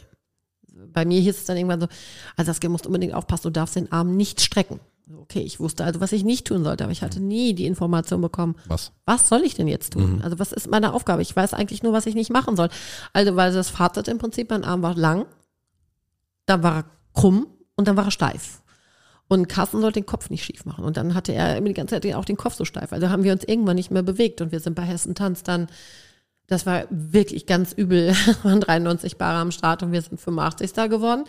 Bei 0.93 1.05
mir 1.05 1.21
hieß 1.21 1.37
es 1.37 1.45
dann 1.45 1.57
irgendwann 1.57 1.81
so, 1.81 1.89
also 2.37 2.53
das 2.53 2.71
musst 2.71 2.87
unbedingt 2.87 3.15
aufpassen, 3.15 3.45
du 3.45 3.51
darfst 3.51 3.77
den 3.77 3.93
Arm 3.93 4.17
nicht 4.17 4.41
strecken. 4.41 4.81
Okay, 5.15 5.41
ich 5.41 5.61
wusste 5.61 5.85
also, 5.85 6.01
was 6.01 6.11
ich 6.11 6.25
nicht 6.25 6.47
tun 6.47 6.65
sollte, 6.65 6.83
aber 6.83 6.93
ich 6.93 7.03
hatte 7.03 7.21
nie 7.21 7.55
die 7.55 7.67
Information 7.67 8.21
bekommen. 8.21 8.57
Was? 8.67 8.93
Was 9.05 9.29
soll 9.29 9.43
ich 9.43 9.55
denn 9.55 9.69
jetzt 9.69 9.93
tun? 9.93 10.17
Mhm. 10.17 10.23
Also 10.23 10.41
was 10.41 10.51
ist 10.51 10.69
meine 10.69 10.93
Aufgabe? 10.95 11.23
Ich 11.23 11.35
weiß 11.35 11.55
eigentlich 11.55 11.85
nur, 11.85 11.93
was 11.93 12.07
ich 12.07 12.17
nicht 12.17 12.31
machen 12.31 12.57
soll. 12.57 12.69
Also 13.13 13.37
weil 13.37 13.53
das 13.53 13.71
Fazit 13.71 14.09
im 14.09 14.19
Prinzip, 14.19 14.51
mein 14.51 14.65
Arm 14.65 14.83
war 14.83 14.97
lang, 14.97 15.27
dann 16.47 16.63
war 16.65 16.77
er 16.79 16.85
krumm 17.13 17.47
und 17.77 17.87
dann 17.87 17.97
war 17.97 18.07
er 18.07 18.11
steif. 18.11 18.63
Und 19.29 19.49
Carsten 19.49 19.81
sollte 19.81 20.01
den 20.01 20.07
Kopf 20.07 20.31
nicht 20.31 20.45
schief 20.45 20.65
machen. 20.65 20.85
Und 20.85 20.97
dann 20.97 21.15
hatte 21.15 21.33
er 21.33 21.57
immer 21.57 21.69
die 21.69 21.75
ganze 21.75 22.01
Zeit 22.01 22.15
auch 22.15 22.25
den 22.25 22.37
Kopf 22.37 22.55
so 22.55 22.65
steif. 22.65 22.93
Also 22.93 23.09
haben 23.09 23.25
wir 23.25 23.33
uns 23.33 23.45
irgendwann 23.45 23.77
nicht 23.77 23.91
mehr 23.91 24.03
bewegt. 24.03 24.41
Und 24.41 24.53
wir 24.53 24.61
sind 24.61 24.75
bei 24.75 24.83
Hessen 24.83 25.15
Tanz 25.15 25.43
dann 25.43 25.69
Das 26.47 26.65
war 26.65 26.85
wirklich 26.91 27.47
ganz 27.47 27.73
übel. 27.73 28.09
Es 28.27 28.45
waren 28.45 28.61
93 28.61 29.19
Paare 29.19 29.39
am 29.39 29.51
Start 29.51 29.83
und 29.83 29.93
wir 29.93 30.03
sind 30.03 30.21
85. 30.21 30.75
geworden. 30.91 31.25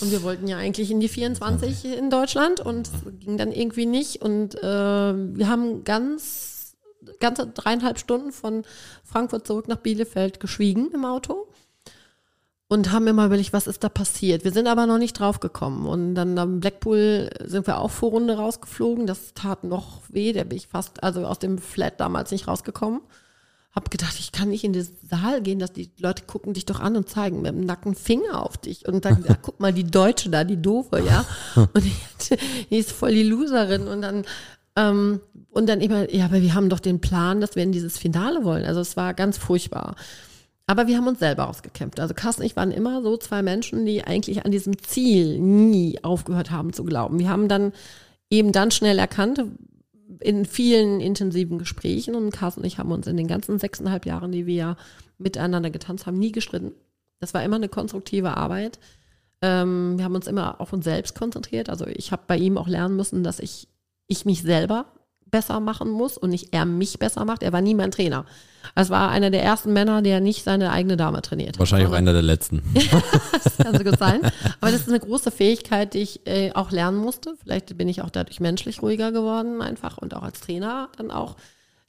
Und 0.00 0.10
wir 0.10 0.22
wollten 0.22 0.48
ja 0.48 0.56
eigentlich 0.56 0.90
in 0.90 1.00
die 1.00 1.08
24 1.08 1.96
in 1.96 2.10
Deutschland 2.10 2.60
und 2.60 2.88
es 2.88 2.92
ging 3.20 3.36
dann 3.36 3.52
irgendwie 3.52 3.86
nicht. 3.86 4.22
Und 4.22 4.54
äh, 4.56 4.62
wir 4.62 5.48
haben 5.48 5.84
ganz, 5.84 6.76
ganze 7.20 7.46
dreieinhalb 7.46 7.98
Stunden 7.98 8.32
von 8.32 8.64
Frankfurt 9.04 9.46
zurück 9.46 9.68
nach 9.68 9.78
Bielefeld 9.78 10.40
geschwiegen 10.40 10.90
im 10.92 11.04
Auto 11.04 11.48
und 12.68 12.90
haben 12.90 13.06
immer 13.06 13.26
überlegt, 13.26 13.52
was 13.52 13.66
ist 13.66 13.84
da 13.84 13.88
passiert. 13.88 14.44
Wir 14.44 14.52
sind 14.52 14.66
aber 14.66 14.86
noch 14.86 14.98
nicht 14.98 15.18
drauf 15.18 15.40
gekommen. 15.40 15.86
Und 15.86 16.14
dann 16.14 16.38
am 16.38 16.60
Blackpool 16.60 17.30
sind 17.44 17.66
wir 17.66 17.78
auch 17.78 17.90
Vorrunde 17.90 18.36
rausgeflogen. 18.36 19.06
Das 19.06 19.34
tat 19.34 19.62
noch 19.62 20.00
weh. 20.08 20.32
Da 20.32 20.44
bin 20.44 20.56
ich 20.56 20.68
fast, 20.68 21.02
also 21.02 21.26
aus 21.26 21.38
dem 21.38 21.58
Flat 21.58 22.00
damals 22.00 22.30
nicht 22.30 22.48
rausgekommen 22.48 23.00
habe 23.74 23.88
gedacht, 23.88 24.16
ich 24.18 24.32
kann 24.32 24.50
nicht 24.50 24.64
in 24.64 24.74
den 24.74 24.86
Saal 25.08 25.40
gehen, 25.40 25.58
dass 25.58 25.72
die 25.72 25.90
Leute 25.98 26.24
gucken 26.24 26.52
dich 26.52 26.66
doch 26.66 26.80
an 26.80 26.96
und 26.96 27.08
zeigen 27.08 27.40
mit 27.40 27.52
dem 27.52 27.64
nackten 27.64 27.94
Finger 27.94 28.44
auf 28.44 28.58
dich 28.58 28.86
und 28.86 29.04
dann, 29.04 29.24
ja, 29.26 29.34
guck 29.40 29.60
mal, 29.60 29.72
die 29.72 29.84
Deutsche 29.84 30.28
da, 30.28 30.44
die 30.44 30.60
Doofe, 30.60 31.00
ja. 31.00 31.24
Und 31.54 31.82
die, 31.84 31.92
die 32.70 32.76
ist 32.76 32.92
voll 32.92 33.14
die 33.14 33.22
Loserin 33.22 33.88
und 33.88 34.02
dann, 34.02 34.24
ähm, 34.76 35.20
und 35.50 35.68
dann 35.68 35.80
immer, 35.80 36.12
ja, 36.14 36.26
aber 36.26 36.42
wir 36.42 36.54
haben 36.54 36.68
doch 36.68 36.80
den 36.80 37.00
Plan, 37.00 37.40
dass 37.40 37.56
wir 37.56 37.62
in 37.62 37.72
dieses 37.72 37.98
Finale 37.98 38.44
wollen. 38.44 38.64
Also 38.64 38.80
es 38.80 38.96
war 38.96 39.14
ganz 39.14 39.38
furchtbar. 39.38 39.96
Aber 40.66 40.86
wir 40.86 40.96
haben 40.96 41.08
uns 41.08 41.18
selber 41.18 41.48
ausgekämpft. 41.48 41.98
Also 42.00 42.14
Carsten 42.14 42.42
und 42.42 42.46
ich 42.46 42.56
waren 42.56 42.70
immer 42.70 43.02
so 43.02 43.16
zwei 43.16 43.42
Menschen, 43.42 43.84
die 43.84 44.04
eigentlich 44.04 44.44
an 44.44 44.52
diesem 44.52 44.78
Ziel 44.78 45.38
nie 45.38 45.98
aufgehört 46.02 46.50
haben 46.50 46.72
zu 46.72 46.84
glauben. 46.84 47.18
Wir 47.18 47.28
haben 47.28 47.48
dann 47.48 47.72
eben 48.30 48.52
dann 48.52 48.70
schnell 48.70 48.98
erkannt, 48.98 49.44
in 50.20 50.44
vielen 50.44 51.00
intensiven 51.00 51.58
Gesprächen 51.58 52.14
und 52.14 52.32
Carsten 52.32 52.60
und 52.60 52.66
ich 52.66 52.78
haben 52.78 52.92
uns 52.92 53.06
in 53.06 53.16
den 53.16 53.28
ganzen 53.28 53.58
sechseinhalb 53.58 54.06
Jahren, 54.06 54.32
die 54.32 54.46
wir 54.46 54.76
miteinander 55.18 55.70
getanzt 55.70 56.06
haben, 56.06 56.18
nie 56.18 56.32
gestritten. 56.32 56.72
Das 57.20 57.34
war 57.34 57.42
immer 57.42 57.56
eine 57.56 57.68
konstruktive 57.68 58.36
Arbeit. 58.36 58.78
Ähm, 59.40 59.96
wir 59.96 60.04
haben 60.04 60.14
uns 60.14 60.26
immer 60.26 60.60
auf 60.60 60.72
uns 60.72 60.84
selbst 60.84 61.14
konzentriert. 61.14 61.68
Also 61.70 61.86
ich 61.86 62.12
habe 62.12 62.22
bei 62.26 62.36
ihm 62.36 62.58
auch 62.58 62.68
lernen 62.68 62.96
müssen, 62.96 63.22
dass 63.22 63.38
ich, 63.38 63.68
ich 64.06 64.24
mich 64.24 64.42
selber 64.42 64.86
besser 65.32 65.58
machen 65.58 65.90
muss 65.90 66.16
und 66.16 66.30
nicht 66.30 66.52
er 66.52 66.64
mich 66.64 67.00
besser 67.00 67.24
macht. 67.24 67.42
Er 67.42 67.52
war 67.52 67.60
nie 67.60 67.74
mein 67.74 67.90
Trainer. 67.90 68.24
Es 68.76 68.90
war 68.90 69.10
einer 69.10 69.30
der 69.30 69.42
ersten 69.42 69.72
Männer, 69.72 70.02
der 70.02 70.20
nicht 70.20 70.44
seine 70.44 70.70
eigene 70.70 70.96
Dame 70.96 71.20
trainiert. 71.22 71.58
Wahrscheinlich 71.58 71.86
also, 71.86 71.94
auch 71.94 71.98
einer 71.98 72.12
der 72.12 72.22
letzten. 72.22 72.62
das 73.44 73.56
kann 73.56 73.76
so 73.76 73.82
gut 73.82 73.98
sein. 73.98 74.20
Aber 74.60 74.70
das 74.70 74.82
ist 74.82 74.88
eine 74.88 75.00
große 75.00 75.32
Fähigkeit, 75.32 75.94
die 75.94 75.98
ich 75.98 76.26
äh, 76.26 76.52
auch 76.52 76.70
lernen 76.70 76.98
musste. 76.98 77.34
Vielleicht 77.42 77.76
bin 77.76 77.88
ich 77.88 78.02
auch 78.02 78.10
dadurch 78.10 78.38
menschlich 78.38 78.82
ruhiger 78.82 79.10
geworden, 79.10 79.60
einfach 79.60 79.98
und 79.98 80.14
auch 80.14 80.22
als 80.22 80.40
Trainer 80.40 80.90
dann 80.96 81.10
auch 81.10 81.36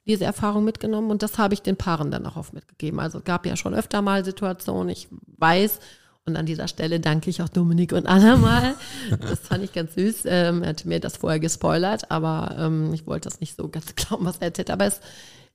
diese 0.06 0.24
Erfahrung 0.24 0.64
mitgenommen. 0.64 1.10
Und 1.10 1.22
das 1.22 1.38
habe 1.38 1.54
ich 1.54 1.62
den 1.62 1.76
Paaren 1.76 2.10
dann 2.10 2.26
auch 2.26 2.36
oft 2.36 2.54
mitgegeben. 2.54 2.98
Also 2.98 3.18
es 3.18 3.24
gab 3.24 3.46
ja 3.46 3.56
schon 3.56 3.74
öfter 3.74 4.02
mal 4.02 4.24
Situationen, 4.24 4.88
ich 4.88 5.08
weiß, 5.38 5.78
und 6.26 6.36
an 6.36 6.46
dieser 6.46 6.68
Stelle 6.68 7.00
danke 7.00 7.28
ich 7.28 7.42
auch 7.42 7.48
Dominik 7.50 7.92
und 7.92 8.06
Anna 8.06 8.36
mal. 8.36 8.74
Das 9.20 9.40
fand 9.40 9.62
ich 9.62 9.72
ganz 9.72 9.94
süß. 9.94 10.22
Ähm, 10.26 10.62
er 10.62 10.70
hatte 10.70 10.88
mir 10.88 10.98
das 10.98 11.18
vorher 11.18 11.38
gespoilert, 11.38 12.10
aber 12.10 12.56
ähm, 12.58 12.94
ich 12.94 13.06
wollte 13.06 13.28
das 13.28 13.40
nicht 13.40 13.56
so 13.56 13.68
ganz 13.68 13.94
glauben, 13.96 14.24
was 14.24 14.38
er 14.38 14.48
erzählt. 14.48 14.70
Aber 14.70 14.86
es, 14.86 15.00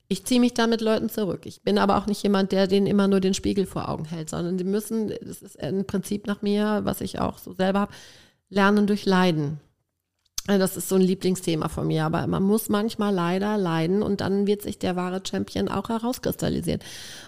ich 0.08 0.26
ziehe 0.26 0.40
mich 0.40 0.54
da 0.54 0.68
mit 0.68 0.82
Leuten 0.82 1.10
zurück. 1.10 1.46
Ich 1.46 1.64
bin 1.64 1.80
aber 1.80 1.98
auch 1.98 2.06
nicht 2.06 2.22
jemand, 2.22 2.52
der 2.52 2.68
denen 2.68 2.86
immer 2.86 3.08
nur 3.08 3.20
den 3.20 3.34
Spiegel 3.34 3.66
vor 3.66 3.90
Augen 3.90 4.06
hält, 4.06 4.30
sondern 4.30 4.58
die 4.58 4.64
müssen, 4.64 5.10
das 5.10 5.42
ist 5.42 5.60
ein 5.60 5.86
Prinzip 5.86 6.28
nach 6.28 6.44
mir, 6.44 6.82
was 6.84 7.02
ich 7.02 7.20
auch 7.20 7.40
so 7.40 7.54
selber 7.54 7.80
habe, 7.80 7.94
lernen 8.50 8.86
durch 8.86 9.06
Leiden. 9.06 9.60
Das 10.58 10.76
ist 10.76 10.90
so 10.90 10.96
ein 10.96 11.02
Lieblingsthema 11.02 11.70
von 11.70 11.88
mir, 11.88 12.06
aber 12.06 12.26
man 12.26 12.42
muss 12.42 12.70
manchmal 12.70 13.14
leider 13.14 13.58
leiden 13.58 14.02
und 14.02 14.22
dann 14.22 14.48
wird 14.48 14.64
sich 14.64 14.80
der 14.80 14.96
wahre 14.96 15.22
Champion 15.24 15.68
auch 15.68 15.90
herauskristallisieren. 15.90 16.82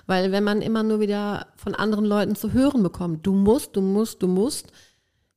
Weil 0.07 0.31
wenn 0.31 0.43
man 0.43 0.61
immer 0.61 0.81
nur 0.81 0.99
wieder 0.99 1.47
von 1.55 1.75
anderen 1.75 2.05
Leuten 2.05 2.35
zu 2.35 2.53
hören 2.53 2.81
bekommt, 2.81 3.25
du 3.27 3.33
musst, 3.33 3.75
du 3.75 3.81
musst, 3.81 4.23
du 4.23 4.27
musst, 4.27 4.71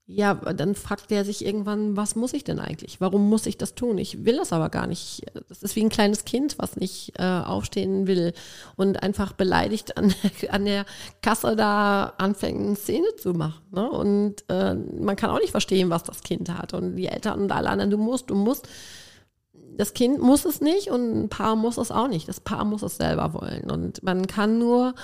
ja, 0.07 0.35
dann 0.35 0.75
fragt 0.75 1.11
der 1.11 1.25
sich 1.25 1.45
irgendwann, 1.45 1.97
was 1.97 2.15
muss 2.15 2.35
ich 2.35 2.45
denn 2.45 2.59
eigentlich? 2.59 3.01
Warum 3.01 3.31
muss 3.31 3.47
ich 3.47 3.57
das 3.57 3.75
tun? 3.75 3.97
Ich 3.97 4.27
will 4.27 4.37
das 4.37 4.53
aber 4.53 4.69
gar 4.69 4.87
nicht. 4.87 5.23
Das 5.49 5.63
ist 5.63 5.77
wie 5.77 5.83
ein 5.83 5.89
kleines 5.89 6.27
Kind, 6.27 6.57
was 6.59 6.77
nicht 6.77 7.15
äh, 7.19 7.23
aufstehen 7.23 8.07
will 8.07 8.35
und 8.77 9.03
einfach 9.03 9.33
beleidigt 9.33 9.97
an, 9.97 10.15
an 10.51 10.67
der 10.67 10.85
Kasse 11.23 11.57
da 11.57 12.13
anfängt, 12.19 12.61
eine 12.61 12.77
Szene 12.77 13.07
zu 13.17 13.33
machen. 13.33 13.63
Ne? 13.71 13.91
Und 13.91 14.45
äh, 14.51 14.75
man 14.75 15.17
kann 15.17 15.31
auch 15.31 15.41
nicht 15.41 15.53
verstehen, 15.53 15.89
was 15.89 16.03
das 16.03 16.23
Kind 16.23 16.51
hat. 16.51 16.75
Und 16.75 16.97
die 16.97 17.07
Eltern 17.07 17.41
und 17.41 17.53
alle 17.53 17.71
anderen, 17.71 17.91
du 17.91 17.99
musst, 17.99 18.29
du 18.29 18.35
musst. 18.35 18.69
Das 19.77 19.95
Kind 19.95 20.21
muss 20.21 20.45
es 20.45 20.61
nicht 20.61 20.89
und 20.89 21.25
ein 21.25 21.29
Paar 21.31 21.57
muss 21.57 21.79
es 21.79 21.91
auch 21.91 22.09
nicht. 22.09 22.29
Das 22.29 22.41
Paar 22.41 22.67
muss 22.67 22.83
es 22.83 22.99
selber 22.99 23.33
wollen. 23.33 23.71
Und 23.71 24.03
man 24.03 24.27
kann 24.27 24.59
nur 24.59 24.95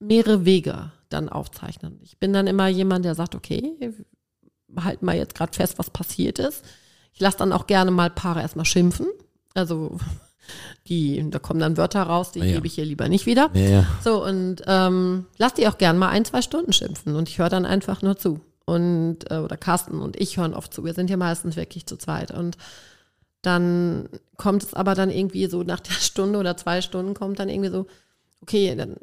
mehrere 0.00 0.44
Wege 0.44 0.92
dann 1.08 1.30
aufzeichnen. 1.30 1.98
Ich 2.02 2.18
bin 2.18 2.34
dann 2.34 2.46
immer 2.46 2.68
jemand, 2.68 3.06
der 3.06 3.14
sagt, 3.14 3.34
okay, 3.34 3.74
halten 4.76 5.06
mal 5.06 5.16
jetzt 5.16 5.34
gerade 5.34 5.54
fest, 5.54 5.78
was 5.78 5.90
passiert 5.90 6.38
ist. 6.38 6.64
Ich 7.12 7.20
lasse 7.20 7.38
dann 7.38 7.52
auch 7.52 7.66
gerne 7.66 7.90
mal 7.90 8.10
Paare 8.10 8.40
erstmal 8.40 8.64
schimpfen. 8.64 9.06
Also 9.54 9.98
die, 10.88 11.28
da 11.30 11.38
kommen 11.38 11.60
dann 11.60 11.76
Wörter 11.76 12.02
raus, 12.02 12.32
die 12.32 12.40
ja. 12.40 12.54
gebe 12.54 12.66
ich 12.66 12.74
hier 12.74 12.84
lieber 12.84 13.08
nicht 13.08 13.26
wieder. 13.26 13.50
Ja, 13.54 13.60
ja. 13.60 13.86
So, 14.02 14.24
und 14.24 14.62
ähm, 14.66 15.26
lass 15.36 15.54
die 15.54 15.68
auch 15.68 15.78
gerne 15.78 15.98
mal 15.98 16.08
ein, 16.08 16.24
zwei 16.24 16.42
Stunden 16.42 16.72
schimpfen 16.72 17.14
und 17.14 17.28
ich 17.28 17.38
höre 17.38 17.48
dann 17.48 17.66
einfach 17.66 18.02
nur 18.02 18.16
zu. 18.16 18.40
Und, 18.64 19.30
äh, 19.30 19.38
oder 19.38 19.56
Carsten 19.56 20.00
und 20.00 20.16
ich 20.20 20.36
hören 20.36 20.52
oft 20.52 20.74
zu. 20.74 20.84
Wir 20.84 20.92
sind 20.92 21.08
ja 21.08 21.16
meistens 21.16 21.56
wirklich 21.56 21.86
zu 21.86 21.96
zweit. 21.96 22.30
Und 22.30 22.58
dann 23.40 24.10
kommt 24.36 24.62
es 24.62 24.74
aber 24.74 24.94
dann 24.94 25.10
irgendwie 25.10 25.46
so 25.46 25.62
nach 25.62 25.80
der 25.80 25.92
Stunde 25.92 26.38
oder 26.38 26.56
zwei 26.56 26.82
Stunden 26.82 27.14
kommt 27.14 27.38
dann 27.38 27.48
irgendwie 27.48 27.70
so, 27.70 27.86
okay, 28.42 28.74
dann 28.76 28.96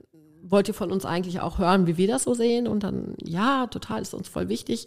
wollt 0.43 0.68
ihr 0.68 0.74
von 0.76 0.91
uns 0.91 1.05
eigentlich 1.05 1.39
auch 1.39 1.57
hören, 1.57 1.88
wie 1.88 1.97
wir 1.97 2.07
das 2.07 2.24
so 2.24 2.34
sehen? 2.36 2.68
Und 2.68 2.84
dann, 2.84 3.16
ja, 3.24 3.66
total, 3.68 4.01
ist 4.01 4.13
uns 4.13 4.28
voll 4.28 4.49
wichtig. 4.49 4.86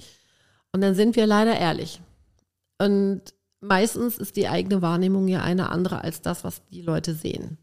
Und 0.72 0.80
dann 0.80 0.94
sind 0.94 1.16
wir 1.16 1.26
leider 1.26 1.56
ehrlich. 1.56 2.00
Und 2.78 3.22
meistens 3.60 4.18
ist 4.18 4.36
die 4.36 4.48
eigene 4.48 4.82
Wahrnehmung 4.82 5.28
ja 5.28 5.42
eine 5.42 5.70
andere 5.70 6.02
als 6.02 6.22
das, 6.22 6.44
was 6.44 6.66
die 6.68 6.82
Leute 6.82 7.14
sehen. 7.14 7.58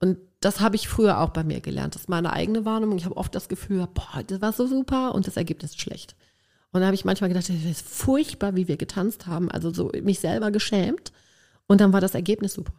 Und 0.00 0.18
das 0.40 0.60
habe 0.60 0.76
ich 0.76 0.88
früher 0.88 1.20
auch 1.20 1.30
bei 1.30 1.44
mir 1.44 1.60
gelernt. 1.60 1.94
Das 1.94 2.02
ist 2.02 2.08
meine 2.08 2.32
eigene 2.32 2.64
Wahrnehmung. 2.64 2.98
Ich 2.98 3.04
habe 3.04 3.16
oft 3.16 3.34
das 3.34 3.48
Gefühl, 3.48 3.86
boah, 3.94 4.22
das 4.26 4.40
war 4.40 4.52
so 4.52 4.66
super 4.66 5.14
und 5.14 5.26
das 5.26 5.36
Ergebnis 5.36 5.72
ist 5.72 5.80
schlecht. 5.80 6.16
Und 6.72 6.80
da 6.80 6.86
habe 6.86 6.94
ich 6.94 7.04
manchmal 7.04 7.28
gedacht, 7.28 7.48
das 7.48 7.56
ist 7.56 7.86
furchtbar, 7.86 8.56
wie 8.56 8.66
wir 8.66 8.76
getanzt 8.76 9.26
haben. 9.26 9.50
Also 9.50 9.72
so 9.72 9.92
mich 10.02 10.18
selber 10.18 10.50
geschämt. 10.50 11.12
Und 11.68 11.80
dann 11.80 11.92
war 11.92 12.00
das 12.00 12.14
Ergebnis 12.14 12.54
super. 12.54 12.72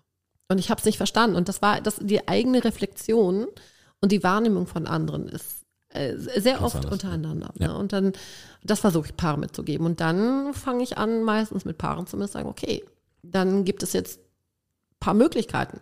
Und 0.49 0.57
ich 0.57 0.69
habe 0.69 0.79
es 0.79 0.85
nicht 0.85 0.97
verstanden. 0.97 1.35
Und 1.37 1.47
das 1.47 1.61
war 1.61 1.79
das, 1.79 1.95
die 2.01 2.27
eigene 2.27 2.63
Reflexion 2.63 3.47
und 4.01 4.11
die 4.11 4.23
Wahrnehmung 4.23 4.67
von 4.67 4.85
anderen 4.85 5.29
ist 5.29 5.62
äh, 5.93 6.17
sehr 6.17 6.61
oft 6.61 6.75
anders. 6.75 6.91
untereinander. 6.91 7.53
Ja. 7.59 7.67
Ne? 7.67 7.77
Und 7.77 7.93
dann, 7.93 8.13
das 8.63 8.79
versuche 8.79 9.07
ich 9.07 9.17
Paaren 9.17 9.39
mitzugeben. 9.39 9.85
Und 9.85 9.99
dann 9.99 10.53
fange 10.53 10.83
ich 10.83 10.97
an, 10.97 11.23
meistens 11.23 11.65
mit 11.65 11.77
Paaren 11.77 12.07
zumindest 12.07 12.33
sagen, 12.33 12.49
okay, 12.49 12.83
dann 13.21 13.63
gibt 13.63 13.83
es 13.83 13.93
jetzt 13.93 14.19
ein 14.19 14.99
paar 14.99 15.13
Möglichkeiten. 15.13 15.79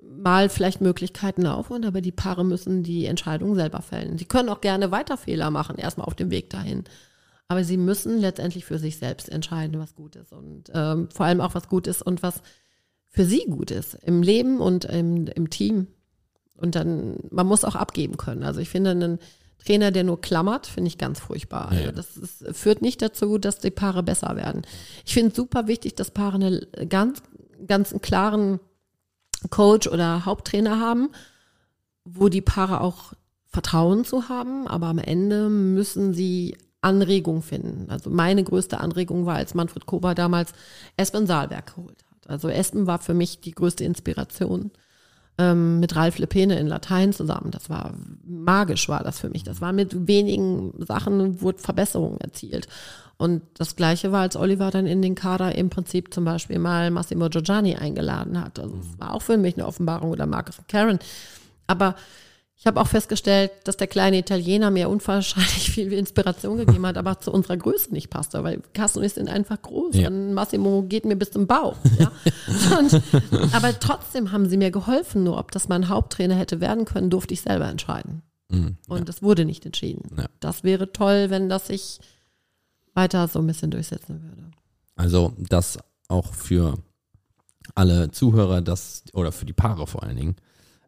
Mal 0.00 0.48
vielleicht 0.48 0.80
Möglichkeiten 0.80 1.46
aufhören, 1.46 1.84
aber 1.84 2.00
die 2.00 2.12
Paare 2.12 2.44
müssen 2.44 2.82
die 2.82 3.06
Entscheidung 3.06 3.54
selber 3.54 3.82
fällen. 3.82 4.18
Sie 4.18 4.24
können 4.24 4.48
auch 4.48 4.60
gerne 4.60 4.90
weiter 4.90 5.16
Fehler 5.16 5.50
machen, 5.50 5.76
erstmal 5.76 6.06
auf 6.06 6.14
dem 6.14 6.30
Weg 6.30 6.50
dahin. 6.50 6.84
Aber 7.48 7.62
sie 7.62 7.76
müssen 7.76 8.18
letztendlich 8.18 8.64
für 8.64 8.78
sich 8.78 8.98
selbst 8.98 9.28
entscheiden, 9.28 9.78
was 9.78 9.94
gut 9.94 10.16
ist 10.16 10.32
und 10.32 10.64
ähm, 10.74 11.08
vor 11.10 11.26
allem 11.26 11.40
auch 11.40 11.54
was 11.54 11.68
gut 11.68 11.86
ist 11.86 12.02
und 12.02 12.22
was 12.22 12.42
für 13.08 13.24
sie 13.24 13.46
gut 13.48 13.70
ist 13.70 13.94
im 14.02 14.22
Leben 14.22 14.60
und 14.60 14.84
im, 14.84 15.26
im 15.28 15.48
Team. 15.50 15.86
Und 16.58 16.74
dann, 16.74 17.16
man 17.30 17.46
muss 17.46 17.64
auch 17.64 17.74
abgeben 17.74 18.16
können. 18.16 18.42
Also 18.42 18.60
ich 18.60 18.70
finde, 18.70 18.90
einen 18.90 19.18
Trainer, 19.64 19.90
der 19.90 20.04
nur 20.04 20.20
klammert, 20.20 20.66
finde 20.66 20.88
ich 20.88 20.98
ganz 20.98 21.20
furchtbar. 21.20 21.72
Ja. 21.72 21.80
Also 21.80 21.92
das 21.92 22.16
ist, 22.16 22.56
führt 22.56 22.82
nicht 22.82 23.02
dazu, 23.02 23.38
dass 23.38 23.58
die 23.58 23.70
Paare 23.70 24.02
besser 24.02 24.36
werden. 24.36 24.62
Ich 25.04 25.14
finde 25.14 25.30
es 25.30 25.36
super 25.36 25.66
wichtig, 25.66 25.94
dass 25.96 26.10
Paare 26.10 26.36
einen 26.36 26.88
ganz, 26.88 27.22
ganz 27.66 27.92
einen 27.92 28.00
klaren 28.00 28.60
Coach 29.50 29.86
oder 29.86 30.24
Haupttrainer 30.24 30.80
haben, 30.80 31.10
wo 32.04 32.28
die 32.28 32.40
Paare 32.40 32.80
auch 32.80 33.12
Vertrauen 33.46 34.04
zu 34.04 34.28
haben, 34.28 34.66
aber 34.66 34.86
am 34.86 34.98
Ende 34.98 35.48
müssen 35.48 36.14
sie 36.14 36.56
Anregung 36.80 37.42
finden. 37.42 37.90
Also 37.90 38.10
meine 38.10 38.44
größte 38.44 38.78
Anregung 38.78 39.26
war, 39.26 39.36
als 39.36 39.54
Manfred 39.54 39.86
Kober 39.86 40.14
damals 40.14 40.52
Espen 40.96 41.26
Saalberg 41.26 41.74
geholt 41.74 42.04
hat. 42.10 42.30
Also 42.30 42.48
Espen 42.48 42.86
war 42.86 42.98
für 42.98 43.14
mich 43.14 43.40
die 43.40 43.52
größte 43.52 43.84
Inspiration 43.84 44.70
ähm, 45.38 45.80
mit 45.80 45.96
Ralf 45.96 46.18
Lepene 46.18 46.58
in 46.58 46.66
Latein 46.66 47.12
zusammen. 47.12 47.50
Das 47.50 47.68
war 47.68 47.94
magisch, 48.24 48.88
war 48.88 49.02
das 49.02 49.18
für 49.18 49.28
mich. 49.28 49.44
Das 49.44 49.60
war 49.60 49.72
mit 49.72 50.06
wenigen 50.06 50.72
Sachen, 50.84 51.40
wurde 51.40 51.58
Verbesserungen 51.58 52.20
erzielt. 52.20 52.68
Und 53.18 53.42
das 53.54 53.76
Gleiche 53.76 54.12
war, 54.12 54.22
als 54.22 54.36
Oliver 54.36 54.70
dann 54.70 54.86
in 54.86 55.00
den 55.00 55.14
Kader 55.14 55.54
im 55.54 55.70
Prinzip 55.70 56.12
zum 56.12 56.24
Beispiel 56.24 56.58
mal 56.58 56.90
Massimo 56.90 57.28
Giorgiani 57.28 57.76
eingeladen 57.76 58.40
hat. 58.42 58.58
Also 58.58 58.76
das 58.76 58.98
war 58.98 59.14
auch 59.14 59.22
für 59.22 59.38
mich 59.38 59.56
eine 59.56 59.66
Offenbarung 59.66 60.10
oder 60.10 60.26
Marcus 60.26 60.58
Karen. 60.68 60.98
Aber 61.66 61.94
Ich 62.58 62.66
habe 62.66 62.80
auch 62.80 62.86
festgestellt, 62.88 63.50
dass 63.64 63.76
der 63.76 63.86
kleine 63.86 64.16
Italiener 64.18 64.70
mir 64.70 64.88
unwahrscheinlich 64.88 65.70
viel 65.70 65.92
Inspiration 65.92 66.56
gegeben 66.56 66.86
hat, 66.86 66.96
aber 66.96 67.20
zu 67.20 67.30
unserer 67.30 67.58
Größe 67.58 67.92
nicht 67.92 68.08
passte, 68.08 68.42
weil 68.44 68.62
Carsten 68.72 69.00
und 69.00 69.04
ich 69.04 69.12
sind 69.12 69.28
einfach 69.28 69.60
groß 69.60 69.94
Ja. 69.96 70.08
und 70.08 70.32
Massimo 70.32 70.82
geht 70.82 71.04
mir 71.04 71.16
bis 71.16 71.30
zum 71.30 71.46
Bauch. 71.46 71.76
Ja? 71.98 72.10
und, 72.78 73.02
aber 73.54 73.78
trotzdem 73.78 74.32
haben 74.32 74.48
sie 74.48 74.56
mir 74.56 74.70
geholfen, 74.70 75.22
nur 75.22 75.38
ob 75.38 75.50
das 75.50 75.68
mein 75.68 75.88
Haupttrainer 75.88 76.34
hätte 76.34 76.60
werden 76.60 76.86
können, 76.86 77.10
durfte 77.10 77.34
ich 77.34 77.42
selber 77.42 77.68
entscheiden. 77.68 78.22
Mhm. 78.48 78.76
Und 78.88 79.08
es 79.08 79.22
wurde 79.22 79.44
nicht 79.44 79.66
entschieden. 79.66 80.16
Ja. 80.16 80.26
Das 80.40 80.64
wäre 80.64 80.92
toll, 80.92 81.28
wenn 81.28 81.48
das 81.50 81.66
sich 81.66 82.00
weiter 82.94 83.28
so 83.28 83.40
ein 83.40 83.46
bisschen 83.46 83.70
durchsetzen 83.70 84.22
würde. 84.22 84.50
Also 84.94 85.34
das 85.36 85.78
auch 86.08 86.32
für 86.32 86.78
alle 87.74 88.10
Zuhörer, 88.12 88.62
das 88.62 89.02
oder 89.12 89.32
für 89.32 89.44
die 89.44 89.52
Paare 89.52 89.86
vor 89.86 90.02
allen 90.04 90.16
Dingen, 90.16 90.36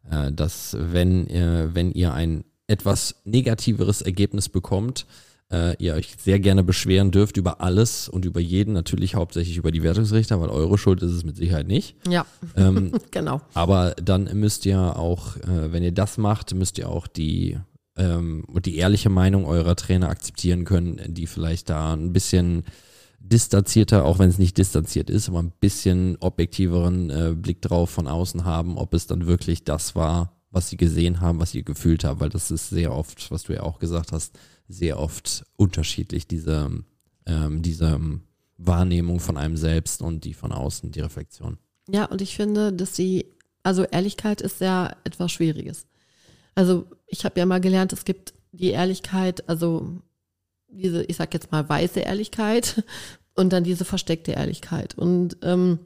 äh, 0.09 0.31
dass 0.31 0.75
wenn 0.79 1.27
ihr, 1.27 1.69
wenn 1.73 1.91
ihr 1.91 2.13
ein 2.13 2.43
etwas 2.67 3.15
negativeres 3.25 4.01
Ergebnis 4.01 4.49
bekommt, 4.49 5.05
äh, 5.51 5.75
ihr 5.83 5.95
euch 5.95 6.15
sehr 6.19 6.39
gerne 6.39 6.63
beschweren 6.63 7.11
dürft 7.11 7.37
über 7.37 7.61
alles 7.61 8.07
und 8.07 8.25
über 8.25 8.39
jeden, 8.39 8.73
natürlich 8.73 9.15
hauptsächlich 9.15 9.57
über 9.57 9.71
die 9.71 9.81
Wertungsrichter, 9.83 10.39
weil 10.39 10.49
eure 10.49 10.77
Schuld 10.77 11.01
ist 11.01 11.11
es 11.11 11.23
mit 11.23 11.35
Sicherheit 11.35 11.67
nicht. 11.67 11.95
Ja, 12.07 12.25
Ähm, 12.55 12.91
genau. 13.11 13.41
aber 13.53 13.95
dann 14.03 14.29
müsst 14.33 14.65
ihr 14.65 14.79
auch, 14.97 15.37
äh, 15.37 15.71
wenn 15.71 15.83
ihr 15.83 15.91
das 15.91 16.17
macht, 16.17 16.53
müsst 16.53 16.77
ihr 16.77 16.87
auch 16.89 17.07
die, 17.07 17.57
ähm, 17.97 18.45
die 18.63 18.77
ehrliche 18.77 19.09
Meinung 19.09 19.45
eurer 19.45 19.75
Trainer 19.75 20.09
akzeptieren 20.09 20.65
können, 20.65 21.01
die 21.07 21.25
vielleicht 21.25 21.69
da 21.69 21.93
ein 21.93 22.13
bisschen 22.13 22.63
distanzierter, 23.19 24.05
auch 24.05 24.19
wenn 24.19 24.29
es 24.29 24.39
nicht 24.39 24.57
distanziert 24.57 25.09
ist, 25.09 25.29
aber 25.29 25.41
ein 25.41 25.51
bisschen 25.59 26.17
objektiveren 26.19 27.09
äh, 27.09 27.33
Blick 27.35 27.61
drauf 27.61 27.89
von 27.89 28.07
außen 28.07 28.45
haben, 28.45 28.77
ob 28.77 28.93
es 28.93 29.07
dann 29.07 29.27
wirklich 29.27 29.63
das 29.63 29.95
war, 29.95 30.39
was 30.51 30.69
sie 30.69 30.77
gesehen 30.77 31.21
haben, 31.21 31.39
was 31.39 31.51
sie 31.51 31.63
gefühlt 31.63 32.03
haben, 32.03 32.19
weil 32.19 32.29
das 32.29 32.49
ist 32.51 32.69
sehr 32.69 32.93
oft, 32.93 33.29
was 33.31 33.43
du 33.43 33.53
ja 33.53 33.63
auch 33.63 33.79
gesagt 33.79 34.11
hast, 34.11 34.37
sehr 34.67 34.99
oft 34.99 35.43
unterschiedlich, 35.57 36.27
diese, 36.27 36.69
ähm, 37.25 37.61
diese 37.61 37.99
Wahrnehmung 38.57 39.19
von 39.19 39.37
einem 39.37 39.57
selbst 39.57 40.01
und 40.01 40.23
die 40.25 40.33
von 40.33 40.51
außen, 40.51 40.91
die 40.91 41.01
Reflexion. 41.01 41.57
Ja, 41.87 42.05
und 42.05 42.21
ich 42.21 42.35
finde, 42.35 42.73
dass 42.73 42.95
sie, 42.95 43.25
also 43.63 43.83
Ehrlichkeit 43.83 44.41
ist 44.41 44.61
ja 44.61 44.95
etwas 45.03 45.31
Schwieriges. 45.31 45.87
Also 46.55 46.85
ich 47.07 47.25
habe 47.25 47.39
ja 47.39 47.45
mal 47.45 47.61
gelernt, 47.61 47.93
es 47.93 48.05
gibt 48.05 48.33
die 48.51 48.69
Ehrlichkeit, 48.69 49.47
also 49.47 50.01
diese, 50.69 51.03
ich 51.03 51.17
sag 51.17 51.33
jetzt 51.33 51.51
mal 51.51 51.67
weiße 51.67 51.99
Ehrlichkeit 51.99 52.83
und 53.35 53.53
dann 53.53 53.63
diese 53.63 53.85
versteckte 53.85 54.31
Ehrlichkeit. 54.31 54.97
Und 54.97 55.37
ähm, 55.43 55.79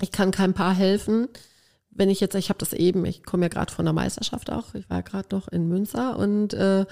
ich 0.00 0.12
kann 0.12 0.30
keinem 0.30 0.54
Paar 0.54 0.74
helfen, 0.74 1.28
wenn 1.90 2.10
ich 2.10 2.20
jetzt, 2.20 2.34
ich 2.34 2.48
habe 2.48 2.58
das 2.60 2.72
eben, 2.72 3.04
ich 3.04 3.24
komme 3.24 3.46
ja 3.46 3.48
gerade 3.48 3.72
von 3.72 3.84
der 3.84 3.92
Meisterschaft 3.92 4.50
auch, 4.50 4.74
ich 4.74 4.88
war 4.88 5.02
gerade 5.02 5.34
noch 5.34 5.48
in 5.48 5.68
Münster 5.68 6.16
und 6.16 6.54
äh, 6.54 6.86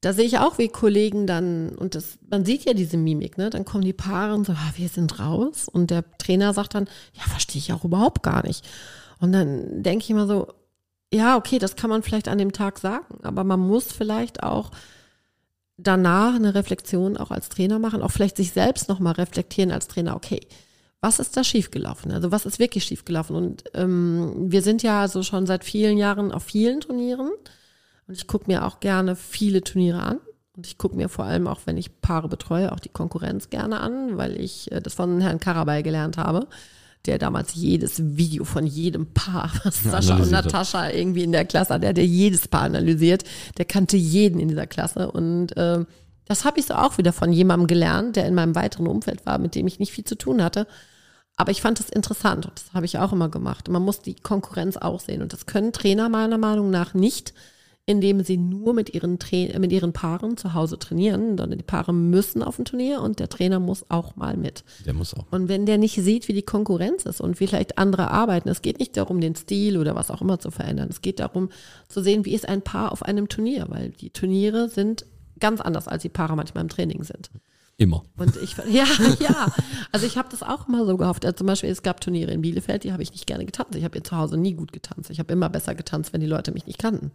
da 0.00 0.14
sehe 0.14 0.24
ich 0.24 0.38
auch, 0.38 0.56
wie 0.56 0.68
Kollegen 0.68 1.26
dann, 1.26 1.70
und 1.70 1.94
das, 1.94 2.18
man 2.28 2.44
sieht 2.44 2.64
ja 2.64 2.72
diese 2.72 2.96
Mimik, 2.96 3.36
ne? 3.36 3.50
Dann 3.50 3.66
kommen 3.66 3.84
die 3.84 3.92
Paare 3.92 4.34
und 4.34 4.46
so, 4.46 4.52
ah, 4.52 4.72
wir 4.76 4.88
sind 4.88 5.18
raus. 5.18 5.68
Und 5.68 5.90
der 5.90 6.04
Trainer 6.16 6.54
sagt 6.54 6.74
dann, 6.74 6.88
ja, 7.12 7.22
verstehe 7.24 7.58
ich 7.58 7.72
auch 7.74 7.84
überhaupt 7.84 8.22
gar 8.22 8.46
nicht. 8.46 8.66
Und 9.18 9.32
dann 9.32 9.82
denke 9.82 10.04
ich 10.04 10.10
immer 10.10 10.26
so, 10.26 10.48
ja, 11.12 11.36
okay, 11.36 11.58
das 11.58 11.76
kann 11.76 11.90
man 11.90 12.02
vielleicht 12.02 12.28
an 12.28 12.38
dem 12.38 12.52
Tag 12.52 12.78
sagen, 12.78 13.18
aber 13.22 13.44
man 13.44 13.60
muss 13.60 13.92
vielleicht 13.92 14.42
auch 14.42 14.70
danach 15.82 16.34
eine 16.34 16.54
Reflexion 16.54 17.16
auch 17.16 17.30
als 17.30 17.48
Trainer 17.48 17.78
machen, 17.78 18.02
auch 18.02 18.10
vielleicht 18.10 18.36
sich 18.36 18.52
selbst 18.52 18.88
nochmal 18.88 19.14
reflektieren 19.14 19.70
als 19.70 19.88
Trainer, 19.88 20.16
okay, 20.16 20.40
was 21.00 21.18
ist 21.18 21.36
da 21.36 21.44
schiefgelaufen? 21.44 22.12
Also 22.12 22.30
was 22.30 22.44
ist 22.44 22.58
wirklich 22.58 22.84
schiefgelaufen? 22.84 23.34
Und 23.34 23.64
ähm, 23.74 24.34
wir 24.36 24.62
sind 24.62 24.82
ja 24.82 25.00
also 25.00 25.22
schon 25.22 25.46
seit 25.46 25.64
vielen 25.64 25.96
Jahren 25.96 26.30
auf 26.30 26.42
vielen 26.42 26.80
Turnieren 26.80 27.30
und 28.06 28.14
ich 28.14 28.26
gucke 28.26 28.44
mir 28.48 28.66
auch 28.66 28.80
gerne 28.80 29.16
viele 29.16 29.62
Turniere 29.62 30.02
an. 30.02 30.18
Und 30.56 30.66
ich 30.66 30.76
gucke 30.76 30.96
mir 30.96 31.08
vor 31.08 31.24
allem 31.24 31.46
auch, 31.46 31.60
wenn 31.64 31.78
ich 31.78 32.00
Paare 32.02 32.28
betreue, 32.28 32.72
auch 32.72 32.80
die 32.80 32.88
Konkurrenz 32.90 33.48
gerne 33.48 33.80
an, 33.80 34.18
weil 34.18 34.38
ich 34.38 34.70
äh, 34.72 34.80
das 34.80 34.94
von 34.94 35.20
Herrn 35.20 35.40
Karabay 35.40 35.82
gelernt 35.82 36.18
habe, 36.18 36.48
der 37.06 37.18
damals 37.18 37.54
jedes 37.54 38.16
Video 38.16 38.44
von 38.44 38.66
jedem 38.66 39.06
Paar, 39.12 39.50
was 39.64 39.82
Sascha 39.82 40.16
und. 40.16 40.30
Natascha 40.30 40.90
irgendwie 40.90 41.24
in 41.24 41.32
der 41.32 41.44
Klasse 41.44 41.74
hat, 41.74 41.82
der 41.82 41.90
hat 41.90 41.98
ja 41.98 42.04
jedes 42.04 42.48
Paar 42.48 42.62
analysiert. 42.62 43.24
Der 43.58 43.64
kannte 43.64 43.96
jeden 43.96 44.40
in 44.40 44.48
dieser 44.48 44.66
Klasse. 44.66 45.10
Und 45.10 45.56
äh, 45.56 45.84
das 46.26 46.44
habe 46.44 46.60
ich 46.60 46.66
so 46.66 46.74
auch 46.74 46.98
wieder 46.98 47.12
von 47.12 47.32
jemandem 47.32 47.66
gelernt, 47.66 48.16
der 48.16 48.26
in 48.26 48.34
meinem 48.34 48.54
weiteren 48.54 48.86
Umfeld 48.86 49.24
war, 49.26 49.38
mit 49.38 49.54
dem 49.54 49.66
ich 49.66 49.78
nicht 49.78 49.92
viel 49.92 50.04
zu 50.04 50.16
tun 50.16 50.42
hatte. 50.42 50.66
Aber 51.36 51.50
ich 51.50 51.62
fand 51.62 51.78
das 51.78 51.88
interessant 51.88 52.44
und 52.44 52.54
das 52.54 52.74
habe 52.74 52.84
ich 52.84 52.98
auch 52.98 53.14
immer 53.14 53.30
gemacht. 53.30 53.68
Man 53.68 53.82
muss 53.82 54.02
die 54.02 54.14
Konkurrenz 54.14 54.76
auch 54.76 55.00
sehen. 55.00 55.22
Und 55.22 55.32
das 55.32 55.46
können 55.46 55.72
Trainer 55.72 56.10
meiner 56.10 56.36
Meinung 56.36 56.68
nach 56.68 56.92
nicht, 56.92 57.32
indem 57.90 58.22
sie 58.22 58.36
nur 58.36 58.72
mit 58.72 58.94
ihren, 58.94 59.18
Tra 59.18 59.58
mit 59.58 59.72
ihren 59.72 59.92
Paaren 59.92 60.36
zu 60.36 60.54
Hause 60.54 60.78
trainieren, 60.78 61.36
sondern 61.36 61.58
die 61.58 61.64
Paare 61.64 61.92
müssen 61.92 62.40
auf 62.40 62.56
ein 62.56 62.64
Turnier 62.64 63.02
und 63.02 63.18
der 63.18 63.28
Trainer 63.28 63.58
muss 63.58 63.84
auch 63.88 64.14
mal 64.14 64.36
mit. 64.36 64.62
Der 64.86 64.94
muss 64.94 65.12
auch. 65.12 65.26
Und 65.32 65.48
wenn 65.48 65.66
der 65.66 65.76
nicht 65.76 66.00
sieht, 66.00 66.28
wie 66.28 66.32
die 66.32 66.42
Konkurrenz 66.42 67.04
ist 67.04 67.20
und 67.20 67.40
wie 67.40 67.48
vielleicht 67.48 67.78
andere 67.78 68.12
arbeiten, 68.12 68.48
es 68.48 68.62
geht 68.62 68.78
nicht 68.78 68.96
darum, 68.96 69.20
den 69.20 69.34
Stil 69.34 69.76
oder 69.76 69.96
was 69.96 70.12
auch 70.12 70.20
immer 70.20 70.38
zu 70.38 70.52
verändern. 70.52 70.86
Es 70.88 71.02
geht 71.02 71.18
darum, 71.18 71.48
zu 71.88 72.00
sehen, 72.00 72.24
wie 72.24 72.34
ist 72.34 72.48
ein 72.48 72.62
Paar 72.62 72.92
auf 72.92 73.02
einem 73.02 73.28
Turnier, 73.28 73.66
weil 73.68 73.90
die 73.90 74.10
Turniere 74.10 74.68
sind 74.68 75.04
ganz 75.40 75.60
anders, 75.60 75.88
als 75.88 76.02
die 76.02 76.08
Paare 76.10 76.36
manchmal 76.36 76.62
im 76.62 76.68
Training 76.68 77.02
sind. 77.02 77.28
Immer. 77.76 78.04
Und 78.18 78.36
ich, 78.36 78.56
ja, 78.70 78.84
ja. 79.18 79.52
Also 79.90 80.06
ich 80.06 80.16
habe 80.16 80.28
das 80.30 80.44
auch 80.44 80.68
mal 80.68 80.86
so 80.86 80.96
gehofft. 80.96 81.24
Also 81.24 81.38
zum 81.38 81.48
Beispiel, 81.48 81.70
es 81.70 81.82
gab 81.82 82.00
Turniere 82.00 82.30
in 82.30 82.42
Bielefeld, 82.42 82.84
die 82.84 82.92
habe 82.92 83.02
ich 83.02 83.10
nicht 83.10 83.26
gerne 83.26 83.46
getanzt. 83.46 83.74
Ich 83.74 83.82
habe 83.82 83.94
hier 83.94 84.04
zu 84.04 84.16
Hause 84.16 84.36
nie 84.36 84.54
gut 84.54 84.72
getanzt. 84.72 85.10
Ich 85.10 85.18
habe 85.18 85.32
immer 85.32 85.48
besser 85.48 85.74
getanzt, 85.74 86.12
wenn 86.12 86.20
die 86.20 86.28
Leute 86.28 86.52
mich 86.52 86.66
nicht 86.66 86.78
kannten. 86.78 87.10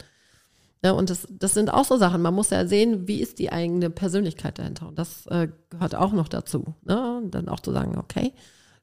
Ja, 0.85 0.91
und 0.91 1.09
das, 1.09 1.27
das 1.31 1.53
sind 1.55 1.73
auch 1.73 1.83
so 1.85 1.97
Sachen. 1.97 2.21
Man 2.21 2.33
muss 2.35 2.51
ja 2.51 2.65
sehen, 2.67 3.07
wie 3.07 3.19
ist 3.21 3.39
die 3.39 3.51
eigene 3.51 3.89
Persönlichkeit 3.89 4.59
dahinter. 4.59 4.87
Und 4.87 4.99
das 4.99 5.25
äh, 5.27 5.47
gehört 5.71 5.95
auch 5.95 6.11
noch 6.13 6.27
dazu. 6.27 6.75
Ne? 6.83 7.17
Und 7.17 7.31
dann 7.31 7.49
auch 7.49 7.59
zu 7.59 7.71
sagen, 7.71 7.97
okay, 7.97 8.33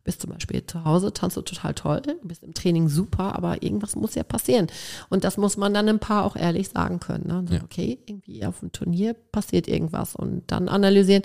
bist 0.04 0.20
zum 0.20 0.30
Beispiel 0.32 0.66
zu 0.66 0.84
Hause, 0.84 1.12
tanzt 1.12 1.36
du 1.36 1.42
total 1.42 1.74
toll, 1.74 2.02
bist 2.24 2.42
im 2.42 2.54
Training 2.54 2.88
super, 2.88 3.36
aber 3.36 3.62
irgendwas 3.62 3.94
muss 3.94 4.16
ja 4.16 4.24
passieren. 4.24 4.66
Und 5.10 5.22
das 5.22 5.36
muss 5.36 5.56
man 5.56 5.72
dann 5.74 5.88
ein 5.88 6.00
Paar 6.00 6.24
auch 6.24 6.34
ehrlich 6.34 6.70
sagen 6.70 6.98
können. 6.98 7.28
Ne? 7.28 7.34
Sagen, 7.34 7.52
Ja. 7.52 7.60
Okay, 7.62 7.98
irgendwie 8.06 8.44
auf 8.44 8.58
dem 8.58 8.72
Turnier 8.72 9.14
passiert 9.14 9.68
irgendwas 9.68 10.16
und 10.16 10.42
dann 10.50 10.68
analysieren. 10.68 11.22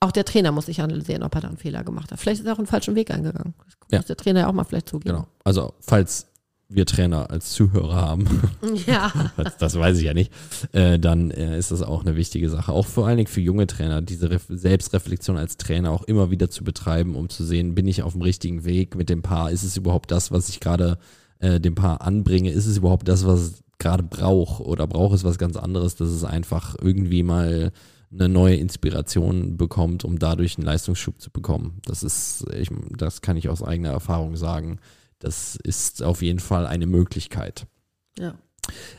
Auch 0.00 0.10
der 0.10 0.24
Trainer 0.24 0.50
muss 0.50 0.66
sich 0.66 0.80
analysieren, 0.82 1.22
ob 1.22 1.32
er 1.36 1.42
da 1.42 1.48
einen 1.48 1.58
Fehler 1.58 1.84
gemacht 1.84 2.10
hat. 2.10 2.18
Vielleicht 2.18 2.40
ist 2.40 2.46
er 2.48 2.54
auch 2.54 2.58
einen 2.58 2.66
falschen 2.66 2.96
Weg 2.96 3.12
eingegangen. 3.12 3.54
Das 3.58 3.76
Ja. 3.92 3.98
muss 3.98 4.06
der 4.06 4.16
Trainer 4.16 4.40
ja 4.40 4.48
auch 4.48 4.52
mal 4.52 4.64
vielleicht 4.64 4.88
zugeben. 4.88 5.14
Genau. 5.14 5.28
Also, 5.44 5.74
falls 5.78 6.26
wir 6.74 6.86
Trainer 6.86 7.30
als 7.30 7.50
Zuhörer 7.52 7.94
haben, 7.94 8.26
Ja. 8.86 9.12
das, 9.36 9.56
das 9.58 9.78
weiß 9.78 9.98
ich 9.98 10.04
ja 10.04 10.14
nicht, 10.14 10.32
äh, 10.72 10.98
dann 10.98 11.30
äh, 11.30 11.58
ist 11.58 11.70
das 11.70 11.82
auch 11.82 12.02
eine 12.04 12.16
wichtige 12.16 12.48
Sache. 12.50 12.72
Auch 12.72 12.86
vor 12.86 13.06
allen 13.06 13.16
Dingen 13.16 13.28
für 13.28 13.40
junge 13.40 13.66
Trainer, 13.66 14.02
diese 14.02 14.30
Ref 14.30 14.44
Selbstreflexion 14.48 15.36
als 15.36 15.56
Trainer 15.56 15.90
auch 15.90 16.02
immer 16.04 16.30
wieder 16.30 16.50
zu 16.50 16.64
betreiben, 16.64 17.14
um 17.16 17.28
zu 17.28 17.44
sehen, 17.44 17.74
bin 17.74 17.86
ich 17.88 18.02
auf 18.02 18.12
dem 18.12 18.22
richtigen 18.22 18.64
Weg 18.64 18.96
mit 18.96 19.08
dem 19.08 19.22
Paar? 19.22 19.50
Ist 19.50 19.62
es 19.64 19.76
überhaupt 19.76 20.10
das, 20.10 20.30
was 20.30 20.48
ich 20.48 20.60
gerade 20.60 20.98
äh, 21.40 21.60
dem 21.60 21.74
Paar 21.74 22.02
anbringe? 22.02 22.50
Ist 22.50 22.66
es 22.66 22.76
überhaupt 22.76 23.08
das, 23.08 23.26
was 23.26 23.40
es 23.40 23.62
gerade 23.78 24.02
braucht? 24.02 24.60
Oder 24.60 24.86
braucht 24.86 25.14
es 25.14 25.24
was 25.24 25.38
ganz 25.38 25.56
anderes, 25.56 25.96
dass 25.96 26.08
es 26.08 26.24
einfach 26.24 26.76
irgendwie 26.80 27.22
mal 27.22 27.72
eine 28.12 28.28
neue 28.28 28.56
Inspiration 28.56 29.56
bekommt, 29.56 30.04
um 30.04 30.18
dadurch 30.18 30.56
einen 30.58 30.66
Leistungsschub 30.66 31.20
zu 31.20 31.30
bekommen? 31.30 31.80
Das 31.86 32.02
ist, 32.02 32.44
ich, 32.56 32.68
das 32.96 33.22
kann 33.22 33.36
ich 33.36 33.48
aus 33.48 33.62
eigener 33.62 33.90
Erfahrung 33.90 34.36
sagen. 34.36 34.78
Das 35.22 35.56
ist 35.56 36.02
auf 36.02 36.22
jeden 36.22 36.40
Fall 36.40 36.66
eine 36.66 36.86
Möglichkeit. 36.86 37.66
ja. 38.18 38.34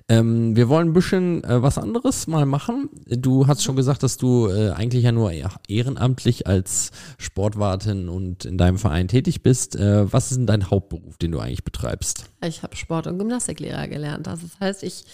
Ähm, 0.09 0.57
wir 0.57 0.67
wollen 0.67 0.89
ein 0.89 0.93
bisschen 0.93 1.43
äh, 1.45 1.61
was 1.61 1.77
anderes 1.77 2.27
mal 2.27 2.45
machen. 2.45 2.89
Du 3.07 3.47
hast 3.47 3.63
schon 3.63 3.77
gesagt, 3.77 4.03
dass 4.03 4.17
du 4.17 4.49
äh, 4.49 4.71
eigentlich 4.71 5.05
ja 5.05 5.13
nur 5.13 5.31
eher 5.31 5.51
ehrenamtlich 5.69 6.47
als 6.47 6.91
Sportwartin 7.17 8.09
und 8.09 8.43
in 8.43 8.57
deinem 8.57 8.77
Verein 8.77 9.07
tätig 9.07 9.41
bist. 9.41 9.77
Äh, 9.77 10.11
was 10.11 10.31
ist 10.31 10.37
denn 10.37 10.47
dein 10.47 10.69
Hauptberuf, 10.69 11.17
den 11.17 11.31
du 11.31 11.39
eigentlich 11.39 11.63
betreibst? 11.63 12.25
Ich 12.45 12.61
habe 12.61 12.75
Sport- 12.75 13.07
und 13.07 13.17
Gymnastiklehrer 13.17 13.87
gelernt. 13.87 14.27
Also 14.27 14.47
das 14.47 14.59
heißt, 14.59 14.83
ich 14.83 15.05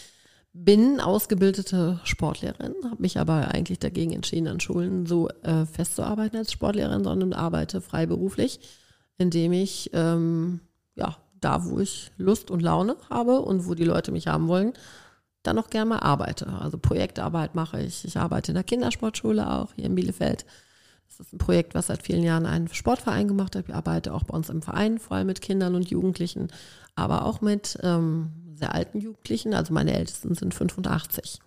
bin 0.52 1.00
ausgebildete 1.00 2.00
Sportlehrerin, 2.04 2.74
habe 2.86 3.02
mich 3.02 3.20
aber 3.20 3.50
eigentlich 3.50 3.80
dagegen 3.80 4.14
entschieden, 4.14 4.48
an 4.48 4.60
Schulen 4.60 5.06
so 5.06 5.30
äh, 5.44 5.66
festzuarbeiten 5.68 6.40
als 6.40 6.52
Sportlehrerin, 6.52 7.04
sondern 7.04 7.34
arbeite 7.34 7.82
freiberuflich, 7.82 8.60
indem 9.20 9.54
ich 9.54 9.92
ähm, 9.94 10.60
ja 11.00 11.18
da, 11.42 11.66
wo 11.66 11.80
ich 11.80 12.12
Lust 12.18 12.52
und 12.52 12.62
Laune 12.62 12.96
habe 13.10 13.40
und 13.42 13.66
wo 13.66 13.74
die 13.74 13.86
Leute 13.86 14.12
mich 14.12 14.28
haben 14.28 14.48
wollen, 14.48 14.74
dann 15.44 15.58
auch 15.58 15.70
gerne 15.70 15.90
mal 15.90 16.00
arbeite. 16.00 16.48
Also 16.48 16.78
Projektarbeit 16.78 17.56
mache 17.56 17.82
ich. 17.82 18.04
Ich 18.06 18.18
arbeite 18.18 18.52
in 18.52 18.56
der 18.56 18.64
Kindersportschule 18.64 19.50
auch 19.50 19.74
hier 19.76 19.86
in 19.86 19.96
Bielefeld. 19.96 20.46
Das 21.08 21.20
ist 21.22 21.34
ein 21.34 21.38
Projekt, 21.38 21.76
was 21.76 21.88
seit 21.88 22.04
vielen 22.04 22.24
Jahren 22.24 22.46
ein 22.46 22.68
Sportverein 22.68 23.28
gemacht 23.28 23.56
hat. 23.56 23.68
Ich 23.68 23.74
arbeite 23.74 24.14
auch 24.14 24.24
bei 24.24 24.36
uns 24.36 24.50
im 24.50 24.62
Verein, 24.62 25.00
vor 25.00 25.18
allem 25.18 25.28
mit 25.28 25.42
Kindern 25.42 25.76
und 25.76 25.90
Jugendlichen, 25.90 26.50
aber 26.96 27.26
auch 27.26 27.42
mit 27.42 27.78
ähm, 27.82 28.32
sehr 28.54 28.76
alten 28.76 29.00
Jugendlichen. 29.00 29.54
Also 29.54 29.74
meine 29.74 29.94
Ältesten 29.94 30.36
sind 30.36 30.54
85. 30.54 31.40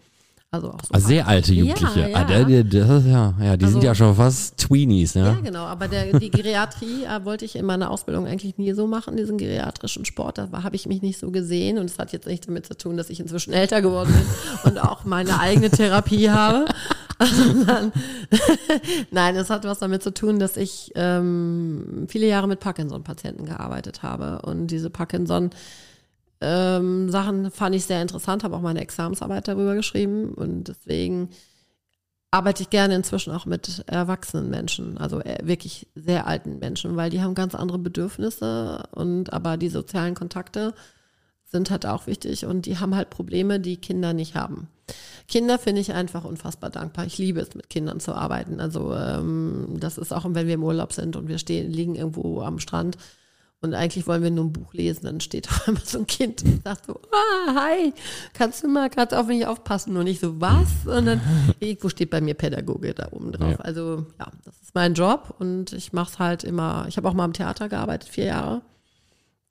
Also 0.55 0.68
auch 0.68 0.80
so 0.82 0.88
Ah, 0.92 1.00
sehr 1.00 1.26
alte 1.26 1.55
Jugendliche. 1.55 2.00
Ja, 2.00 2.09
ja. 2.09 2.16
Ah, 2.18 2.24
der, 2.24 2.44
der, 2.44 2.64
das 2.64 3.07
ja, 3.07 3.34
ja, 3.40 3.57
die 3.57 3.64
sind 3.64 3.76
Also- 3.76 3.86
ja 3.86 3.94
schon 3.94 4.14
fast 4.14 4.59
Tweenies, 4.59 5.14
Ja, 5.14 5.28
ja. 5.28 5.40
genau. 5.40 5.64
Aber 5.64 5.88
der, 5.88 6.18
die 6.18 6.30
Geriatrie 6.30 7.05
äh, 7.05 7.24
wollte 7.24 7.46
ich 7.46 7.57
in 7.57 7.64
meiner 7.64 7.90
Ausbildung 7.90 8.26
eigentlich 8.26 8.59
nie 8.59 8.72
so 8.74 8.86
machen, 8.86 9.16
diesen 9.16 9.38
geriatrischen 9.38 10.05
Sport. 10.05 10.36
Da 10.36 10.48
habe 10.62 10.76
ich 10.76 10.86
mich 10.86 11.00
nicht 11.00 11.18
so 11.18 11.30
gesehen. 11.30 11.78
Und 11.78 11.86
es 11.86 11.98
hat 11.98 12.12
jetzt 12.12 12.26
nichts 12.26 12.46
damit 12.46 12.66
zu 12.66 12.76
tun, 12.76 12.98
dass 12.98 13.09
ich 13.09 13.18
inzwischen 13.18 13.55
älter 13.55 13.80
geworden 13.80 14.12
bin 14.12 14.26
und 14.72 14.78
auch 14.78 15.07
meine 15.07 15.40
eigene 15.40 15.70
Therapie 15.70 16.28
habe. 16.28 16.66
Sondern, 17.18 17.92
Nein, 19.11 19.36
es 19.36 19.48
hat 19.48 19.64
was 19.64 19.78
damit 19.78 20.03
zu 20.03 20.12
tun, 20.12 20.38
dass 20.38 20.59
ich 20.59 20.92
ähm, 20.96 22.07
viele 22.09 22.26
Jahre 22.26 22.46
mit 22.48 22.61
Parkinson-Patienten 22.61 23.46
gearbeitet 23.46 24.03
habe. 24.03 24.42
Und 24.42 24.66
diese 24.66 24.90
Parkinson- 24.90 25.50
ähm, 26.43 27.11
Sachen 27.11 27.51
fand 27.51 27.74
ich 27.74 27.84
sehr 27.84 28.03
interessant, 28.03 28.45
habe 28.45 28.57
auch 28.57 28.61
meine 28.61 28.80
Examensarbeit 28.80 29.49
darüber 29.49 29.74
geschrieben 29.74 30.34
und 30.34 30.64
deswegen 30.68 31.30
arbeite 32.30 32.62
ich 32.62 32.70
gerne 32.70 32.95
inzwischen 32.95 33.32
auch 33.32 33.47
mit 33.47 33.84
erwachsenen 33.86 34.51
Menschen, 34.51 34.99
also 34.99 35.20
äh, 35.20 35.38
wirklich 35.43 35.86
sehr 35.95 36.26
alten 36.26 36.59
Menschen, 36.59 36.97
weil 36.97 37.11
die 37.11 37.20
haben 37.20 37.34
ganz 37.34 37.55
andere 37.55 37.78
Bedürfnisse 37.78 38.88
und 38.93 39.32
aber 39.32 39.57
die 39.57 39.68
sozialen 39.68 40.14
Kontakte 40.14 40.74
sind 41.45 41.70
halt 41.70 41.86
auch 41.86 42.07
wichtig 42.07 42.47
und 42.47 42.66
die 42.66 42.78
haben 42.78 42.97
halt 42.97 43.11
Probleme, 43.11 43.61
die 43.61 43.76
Kinder 43.76 44.14
nicht 44.14 44.34
haben. 44.34 44.68
Kinder 45.28 45.59
finde 45.59 45.82
ich 45.82 45.93
einfach 45.93 46.24
unfassbar 46.24 46.70
dankbar. 46.70 47.07
Ich 47.07 47.18
liebe 47.18 47.40
es, 47.40 47.55
mit 47.55 47.70
Kindern 47.70 48.01
zu 48.01 48.14
arbeiten. 48.14 48.59
Also 48.59 48.95
ähm, 48.95 49.76
das 49.78 49.99
ist 49.99 50.12
auch, 50.12 50.24
wenn 50.26 50.47
wir 50.47 50.55
im 50.55 50.64
Urlaub 50.64 50.93
sind 50.93 51.14
und 51.14 51.28
wir 51.28 51.38
stehen, 51.38 51.70
liegen 51.70 51.95
irgendwo 51.95 52.40
am 52.40 52.59
Strand 52.59 52.97
und 53.62 53.74
eigentlich 53.74 54.08
wollen 54.08 54.22
wir 54.24 54.30
nur 54.30 54.46
ein 54.46 54.52
Buch 54.52 54.74
lesen, 54.74 55.06
dann 55.06 55.20
steht 55.20 55.48
auf 55.50 55.68
einmal 55.68 55.84
so 55.84 55.98
ein 55.98 56.06
Kind 56.06 56.42
und 56.42 56.64
sagt 56.64 56.86
so, 56.86 57.00
ah, 57.12 57.54
hi, 57.54 57.94
kannst 58.34 58.62
du 58.62 58.68
mal 58.68 58.90
gerade 58.90 59.18
auf 59.18 59.26
mich 59.28 59.46
aufpassen? 59.46 59.96
Und 59.96 60.06
ich 60.08 60.20
so, 60.20 60.40
was? 60.40 60.68
Und 60.84 61.06
dann, 61.06 61.20
irgendwo 61.60 61.88
steht 61.88 62.10
bei 62.10 62.20
mir 62.20 62.34
Pädagoge 62.34 62.92
da 62.92 63.08
oben 63.12 63.32
drauf. 63.32 63.52
Ja. 63.52 63.60
Also 63.60 64.06
ja, 64.18 64.26
das 64.44 64.60
ist 64.60 64.74
mein 64.74 64.94
Job 64.94 65.34
und 65.38 65.72
ich 65.72 65.92
mache 65.92 66.10
es 66.10 66.18
halt 66.18 66.44
immer, 66.44 66.86
ich 66.88 66.96
habe 66.96 67.08
auch 67.08 67.14
mal 67.14 67.24
im 67.24 67.32
Theater 67.32 67.68
gearbeitet, 67.68 68.08
vier 68.08 68.26
Jahre. 68.26 68.62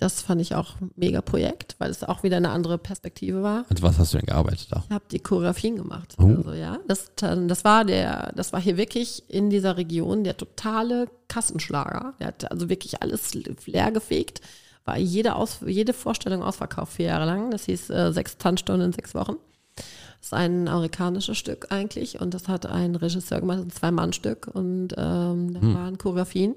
Das 0.01 0.23
fand 0.23 0.41
ich 0.41 0.55
auch 0.55 0.81
ein 0.81 0.89
mega 0.95 1.21
Projekt, 1.21 1.75
weil 1.77 1.91
es 1.91 2.03
auch 2.03 2.23
wieder 2.23 2.37
eine 2.37 2.49
andere 2.49 2.79
Perspektive 2.79 3.43
war. 3.43 3.65
Als 3.69 3.83
was 3.83 3.99
hast 3.99 4.13
du 4.13 4.17
denn 4.17 4.25
gearbeitet 4.25 4.65
da? 4.71 4.83
Ich 4.87 4.91
habe 4.91 5.05
die 5.11 5.19
Choreografien 5.19 5.75
gemacht. 5.75 6.15
Oh. 6.17 6.23
Also 6.23 6.53
ja, 6.53 6.79
das, 6.87 7.11
das 7.15 7.63
war 7.63 7.85
der, 7.85 8.31
das 8.35 8.51
war 8.51 8.59
hier 8.59 8.77
wirklich 8.77 9.29
in 9.29 9.51
dieser 9.51 9.77
Region 9.77 10.23
der 10.23 10.37
totale 10.37 11.07
Kassenschlager. 11.27 12.15
Der 12.19 12.27
hat 12.29 12.49
also 12.49 12.67
wirklich 12.67 13.03
alles 13.03 13.35
leer 13.35 13.91
gefegt. 13.91 14.41
War 14.85 14.97
jede, 14.97 15.35
Aus, 15.35 15.59
jede 15.67 15.93
Vorstellung 15.93 16.41
ausverkauft, 16.41 16.93
vier 16.93 17.05
Jahre 17.05 17.25
lang. 17.25 17.51
Das 17.51 17.65
hieß 17.65 17.91
äh, 17.91 18.11
sechs 18.11 18.39
Tanzstunden 18.39 18.87
in 18.87 18.93
sechs 18.93 19.13
Wochen. 19.13 19.35
Das 19.75 19.85
ist 20.23 20.33
ein 20.33 20.67
amerikanisches 20.67 21.37
Stück 21.37 21.67
eigentlich 21.69 22.19
und 22.19 22.33
das 22.33 22.47
hat 22.47 22.65
ein 22.65 22.95
Regisseur 22.95 23.39
gemacht, 23.39 23.59
ein 23.59 23.69
Zwei-Mann-Stück 23.69 24.47
und 24.51 24.95
ähm, 24.97 25.53
da 25.53 25.61
waren 25.61 25.99
Choreografien. 25.99 26.55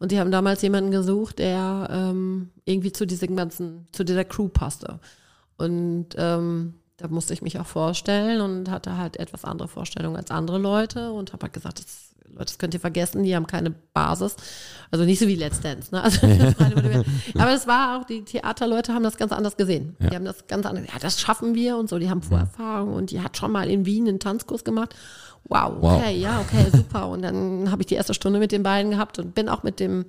Und 0.00 0.12
die 0.12 0.18
haben 0.18 0.30
damals 0.30 0.62
jemanden 0.62 0.90
gesucht, 0.90 1.38
der 1.38 1.88
ähm, 1.92 2.50
irgendwie 2.64 2.90
zu 2.90 3.06
diesem 3.06 3.36
ganzen, 3.36 3.86
zu 3.92 4.02
dieser 4.02 4.24
Crew 4.24 4.48
passte. 4.48 4.98
Und 5.58 6.08
ähm, 6.16 6.74
da 6.96 7.08
musste 7.08 7.34
ich 7.34 7.42
mich 7.42 7.58
auch 7.60 7.66
vorstellen 7.66 8.40
und 8.40 8.70
hatte 8.70 8.96
halt 8.96 9.18
etwas 9.18 9.44
andere 9.44 9.68
Vorstellungen 9.68 10.16
als 10.16 10.30
andere 10.30 10.58
Leute 10.58 11.12
und 11.12 11.34
habe 11.34 11.44
halt 11.44 11.52
gesagt, 11.52 11.80
das, 11.80 12.14
Leute, 12.30 12.44
das 12.46 12.58
könnt 12.58 12.72
ihr 12.72 12.80
vergessen, 12.80 13.24
die 13.24 13.36
haben 13.36 13.46
keine 13.46 13.70
Basis. 13.70 14.36
Also 14.90 15.04
nicht 15.04 15.18
so 15.18 15.26
wie 15.26 15.34
Let's 15.34 15.60
Dance, 15.60 15.94
ne? 15.94 16.02
Also 16.02 16.26
das 16.26 16.54
Aber 17.38 17.52
es 17.52 17.66
war 17.66 17.98
auch, 17.98 18.06
die 18.06 18.24
Theaterleute 18.24 18.94
haben 18.94 19.02
das 19.02 19.18
ganz 19.18 19.32
anders 19.32 19.58
gesehen. 19.58 19.96
Die 20.00 20.14
haben 20.14 20.24
das 20.24 20.46
ganz 20.46 20.64
anders, 20.64 20.86
ja, 20.86 20.98
das 20.98 21.20
schaffen 21.20 21.54
wir 21.54 21.76
und 21.76 21.90
so, 21.90 21.98
die 21.98 22.08
haben 22.08 22.22
Vorerfahrung 22.22 22.94
und 22.94 23.10
die 23.10 23.20
hat 23.20 23.36
schon 23.36 23.52
mal 23.52 23.68
in 23.68 23.84
Wien 23.84 24.08
einen 24.08 24.18
Tanzkurs 24.18 24.64
gemacht. 24.64 24.94
Wow, 25.44 25.72
Wow. 25.80 25.98
okay, 26.00 26.16
ja, 26.18 26.40
okay, 26.40 26.66
super. 26.72 27.08
Und 27.08 27.22
dann 27.22 27.70
habe 27.70 27.82
ich 27.82 27.86
die 27.86 27.94
erste 27.96 28.14
Stunde 28.14 28.38
mit 28.38 28.52
den 28.52 28.62
beiden 28.62 28.92
gehabt 28.92 29.18
und 29.18 29.34
bin 29.34 29.48
auch 29.48 29.62
mit 29.62 29.80
dem 29.80 30.04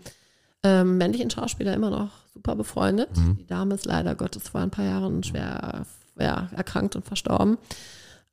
ähm, 0.63 0.97
männlichen 0.97 1.29
Schauspieler 1.31 1.73
immer 1.73 1.89
noch 1.89 2.09
super 2.33 2.55
befreundet. 2.55 3.09
Die 3.39 3.47
Dame 3.47 3.73
ist 3.75 3.85
leider 3.85 4.13
Gottes 4.15 4.49
vor 4.49 4.61
ein 4.61 4.69
paar 4.69 4.85
Jahren 4.85 5.23
schwer 5.23 5.85
ja, 6.19 6.49
erkrankt 6.55 6.95
und 6.95 7.05
verstorben. 7.05 7.57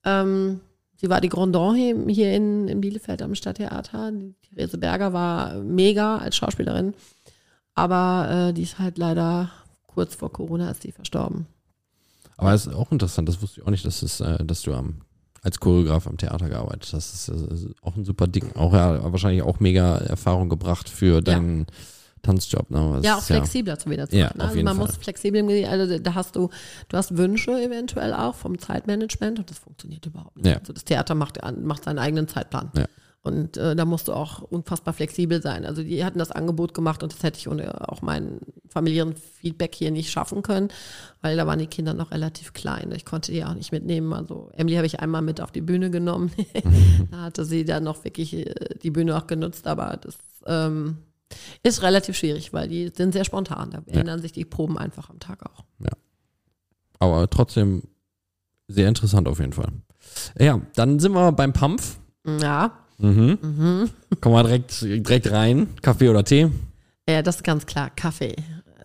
Ähm, 0.05 0.61
sie 0.97 1.09
war 1.09 1.21
die 1.23 1.31
Grandon 1.31 1.75
hier, 1.75 1.97
hier 2.09 2.35
in, 2.35 2.69
in 2.69 2.81
Bielefeld 2.83 3.23
am 3.23 3.35
Stadttheater. 3.35 4.13
Die 4.13 4.35
Therese 4.55 4.77
Berger 4.77 5.13
war 5.15 5.55
mega 5.55 6.19
als 6.19 6.37
Schauspielerin, 6.37 6.93
aber 7.75 8.49
äh, 8.49 8.53
die 8.53 8.63
ist 8.63 8.79
halt 8.79 8.99
leider 8.99 9.51
kurz 9.87 10.15
vor 10.15 10.31
Corona 10.33 10.71
ist 10.71 10.85
die 10.85 10.93
verstorben. 10.93 11.47
Aber 12.37 12.53
es 12.53 12.67
ist 12.67 12.75
auch 12.75 12.93
interessant, 12.93 13.29
das 13.29 13.41
wusste 13.43 13.61
ich 13.61 13.67
auch 13.67 13.71
nicht, 13.71 13.85
dass, 13.85 14.03
es, 14.03 14.21
äh, 14.21 14.45
dass 14.45 14.63
du 14.63 14.75
am, 14.75 15.01
als 15.49 15.61
Choreograf 15.61 16.07
am 16.07 16.17
Theater 16.17 16.49
gearbeitet 16.49 16.91
hast. 16.93 17.29
Das 17.29 17.29
ist, 17.29 17.29
das 17.29 17.63
ist 17.63 17.75
auch 17.83 17.97
ein 17.97 18.05
super 18.05 18.27
Ding. 18.27 18.55
Auch 18.55 18.73
ja, 18.75 19.11
wahrscheinlich 19.13 19.43
auch 19.43 19.61
mega 19.61 19.97
Erfahrung 19.97 20.49
gebracht 20.49 20.89
für 20.89 21.21
deinen 21.23 21.67
Tanzjob. 22.23 22.71
Ne? 22.71 23.01
Ja, 23.03 23.17
auch 23.17 23.23
flexibler 23.23 23.79
zu 23.79 23.91
wieder 23.91 24.09
zu 24.09 24.17
Ja, 24.17 24.29
auf 24.29 24.41
Also 24.41 24.57
man 24.63 24.77
Fall. 24.77 24.87
muss 24.87 24.97
flexibel, 24.97 25.65
also 25.67 25.99
da 25.99 26.15
hast 26.15 26.37
du, 26.37 26.51
du 26.89 26.97
hast 26.97 27.17
Wünsche 27.17 27.53
eventuell 27.53 28.13
auch 28.13 28.35
vom 28.35 28.59
Zeitmanagement 28.59 29.39
und 29.39 29.51
das 29.51 29.59
funktioniert 29.59 30.05
überhaupt 30.05 30.37
nicht. 30.37 30.47
Ja. 30.47 30.59
Also 30.59 30.73
das 30.73 30.85
Theater 30.85 31.15
macht, 31.15 31.39
macht 31.63 31.85
seinen 31.85 31.99
eigenen 31.99 32.29
Zeitplan. 32.29 32.71
Ja. 32.77 32.87
Und 33.23 33.57
äh, 33.57 33.75
da 33.75 33.85
musst 33.85 34.09
du 34.09 34.13
auch 34.13 34.43
unfassbar 34.43 34.95
flexibel 34.95 35.43
sein. 35.43 35.67
Also 35.67 35.83
die 35.83 36.05
hatten 36.05 36.19
das 36.19 36.31
Angebot 36.31 36.73
gemacht 36.73 37.03
und 37.03 37.13
das 37.13 37.23
hätte 37.23 37.39
ich 37.39 37.49
ohne 37.49 37.89
auch 37.89 38.01
meinen 38.01 38.41
familiären 38.69 39.15
Feedback 39.17 39.75
hier 39.75 39.91
nicht 39.91 40.11
schaffen 40.11 40.43
können, 40.43 40.69
weil 41.21 41.37
da 41.37 41.47
waren 41.47 41.59
die 41.59 41.67
Kinder 41.67 41.95
noch 41.95 42.11
relativ 42.11 42.53
klein. 42.53 42.93
Ich 42.93 43.05
konnte 43.05 43.33
die 43.33 43.45
auch 43.45 43.55
nicht 43.55 43.73
mitnehmen. 43.73 44.13
Also 44.13 44.51
Emily 44.55 44.77
habe 44.77 44.87
ich 44.87 45.01
einmal 45.01 45.23
mit 45.23 45.41
auf 45.41 45.51
die 45.51 45.61
Bühne 45.61 45.91
genommen. 45.91 46.31
da 47.11 47.23
hatte 47.23 47.45
sie 47.45 47.65
dann 47.65 47.85
noch 47.85 48.05
wirklich 48.05 48.35
äh, 48.35 48.55
die 48.83 48.91
Bühne 48.91 49.17
auch 49.17 49.27
genutzt, 49.27 49.67
aber 49.67 49.99
das 50.01 50.17
ähm, 50.47 50.99
ist 51.63 51.83
relativ 51.83 52.17
schwierig, 52.17 52.53
weil 52.53 52.69
die 52.69 52.91
sind 52.95 53.13
sehr 53.13 53.25
spontan. 53.25 53.71
Da 53.71 53.83
ändern 53.87 54.23
sich 54.23 54.33
die 54.33 54.45
Proben 54.45 54.79
einfach 54.79 55.11
am 55.11 55.19
Tag 55.19 55.45
auch. 55.45 55.65
aber 56.99 57.29
trotzdem 57.29 57.83
sehr 58.69 58.89
interessant 58.89 59.29
auf 59.29 59.41
jeden 59.41 59.53
Fall. 59.53 59.73
Ja, 60.39 60.61
dann 60.75 60.99
sind 60.99 61.13
wir 61.13 61.33
beim 61.33 61.53
Pampf. 61.53 61.99
Ja, 62.41 62.73
Mhm. 62.99 63.91
Kommen 64.21 64.35
wir 64.35 64.43
direkt, 64.43 64.83
direkt 64.83 65.31
rein. 65.31 65.69
Kaffee 65.83 66.09
oder 66.09 66.25
Tee? 66.25 66.51
ja, 67.09 67.23
das 67.23 67.37
ist 67.37 67.45
ganz 67.45 67.65
klar. 67.67 67.91
Kaffee. 67.95 68.37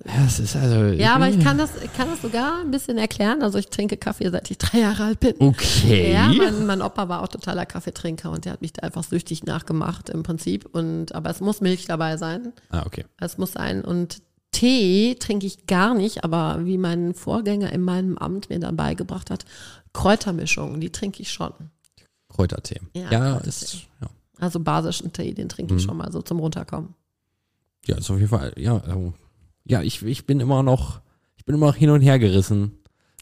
Ja, 0.06 0.26
es 0.26 0.40
ist 0.40 0.56
also. 0.56 0.94
Ja, 0.94 1.16
aber 1.16 1.30
ich 1.30 1.40
kann 1.40 1.58
das, 1.58 1.72
ich 1.82 1.94
kann 1.94 2.10
das 2.10 2.22
sogar 2.22 2.60
ein 2.62 2.72
bisschen 2.72 2.98
erklären. 2.98 3.42
Also 3.42 3.58
ich 3.58 3.70
trinke 3.70 3.96
Kaffee, 3.96 4.30
seit 4.30 4.52
ich 4.52 4.58
drei 4.58 4.80
Jahre 4.80 5.04
alt 5.04 5.20
bin. 5.22 5.36
Okay. 5.40 6.12
Ja, 6.12 6.28
mein, 6.28 6.66
mein 6.66 6.82
Opa 6.82 7.08
war 7.08 7.24
auch 7.24 7.30
totaler 7.30 7.66
Kaffeetrinker 7.66 8.30
und 8.30 8.44
der 8.46 8.54
hat 8.54 8.62
mich 8.62 8.74
da 8.74 8.82
einfach 8.82 9.04
süchtig 9.04 9.44
nachgemacht 9.46 10.10
im 10.10 10.24
Prinzip. 10.24 10.66
Und 10.74 11.16
aber 11.16 11.30
es 11.30 11.40
muss 11.40 11.62
Milch 11.62 11.86
dabei 11.86 12.18
sein. 12.18 12.52
ah, 12.70 12.84
okay. 12.86 13.06
Es 13.20 13.38
muss 13.38 13.54
sein. 13.54 13.84
Und 13.86 14.22
Tee 14.52 15.16
trinke 15.16 15.46
ich 15.48 15.68
gar 15.68 15.94
nicht, 15.94 16.24
aber 16.24 16.60
wie 16.66 16.78
mein 16.78 17.14
Vorgänger 17.14 17.72
in 17.72 17.82
meinem 17.82 18.18
Amt 18.18 18.50
mir 18.50 18.60
dann 18.60 18.76
beigebracht 18.76 19.32
hat, 19.32 19.46
Kräutermischungen, 19.94 20.82
die 20.82 20.92
trinke 20.92 21.22
ich 21.22 21.32
schon. 21.32 21.54
Kräutertee. 22.34 22.80
Ja, 22.96 23.12
Ja, 23.12 23.38
ist, 23.38 23.88
ja. 24.02 24.08
Also 24.40 24.60
basischen 24.60 25.14
Tee, 25.14 25.34
den 25.34 25.48
trinke 25.50 25.76
ich 25.76 25.84
schon 25.84 25.96
mal 25.98 26.12
so 26.12 26.22
zum 26.22 26.40
Runterkommen. 26.40 26.96
ja, 27.86 27.98
ist 27.98 28.10
auf 28.10 28.18
jeden 28.18 28.30
Fall. 28.30 28.54
Ja, 28.58 28.82
ähm, 28.88 29.14
ja 29.66 29.82
ich, 29.82 30.02
ich 30.04 30.26
bin 30.26 30.40
immer 30.40 30.64
noch, 30.64 31.02
ich 31.38 31.46
bin 31.46 31.56
immer 31.56 31.68
noch 31.68 31.76
hin 31.76 31.90
und 31.92 32.02
her 32.02 32.20
gerissen. 32.20 32.74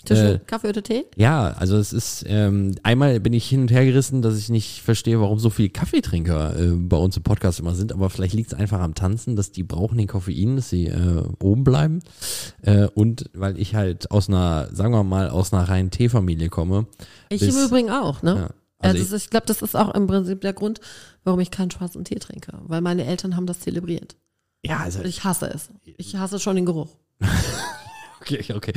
Zwischen 0.04 0.26
Äh, 0.26 0.40
Kaffee 0.48 0.70
oder 0.70 0.82
Tee? 0.82 1.06
Ja, 1.16 1.50
also 1.52 1.78
es 1.78 1.94
ist, 1.94 2.26
ähm, 2.28 2.74
einmal 2.82 3.20
bin 3.20 3.34
ich 3.34 3.48
hin 3.48 3.62
und 3.62 3.70
her 3.72 3.86
gerissen, 3.86 4.24
dass 4.24 4.36
ich 4.36 4.50
nicht 4.50 4.82
verstehe, 4.82 5.20
warum 5.22 5.38
so 5.38 5.52
viele 5.52 5.70
Kaffeetrinker 5.70 6.60
äh, 6.60 6.72
bei 6.72 6.98
uns 6.98 7.18
im 7.18 7.22
Podcast 7.24 7.60
immer 7.60 7.76
sind, 7.76 7.94
aber 7.94 8.10
vielleicht 8.10 8.34
liegt 8.34 8.52
es 8.52 8.58
einfach 8.58 8.80
am 8.80 8.96
Tanzen, 8.96 9.36
dass 9.36 9.52
die 9.52 9.62
brauchen 9.62 10.00
den 10.00 10.08
Koffein, 10.08 10.56
dass 10.56 10.70
sie 10.72 10.88
äh, 10.88 11.24
oben 11.40 11.64
bleiben. 11.64 12.00
Äh, 12.64 12.86
und 12.96 13.30
weil 13.36 13.60
ich 13.60 13.76
halt 13.76 14.10
aus 14.10 14.28
einer, 14.28 14.70
sagen 14.74 14.92
wir 14.94 15.04
mal, 15.04 15.30
aus 15.30 15.54
einer 15.54 15.70
reinen 15.70 15.92
Teefamilie 15.92 16.50
komme. 16.50 16.88
Ich 17.30 17.42
bis- 17.42 17.56
im 17.56 17.64
Übrigen 17.64 17.92
auch, 17.92 18.24
ne? 18.24 18.36
Ja, 18.36 18.50
Also, 18.82 19.00
also 19.00 19.16
ich, 19.16 19.24
ich 19.24 19.30
glaube, 19.30 19.46
das 19.46 19.62
ist 19.62 19.76
auch 19.76 19.94
im 19.94 20.08
Prinzip 20.08 20.42
der 20.42 20.54
Grund, 20.54 20.80
warum 21.24 21.40
ich 21.40 21.52
keinen 21.52 21.72
schwarzen 21.72 22.04
Tee 22.04 22.20
trinke. 22.20 22.60
Weil 22.64 22.82
meine 22.82 23.06
Eltern 23.06 23.36
haben 23.36 23.46
das 23.46 23.60
zelebriert. 23.60 24.16
ja, 24.66 24.80
also 24.80 25.00
Und 25.00 25.08
ich 25.08 25.24
hasse 25.24 25.48
es. 25.48 25.70
Ich 25.98 26.16
hasse 26.16 26.40
schon 26.40 26.56
den 26.56 26.66
Geruch. 26.66 26.90
Okay, 28.22 28.54
okay. 28.54 28.74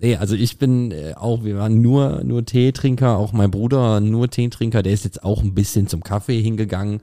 Nee, 0.00 0.16
also 0.16 0.34
ich 0.34 0.58
bin 0.58 0.90
äh, 0.90 1.12
auch, 1.14 1.44
wir 1.44 1.56
waren 1.58 1.82
nur, 1.82 2.24
nur 2.24 2.46
Teetrinker, 2.46 3.18
auch 3.18 3.32
mein 3.32 3.50
Bruder 3.50 4.00
nur 4.00 4.30
Teetrinker, 4.30 4.82
der 4.82 4.94
ist 4.94 5.04
jetzt 5.04 5.22
auch 5.22 5.42
ein 5.42 5.54
bisschen 5.54 5.86
zum 5.86 6.02
Kaffee 6.02 6.40
hingegangen, 6.40 7.02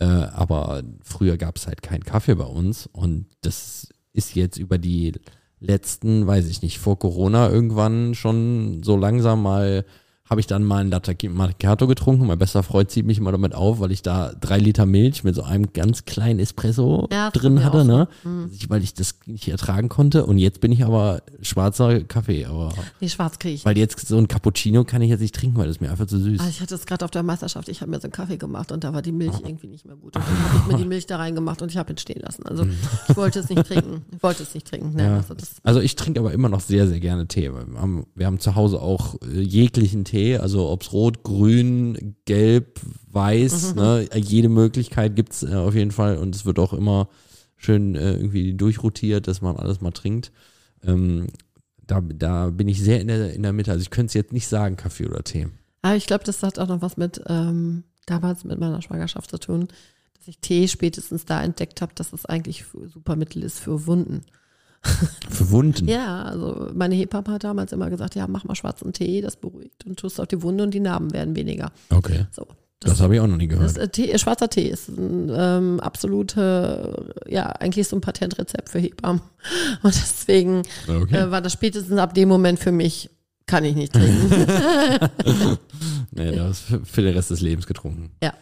äh, 0.00 0.04
aber 0.04 0.82
früher 1.02 1.38
gab 1.38 1.56
es 1.56 1.66
halt 1.66 1.82
keinen 1.82 2.04
Kaffee 2.04 2.34
bei 2.34 2.44
uns 2.44 2.86
und 2.92 3.26
das 3.40 3.88
ist 4.12 4.34
jetzt 4.34 4.58
über 4.58 4.76
die 4.76 5.12
letzten, 5.60 6.26
weiß 6.26 6.46
ich 6.48 6.60
nicht, 6.60 6.78
vor 6.78 6.98
Corona 6.98 7.48
irgendwann 7.48 8.14
schon 8.14 8.82
so 8.82 8.96
langsam 8.96 9.42
mal 9.42 9.86
habe 10.28 10.40
ich 10.40 10.46
dann 10.46 10.64
mal 10.64 10.78
ein 10.78 10.90
Latte 10.90 11.14
Macchiato 11.28 11.86
getrunken. 11.86 12.26
Mein 12.26 12.38
bester 12.38 12.62
Freund 12.62 12.90
zieht 12.90 13.04
mich 13.04 13.18
immer 13.18 13.30
damit 13.32 13.54
auf, 13.54 13.80
weil 13.80 13.92
ich 13.92 14.00
da 14.00 14.32
drei 14.40 14.58
Liter 14.58 14.86
Milch 14.86 15.22
mit 15.22 15.34
so 15.34 15.42
einem 15.42 15.72
ganz 15.74 16.06
kleinen 16.06 16.38
Espresso 16.40 17.08
Ja, 17.12 17.30
drin 17.30 17.62
hatte, 17.62 17.84
ne? 17.84 18.08
Mhm. 18.24 18.50
Weil 18.68 18.82
ich 18.82 18.94
das 18.94 19.16
nicht 19.26 19.48
ertragen 19.48 19.90
konnte. 19.90 20.24
Und 20.24 20.38
jetzt 20.38 20.60
bin 20.62 20.72
ich 20.72 20.82
aber 20.82 21.22
schwarzer 21.42 22.00
Kaffee. 22.04 22.46
Aber 22.46 22.72
Nee, 23.00 23.08
schwarz 23.10 23.38
kriege 23.38 23.54
ich. 23.56 23.64
weil 23.66 23.76
jetzt 23.76 24.06
so 24.08 24.16
ein 24.16 24.26
Cappuccino 24.26 24.84
kann 24.84 25.02
ich 25.02 25.10
jetzt 25.10 25.20
nicht 25.20 25.34
trinken, 25.34 25.58
weil 25.58 25.66
das 25.66 25.76
ist 25.76 25.80
mir 25.82 25.90
einfach 25.90 26.06
zu 26.06 26.18
süß. 26.18 26.40
Also 26.40 26.50
ich 26.50 26.60
hatte 26.62 26.74
es 26.74 26.86
gerade 26.86 27.04
auf 27.04 27.10
der 27.10 27.22
Meisterschaft, 27.22 27.68
ich 27.68 27.82
habe 27.82 27.90
mir 27.90 27.98
so 27.98 28.04
einen 28.04 28.12
Kaffee 28.12 28.38
gemacht 28.38 28.72
und 28.72 28.82
da 28.82 28.94
war 28.94 29.02
die 29.02 29.12
Milch 29.12 29.34
irgendwie 29.44 29.66
nicht 29.66 29.84
mehr 29.84 29.96
gut. 29.96 30.16
Und 30.16 30.24
dann 30.26 30.44
habe 30.52 30.58
ich 30.58 30.72
mir 30.72 30.78
die 30.82 30.88
Milch 30.88 31.04
da 31.06 31.18
reingemacht 31.18 31.60
und 31.60 31.70
ich 31.70 31.76
habe 31.76 31.92
ihn 31.92 31.98
stehen 31.98 32.22
lassen. 32.22 32.46
Also 32.46 32.64
ich 33.08 33.16
wollte 33.16 33.40
es 33.40 33.50
nicht 33.50 33.66
trinken. 33.66 34.06
Ich 34.16 34.22
wollte 34.22 34.42
es 34.42 34.54
nicht 34.54 34.66
trinken. 34.66 34.96
Ne? 34.96 35.02
Ja. 35.04 35.16
Also 35.16 35.34
Also 35.64 35.80
ich 35.80 35.96
trinke 35.96 36.20
aber 36.20 36.32
immer 36.32 36.48
noch 36.48 36.60
sehr, 36.60 36.88
sehr 36.88 37.00
gerne 37.00 37.26
Tee. 37.28 37.52
Wir 37.52 37.66
haben, 37.78 38.06
wir 38.14 38.24
haben 38.24 38.40
zu 38.40 38.54
Hause 38.54 38.80
auch 38.80 39.16
äh, 39.20 39.40
jeglichen 39.40 40.04
Tee, 40.04 40.13
also 40.40 40.68
ob's 40.68 40.92
rot, 40.92 41.22
grün, 41.22 42.16
gelb, 42.24 42.80
weiß, 43.10 43.74
ne, 43.74 44.08
jede 44.14 44.48
Möglichkeit 44.48 45.16
gibt's 45.16 45.42
äh, 45.42 45.54
auf 45.54 45.74
jeden 45.74 45.90
Fall 45.90 46.18
und 46.18 46.34
es 46.34 46.44
wird 46.44 46.58
auch 46.58 46.72
immer 46.72 47.08
schön 47.56 47.94
äh, 47.94 48.14
irgendwie 48.14 48.54
durchrotiert, 48.54 49.26
dass 49.26 49.40
man 49.40 49.56
alles 49.56 49.80
mal 49.80 49.92
trinkt. 49.92 50.32
Ähm, 50.82 51.28
da, 51.86 52.00
da 52.00 52.50
bin 52.50 52.68
ich 52.68 52.80
sehr 52.80 53.00
in 53.00 53.08
der, 53.08 53.34
in 53.34 53.42
der 53.42 53.52
Mitte. 53.52 53.70
Also 53.70 53.82
ich 53.82 53.90
könnte 53.90 54.08
es 54.08 54.14
jetzt 54.14 54.32
nicht 54.32 54.48
sagen, 54.48 54.76
Kaffee 54.76 55.06
oder 55.06 55.22
Tee. 55.22 55.48
aber 55.82 55.96
ich 55.96 56.06
glaube, 56.06 56.24
das 56.24 56.42
hat 56.42 56.58
auch 56.58 56.68
noch 56.68 56.82
was 56.82 56.96
mit 56.96 57.20
ähm, 57.26 57.84
damals 58.06 58.44
mit 58.44 58.58
meiner 58.58 58.82
Schwangerschaft 58.82 59.30
zu 59.30 59.38
tun, 59.38 59.68
dass 60.16 60.28
ich 60.28 60.38
Tee 60.38 60.68
spätestens 60.68 61.24
da 61.24 61.42
entdeckt 61.42 61.82
habe, 61.82 61.92
dass 61.94 62.12
es 62.12 62.26
eigentlich 62.26 62.64
für, 62.64 62.88
super 62.88 63.16
Mittel 63.16 63.42
ist 63.42 63.58
für 63.58 63.86
Wunden. 63.86 64.22
Für 65.30 65.50
Wunden. 65.50 65.88
Ja, 65.88 66.22
also 66.22 66.68
meine 66.74 66.94
Hebamme 66.94 67.28
hat 67.28 67.44
damals 67.44 67.72
immer 67.72 67.90
gesagt, 67.90 68.14
ja, 68.14 68.26
mach 68.26 68.44
mal 68.44 68.54
schwarzen 68.54 68.92
Tee, 68.92 69.20
das 69.20 69.36
beruhigt 69.36 69.84
und 69.86 69.98
tust 69.98 70.20
auf 70.20 70.26
die 70.26 70.42
Wunde 70.42 70.64
und 70.64 70.72
die 70.72 70.80
Narben 70.80 71.12
werden 71.12 71.36
weniger. 71.36 71.72
Okay. 71.90 72.26
So. 72.30 72.46
Das, 72.80 73.00
habe 73.00 73.14
ich 73.14 73.20
auch 73.20 73.26
noch 73.26 73.38
nie 73.38 73.48
gehört. 73.48 73.64
Das, 73.64 73.76
äh, 73.78 73.88
Tee, 73.88 74.16
schwarzer 74.18 74.50
Tee 74.50 74.68
ist 74.68 74.88
ein 74.88 75.32
ähm, 75.34 75.80
absolute, 75.80 77.14
ja, 77.26 77.46
eigentlich 77.46 77.88
so 77.88 77.96
ein 77.96 78.02
Patentrezept 78.02 78.68
für 78.68 78.78
Hebammen. 78.78 79.22
Und 79.82 79.94
deswegen 79.94 80.62
okay. 80.86 81.16
äh, 81.16 81.30
war 81.30 81.40
das 81.40 81.54
spätestens 81.54 81.98
ab 81.98 82.14
dem 82.14 82.28
Moment 82.28 82.58
für 82.58 82.72
mich, 82.72 83.08
kann 83.46 83.64
ich 83.64 83.74
nicht 83.74 83.94
trinken. 83.94 84.30
nee, 86.10 86.32
das 86.32 86.50
ist 86.50 86.60
für, 86.60 86.84
für 86.84 87.02
den 87.02 87.14
Rest 87.14 87.30
des 87.30 87.40
Lebens 87.40 87.66
getrunken. 87.66 88.10
ja. 88.22 88.34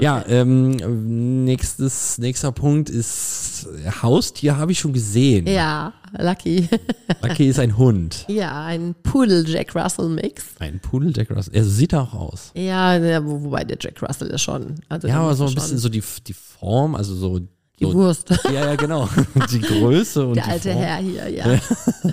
Ja, 0.00 0.24
ähm, 0.28 1.44
nächstes, 1.44 2.18
nächster 2.18 2.52
Punkt 2.52 2.90
ist 2.90 3.66
Haustier 4.02 4.56
habe 4.56 4.72
ich 4.72 4.78
schon 4.78 4.92
gesehen. 4.92 5.46
Ja, 5.46 5.92
Lucky. 6.18 6.68
Lucky 7.22 7.48
ist 7.48 7.58
ein 7.58 7.76
Hund. 7.76 8.24
ja, 8.28 8.64
ein 8.64 8.94
Pudel 9.02 9.48
Jack 9.48 9.74
Russell 9.74 10.08
Mix. 10.08 10.44
Ein 10.58 10.80
Pudel 10.80 11.12
Jack 11.16 11.30
Russell. 11.30 11.54
Er 11.54 11.64
sieht 11.64 11.94
auch 11.94 12.12
aus. 12.12 12.50
Ja, 12.54 12.96
ja, 12.96 13.24
wo- 13.24 13.42
wobei 13.44 13.64
der 13.64 13.78
Jack 13.80 14.02
Russell 14.02 14.28
ist 14.28 14.42
schon. 14.42 14.74
Also 14.88 15.08
Ja, 15.08 15.20
aber 15.20 15.34
so 15.34 15.46
ein 15.46 15.54
bisschen 15.54 15.78
so 15.78 15.88
die, 15.88 16.02
die 16.26 16.32
Form, 16.34 16.94
also 16.94 17.14
so. 17.14 17.38
die 17.38 17.46
so 17.80 17.94
Wurst. 17.94 18.28
ja, 18.44 18.52
ja, 18.52 18.74
genau. 18.76 19.08
Die 19.50 19.60
Größe 19.60 20.26
und 20.26 20.34
Der 20.36 20.44
die 20.44 20.50
alte. 20.50 20.74
Herr 20.74 20.96
hier, 20.98 21.28
ja. 21.28 21.44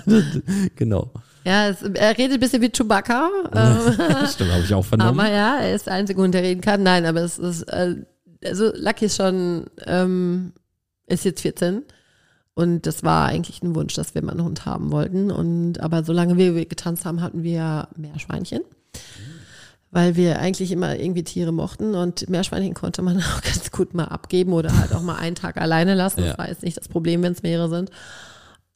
Genau. 0.76 1.10
Ja, 1.48 1.68
es, 1.68 1.82
er 1.82 2.16
redet 2.18 2.34
ein 2.34 2.40
bisschen 2.40 2.62
wie 2.62 2.70
Chewbacca. 2.70 3.28
ähm, 3.54 4.26
Stimmt, 4.28 4.52
habe 4.52 4.62
ich 4.64 4.74
auch 4.74 4.84
vernommen. 4.84 5.18
Aber 5.18 5.30
ja, 5.30 5.56
er 5.58 5.74
ist 5.74 5.86
der 5.86 5.94
einzige 5.94 6.20
Hund, 6.20 6.34
der 6.34 6.42
reden 6.42 6.60
kann. 6.60 6.82
Nein, 6.82 7.06
aber 7.06 7.20
es 7.22 7.38
ist, 7.38 7.62
äh, 7.64 7.96
also 8.44 8.70
Lucky 8.74 9.06
ist 9.06 9.16
schon, 9.16 9.66
ähm, 9.86 10.52
ist 11.06 11.24
jetzt 11.24 11.40
14 11.40 11.82
und 12.54 12.86
das 12.86 13.02
war 13.02 13.26
eigentlich 13.26 13.62
ein 13.62 13.74
Wunsch, 13.74 13.94
dass 13.94 14.14
wir 14.14 14.22
mal 14.22 14.32
einen 14.32 14.44
Hund 14.44 14.66
haben 14.66 14.90
wollten. 14.92 15.30
Und 15.30 15.80
aber 15.80 16.04
solange 16.04 16.36
wir 16.36 16.66
getanzt 16.66 17.04
haben, 17.04 17.20
hatten 17.22 17.42
wir 17.42 17.88
Meerschweinchen. 17.96 18.60
Weil 19.90 20.16
wir 20.16 20.38
eigentlich 20.38 20.70
immer 20.70 20.96
irgendwie 20.96 21.24
Tiere 21.24 21.50
mochten 21.50 21.94
und 21.94 22.28
Meerschweinchen 22.28 22.74
konnte 22.74 23.00
man 23.00 23.16
auch 23.22 23.40
ganz 23.40 23.70
gut 23.70 23.94
mal 23.94 24.04
abgeben 24.04 24.52
oder 24.52 24.76
halt 24.76 24.92
auch 24.92 25.00
mal 25.02 25.16
einen 25.16 25.34
Tag 25.34 25.56
alleine 25.58 25.94
lassen. 25.94 26.20
Das 26.20 26.30
Ja. 26.32 26.38
war 26.38 26.48
jetzt 26.48 26.62
nicht 26.62 26.76
das 26.76 26.88
Problem, 26.88 27.22
wenn 27.22 27.32
es 27.32 27.42
mehrere 27.42 27.70
sind. 27.70 27.90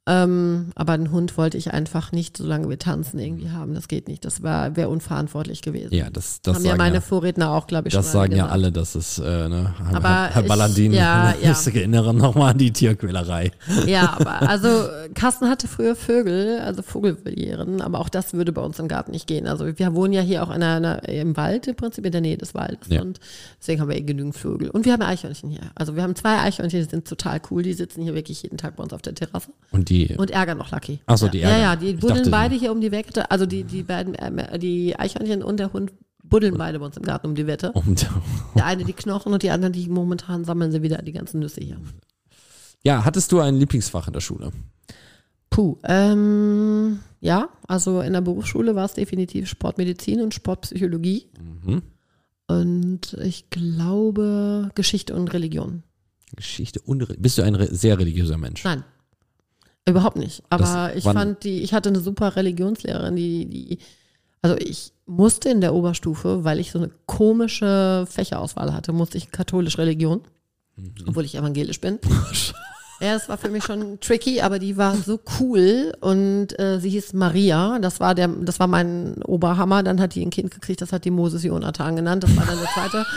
Ähm, 0.05 0.71
aber 0.75 0.95
einen 0.95 1.13
Hund 1.13 1.39
wollte 1.39 1.57
ich 1.57 1.73
einfach 1.73 2.11
nicht, 2.11 2.37
solange 2.37 2.69
wir 2.69 2.77
tanzen, 2.81 3.21
irgendwie 3.21 3.51
haben. 3.51 3.73
Das 3.73 3.87
geht 3.87 4.09
nicht. 4.09 4.25
Das 4.25 4.43
wäre 4.43 4.89
unverantwortlich 4.89 5.63
gewesen. 5.63 5.95
ja, 5.95 6.11
das, 6.11 6.43
das 6.43 6.57
haben 6.57 6.65
ja 6.65 6.75
meine 6.77 6.97
ja, 6.97 7.01
Vorredner 7.01 7.51
auch, 7.53 7.69
glaube 7.69 7.87
ich, 7.87 7.95
das 7.95 8.11
sagen 8.11 8.33
ja 8.33 8.39
gesagt. 8.47 8.53
alle, 8.53 8.73
dass 8.73 8.97
es, 8.97 9.21
äh, 9.21 9.49
ne, 9.49 9.73
Herr, 9.79 9.97
Aber 9.97 10.27
Herr 10.35 10.43
ich- 10.43 10.49
Ballandin, 10.49 10.93
ja, 10.93 11.33
ja. 11.41 11.53
ich 11.53 11.67
erinnere 11.77 12.13
nochmal 12.15 12.51
an 12.51 12.59
die 12.59 12.73
Tierquälerei. 12.73 13.53
Ja, 13.87 14.17
aber 14.19 14.43
also 14.43 14.69
Carsten 15.15 15.49
hatte 15.49 15.69
früher 15.69 15.95
Vögel, 15.95 16.59
also 16.59 16.83
Vogelvolieren, 16.83 17.81
aber 17.81 18.01
auch 18.01 18.09
das 18.09 18.33
würde 18.33 18.51
bei 18.51 18.63
uns 18.63 18.81
im 18.81 18.89
Garten 18.89 19.13
nicht 19.13 19.29
gehen. 19.29 19.47
Also 19.47 19.67
wir 19.79 19.95
wohnen 19.95 20.13
ja 20.15 20.23
hier 20.23 20.43
auch 20.43 20.51
in 20.53 20.65
einer, 20.65 21.09
im 21.09 21.37
Wald 21.37 21.69
im 21.69 21.77
Prinzip, 21.77 22.05
in 22.05 22.11
der 22.13 22.21
Nähe 22.23 22.37
des 22.39 22.55
Waldes 22.57 22.89
Ja. 22.89 23.03
und 23.03 23.21
deswegen 23.61 23.81
haben 23.81 23.89
wir 23.89 23.97
eh 23.97 24.03
genügend 24.03 24.35
Vögel. 24.35 24.69
Und 24.71 24.85
wir 24.85 24.95
haben 24.95 25.03
Eichhörnchen 25.03 25.49
hier. 25.51 25.61
Also 25.77 25.95
wir 25.95 26.03
haben 26.03 26.17
zwei 26.17 26.41
Eichhörnchen, 26.41 26.81
die 26.83 26.91
sind 26.91 27.07
total 27.07 27.41
cool, 27.53 27.63
die 27.63 27.73
sitzen 27.73 28.03
hier 28.03 28.15
wirklich 28.15 28.43
jeden 28.43 28.59
Tag 28.59 28.75
bei 28.75 28.83
uns 28.83 28.93
auf 28.93 29.03
der 29.03 29.15
Terrasse 29.15 29.51
Und 29.71 29.92
die, 30.09 30.17
und 30.17 30.31
ärgern 30.31 30.59
noch 30.59 30.71
Lucky. 30.71 31.01
Ach 31.07 31.19
so, 31.19 31.29
die 31.29 31.39
ja, 31.39 31.49
ärgern. 31.49 31.63
Ja, 31.63 31.71
ja, 31.71 31.77
die 31.77 31.93
buddeln 31.95 32.19
dachte, 32.19 32.31
beide 32.31 32.55
hier 32.57 32.73
um 32.73 32.81
die 32.81 32.91
Wette, 32.93 33.31
also 33.31 33.47
die, 33.47 33.65
die 33.65 33.83
beiden, 33.83 34.15
äh, 34.15 34.59
die 34.59 34.97
Eichhörnchen 34.99 35.43
und 35.43 35.59
der 35.59 35.73
Hund 35.73 35.93
buddeln 36.25 36.57
beide 36.57 36.79
bei 36.79 36.87
uns 36.87 36.97
im 36.97 37.03
Garten 37.03 37.27
um 37.29 37.35
die 37.35 37.47
Wette. 37.47 37.73
und, 37.73 38.09
Der 38.55 38.65
eine 38.67 38.85
die 38.85 38.93
Knochen 38.93 39.33
und 39.33 39.43
die 39.43 39.51
anderen, 39.51 39.73
die 39.73 39.89
momentan 39.89 40.45
sammeln 40.45 40.73
sie 40.73 40.83
wieder 40.83 40.99
die 41.03 41.13
ganzen 41.13 41.41
Nüsse 41.41 41.61
hier. 41.61 41.79
ja, 42.83 43.05
hattest 43.05 43.31
du 43.33 43.41
ein 43.41 43.57
Lieblingsfach 43.57 44.07
in 44.07 44.13
der 44.15 44.21
Schule? 44.21 44.51
Puh, 45.51 45.77
ähm, 45.85 47.01
ja, 47.21 47.51
also 47.69 48.01
in 48.01 48.15
der 48.15 48.23
Berufsschule 48.23 48.75
war 48.75 48.87
es 48.87 48.95
definitiv 48.95 49.49
Sportmedizin 49.49 50.23
und 50.23 50.33
Sportpsychologie. 50.33 51.27
Mhm. 51.39 51.83
Und 52.49 53.17
ich 53.23 53.51
glaube 53.51 54.71
Geschichte 54.75 55.15
und 55.15 55.33
Religion. 55.33 55.83
Geschichte 56.37 56.81
und 56.81 57.03
Re- 57.03 57.17
bist 57.19 57.37
du 57.39 57.43
ein 57.43 57.55
sehr 57.71 57.99
religiöser 57.99 58.39
Mensch? 58.39 58.65
Nein, 58.65 58.85
überhaupt 59.89 60.17
nicht. 60.17 60.43
Aber 60.51 60.65
Das- 60.65 60.97
ich 60.97 61.05
fand 61.05 61.45
die, 61.45 61.63
ich 61.63 61.73
hatte 61.75 61.89
eine 61.89 62.01
super 62.01 62.37
Religionslehrerin, 62.37 63.17
die, 63.17 63.47
die, 63.47 63.79
also 64.43 64.57
ich 64.59 64.93
musste 65.07 65.49
in 65.51 65.61
der 65.61 65.75
Oberstufe, 65.75 66.45
weil 66.45 66.59
ich 66.61 66.71
so 66.73 66.79
eine 66.79 66.91
komische 67.07 68.07
Fächerauswahl 68.09 68.73
hatte, 68.73 68.93
musste 68.93 69.19
ich 69.19 69.31
katholisch 69.31 69.79
Religion, 69.79 70.21
Mhm. 70.77 70.95
obwohl 71.07 71.25
ich 71.25 71.35
evangelisch 71.37 71.81
bin. 71.81 71.99
Ja, 73.01 73.17
es 73.17 73.29
war 73.29 73.37
für 73.37 73.49
mich 73.51 73.65
schon 73.65 73.99
tricky, 74.01 74.41
aber 74.43 74.59
die 74.61 74.77
war 74.77 74.95
so 74.97 75.19
cool 75.41 75.93
und 76.01 76.57
äh, 76.61 76.79
sie 76.79 76.91
hieß 76.91 77.15
Maria. 77.15 77.79
Das 77.81 77.99
war 77.99 78.15
der, 78.15 78.29
das 78.29 78.61
war 78.61 78.69
mein 78.69 79.21
Oberhammer. 79.25 79.83
Dann 79.83 80.01
hat 80.01 80.15
die 80.15 80.25
ein 80.25 80.31
Kind 80.31 80.53
gekriegt, 80.53 80.81
das 80.81 80.93
hat 80.93 81.05
die 81.05 81.11
Moses 81.11 81.43
Jonathan 81.43 81.97
genannt. 81.97 82.23
Das 82.23 82.37
war 82.37 82.47
dann 82.47 82.59
der 82.59 82.69
zweite. 82.69 83.05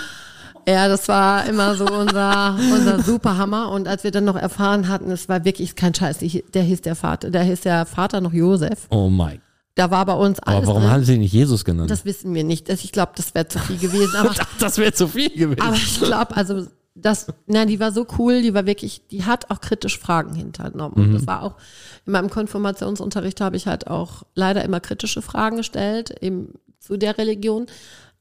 Ja, 0.68 0.88
das 0.88 1.08
war 1.08 1.46
immer 1.46 1.76
so 1.76 1.86
unser, 1.86 2.58
unser 2.74 3.00
Superhammer. 3.02 3.70
Und 3.72 3.88
als 3.88 4.04
wir 4.04 4.12
dann 4.12 4.26
noch 4.26 4.36
erfahren 4.36 4.88
hatten, 4.88 5.12
es 5.12 5.30
war 5.30 5.46
wirklich 5.46 5.76
kein 5.76 5.94
Scheiß, 5.94 6.18
die, 6.18 6.44
der 6.54 6.64
hieß 6.64 6.82
der 6.82 6.96
Vater, 6.96 7.30
der 7.30 7.44
hieß 7.44 7.62
der 7.62 7.86
Vater 7.86 8.22
noch 8.22 8.34
Josef. 8.34 8.88
Oh 8.90 9.10
mein. 9.10 9.42
Da 9.76 9.92
war 9.92 10.06
bei 10.06 10.14
uns 10.14 10.40
alles 10.40 10.60
Aber 10.60 10.68
warum 10.68 10.84
drin. 10.84 10.92
haben 10.92 11.04
sie 11.04 11.16
ihn 11.16 11.20
nicht 11.20 11.34
Jesus 11.34 11.66
genannt? 11.66 11.92
Das 11.92 12.06
wissen 12.06 12.34
wir 12.34 12.46
nicht. 12.46 12.70
Ich 12.70 12.92
glaube, 12.94 13.12
das 13.16 13.36
wäre 13.36 13.48
zu 13.48 13.60
viel 13.60 13.78
gewesen. 13.78 14.16
Aber 14.16 14.34
das 14.60 14.78
wäre 14.78 14.94
zu 14.94 15.10
viel 15.10 15.30
gewesen. 15.30 15.62
aber 15.62 15.76
ich 15.76 16.00
glaube, 16.00 16.36
also 16.36 16.66
das, 16.96 17.28
nein, 17.46 17.68
die 17.68 17.80
war 17.82 17.92
so 17.92 18.08
cool, 18.18 18.42
die 18.42 18.54
war 18.54 18.66
wirklich, 18.66 19.02
die 19.12 19.26
hat 19.26 19.52
auch 19.52 19.60
kritisch 19.60 20.00
Fragen 20.00 20.34
hinternommen. 20.34 20.96
Und 20.96 21.14
das 21.14 21.28
war 21.28 21.44
auch, 21.44 21.58
in 22.06 22.14
meinem 22.14 22.30
Konfirmationsunterricht 22.30 23.42
habe 23.42 23.58
ich 23.58 23.68
halt 23.68 23.88
auch 23.88 24.24
leider 24.34 24.64
immer 24.64 24.80
kritische 24.80 25.22
Fragen 25.22 25.58
gestellt, 25.58 26.16
eben 26.22 26.54
zu 26.80 26.96
der 26.96 27.18
Religion. 27.18 27.66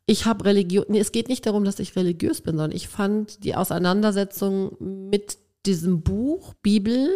Ich 0.07 0.27
habe 0.27 0.45
Religion, 0.45 0.85
nee, 0.89 1.01
es 1.01 1.13
geht 1.13 1.29
nicht 1.29 1.47
darum, 1.47 1.65
dass 1.65 1.79
ich 1.79 1.97
religiös 1.97 2.43
bin, 2.43 2.57
sondern 2.57 2.77
ich 2.77 2.89
fand 2.89 3.43
die 3.45 3.55
Auseinandersetzung 3.55 4.77
mit 4.79 5.39
diesem 5.65 6.03
Buch, 6.03 6.55
Bibel, 6.63 7.09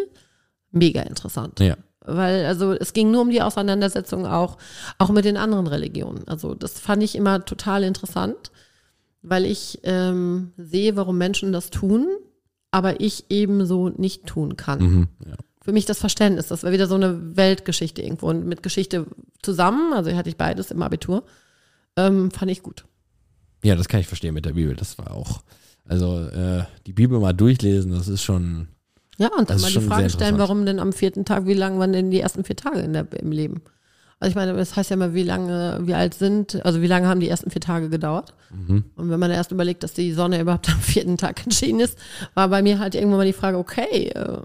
mega 0.70 1.03
interessant 1.03 1.61
ja. 1.61 1.76
weil 2.05 2.47
also 2.47 2.72
es 2.72 2.93
ging 2.93 3.11
nur 3.11 3.22
um 3.22 3.30
die 3.30 3.43
Auseinandersetzung 3.43 4.26
auch 4.26 4.59
auch 4.99 5.11
mit 5.11 5.24
den 5.24 5.36
anderen 5.36 5.66
Religionen. 5.66 6.26
Also 6.28 6.55
das 6.55 6.78
fand 6.78 7.03
ich 7.03 7.14
immer 7.14 7.45
total 7.45 7.82
interessant, 7.84 8.51
weil 9.22 9.45
ich 9.45 9.80
ähm, 9.82 10.53
sehe, 10.57 10.97
warum 10.97 11.18
Menschen 11.18 11.53
das 11.53 11.70
tun, 11.70 12.07
aber 12.70 13.01
ich 13.01 13.26
eben 13.30 13.66
so 13.66 13.89
nicht 13.89 14.26
tun 14.26 14.57
kann. 14.57 14.80
Mhm. 14.80 15.09
ja. 15.26 15.36
Für 15.62 15.72
mich 15.72 15.84
das 15.84 15.99
Verständnis, 15.99 16.49
das 16.49 16.62
war 16.62 16.72
wieder 16.72 16.86
so 16.86 16.95
eine 16.95 17.36
Weltgeschichte 17.36 18.01
irgendwo 18.01 18.28
und 18.28 18.47
mit 18.47 18.62
Geschichte 18.62 19.07
zusammen, 19.43 19.93
also 19.93 20.11
hatte 20.14 20.30
ich 20.30 20.39
beides 20.39 20.70
im 20.70 20.82
Abitur, 20.82 21.24
ähm, 21.99 22.30
fand 22.30 22.51
ich 22.51 22.62
gut. 22.62 22.84
Ja, 23.64 23.74
das 23.74 23.88
kann 23.88 24.01
ich 24.01 24.07
verstehen 24.07 24.34
mit 24.34 24.44
der 24.44 24.53
Bibel. 24.53 24.76
Das 24.76 24.99
war 24.99 25.11
auch, 25.11 25.42
also 25.84 26.26
äh, 26.28 26.64
die 26.86 26.92
Bibel 26.92 27.18
mal 27.18 27.32
durchlesen, 27.32 27.90
das 27.90 28.09
ist 28.09 28.22
schon, 28.22 28.68
Ja, 29.18 29.30
und 29.36 29.51
dann 29.51 29.61
mal 29.61 29.70
die 29.70 29.80
Frage 29.80 30.11
stellen, 30.11 30.38
warum 30.38 30.64
denn 30.64 30.78
am 30.78 30.92
vierten 30.92 31.24
Tag, 31.24 31.46
wie 31.46 31.55
lang 31.55 31.78
waren 31.78 31.92
denn 31.92 32.11
die 32.11 32.20
ersten 32.20 32.44
vier 32.44 32.57
Tage 32.57 32.80
in 32.80 32.92
der, 32.92 33.07
im 33.20 33.32
Leben? 33.32 33.62
Also 34.20 34.30
ich 34.30 34.36
meine, 34.36 34.53
das 34.55 34.74
heißt 34.74 34.90
ja 34.90 34.94
immer, 34.94 35.14
wie 35.14 35.22
lange, 35.22 35.78
wie 35.82 35.94
alt 35.94 36.14
sind, 36.14 36.64
also 36.64 36.82
wie 36.82 36.88
lange 36.88 37.07
haben 37.07 37.20
die 37.20 37.28
ersten 37.28 37.51
vier 37.51 37.61
Tage 37.61 37.88
gedauert? 37.88 38.34
mhm. 38.51 38.84
Und 38.96 39.11
wenn 39.11 39.20
man 39.20 39.30
erst 39.30 39.53
überlegt, 39.53 39.84
dass 39.84 39.92
die 39.92 40.12
Sonne 40.12 40.40
überhaupt 40.40 40.68
am 40.70 40.80
vierten 40.80 41.16
Tag 41.16 41.42
entschieden 41.44 41.80
ist, 41.80 41.99
war 42.34 42.49
bei 42.49 42.62
mir 42.62 42.78
halt 42.78 42.94
irgendwann 42.94 43.18
mal 43.18 43.26
die 43.26 43.32
Frage, 43.32 43.59
okay, 43.59 44.09
äh, 44.09 44.38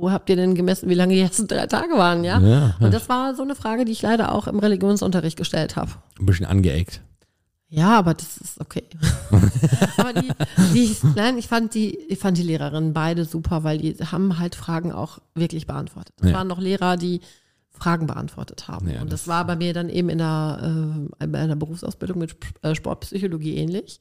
wo 0.00 0.10
habt 0.10 0.28
ihr 0.30 0.36
denn 0.36 0.54
gemessen, 0.54 0.88
wie 0.88 0.94
lange 0.94 1.14
die 1.14 1.20
ersten 1.20 1.46
drei 1.48 1.66
Tage 1.66 1.94
waren, 1.94 2.22
ja? 2.24 2.38
Ja, 2.40 2.76
Und 2.80 2.92
das 2.92 3.08
war 3.08 3.34
so 3.34 3.42
eine 3.42 3.54
Frage, 3.54 3.84
die 3.84 3.92
ich 3.92 4.02
leider 4.02 4.32
auch 4.34 4.46
im 4.46 4.58
Religionsunterricht 4.58 5.36
gestellt 5.36 5.76
habe. 5.76 5.90
ein 6.18 6.26
bisschen 6.26 6.46
angeeckt. 6.46 7.00
Ja, 7.68 7.98
aber 7.98 8.14
das 8.14 8.36
ist 8.38 8.60
okay. 8.60 8.84
aber 9.96 10.12
die, 10.12 10.28
die, 10.72 10.96
nein, 11.16 11.36
ich 11.36 11.48
fand 11.48 11.74
die, 11.74 11.96
ich 11.98 12.18
fand 12.18 12.38
die 12.38 12.44
Lehrerinnen 12.44 12.92
beide 12.92 13.24
super, 13.24 13.64
weil 13.64 13.78
die 13.78 13.94
haben 13.94 14.38
halt 14.38 14.54
Fragen 14.54 14.92
auch 14.92 15.18
wirklich 15.34 15.66
beantwortet. 15.66 16.14
Es 16.20 16.30
Ja. 16.30 16.36
waren 16.36 16.46
noch 16.48 16.60
Lehrer, 16.60 16.96
die 16.96 17.20
Fragen 17.70 18.06
beantwortet 18.06 18.68
haben. 18.68 18.88
Ja, 18.88 19.02
und 19.02 19.12
das, 19.12 19.22
das- 19.22 19.28
war 19.28 19.44
bei 19.46 19.56
mir 19.56 19.72
dann 19.74 19.88
eben 19.88 20.08
in 20.08 20.18
der, 20.18 21.06
äh, 21.20 21.26
bei 21.26 21.38
einer 21.40 21.56
Berufsausbildung 21.56 22.18
mit 22.18 22.36
äh, 22.62 22.74
Sportpsychologie 22.74 23.56
ähnlich. 23.56 23.98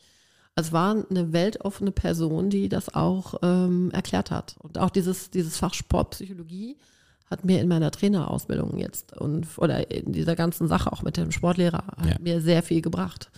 Es 0.58 0.72
war 0.72 0.96
eine 1.10 1.34
weltoffene 1.34 1.92
Person, 1.92 2.50
die 2.50 2.70
das 2.70 2.94
auch 2.96 3.36
ähm, 3.42 3.92
erklärt 3.92 4.32
hat. 4.32 4.56
Und 4.60 4.78
auch 4.78 4.90
dieses, 4.90 5.30
dieses 5.30 5.58
Fach 5.58 5.74
Sportpsychologie 5.74 6.78
hat 7.30 7.44
mir 7.44 7.60
in 7.60 7.68
meiner 7.68 7.92
Trainerausbildung 7.92 8.78
jetzt 8.78 9.18
und 9.18 9.48
oder 9.58 9.92
in 9.92 10.14
dieser 10.14 10.36
ganzen 10.36 10.68
Sache 10.68 10.92
auch 10.94 11.02
mit 11.02 11.18
dem 11.18 11.32
Sportlehrer 11.32 11.84
hat 11.98 12.06
Ja. 12.06 12.16
mir 12.22 12.40
sehr 12.42 12.64
viel 12.64 12.82
gebracht. 12.82 13.32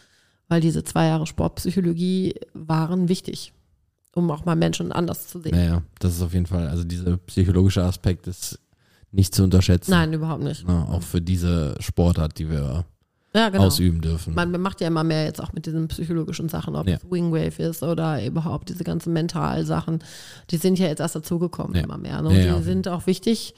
Weil 0.47 0.61
diese 0.61 0.83
zwei 0.83 1.07
Jahre 1.07 1.25
Sportpsychologie 1.25 2.35
waren 2.53 3.09
wichtig, 3.09 3.51
um 4.13 4.29
auch 4.29 4.45
mal 4.45 4.55
Menschen 4.55 4.91
anders 4.91 5.27
zu 5.27 5.39
sehen. 5.41 5.55
Naja, 5.55 5.81
das 5.99 6.15
ist 6.15 6.21
auf 6.21 6.33
jeden 6.33 6.45
Fall, 6.45 6.67
also 6.67 6.83
dieser 6.83 7.17
psychologische 7.17 7.83
Aspekt 7.83 8.27
ist 8.27 8.59
nicht 9.11 9.33
zu 9.33 9.43
unterschätzen. 9.43 9.91
Nein, 9.91 10.13
überhaupt 10.13 10.43
nicht. 10.43 10.65
Na, 10.67 10.83
auch 10.89 11.01
für 11.01 11.21
diese 11.21 11.75
Sportart, 11.79 12.37
die 12.37 12.49
wir 12.49 12.85
Ja, 13.35 13.49
genau. 13.49 13.65
ausüben 13.65 14.01
dürfen. 14.01 14.33
Man 14.33 14.51
macht 14.61 14.81
ja 14.81 14.87
immer 14.87 15.03
mehr 15.03 15.25
jetzt 15.25 15.41
auch 15.41 15.53
mit 15.53 15.65
diesen 15.65 15.87
psychologischen 15.89 16.49
Sachen, 16.49 16.75
ob 16.75 16.87
Ja. 16.87 16.95
es 16.95 17.03
Wingwave 17.11 17.61
ist 17.61 17.83
oder 17.83 18.25
überhaupt 18.25 18.69
diese 18.69 18.83
ganzen 18.83 19.13
Mentalsachen. 19.13 19.99
Die 20.49 20.57
sind 20.57 20.79
ja 20.79 20.87
jetzt 20.87 21.01
erst 21.01 21.15
dazugekommen, 21.15 21.75
Ja. 21.75 21.83
immer 21.83 21.97
mehr. 21.97 22.21
Ne? 22.21 22.29
Und 22.29 22.35
Ja, 22.35 22.57
die 22.57 22.63
sind 22.63 22.87
auch 22.87 23.05
wichtig, 23.05 23.53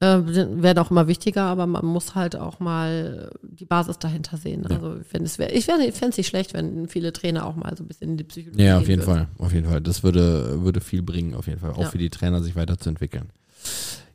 äh, 0.00 0.18
werden 0.26 0.78
auch 0.80 0.90
immer 0.90 1.06
wichtiger, 1.06 1.42
aber 1.44 1.66
man 1.66 1.86
muss 1.86 2.14
halt 2.16 2.34
auch 2.36 2.58
mal 2.60 3.30
die 3.42 3.64
Basis 3.64 3.98
dahinter 4.00 4.36
sehen. 4.36 4.66
Also 4.66 4.96
ich 5.00 5.06
fände 5.06 5.26
es 5.26 5.38
wär- 5.38 5.54
ich 5.54 5.64
fände 5.64 5.86
es 5.88 6.16
nicht 6.18 6.26
schlecht, 6.26 6.52
wenn 6.52 6.88
viele 6.88 7.12
Trainer 7.12 7.46
auch 7.46 7.54
mal 7.54 7.74
so 7.76 7.84
ein 7.84 7.88
bisschen 7.88 8.10
in 8.10 8.16
die 8.16 8.24
Psychologie 8.24 8.64
ja, 8.64 8.76
auf 8.78 8.82
gehen 8.82 8.90
jeden 8.98 9.06
würden. 9.06 9.26
Fall, 9.36 9.46
auf 9.46 9.52
jeden 9.54 9.68
Fall. 9.70 9.80
Das 9.80 10.02
würde, 10.02 10.62
würde 10.64 10.80
viel 10.80 11.02
bringen, 11.02 11.34
auf 11.34 11.46
jeden 11.46 11.60
Fall. 11.60 11.70
Auch 11.70 11.86
für 11.86 11.98
die 11.98 12.10
Trainer, 12.10 12.42
sich 12.42 12.56
weiterzuentwickeln. 12.56 13.30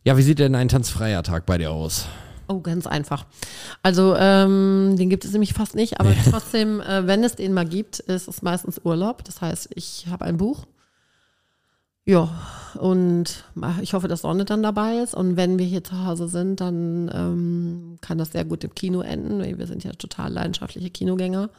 Ja, 0.04 0.18
wie 0.18 0.22
sieht 0.22 0.40
denn 0.40 0.54
ein 0.56 0.68
tanzfreier 0.68 1.24
Tag 1.24 1.46
bei 1.46 1.58
dir 1.58 1.72
aus? 1.72 2.06
Oh, 2.52 2.62
ganz 2.62 2.88
einfach. 2.88 3.26
Also 3.84 4.16
ähm, 4.18 4.96
den 4.98 5.10
gibt 5.10 5.24
es 5.24 5.32
nämlich 5.32 5.54
fast 5.54 5.76
nicht, 5.76 6.00
aber 6.00 6.14
trotzdem, 6.30 6.82
äh, 6.82 7.06
wenn 7.06 7.24
es 7.24 7.36
den 7.36 7.54
mal 7.54 7.66
gibt, 7.68 8.00
ist 8.00 8.28
es 8.28 8.42
meistens 8.42 8.82
Urlaub. 8.84 9.24
Das 9.24 9.40
heißt, 9.40 9.70
ich 9.76 10.08
habe 10.10 10.26
ein 10.26 10.38
Buch. 10.38 10.66
Ja, 12.06 12.28
und 12.80 13.46
ich 13.84 13.94
hoffe, 13.94 14.08
dass 14.08 14.22
Sonne 14.22 14.44
dann 14.46 14.64
dabei 14.64 14.98
ist. 14.98 15.14
Und 15.14 15.38
wenn 15.38 15.60
wir 15.60 15.66
hier 15.68 15.84
zu 15.84 16.06
Hause 16.06 16.28
sind, 16.28 16.60
dann 16.60 17.12
ähm, 17.14 17.98
kann 18.02 18.18
das 18.18 18.32
sehr 18.32 18.46
gut 18.46 18.64
im 18.64 18.74
Kino 18.74 19.02
enden. 19.02 19.42
Wir 19.60 19.68
sind 19.68 19.84
ja 19.84 19.92
total 19.92 20.34
leidenschaftliche 20.34 20.90
Kinogänger. 20.90 21.52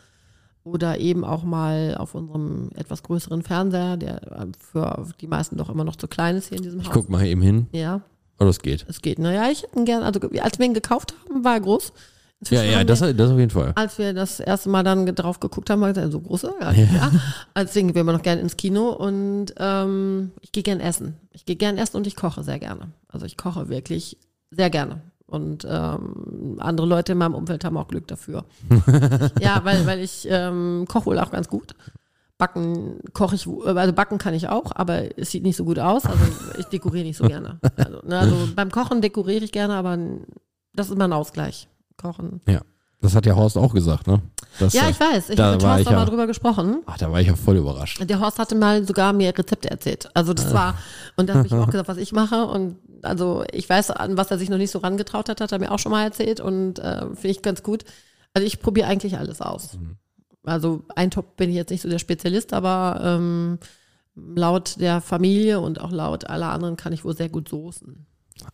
Oder 0.64 0.99
eben 0.99 1.24
auch 1.24 1.45
mal 1.45 1.95
auf 1.97 2.16
unserem 2.16 2.70
etwas 2.74 3.05
größeren 3.05 3.43
Fernseher, 3.43 3.97
der 3.97 4.22
äh, 4.32 4.47
für 4.59 5.07
die 5.20 5.28
meisten 5.28 5.57
doch 5.57 5.70
immer 5.70 5.84
noch 5.84 5.97
zu 5.97 6.09
klein 6.09 6.36
ist 6.36 6.49
hier 6.49 6.59
in 6.59 6.64
diesem 6.64 6.80
Ich 6.80 6.88
Haus. 6.88 6.95
guck 6.95 7.09
mal 7.11 7.24
eben 7.24 7.43
hin. 7.43 7.68
Ja, 7.72 8.03
Oh, 8.41 8.47
das 8.47 8.59
geht. 8.59 8.86
es 8.88 9.03
geht. 9.03 9.18
Naja, 9.18 9.51
ich 9.51 9.62
hätte 9.62 9.78
ihn 9.78 9.84
gerne, 9.84 10.05
also 10.07 10.18
als 10.41 10.59
wir 10.59 10.66
ihn 10.66 10.74
gekauft 10.74 11.14
haben, 11.28 11.45
war 11.45 11.55
er 11.55 11.61
groß. 11.61 11.88
Ja, 11.88 11.93
Inzwischen 12.41 12.72
ja, 12.72 12.78
haben 12.78 12.86
das, 12.86 13.01
wir, 13.03 13.12
das 13.12 13.30
auf 13.30 13.38
jeden 13.38 13.51
Fall. 13.51 13.72
als 13.74 13.99
wir 13.99 14.14
das 14.14 14.41
erste 14.41 14.70
Mal 14.70 14.82
dann 14.82 15.05
drauf 15.14 15.41
geguckt 15.41 15.68
haben, 15.68 15.82
war 15.82 15.93
gesagt, 15.93 16.11
so 16.11 16.20
groß 16.20 16.45
ist 16.45 16.53
nicht, 16.72 16.93
ja. 16.95 17.11
Deswegen 17.55 17.88
gehen 17.88 17.95
wir 17.95 18.01
immer 18.01 18.14
noch 18.14 18.22
gerne 18.22 18.41
ins 18.41 18.57
Kino 18.57 18.88
und 18.93 19.53
ähm, 19.59 20.30
ich 20.41 20.51
gehe 20.51 20.62
gern 20.62 20.80
essen. 20.80 21.16
Ich 21.32 21.45
gehe 21.45 21.57
gern 21.57 21.76
essen 21.76 21.99
und 21.99 22.07
ich 22.07 22.16
koche 22.16 22.43
sehr 22.43 22.59
gerne. 22.59 22.88
Also 23.09 23.26
ich 23.26 23.36
koche 23.36 23.68
wirklich 23.68 24.16
sehr 24.51 24.70
gerne. 24.70 25.03
Und 25.26 25.66
ähm, 25.68 26.57
andere 26.61 26.86
Leute 26.86 27.12
in 27.12 27.18
meinem 27.18 27.34
Umfeld 27.34 27.62
haben 27.64 27.76
auch 27.76 27.88
Glück 27.88 28.09
dafür. 28.09 28.47
ja, 29.41 29.61
weil, 29.62 29.84
weil 29.86 30.01
ich 30.01 30.26
ähm, 30.28 30.86
koche 30.88 31.07
wohl 31.07 31.18
auch 31.18 31.30
ganz 31.30 31.49
gut. 31.49 31.74
Backen 32.41 32.99
koche 33.12 33.36
ich, 33.36 33.47
also 33.47 33.93
backen 33.93 34.18
kann 34.18 34.34
ich 34.34 34.49
auch, 34.49 34.72
aber 34.74 35.16
es 35.16 35.30
sieht 35.30 35.45
nicht 35.45 35.57
so 35.57 35.64
gut 35.64 35.78
aus. 35.78 36.05
Also 36.07 36.24
ich 36.59 36.64
dekoriere 36.66 37.05
nicht 37.07 37.18
so 37.18 37.26
gerne. 37.28 37.61
Also, 37.76 38.01
ne, 38.05 38.18
also 38.18 38.36
beim 38.57 38.70
Kochen 38.72 39.01
dekoriere 39.01 39.45
ich 39.45 39.53
gerne, 39.53 39.74
aber 39.74 39.97
das 40.74 40.91
ist 40.91 40.99
mein 40.99 41.12
Ausgleich. 41.12 41.68
Kochen. 41.97 42.41
Ja. 42.49 42.62
Das 43.03 43.14
hat 43.14 43.24
ja 43.24 43.34
Horst 43.34 43.57
auch 43.57 43.72
gesagt, 43.72 44.07
ne? 44.07 44.20
Das, 44.59 44.74
Ja, 44.74 44.86
äh, 44.86 44.91
ich 44.91 45.01
weiß. 45.01 45.30
Ich 45.30 45.38
habe 45.41 45.53
mit 45.57 45.64
Horst 45.64 45.84
ja- 45.86 45.93
mal 45.93 46.05
drüber 46.05 46.26
gesprochen. 46.26 46.82
Ach, 46.84 46.99
da 46.99 47.11
war 47.11 47.20
ich 47.20 47.28
ja 47.28 47.34
voll 47.36 47.57
überrascht. 47.57 47.99
Der 48.07 48.20
Horst 48.20 48.38
hatte 48.38 48.55
mal 48.55 48.84
sogar 48.86 49.14
mir 49.14 49.36
Rezepte 49.36 49.70
erzählt. 49.70 50.11
Also 50.12 50.34
das 50.34 50.53
war, 50.53 50.74
und 51.16 51.28
da 51.30 51.34
habe 51.36 51.47
ich 51.47 51.55
auch 51.55 51.66
gesagt, 51.70 51.88
was 51.88 51.97
ich 51.97 52.12
mache. 52.12 52.45
Und 52.45 52.76
also 53.03 53.43
ich 53.53 53.66
weiß, 53.68 53.91
an 53.93 54.18
was 54.18 54.30
er 54.30 54.36
sich 54.38 54.51
noch 54.51 54.59
nicht 54.59 54.70
so 54.70 54.80
rangetraut 54.80 55.30
hat, 55.30 55.41
hat 55.41 55.51
er 55.53 55.59
mir 55.59 55.72
auch 55.72 55.78
schon 55.78 55.93
mal 55.93 56.05
erzählt 56.05 56.41
und 56.41 56.78
äh, 56.78 57.01
finde 57.14 57.28
ich 57.28 57.41
ganz 57.43 57.62
gut. 57.62 57.84
Also 58.34 58.47
ich 58.47 58.61
probiere 58.61 58.86
eigentlich 58.86 59.16
alles 59.16 59.41
aus. 59.41 59.78
Also 60.45 60.82
ein 60.97 61.11
Top 61.11 61.36
bin 61.36 61.51
ich 61.51 61.57
jetzt 61.57 61.70
nicht 61.70 61.82
so 61.82 61.88
der 61.88 61.99
Spezialist, 61.99 62.53
aber 62.53 63.01
ähm, 63.03 63.59
laut 64.14 64.80
der 64.80 65.01
Familie 65.01 65.61
und 65.61 65.80
auch 65.80 65.91
laut 65.93 66.24
aller 66.24 66.51
anderen 66.51 66.76
kann 66.76 66.93
ich 66.93 67.05
wohl 67.05 67.16
sehr 67.16 67.28
gut 67.28 67.49
Soßen. 67.49 68.07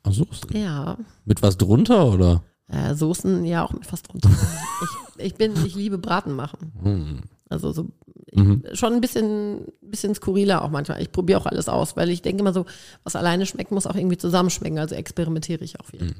Ach, 0.02 0.12
so. 0.12 0.26
Ja, 0.52 0.98
Mit 1.24 1.42
was 1.42 1.56
drunter, 1.58 2.06
oder? 2.12 2.42
äh, 2.68 2.94
Soßen 2.94 3.44
ja 3.44 3.64
auch 3.64 3.72
mit 3.72 3.86
fast 3.86 4.10
drunter. 4.12 4.30
ich, 5.18 5.26
ich 5.26 5.34
bin, 5.36 5.52
ich 5.64 5.74
liebe 5.76 5.98
Braten 5.98 6.32
machen. 6.34 6.72
Hm. 6.82 7.20
Also 7.48 7.72
so 7.72 7.88
Mhm. 8.32 8.64
schon 8.74 8.92
ein 8.92 9.00
bisschen, 9.00 9.66
bisschen 9.80 10.14
skurriler 10.14 10.62
auch 10.62 10.68
manchmal. 10.68 11.00
Ich 11.00 11.10
probiere 11.12 11.40
auch 11.40 11.46
alles 11.46 11.68
aus, 11.68 11.96
weil 11.96 12.10
ich 12.10 12.20
denke 12.22 12.40
immer 12.40 12.52
so, 12.52 12.66
was 13.04 13.16
alleine 13.16 13.46
schmeckt, 13.46 13.70
muss 13.70 13.86
auch 13.86 13.94
irgendwie 13.94 14.18
zusammenschmecken. 14.18 14.78
Also 14.80 14.94
experimentiere 14.96 15.64
ich 15.64 15.78
auch 15.80 15.86
viel. 15.86 16.02
Mhm. 16.02 16.14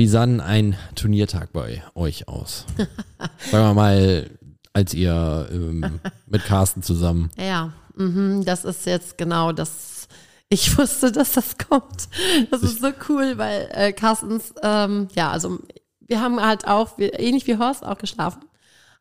Wie 0.00 0.06
sah 0.06 0.24
denn 0.24 0.40
ein 0.40 0.78
Turniertag 0.94 1.52
bei 1.52 1.82
euch 1.94 2.26
aus? 2.26 2.64
Sagen 3.50 3.66
wir 3.66 3.74
mal, 3.74 4.30
als 4.72 4.94
ihr 4.94 5.46
ähm, 5.52 6.00
mit 6.26 6.42
Carsten 6.46 6.82
zusammen. 6.82 7.28
Ja, 7.36 7.74
mhm, 7.96 8.42
das 8.46 8.64
ist 8.64 8.86
jetzt 8.86 9.18
genau 9.18 9.52
das. 9.52 10.08
Ich 10.48 10.78
wusste, 10.78 11.12
dass 11.12 11.32
das 11.32 11.58
kommt. 11.58 12.08
Das 12.50 12.62
ist 12.62 12.80
so 12.80 12.88
cool, 13.10 13.36
weil 13.36 13.68
äh, 13.72 13.92
Carstens, 13.92 14.54
ähm, 14.62 15.08
ja, 15.14 15.30
also 15.32 15.58
wir 16.00 16.22
haben 16.22 16.40
halt 16.40 16.66
auch, 16.66 16.96
wir, 16.96 17.20
ähnlich 17.20 17.46
wie 17.46 17.58
Horst, 17.58 17.84
auch 17.84 17.98
geschlafen. 17.98 18.40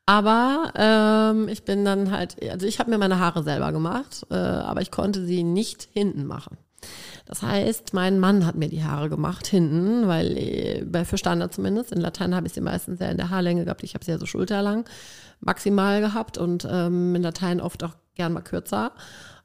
Aber 0.05 0.73
ähm, 0.75 1.47
ich 1.47 1.63
bin 1.63 1.85
dann 1.85 2.11
halt, 2.11 2.35
also 2.51 2.67
ich 2.67 2.79
habe 2.79 2.89
mir 2.89 2.97
meine 2.97 3.19
Haare 3.19 3.43
selber 3.43 3.71
gemacht, 3.71 4.25
äh, 4.31 4.35
aber 4.35 4.81
ich 4.81 4.91
konnte 4.91 5.25
sie 5.25 5.43
nicht 5.43 5.87
hinten 5.93 6.25
machen. 6.25 6.57
Das 7.25 7.41
heißt, 7.41 7.93
mein 7.93 8.19
Mann 8.19 8.45
hat 8.45 8.55
mir 8.55 8.69
die 8.69 8.84
Haare 8.84 9.09
gemacht 9.09 9.47
hinten, 9.47 10.07
weil 10.07 10.38
äh, 10.38 10.84
bei 10.86 11.05
für 11.05 11.17
Standard 11.17 11.53
zumindest. 11.53 11.91
In 11.91 12.01
Latein 12.01 12.36
habe 12.36 12.47
ich 12.47 12.53
sie 12.53 12.61
meistens 12.61 12.99
ja 12.99 13.07
in 13.07 13.17
der 13.17 13.30
Haarlänge 13.30 13.65
gehabt. 13.65 13.84
Ich 13.84 13.93
habe 13.93 14.03
sie 14.03 14.11
ja 14.11 14.17
so 14.17 14.25
schulterlang 14.25 14.86
maximal 15.41 16.01
gehabt 16.01 16.38
und 16.38 16.67
ähm, 16.69 17.15
in 17.15 17.21
Latein 17.21 17.61
oft 17.61 17.84
auch 17.84 17.95
gern 18.15 18.34
mal 18.34 18.41
kürzer. 18.41 18.91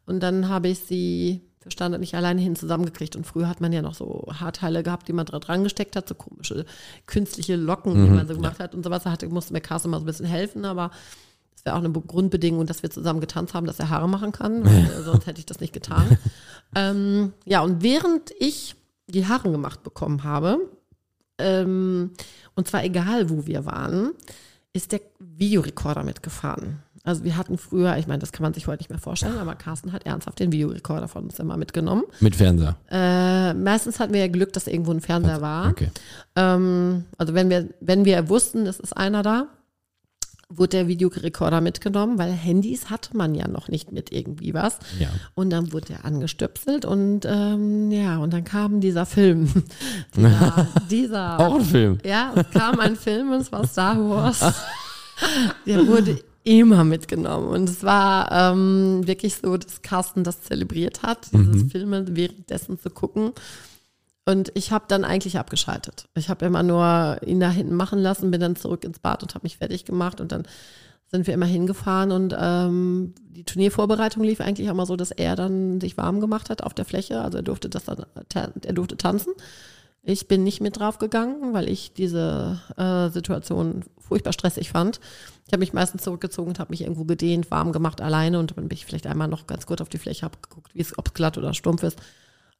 Und 0.07 0.23
dann 0.23 0.49
habe 0.49 0.69
ich 0.69 0.81
sie 0.81 1.43
für 1.61 1.71
Standard 1.71 2.01
nicht 2.01 2.15
alleine 2.15 2.41
hin 2.41 2.57
zusammengekriegt. 2.57 3.17
Und 3.17 3.27
früher 3.27 3.49
hat 3.49 3.61
man 3.61 3.73
ja 3.73 3.81
noch 3.81 3.95
so 3.95 4.27
Haarteile 4.33 4.83
gehabt, 4.83 5.09
die 5.09 5.15
man 5.15 5.27
da 5.27 5.39
dran 5.39 5.65
gesteckt 5.65 5.97
hat, 5.97 6.09
so 6.09 6.15
komische 6.15 6.67
künstliche 7.07 7.57
Locken, 7.57 7.95
die 7.95 8.11
man 8.11 8.29
so 8.29 8.35
gemacht 8.35 8.61
hat 8.61 8.75
und 8.75 8.85
sowas. 8.85 9.05
Da 9.05 9.11
hatte, 9.11 9.29
musste 9.29 9.55
mir 9.55 9.63
Carsten 9.63 9.91
mal 9.91 9.99
so 9.99 10.05
ein 10.05 10.07
bisschen 10.07 10.27
helfen, 10.27 10.65
aber 10.67 10.91
das 11.65 11.71
wäre 11.71 11.77
auch 11.77 11.81
eine 11.81 11.89
Be- 11.91 12.01
Grundbedingung, 12.07 12.67
dass 12.67 12.83
wir 12.83 12.91
zusammen 12.91 13.21
getanzt 13.21 13.55
haben, 13.55 13.67
dass 13.67 13.79
er 13.81 13.89
Haare 13.89 14.09
machen 14.09 14.33
kann, 14.33 14.65
weil 14.67 14.85
äh, 14.85 15.03
sonst 15.03 15.27
hätte 15.27 15.39
ich 15.41 15.47
das 15.47 15.61
nicht 15.61 15.73
getan. 15.73 16.19
ähm, 16.75 17.33
ja, 17.47 17.61
und 17.63 17.83
während 17.83 18.33
ich 18.39 18.77
die 19.07 19.27
Haare 19.27 19.51
gemacht 19.51 19.83
bekommen 19.83 20.25
habe, 20.25 20.59
ähm, 21.39 22.11
und 22.55 22.69
zwar 22.69 22.85
egal, 22.85 23.29
wo 23.31 23.47
wir 23.47 23.65
waren, 23.67 24.13
ist 24.73 24.93
der 24.93 25.01
Videorekorder 25.19 26.03
mitgefahren. 26.05 26.81
Also 27.07 27.23
wir 27.23 27.37
hatten 27.37 27.59
früher, 27.59 27.99
ich 27.99 28.07
meine, 28.07 28.21
das 28.21 28.33
kann 28.33 28.43
man 28.45 28.55
sich 28.55 28.67
heute 28.67 28.79
nicht 28.81 28.89
mehr 28.89 28.99
vorstellen, 28.99 29.37
aber 29.39 29.55
Carsten 29.57 29.93
hat 29.93 30.07
ernsthaft 30.07 30.41
den 30.41 30.53
Videorekorder 30.53 31.07
von 31.07 31.25
uns 31.25 31.39
immer 31.39 31.57
mitgenommen. 31.59 32.05
Mit 32.21 32.35
Fernseher. 32.35 32.77
Äh, 32.91 33.53
meistens 33.53 34.01
hatten 34.01 34.15
wir 34.15 34.21
ja 34.21 34.29
Glück, 34.29 34.55
dass 34.55 34.67
irgendwo 34.67 34.91
ein 34.93 35.03
Fernseher 35.03 35.43
war. 35.43 35.69
Okay. 35.69 35.91
Ähm, 36.35 37.05
also 37.19 37.35
wenn 37.35 37.51
wir, 37.51 37.69
wenn 37.81 38.07
wir 38.07 38.29
wussten, 38.31 38.67
es 38.67 38.81
ist 38.81 38.97
einer 38.97 39.23
da, 39.23 39.49
wurde 40.57 40.71
der 40.71 40.89
Videorekorder 40.89 41.61
mitgenommen, 41.61 42.19
weil 42.19 42.33
Handys 42.33 42.91
hatte 42.91 43.17
man 43.17 43.35
ja 43.35 43.49
noch 43.49 43.69
nicht 43.69 43.93
mit 43.93 44.13
irgendwie 44.13 44.55
was. 44.55 44.79
Ja. 44.99 45.09
Und 45.35 45.51
dann 45.51 45.73
wurde 45.73 45.95
er 45.95 46.05
angestöpselt 46.05 46.85
und 46.85 47.21
ähm, 47.25 47.91
ja, 47.91 48.19
und 48.19 48.33
dann 48.33 48.45
kam 48.45 48.81
dieser 48.81 49.07
Film. 49.07 49.49
dieser, 50.17 50.69
dieser 50.91 51.41
Auch 51.41 51.57
ein 51.57 51.65
Film. 51.65 51.99
ja, 52.05 52.33
es 52.37 52.51
kam 52.51 52.81
ein 52.81 52.97
Film 52.97 53.33
und 53.33 53.41
es 53.41 53.53
war 53.53 53.67
Star 53.67 53.99
Wars. 53.99 54.55
Der 55.67 55.87
wurde 55.87 56.19
immer 56.45 56.85
mitgenommen. 56.85 57.49
Und 57.49 57.69
es 57.69 57.83
war 57.83 58.31
ähm, 58.31 59.07
wirklich 59.07 59.37
so, 59.37 59.57
dass 59.57 59.83
Carsten 59.83 60.25
das 60.25 60.43
zelebriert 60.43 61.03
hat, 61.03 61.29
dieses 61.33 61.73
Filme 61.73 62.05
währenddessen 62.11 62.79
zu 62.79 62.91
gucken. 62.91 63.33
Und 64.27 64.53
ich 64.55 64.73
habe 64.73 64.87
dann 64.89 65.05
eigentlich 65.05 65.39
abgeschaltet. 65.39 66.09
Ich 66.15 66.29
habe 66.29 66.47
immer 66.47 66.63
nur 66.63 67.19
ihn 67.27 67.41
da 67.41 67.51
hinten 67.51 67.75
machen 67.75 67.99
lassen, 67.99 68.31
bin 68.31 68.41
dann 68.41 68.57
zurück 68.57 68.85
ins 68.85 68.99
Bad 68.99 69.23
und 69.23 69.35
habe 69.35 69.45
mich 69.45 69.59
fertig 69.59 69.85
gemacht 69.85 70.21
und 70.21 70.33
dann 70.33 70.45
sind 71.11 71.27
wir 71.27 71.35
immer 71.35 71.47
hingefahren 71.47 72.11
und 72.11 72.35
ähm, 72.37 73.15
die 73.21 73.45
Turniervorbereitung 73.45 74.25
lief 74.25 74.41
eigentlich 74.41 74.69
immer 74.69 74.87
so, 74.87 74.97
dass 74.97 75.11
er 75.11 75.37
dann 75.37 75.81
sich 75.81 75.97
warm 75.97 76.21
gemacht 76.21 76.51
hat 76.51 76.63
auf 76.63 76.75
der 76.75 76.87
Fläche. 76.87 77.21
Also 77.21 77.39
er 77.39 77.43
durfte 77.43 77.69
das 77.69 77.85
dann, 77.85 78.07
er 78.35 78.73
durfte 78.73 78.97
tanzen. 78.97 79.33
Ich 80.03 80.27
bin 80.27 80.43
nicht 80.43 80.61
mit 80.61 80.79
drauf 80.79 80.99
gegangen, 80.99 81.53
weil 81.53 81.69
ich 81.69 81.93
diese 81.93 82.61
äh, 82.77 83.11
Situation 83.11 83.85
furchtbar 83.99 84.33
stressig 84.33 84.71
fand. 84.71 85.01
Ich 85.47 85.53
habe 85.53 85.61
mich 85.61 85.73
meistens 85.73 86.03
zurückgezogen 86.03 86.49
und 86.49 86.59
habe 86.59 86.73
mich 86.73 86.83
irgendwo 86.83 87.05
gedehnt, 87.05 87.51
warm 87.51 87.73
gemacht 87.73 88.01
alleine 88.01 88.39
und 88.39 88.57
dann 88.57 88.69
bin 88.69 88.77
ich 88.77 88.85
vielleicht 88.85 89.07
einmal 89.07 89.29
noch 89.29 89.47
ganz 89.47 89.67
kurz 89.67 89.81
auf 89.81 89.89
die 89.89 89.99
Fläche, 89.99 90.23
habe 90.23 90.39
geguckt, 90.43 90.73
ob 90.97 91.07
es 91.09 91.15
glatt 91.15 91.39
oder 91.39 91.55
stumpf 91.55 91.83
ist. 91.83 91.99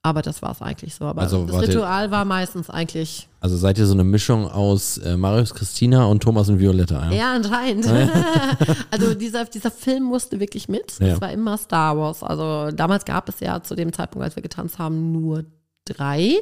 Aber 0.05 0.21
das 0.21 0.43
war 0.43 0.51
es 0.51 0.61
eigentlich 0.61 0.95
so. 0.95 1.07
Aber 1.07 1.23
Also 1.23 1.47
das 1.47 1.63
Ritual 1.63 2.11
war 2.11 2.27
meistens 2.27 2.69
eigentlich, 2.69 3.27
Also 3.41 3.57
seid 3.57 3.79
ihr 3.79 3.87
so 3.87 3.95
eine 3.95 4.05
Mischung 4.05 4.47
aus 4.47 4.99
äh, 4.99 5.17
Marius 5.17 5.55
Christina 5.55 6.05
und 6.05 6.23
Thomas 6.23 6.51
und 6.51 6.59
Violetta, 6.59 7.11
ja? 7.11 7.13
ja, 7.13 7.33
anscheinend. 7.33 7.89
also 8.91 9.15
dieser, 9.15 9.47
dieser 9.47 9.71
Film 9.71 10.03
musste 10.03 10.39
wirklich 10.41 10.69
mit. 10.69 10.99
Ja. 11.01 11.09
Das 11.09 11.23
war 11.23 11.33
immer 11.33 11.57
Star 11.57 11.97
Wars. 11.97 12.23
Also 12.23 12.71
damals 12.77 13.07
gab 13.07 13.31
es 13.31 13.41
ja 13.41 13.63
zu 13.63 13.75
dem 13.75 13.95
Zeitpunkt, 13.95 14.25
als 14.25 14.37
wir 14.37 14.43
getanzt 14.43 14.79
haben, 14.79 15.11
nur 15.13 15.47
drei. 15.87 16.35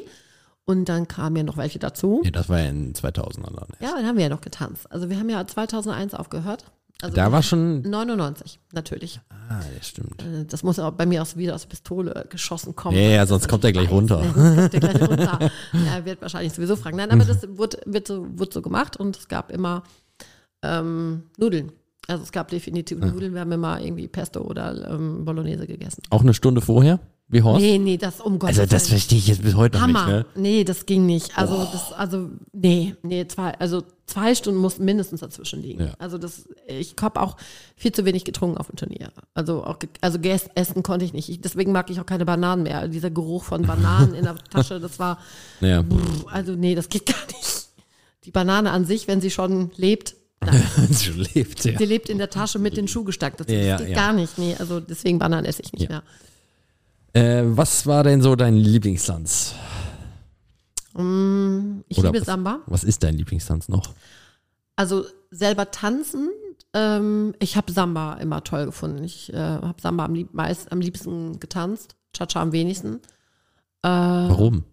Und 0.65 0.89
dann 0.89 1.07
kamen 1.07 1.37
ja 1.37 1.43
noch 1.43 1.55
welche 1.55 1.79
dazu. 1.79 2.21
Ja, 2.25 2.31
das 2.31 2.49
war 2.49 2.59
ja 2.59 2.65
in 2.65 2.93
2000 2.93 3.47
dann. 3.47 3.67
Ja, 3.79 3.93
dann 3.95 4.05
haben 4.05 4.17
wir 4.17 4.23
ja 4.23 4.29
noch 4.29 4.41
getanzt. 4.41 4.91
Also 4.91 5.09
wir 5.09 5.17
haben 5.17 5.29
ja 5.29 5.47
2001 5.47 6.13
aufgehört. 6.15 6.65
Also 7.03 7.15
Da 7.17 7.33
war 7.33 7.43
schon. 7.43 7.81
99, 7.81 8.59
natürlich. 8.71 9.19
Ah, 9.29 9.59
ja, 9.59 9.83
stimmt. 9.83 10.21
Äh, 10.23 10.45
Das 10.45 10.63
muss 10.63 10.79
auch 10.79 10.91
bei 10.91 11.05
mir 11.05 11.21
aus, 11.21 11.35
wieder 11.35 11.53
aus 11.53 11.63
der 11.63 11.69
Pistole 11.69 12.25
geschossen 12.29 12.77
kommen. 12.77 12.95
Ja, 12.95 13.03
ja, 13.09 13.25
sonst 13.27 13.49
kommt 13.49 13.65
er 13.65 13.73
gleich 13.73 13.91
runter. 13.91 14.23
Ja, 14.23 14.31
kommt 14.31 14.73
er 14.73 14.79
gleich 14.79 15.09
runter. 15.09 15.39
Ja, 15.85 16.05
wird 16.05 16.21
wahrscheinlich 16.21 16.53
sowieso 16.53 16.77
fragen. 16.77 16.95
Nein, 16.95 17.11
aber 17.11 17.25
das 17.25 17.45
wurde, 17.57 17.79
wird, 17.85 18.07
so, 18.07 18.25
wurde 18.39 18.53
so 18.53 18.61
gemacht 18.61 18.95
und 18.95 19.17
es 19.17 19.27
gab 19.27 19.51
immer 19.51 19.83
ähm, 20.63 21.23
Nudeln. 21.37 21.73
Also 22.07 22.23
es 22.23 22.31
gab 22.31 22.47
definitiv 22.47 22.99
Nudeln. 22.99 23.33
Wir 23.33 23.41
haben 23.41 23.51
immer 23.51 23.81
irgendwie 23.81 24.07
Pesto 24.07 24.39
oder 24.41 24.89
ähm, 24.89 25.25
Bolognese 25.25 25.67
gegessen. 25.67 26.03
Auch 26.09 26.21
eine 26.21 26.33
Stunde 26.33 26.61
vorher, 26.61 26.99
wie 27.29 27.41
Horst? 27.41 27.61
Nee, 27.61 27.77
nee, 27.79 27.97
das 27.97 28.19
um 28.21 28.37
Gottes 28.37 28.59
also 28.59 28.69
das 28.69 28.87
verstehe 28.89 29.17
ich 29.17 29.27
jetzt 29.27 29.41
bis 29.41 29.55
heute 29.55 29.77
noch 29.77 29.83
Hammer. 29.87 30.05
nicht. 30.05 30.35
Ne? 30.35 30.41
Nee, 30.41 30.63
das 30.63 30.85
ging 30.85 31.05
nicht. 31.05 31.35
Also 31.37 31.67
das, 31.71 31.91
also 31.93 32.29
nee, 32.51 32.95
nee, 33.01 33.25
zwei, 33.27 33.57
also 33.59 33.83
zwei 34.05 34.35
Stunden 34.35 34.59
mussten 34.59 34.85
mindestens 34.85 35.21
dazwischen 35.21 35.61
liegen. 35.61 35.85
Ja. 35.85 35.93
Also 35.97 36.17
das, 36.17 36.47
ich 36.67 36.95
habe 37.01 37.21
auch 37.21 37.37
viel 37.75 37.91
zu 37.91 38.05
wenig 38.05 38.23
getrunken 38.25 38.57
auf 38.57 38.67
dem 38.67 38.75
Turnier. 38.75 39.11
Also 39.33 39.63
auch, 39.63 39.77
also 40.01 40.19
essen 40.19 40.83
konnte 40.83 41.05
ich 41.05 41.13
nicht. 41.13 41.29
Ich, 41.29 41.41
deswegen 41.41 41.71
mag 41.71 41.89
ich 41.89 41.99
auch 41.99 42.05
keine 42.05 42.25
Bananen 42.25 42.63
mehr. 42.63 42.87
Dieser 42.87 43.09
Geruch 43.09 43.45
von 43.45 43.63
Bananen 43.63 44.13
in 44.13 44.25
der 44.25 44.35
Tasche, 44.51 44.79
das 44.79 44.99
war, 44.99 45.17
Ja. 45.61 45.81
pff, 45.81 46.25
also 46.27 46.53
nee, 46.55 46.75
das 46.75 46.89
geht 46.89 47.05
gar 47.07 47.25
nicht. 47.27 47.67
Die 48.25 48.31
Banane 48.31 48.71
an 48.71 48.85
sich, 48.85 49.07
wenn 49.07 49.21
sie 49.21 49.31
schon 49.31 49.71
lebt, 49.75 50.15
Sie 50.89 51.09
lebt, 51.11 51.63
ja. 51.63 51.77
sie 51.77 51.85
lebt 51.85 52.09
in 52.09 52.17
der 52.17 52.29
Tasche 52.29 52.59
mit 52.59 52.75
den 52.75 52.89
Schuh 52.89 53.05
gesteckt. 53.05 53.39
Das, 53.39 53.47
Ja, 53.47 53.77
das 53.77 53.81
geht 53.87 53.89
ja. 53.89 53.95
gar 53.95 54.11
nicht. 54.11 54.37
Nee, 54.37 54.55
also 54.59 54.81
deswegen 54.81 55.17
Bananen 55.17 55.45
esse 55.45 55.61
ich 55.63 55.71
nicht 55.71 55.87
mehr. 55.87 56.03
Äh, 57.13 57.43
was 57.45 57.85
war 57.85 58.03
denn 58.03 58.21
so 58.21 58.35
dein 58.35 58.55
Lieblingstanz? 58.55 59.53
Mm, 60.93 61.81
Ich 61.87 61.97
Oder 61.99 62.09
liebe 62.09 62.19
was- 62.21 62.25
Samba. 62.25 62.59
Was 62.65 62.83
ist 62.83 63.03
dein 63.03 63.15
Lieblingstanz 63.15 63.69
noch? 63.69 63.93
Also 64.75 65.05
selber 65.29 65.69
tanzen, 65.71 66.29
ähm, 66.73 67.35
ich 67.39 67.55
habe 67.55 67.71
Samba 67.71 68.15
immer 68.15 68.43
toll 68.43 68.65
gefunden. 68.65 69.03
Ich 69.03 69.31
äh, 69.31 69.37
habe 69.37 69.79
Samba 69.81 70.05
am, 70.05 70.15
lieb 70.15 70.33
meist, 70.33 70.71
am 70.71 70.81
liebsten 70.81 71.39
getanzt, 71.39 71.95
Cha-Cha 72.13 72.41
am 72.41 72.51
wenigsten. 72.51 72.95
Äh, 73.83 73.89
Warum? 73.89 74.63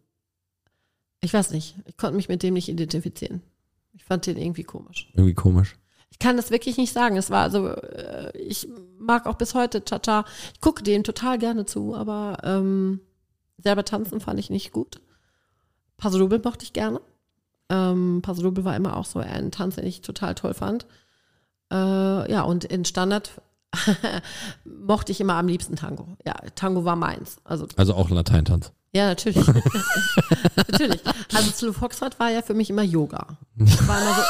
ich 1.23 1.35
weiß 1.35 1.51
nicht, 1.51 1.75
ich 1.85 1.97
konnte 1.99 2.17
mich 2.17 2.29
mit 2.31 2.43
dem 2.43 2.55
nicht 2.55 2.69
identifizieren. 2.71 3.43
Ich 3.93 4.05
fand 4.05 4.25
den 4.27 4.39
irgendwie 4.39 4.65
komisch. 4.65 5.11
Irgendwie 5.15 5.35
komisch. 5.35 5.77
Ich 6.11 6.19
kann 6.19 6.37
das 6.37 6.51
wirklich 6.51 6.77
nicht 6.77 6.93
sagen. 6.93 7.17
Es 7.17 7.31
war 7.31 7.43
also, 7.43 7.69
äh, 7.69 8.37
ich 8.37 8.69
mag 8.99 9.27
auch 9.27 9.37
bis 9.37 9.55
heute 9.55 9.85
Cha-Cha. 9.85 10.25
Ich 10.55 10.61
gucke 10.61 10.83
dem 10.83 11.05
total 11.05 11.39
gerne 11.39 11.67
zu, 11.67 11.95
aber 11.95 12.39
ähm, 12.43 13.01
selber 13.59 13.85
tanzen 13.85 14.21
fand 14.21 14.39
ich 14.41 14.51
nicht 14.51 14.73
gut. 14.73 15.01
Paso 15.97 16.19
Doble 16.19 16.41
mochte 16.43 16.65
ich 16.65 16.73
gerne. 16.73 17.01
Ähm, 17.69 18.21
Paso 18.23 18.43
Doble 18.43 18.65
war 18.65 18.77
immer 18.77 18.97
auch 18.97 19.05
so 19.05 19.19
ein 19.21 19.51
Tanz, 19.51 19.77
den 19.77 19.87
ich 19.87 20.03
total 20.03 20.35
toll 20.35 20.55
fand. 20.55 20.87
Äh, 21.71 22.31
ja, 22.31 22.43
und 22.43 22.65
in 22.65 22.85
Standard 22.85 23.31
mochte 24.65 25.13
ich 25.13 25.21
immer 25.21 25.35
am 25.35 25.47
liebsten 25.47 25.77
Tango. 25.77 26.17
Ja, 26.27 26.35
Tango 26.55 26.85
war 26.85 26.97
meins. 26.97 27.37
Also 27.45 27.67
Also 27.77 27.95
auch 27.95 28.11
Lateintanz. 28.11 28.73
Ja, 28.93 29.07
natürlich. 29.09 29.47
natürlich. 30.57 31.01
Also 31.35 31.51
Slow 31.53 31.73
Foxtrot 31.73 32.19
war 32.19 32.31
ja 32.31 32.43
für 32.43 32.55
mich 32.55 32.71
immer 32.71 32.83
Yoga. 32.83 33.39
War 33.87 34.01
immer 34.03 34.15
so, 34.15 34.23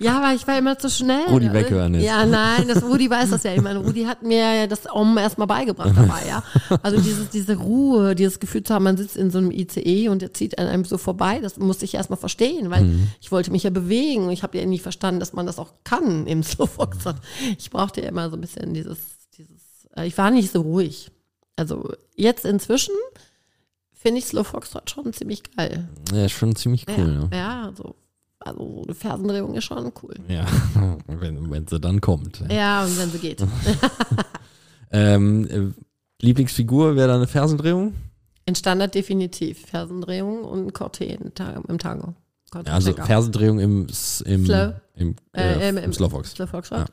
ja, 0.00 0.18
aber 0.22 0.34
ich 0.34 0.46
war 0.46 0.56
immer 0.56 0.78
zu 0.78 0.88
schnell. 0.90 1.26
Rudi 1.28 1.52
weghören 1.52 1.94
jetzt. 1.94 2.04
Ja, 2.04 2.24
nein, 2.24 2.68
das 2.68 2.84
Rudi 2.84 3.10
weiß 3.10 3.30
das 3.30 3.42
ja. 3.42 3.54
Ich 3.54 3.62
meine, 3.62 3.80
Rudi 3.80 4.04
hat 4.04 4.22
mir 4.22 4.54
ja 4.54 4.66
das 4.68 4.80
Om 4.88 5.18
erstmal 5.18 5.48
beigebracht 5.48 5.92
dabei, 5.96 6.20
ja. 6.28 6.44
Also 6.82 7.00
dieses, 7.00 7.30
diese 7.30 7.56
Ruhe, 7.56 8.14
dieses 8.14 8.38
Gefühl 8.38 8.62
zu 8.62 8.74
haben, 8.74 8.84
man 8.84 8.96
sitzt 8.96 9.16
in 9.16 9.30
so 9.32 9.38
einem 9.38 9.50
ICE 9.50 10.08
und 10.08 10.22
der 10.22 10.32
zieht 10.32 10.56
an 10.58 10.68
einem 10.68 10.84
so 10.84 10.98
vorbei, 10.98 11.40
das 11.40 11.56
musste 11.56 11.84
ich 11.84 11.94
erstmal 11.94 12.18
verstehen, 12.18 12.70
weil 12.70 12.84
Mhm. 12.84 13.08
ich 13.20 13.32
wollte 13.32 13.50
mich 13.50 13.64
ja 13.64 13.70
bewegen. 13.70 14.30
Ich 14.30 14.44
habe 14.44 14.56
ja 14.58 14.64
nie 14.66 14.78
verstanden, 14.78 15.18
dass 15.18 15.32
man 15.32 15.46
das 15.46 15.58
auch 15.58 15.72
kann 15.82 16.28
im 16.28 16.44
Slow 16.44 16.66
Foxtrot. 16.72 17.16
Ich 17.58 17.70
brauchte 17.70 18.00
ja 18.00 18.08
immer 18.08 18.30
so 18.30 18.36
ein 18.36 18.40
bisschen 18.40 18.74
dieses, 18.74 18.98
dieses, 19.36 19.88
äh, 19.96 20.06
ich 20.06 20.16
war 20.16 20.30
nicht 20.30 20.52
so 20.52 20.60
ruhig. 20.60 21.10
Also 21.56 21.90
jetzt 22.14 22.44
inzwischen 22.44 22.94
finde 24.08 24.18
ich 24.20 24.26
Slow 24.26 24.44
Foxtrot 24.44 24.90
schon 24.90 25.12
ziemlich 25.12 25.42
geil. 25.56 25.86
Ja, 26.12 26.24
ist 26.24 26.32
schon 26.32 26.56
ziemlich 26.56 26.86
cool. 26.88 27.28
ja, 27.30 27.36
ja 27.38 27.66
also, 27.66 27.94
also 28.40 28.58
so 28.76 28.82
eine 28.84 28.94
Fersendrehung 28.94 29.54
ist 29.54 29.64
schon 29.64 29.92
cool. 30.02 30.14
Ne? 30.26 30.34
Ja, 30.36 30.46
wenn, 31.06 31.50
wenn 31.50 31.66
sie 31.66 31.78
dann 31.78 32.00
kommt. 32.00 32.42
Ja, 32.50 32.84
und 32.84 32.98
wenn 32.98 33.10
sie 33.10 33.18
geht. 33.18 33.44
Ähm, 34.90 35.46
äh, 35.50 36.24
Lieblingsfigur 36.24 36.96
wäre 36.96 37.08
da 37.08 37.14
eine 37.16 37.26
Fersendrehung? 37.26 37.92
In 38.46 38.54
Standard 38.54 38.94
definitiv. 38.94 39.66
Fersendrehung 39.66 40.44
und 40.44 40.72
Corté 40.72 41.18
im 41.68 41.78
Tango. 41.78 42.14
Ja, 42.54 42.62
also. 42.72 42.94
Fersendrehung 42.94 43.58
im, 43.60 43.86
S- 43.90 44.22
im, 44.22 44.46
Slow. 44.46 44.72
im, 44.94 45.14
Äh, 45.34 45.42
äh, 45.42 45.68
im- 45.68 45.76
im, 45.76 45.84
im- 45.84 45.92
Slowfox. 45.92 46.30
Slow 46.32 46.46
Foxtrot. 46.46 46.90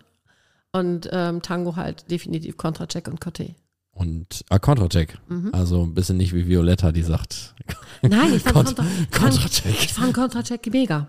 Und 0.74 1.08
ähm, 1.14 1.42
Tango 1.42 1.78
halt 1.78 2.12
definitiv 2.12 2.58
Contra-Check 2.58 3.08
und 3.08 3.22
Corté. 3.24 3.54
Und 3.96 4.44
ah, 4.50 4.60
Contra-Check. 4.60 5.18
Mhm. 5.30 5.50
Also 5.54 5.82
ein 5.84 5.94
bisschen 5.94 6.18
nicht 6.18 6.34
wie 6.34 6.48
Violetta, 6.48 6.92
die 6.92 7.02
sagt 7.02 7.56
Nein, 8.02 8.34
ich 8.36 8.44
fand 8.44 8.68
Contra- 8.78 8.84
Contra, 8.84 8.86
ich 8.86 9.10
fand, 9.10 9.14
Contra-Check. 9.34 9.84
ich 9.84 9.94
fand 9.94 10.14
Contra-Check 10.14 10.72
mega. 10.72 11.08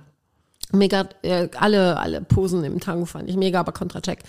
Mega, 0.73 1.09
äh, 1.23 1.49
alle, 1.59 1.99
alle 1.99 2.21
Posen 2.23 2.63
im 2.65 2.79
Tango 2.81 3.05
fand 3.05 3.29
ich 3.29 3.37
mega, 3.37 3.59
aber 3.61 3.73
Contra-Check 3.73 4.21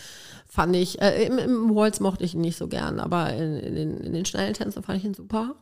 fand 0.48 0.76
ich, 0.76 1.00
äh, 1.02 1.26
im, 1.28 1.38
im 1.38 1.76
Waltz 1.76 2.00
mochte 2.00 2.24
ich 2.24 2.34
ihn 2.34 2.42
nicht 2.42 2.58
so 2.58 2.68
gern, 2.68 3.00
aber 3.00 3.32
in, 3.34 3.58
in, 3.58 3.76
den, 3.76 3.98
in 4.02 4.14
den 4.14 4.26
schnellen 4.26 4.54
Tänzen 4.56 4.82
fand 4.84 4.98
ich 5.00 5.06
ihn 5.06 5.14
super. 5.14 5.56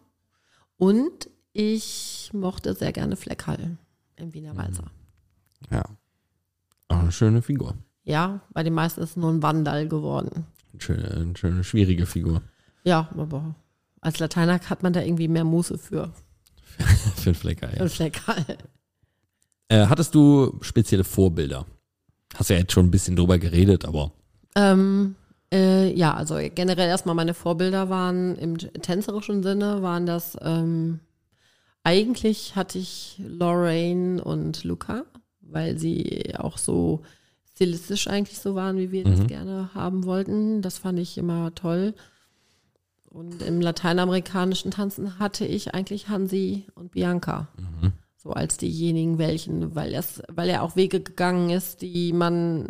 Und 0.78 1.30
ich 1.54 2.30
mochte 2.34 2.74
sehr 2.76 2.92
gerne 2.94 3.16
Fleckhall 3.18 3.78
im 4.16 4.34
Wiener 4.34 4.56
Walzer. 4.56 4.86
Ja. 5.70 5.84
Auch 6.88 7.00
eine 7.00 7.12
schöne 7.12 7.42
Figur. 7.42 7.76
Ja, 8.04 8.40
bei 8.54 8.64
den 8.64 8.74
meisten 8.74 9.02
ist 9.02 9.12
es 9.12 9.16
nur 9.18 9.32
ein 9.32 9.42
Wandal 9.44 9.88
geworden. 9.88 10.46
Eine 10.74 10.82
schöne, 10.82 11.12
eine 11.12 11.38
schöne 11.38 11.64
schwierige 11.64 12.06
Figur. 12.06 12.42
Ja, 12.86 13.10
aber 13.18 13.56
als 14.02 14.20
Lateiner 14.20 14.60
hat 14.60 14.84
man 14.84 14.94
da 14.94 15.02
irgendwie 15.02 15.28
mehr 15.28 15.44
Muße 15.44 15.78
für. 15.78 16.12
Für 17.16 17.32
den 17.32 17.36
Flecker, 17.36 17.70
ja. 17.72 17.78
Für 17.78 17.90
Fleckhall. 17.90 18.46
Äh, 19.70 19.88
hattest 19.88 20.14
du 20.14 20.58
spezielle 20.62 21.04
Vorbilder? 21.04 21.66
Hast 22.36 22.50
ja 22.50 22.58
jetzt 22.58 22.74
schon 22.74 22.86
ein 22.88 22.92
bisschen 22.92 23.16
drüber 23.16 23.40
geredet, 23.40 23.86
aber 23.86 24.12
Ähm, 24.56 25.16
äh, 25.54 25.92
ja, 25.94 26.14
also 26.14 26.36
generell 26.54 26.90
erstmal 26.90 27.16
meine 27.16 27.34
Vorbilder 27.34 27.90
waren 27.90 28.36
im 28.36 28.58
tänzerischen 28.58 29.42
Sinne, 29.42 29.82
waren 29.82 30.06
das, 30.06 30.38
ähm, 30.42 31.00
eigentlich 31.84 32.56
hatte 32.56 32.78
ich 32.78 33.20
Lorraine 33.26 34.24
und 34.24 34.64
Luca, 34.64 35.04
weil 35.42 35.78
sie 35.80 36.34
auch 36.38 36.58
so 36.58 37.04
stilistisch 37.54 38.08
eigentlich 38.08 38.40
so 38.40 38.54
waren, 38.56 38.78
wie 38.78 38.92
wir 38.92 39.08
Mhm. 39.08 39.18
das 39.18 39.28
gerne 39.28 39.70
haben 39.74 40.04
wollten. 40.06 40.62
Das 40.62 40.78
fand 40.78 41.00
ich 41.00 41.18
immer 41.18 41.56
toll. 41.56 41.94
Und 43.16 43.42
im 43.42 43.62
lateinamerikanischen 43.62 44.72
Tanzen 44.72 45.20
hatte 45.20 45.46
ich 45.46 45.74
eigentlich 45.74 46.10
Hansi 46.10 46.68
und 46.76 46.92
Bianca. 46.92 47.48
Mhm. 47.58 47.94
So 48.18 48.32
als 48.32 48.58
diejenigen 48.58 49.18
welchen, 49.20 49.74
weil, 49.74 49.94
es, 49.94 50.22
weil 50.28 50.50
er 50.50 50.64
auch 50.64 50.76
Wege 50.76 51.00
gegangen 51.00 51.50
ist, 51.50 51.82
die 51.82 52.12
man 52.12 52.68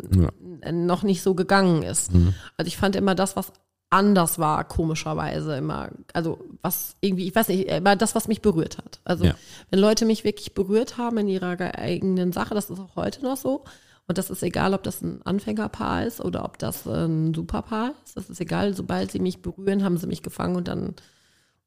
Ja. 0.62 0.70
noch 0.72 1.02
nicht 1.02 1.22
so 1.22 1.34
gegangen 1.34 1.82
ist. 1.82 2.12
Also 2.56 2.68
ich 2.68 2.76
fand 2.76 2.94
immer 2.94 3.14
das, 3.16 3.34
was 3.34 3.52
anders 3.90 4.38
war, 4.38 4.62
komischerweise 4.64 5.56
immer, 5.56 5.90
also 6.12 6.38
was 6.62 6.94
irgendwie, 7.00 7.26
ich 7.26 7.34
weiß 7.34 7.48
nicht, 7.48 7.68
immer 7.68 7.96
das, 7.96 8.14
was 8.14 8.28
mich 8.28 8.42
berührt 8.42 8.78
hat. 8.78 9.00
Also 9.04 9.24
Ja. 9.24 9.34
wenn 9.70 9.80
Leute 9.80 10.04
mich 10.04 10.22
wirklich 10.24 10.54
berührt 10.54 10.96
haben 10.98 11.18
in 11.18 11.28
ihrer 11.28 11.56
ge- 11.56 11.70
eigenen 11.72 12.32
Sache, 12.32 12.54
das 12.54 12.68
ist 12.70 12.78
auch 12.78 12.94
heute 12.96 13.22
noch 13.22 13.36
so. 13.36 13.64
Und 14.08 14.18
das 14.18 14.30
ist 14.30 14.42
egal, 14.42 14.72
ob 14.74 14.82
das 14.84 15.02
ein 15.02 15.20
Anfängerpaar 15.24 16.04
ist 16.06 16.20
oder 16.20 16.44
ob 16.44 16.58
das 16.58 16.86
ein 16.86 17.34
Superpaar 17.34 17.92
ist. 18.04 18.16
Das 18.16 18.30
ist 18.30 18.40
egal, 18.40 18.74
sobald 18.74 19.10
sie 19.10 19.18
mich 19.18 19.42
berühren, 19.42 19.82
haben 19.82 19.96
sie 19.98 20.06
mich 20.06 20.22
gefangen 20.22 20.54
und 20.56 20.68
dann, 20.68 20.94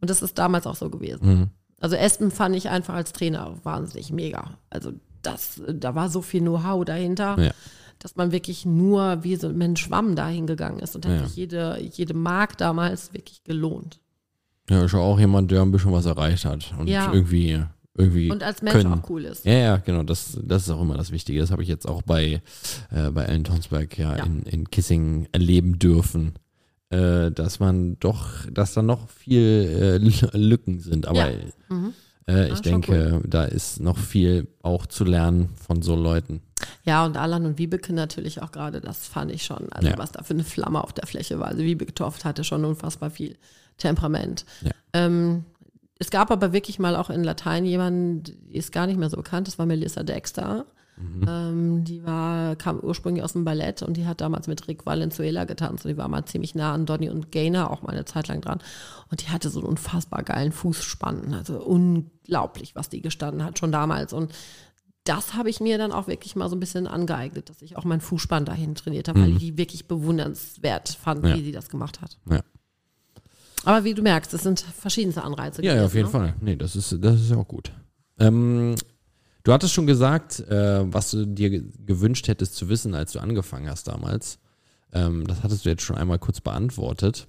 und 0.02 0.10
das 0.10 0.22
ist 0.22 0.38
damals 0.38 0.66
auch 0.66 0.76
so 0.76 0.90
gewesen. 0.90 1.20
Mhm. 1.28 1.50
Also 1.82 1.96
Espen 1.96 2.32
fand 2.32 2.56
ich 2.56 2.70
einfach 2.70 2.94
als 2.94 3.12
Trainer 3.14 3.56
wahnsinnig 3.64 4.12
mega. 4.12 4.58
Also 4.70 4.92
das, 5.22 5.62
da 5.68 5.96
war 5.96 6.10
so 6.10 6.22
viel 6.22 6.42
Know-how 6.42 6.86
dahinter. 6.86 7.38
Ja. 7.40 7.52
dass 8.02 8.16
man 8.16 8.32
wirklich 8.32 8.66
nur 8.66 9.26
wie 9.26 9.36
so 9.36 9.50
ein 9.50 9.76
Schwamm 9.76 10.16
dahin 10.16 10.48
gegangen 10.48 10.80
ist 10.80 10.96
und 10.96 11.06
hat 11.06 11.12
Ja. 11.20 11.28
sich 11.28 11.36
jede, 11.36 11.78
jede 11.82 12.14
Mark 12.14 12.58
damals 12.58 13.12
wirklich 13.14 13.44
gelohnt. 13.44 14.00
Ja, 14.70 14.86
ist 14.86 14.94
ja 14.94 15.00
auch 15.00 15.20
jemand, 15.20 15.52
der 15.52 15.62
ein 15.64 15.72
bisschen 15.74 15.92
was 15.92 16.06
erreicht 16.06 16.46
hat 16.46 16.74
und 16.80 16.88
Ja. 16.88 17.12
irgendwie, 17.12 17.62
irgendwie 18.00 18.32
Und 18.32 18.42
als 18.44 18.62
Mensch 18.62 18.76
können. 18.78 18.94
auch 19.02 19.10
cool 19.10 19.26
ist. 19.26 19.46
Ja, 19.46 19.54
ja, 19.54 19.78
genau, 19.78 20.04
das, 20.04 20.38
das 20.42 20.64
ist 20.64 20.70
auch 20.72 20.82
immer 20.82 20.98
das 20.98 21.12
Wichtige. 21.12 21.40
Das 21.42 21.52
habe 21.52 21.62
ich 21.62 21.70
jetzt 21.70 21.88
auch 21.88 22.02
bei, 22.02 22.42
äh, 22.92 23.12
bei 23.12 23.26
Ellen 23.26 23.44
Tonsberg 23.44 23.98
ja, 23.98 24.18
Ja. 24.18 24.24
In, 24.24 24.44
in 24.44 24.70
Kissing 24.72 25.28
erleben 25.32 25.78
dürfen. 25.80 26.34
Äh, 26.92 27.30
dass 27.32 27.60
man 27.60 28.00
doch, 28.00 28.26
dass 28.52 28.74
da 28.74 28.82
noch 28.82 29.10
viel 29.10 30.00
äh, 30.34 30.38
Lücken 30.38 30.80
sind. 30.80 31.08
Aber 31.08 31.30
Ja. 31.30 31.38
Mhm. 31.70 31.94
äh, 32.28 32.48
ich 32.48 32.52
Ah, 32.54 32.56
schon 32.56 32.64
denke, 32.64 33.22
da 33.28 33.44
ist 33.44 33.80
noch 33.80 33.98
viel 33.98 34.48
auch 34.64 34.88
zu 34.88 35.04
lernen 35.04 35.50
von 35.68 35.84
so 35.84 35.96
Leuten. 35.96 36.42
Ja, 36.86 37.06
und 37.06 37.16
Alan 37.16 37.46
und 37.46 37.60
Wiebeke 37.60 37.94
natürlich 37.94 38.42
auch 38.42 38.52
gerade, 38.52 38.82
das 38.82 39.06
fand 39.08 39.32
ich 39.32 39.44
schon. 39.44 39.72
Also 39.72 39.90
Ja. 39.90 39.98
was 40.00 40.12
da 40.14 40.24
für 40.24 40.34
eine 40.34 40.44
Flamme 40.44 40.84
auf 40.84 40.92
der 40.94 41.06
Fläche 41.06 41.38
war. 41.40 41.50
Also 41.50 41.62
Wiebeke 41.62 41.94
Toft 41.94 42.26
hatte 42.26 42.44
schon 42.44 42.66
unfassbar 42.66 43.12
viel 43.12 43.38
Temperament. 43.78 44.46
Ja. 44.62 44.72
Ähm, 44.94 45.46
es 46.00 46.10
gab 46.10 46.32
aber 46.32 46.54
wirklich 46.54 46.80
mal 46.80 46.96
auch 46.96 47.10
in 47.10 47.24
Latein 47.24 47.66
jemanden, 47.66 48.24
die 48.24 48.56
ist 48.56 48.72
gar 48.72 48.88
nicht 48.88 48.98
mehr 48.98 49.10
so 49.10 49.18
bekannt, 49.18 49.48
das 49.48 49.60
war 49.60 49.66
Melissa 49.66 50.04
Dexter. 50.04 50.66
Mhm. 50.98 51.26
Ähm, 51.28 51.84
die 51.86 52.04
war, 52.06 52.58
kam 52.58 52.80
ursprünglich 52.80 53.24
aus 53.24 53.32
dem 53.34 53.46
Ballett 53.46 53.82
und 53.84 53.96
die 53.96 54.06
hat 54.06 54.20
damals 54.20 54.48
mit 54.48 54.68
Rick 54.68 54.86
Valenzuela 54.86 55.46
getanzt 55.46 55.86
und 55.86 55.92
die 55.92 55.98
war 55.98 56.10
mal 56.10 56.26
ziemlich 56.26 56.56
nah 56.56 56.74
an 56.74 56.86
Donny 56.86 57.10
und 57.10 57.32
Gaynor 57.32 57.72
auch 57.72 57.82
mal 57.84 57.94
eine 57.94 58.04
Zeit 58.04 58.28
lang 58.28 58.42
dran. 58.42 58.60
Und 59.10 59.22
die 59.22 59.30
hatte 59.30 59.50
so 59.50 59.60
einen 59.60 59.70
unfassbar 59.70 60.24
geilen 60.24 60.52
Fußspann. 60.52 61.34
Also 61.34 61.62
unglaublich, 61.64 62.76
was 62.76 62.90
die 62.90 63.02
gestanden 63.02 63.46
hat, 63.46 63.60
schon 63.60 63.72
damals. 63.72 64.12
Und 64.12 64.34
das 65.06 65.34
habe 65.36 65.50
ich 65.50 65.62
mir 65.62 65.78
dann 65.78 65.94
auch 65.94 66.08
wirklich 66.08 66.36
mal 66.36 66.50
so 66.50 66.56
ein 66.58 66.60
bisschen 66.60 66.86
angeeignet, 66.86 67.50
dass 67.50 67.62
ich 67.62 67.78
auch 67.78 67.86
meinen 67.86 68.02
Fußspann 68.02 68.44
dahin 68.44 68.76
trainiert 68.76 69.08
habe, 69.08 69.22
weil 69.22 69.32
ich 69.32 69.38
die 69.38 69.58
wirklich 69.58 69.88
bewundernswert 69.88 70.90
fand, 70.90 71.26
Ja. 71.26 71.36
wie 71.36 71.44
sie 71.44 71.52
das 71.54 71.70
gemacht 71.70 72.02
hat. 72.02 72.18
Ja. 72.30 72.42
Aber 73.66 73.84
wie 73.84 73.94
du 73.94 74.02
merkst, 74.02 74.34
es 74.34 74.44
sind 74.44 74.60
verschiedenste 74.62 75.24
Anreize. 75.24 75.64
Ja, 75.64 75.76
ja, 75.76 75.86
auf 75.86 75.94
jeden 75.94 76.06
ne? 76.06 76.12
Fall. 76.12 76.36
Nee, 76.42 76.56
das 76.56 76.76
ist, 76.76 76.96
das 77.02 77.20
ist 77.22 77.30
ja 77.32 77.38
auch 77.38 77.48
gut. 77.48 77.72
Ähm, 78.18 78.76
du 79.44 79.54
hattest 79.54 79.74
schon 79.74 79.88
gesagt, 79.88 80.40
äh, 80.42 80.92
was 80.92 81.12
du 81.12 81.26
dir 81.26 81.50
ge- 81.50 81.64
gewünscht 81.86 82.28
hättest 82.28 82.56
zu 82.56 82.70
wissen, 82.70 82.96
als 82.96 83.12
du 83.12 83.20
angefangen 83.20 83.70
hast 83.70 83.88
damals. 83.88 84.40
Ähm, 84.94 85.28
das 85.28 85.44
hattest 85.44 85.66
du 85.66 85.70
jetzt 85.70 85.84
schon 85.84 85.98
einmal 85.98 86.20
kurz 86.20 86.40
beantwortet. 86.42 87.28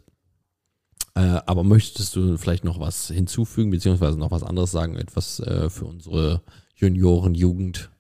Äh, 1.14 1.40
aber 1.46 1.64
möchtest 1.64 2.14
du 2.14 2.36
vielleicht 2.38 2.64
noch 2.64 2.78
was 2.78 3.08
hinzufügen, 3.08 3.70
beziehungsweise 3.70 4.16
noch 4.18 4.30
was 4.30 4.44
anderes 4.44 4.70
sagen, 4.70 4.94
etwas 4.96 5.40
äh, 5.40 5.68
für 5.68 5.86
unsere 5.86 6.42
Junioren-Jugend, 6.76 7.90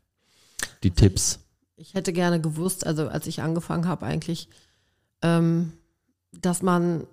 die 0.84 0.92
Tipps? 0.92 1.40
Ich 1.76 1.94
hätte 1.94 2.12
gerne 2.12 2.40
gewusst, 2.40 2.86
also 2.86 3.08
als 3.08 3.26
ich 3.26 3.42
angefangen 3.42 3.88
habe 3.88 4.06
eigentlich, 4.06 4.48
ähm, 5.22 5.72
dass 6.40 6.62
man 6.62 7.04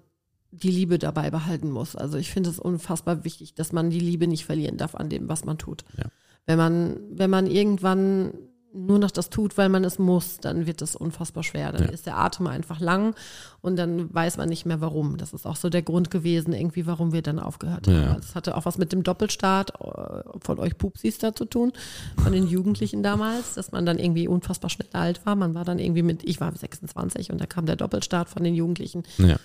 die 0.51 0.71
Liebe 0.71 0.97
dabei 0.99 1.29
behalten 1.29 1.69
muss. 1.71 1.95
Also 1.95 2.17
ich 2.17 2.31
finde 2.31 2.49
es 2.49 2.59
unfassbar 2.59 3.23
wichtig, 3.23 3.53
dass 3.55 3.71
man 3.73 3.89
die 3.89 3.99
Liebe 3.99 4.27
nicht 4.27 4.45
verlieren 4.45 4.77
darf 4.77 4.95
an 4.95 5.09
dem, 5.09 5.27
was 5.29 5.45
man 5.45 5.57
tut. 5.57 5.83
Ja. 5.97 6.05
Wenn 6.45 6.57
man, 6.57 6.97
wenn 7.11 7.29
man 7.29 7.45
irgendwann 7.47 8.31
nur 8.73 8.99
noch 8.99 9.11
das 9.11 9.29
tut, 9.29 9.57
weil 9.57 9.69
man 9.69 9.83
es 9.83 9.97
muss, 9.97 10.37
dann 10.37 10.67
wird 10.67 10.81
das 10.81 10.95
unfassbar 10.95 11.41
schwer. 11.43 11.71
Dann 11.71 11.85
Ja. 11.85 11.89
ist 11.89 12.05
der 12.05 12.17
Atem 12.17 12.45
einfach 12.47 12.79
lang 12.79 13.15
und 13.61 13.75
dann 13.75 14.13
weiß 14.13 14.37
man 14.37 14.49
nicht 14.49 14.65
mehr 14.65 14.81
warum. 14.81 15.17
Das 15.17 15.33
ist 15.33 15.47
auch 15.47 15.55
so 15.55 15.69
der 15.69 15.81
Grund 15.81 16.11
gewesen, 16.11 16.53
irgendwie, 16.53 16.85
warum 16.85 17.11
wir 17.11 17.21
dann 17.23 17.39
aufgehört 17.39 17.87
Ja. 17.87 17.93
haben. 18.09 18.15
Das 18.21 18.35
hatte 18.35 18.55
auch 18.55 18.65
was 18.65 18.77
mit 18.77 18.91
dem 18.91 19.03
Doppelstart 19.03 19.71
äh, 19.81 20.23
von 20.41 20.59
euch 20.59 20.77
Pupsis 20.77 21.17
da 21.17 21.33
zu 21.33 21.45
tun, 21.45 21.73
von 22.21 22.33
den 22.33 22.45
Jugendlichen 22.47 23.01
damals, 23.03 23.55
dass 23.55 23.71
man 23.71 23.85
dann 23.85 23.97
irgendwie 23.97 24.27
unfassbar 24.27 24.69
schnell 24.69 24.89
alt 24.93 25.25
war. 25.25 25.35
Man 25.35 25.55
war 25.55 25.65
dann 25.65 25.79
irgendwie 25.79 26.03
mit, 26.03 26.23
ich 26.23 26.39
war 26.39 26.55
26 26.55 27.31
und 27.31 27.39
da 27.41 27.45
kam 27.47 27.65
der 27.65 27.77
Doppelstart 27.77 28.29
von 28.29 28.43
den 28.43 28.53
Jugendlichen. 28.53 29.03
Ja. 29.17 29.37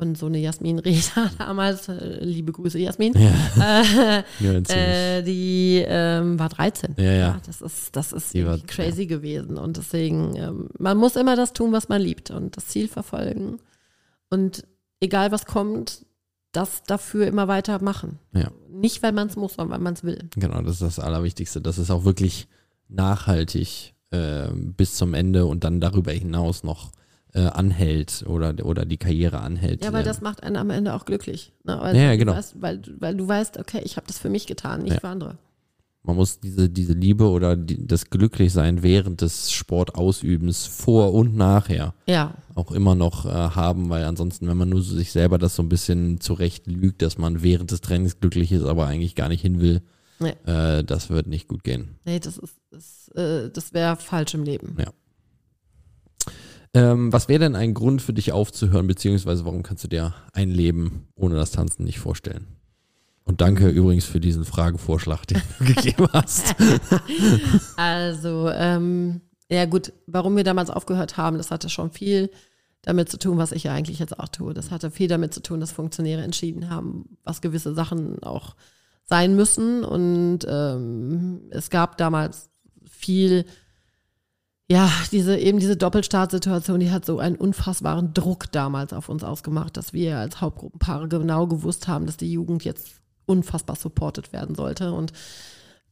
Und 0.00 0.16
so 0.16 0.26
eine 0.26 0.38
Jasmin 0.38 0.78
Reda 0.78 1.28
damals, 1.38 1.88
äh, 1.88 2.24
liebe 2.24 2.52
Grüße 2.52 2.78
Jasmin, 2.78 3.14
Ja, 3.18 4.22
äh, 4.40 5.18
äh, 5.18 5.22
die 5.22 5.84
ähm, 5.86 6.38
war 6.38 6.48
13. 6.48 6.94
Ja, 6.96 7.12
ja. 7.12 7.40
das 7.44 7.60
ist, 7.60 7.96
das 7.96 8.12
ist 8.12 8.32
war- 8.44 8.58
crazy 8.66 9.06
gewesen. 9.06 9.58
Und 9.58 9.76
deswegen, 9.76 10.36
ähm, 10.36 10.68
man 10.78 10.96
muss 10.96 11.16
immer 11.16 11.34
das 11.34 11.52
tun, 11.52 11.72
was 11.72 11.88
man 11.88 12.00
liebt 12.00 12.30
und 12.30 12.56
das 12.56 12.68
Ziel 12.68 12.86
verfolgen. 12.86 13.58
Und 14.30 14.64
egal 15.00 15.32
was 15.32 15.46
kommt, 15.46 16.06
das 16.52 16.84
dafür 16.84 17.26
immer 17.26 17.48
weiter 17.48 17.82
machen. 17.82 18.20
Ja. 18.32 18.52
Nicht, 18.70 19.02
weil 19.02 19.12
man 19.12 19.26
es 19.26 19.34
muss, 19.36 19.54
sondern 19.54 19.72
weil 19.78 19.82
man 19.82 19.94
es 19.94 20.04
will. 20.04 20.28
Genau, 20.36 20.62
das 20.62 20.74
ist 20.74 20.82
das 20.82 20.98
Allerwichtigste. 21.00 21.60
Das 21.60 21.76
ist 21.76 21.90
auch 21.90 22.04
wirklich 22.04 22.46
nachhaltig 22.88 23.94
äh, 24.10 24.48
bis 24.54 24.94
zum 24.94 25.14
Ende 25.14 25.46
und 25.46 25.64
dann 25.64 25.80
darüber 25.80 26.12
hinaus 26.12 26.62
noch 26.62 26.92
äh, 27.34 27.40
anhält 27.46 28.24
oder, 28.26 28.54
oder 28.64 28.84
die 28.84 28.96
Karriere 28.96 29.40
anhält. 29.40 29.84
Ja, 29.84 29.92
weil 29.92 30.04
das 30.04 30.20
macht 30.20 30.42
einen 30.42 30.56
am 30.56 30.70
Ende 30.70 30.94
auch 30.94 31.04
glücklich. 31.04 31.52
Ne? 31.64 31.78
Weil, 31.80 31.94
Ja, 31.96 32.02
ja, 32.02 32.12
du 32.12 32.18
genau. 32.18 32.32
Weißt, 32.34 32.60
weil, 32.60 32.80
weil 32.98 33.16
du 33.16 33.28
weißt, 33.28 33.58
okay, 33.58 33.80
ich 33.84 33.96
habe 33.96 34.06
das 34.06 34.18
für 34.18 34.30
mich 34.30 34.46
getan, 34.46 34.82
nicht 34.82 34.94
Ja. 34.94 35.00
für 35.00 35.08
andere. 35.08 35.38
Man 36.04 36.16
muss 36.16 36.40
diese, 36.40 36.70
diese 36.70 36.94
Liebe 36.94 37.28
oder 37.28 37.54
die, 37.56 37.86
das 37.86 38.08
Glücklichsein 38.08 38.82
während 38.82 39.20
des 39.20 39.52
Sportausübens 39.52 40.64
vor 40.66 41.12
und 41.12 41.36
nachher 41.36 41.92
Ja, 42.06 42.34
auch 42.54 42.70
immer 42.72 42.94
noch 42.94 43.26
äh, 43.26 43.28
haben, 43.28 43.90
weil 43.90 44.04
ansonsten, 44.04 44.48
wenn 44.48 44.56
man 44.56 44.68
nur 44.70 44.80
sich 44.82 45.12
selber 45.12 45.36
das 45.38 45.54
so 45.56 45.62
ein 45.62 45.68
bisschen 45.68 46.20
zurecht 46.20 46.66
lügt, 46.66 47.02
dass 47.02 47.18
man 47.18 47.42
während 47.42 47.72
des 47.72 47.80
Trainings 47.82 48.20
glücklich 48.20 48.52
ist, 48.52 48.64
aber 48.64 48.86
eigentlich 48.86 49.16
gar 49.16 49.28
nicht 49.28 49.42
hin 49.42 49.60
will, 49.60 49.82
Nee. 50.20 50.34
äh, 50.46 50.82
das 50.82 51.10
wird 51.10 51.26
nicht 51.26 51.46
gut 51.46 51.62
gehen. 51.62 51.98
nee, 52.04 52.18
das 52.20 52.38
ist, 52.38 52.54
das, 52.70 53.08
äh, 53.14 53.50
das 53.50 53.72
wäre 53.74 53.96
falsch 53.96 54.34
im 54.34 54.44
Leben. 54.44 54.76
Ja. 54.78 54.86
Ähm, 56.78 57.12
was 57.12 57.28
wäre 57.28 57.40
denn 57.40 57.56
ein 57.56 57.74
Grund 57.74 58.00
für 58.00 58.12
dich 58.12 58.30
aufzuhören, 58.30 58.86
beziehungsweise 58.86 59.44
warum 59.44 59.64
kannst 59.64 59.82
du 59.82 59.88
dir 59.88 60.14
ein 60.32 60.48
Leben 60.48 61.08
ohne 61.16 61.34
das 61.34 61.50
Tanzen 61.50 61.82
nicht 61.84 61.98
vorstellen? 61.98 62.46
Und 63.24 63.40
danke 63.40 63.68
übrigens 63.68 64.04
für 64.04 64.20
diesen 64.20 64.44
Fragevorschlag, 64.44 65.26
den 65.26 65.42
du 65.58 65.64
gegeben 65.74 66.06
hast. 66.12 66.54
Also, 67.76 68.48
ähm, 68.50 69.22
ja 69.50 69.64
gut, 69.64 69.92
warum 70.06 70.36
wir 70.36 70.44
damals 70.44 70.70
aufgehört 70.70 71.16
haben, 71.16 71.36
das 71.36 71.50
hatte 71.50 71.68
schon 71.68 71.90
viel 71.90 72.30
damit 72.82 73.08
zu 73.08 73.18
tun, 73.18 73.38
was 73.38 73.50
ich 73.50 73.64
ja 73.64 73.72
eigentlich 73.72 73.98
jetzt 73.98 74.18
auch 74.18 74.28
tue. 74.28 74.54
Das 74.54 74.70
hatte 74.70 74.92
viel 74.92 75.08
damit 75.08 75.34
zu 75.34 75.42
tun, 75.42 75.58
dass 75.58 75.72
Funktionäre 75.72 76.22
entschieden 76.22 76.70
haben, 76.70 77.18
was 77.24 77.40
gewisse 77.40 77.74
Sachen 77.74 78.22
auch 78.22 78.54
sein 79.04 79.34
müssen. 79.34 79.84
Und 79.84 80.40
ähm, 80.48 81.40
es 81.50 81.70
gab 81.70 81.98
damals 81.98 82.50
viel, 82.88 83.46
ja, 84.70 84.90
diese 85.12 85.36
eben 85.38 85.58
diese 85.58 85.76
Doppelstartsituation, 85.76 86.80
die 86.80 86.90
hat 86.90 87.06
so 87.06 87.18
einen 87.18 87.36
unfassbaren 87.36 88.12
Druck 88.12 88.52
damals 88.52 88.92
auf 88.92 89.08
uns 89.08 89.24
ausgemacht, 89.24 89.76
dass 89.78 89.94
wir 89.94 90.18
als 90.18 90.42
Hauptgruppenpaare 90.42 91.08
genau 91.08 91.46
gewusst 91.46 91.88
haben, 91.88 92.04
dass 92.04 92.18
die 92.18 92.30
Jugend 92.30 92.64
jetzt 92.64 93.00
unfassbar 93.24 93.76
supported 93.76 94.32
werden 94.32 94.54
sollte. 94.54 94.92
Und 94.92 95.12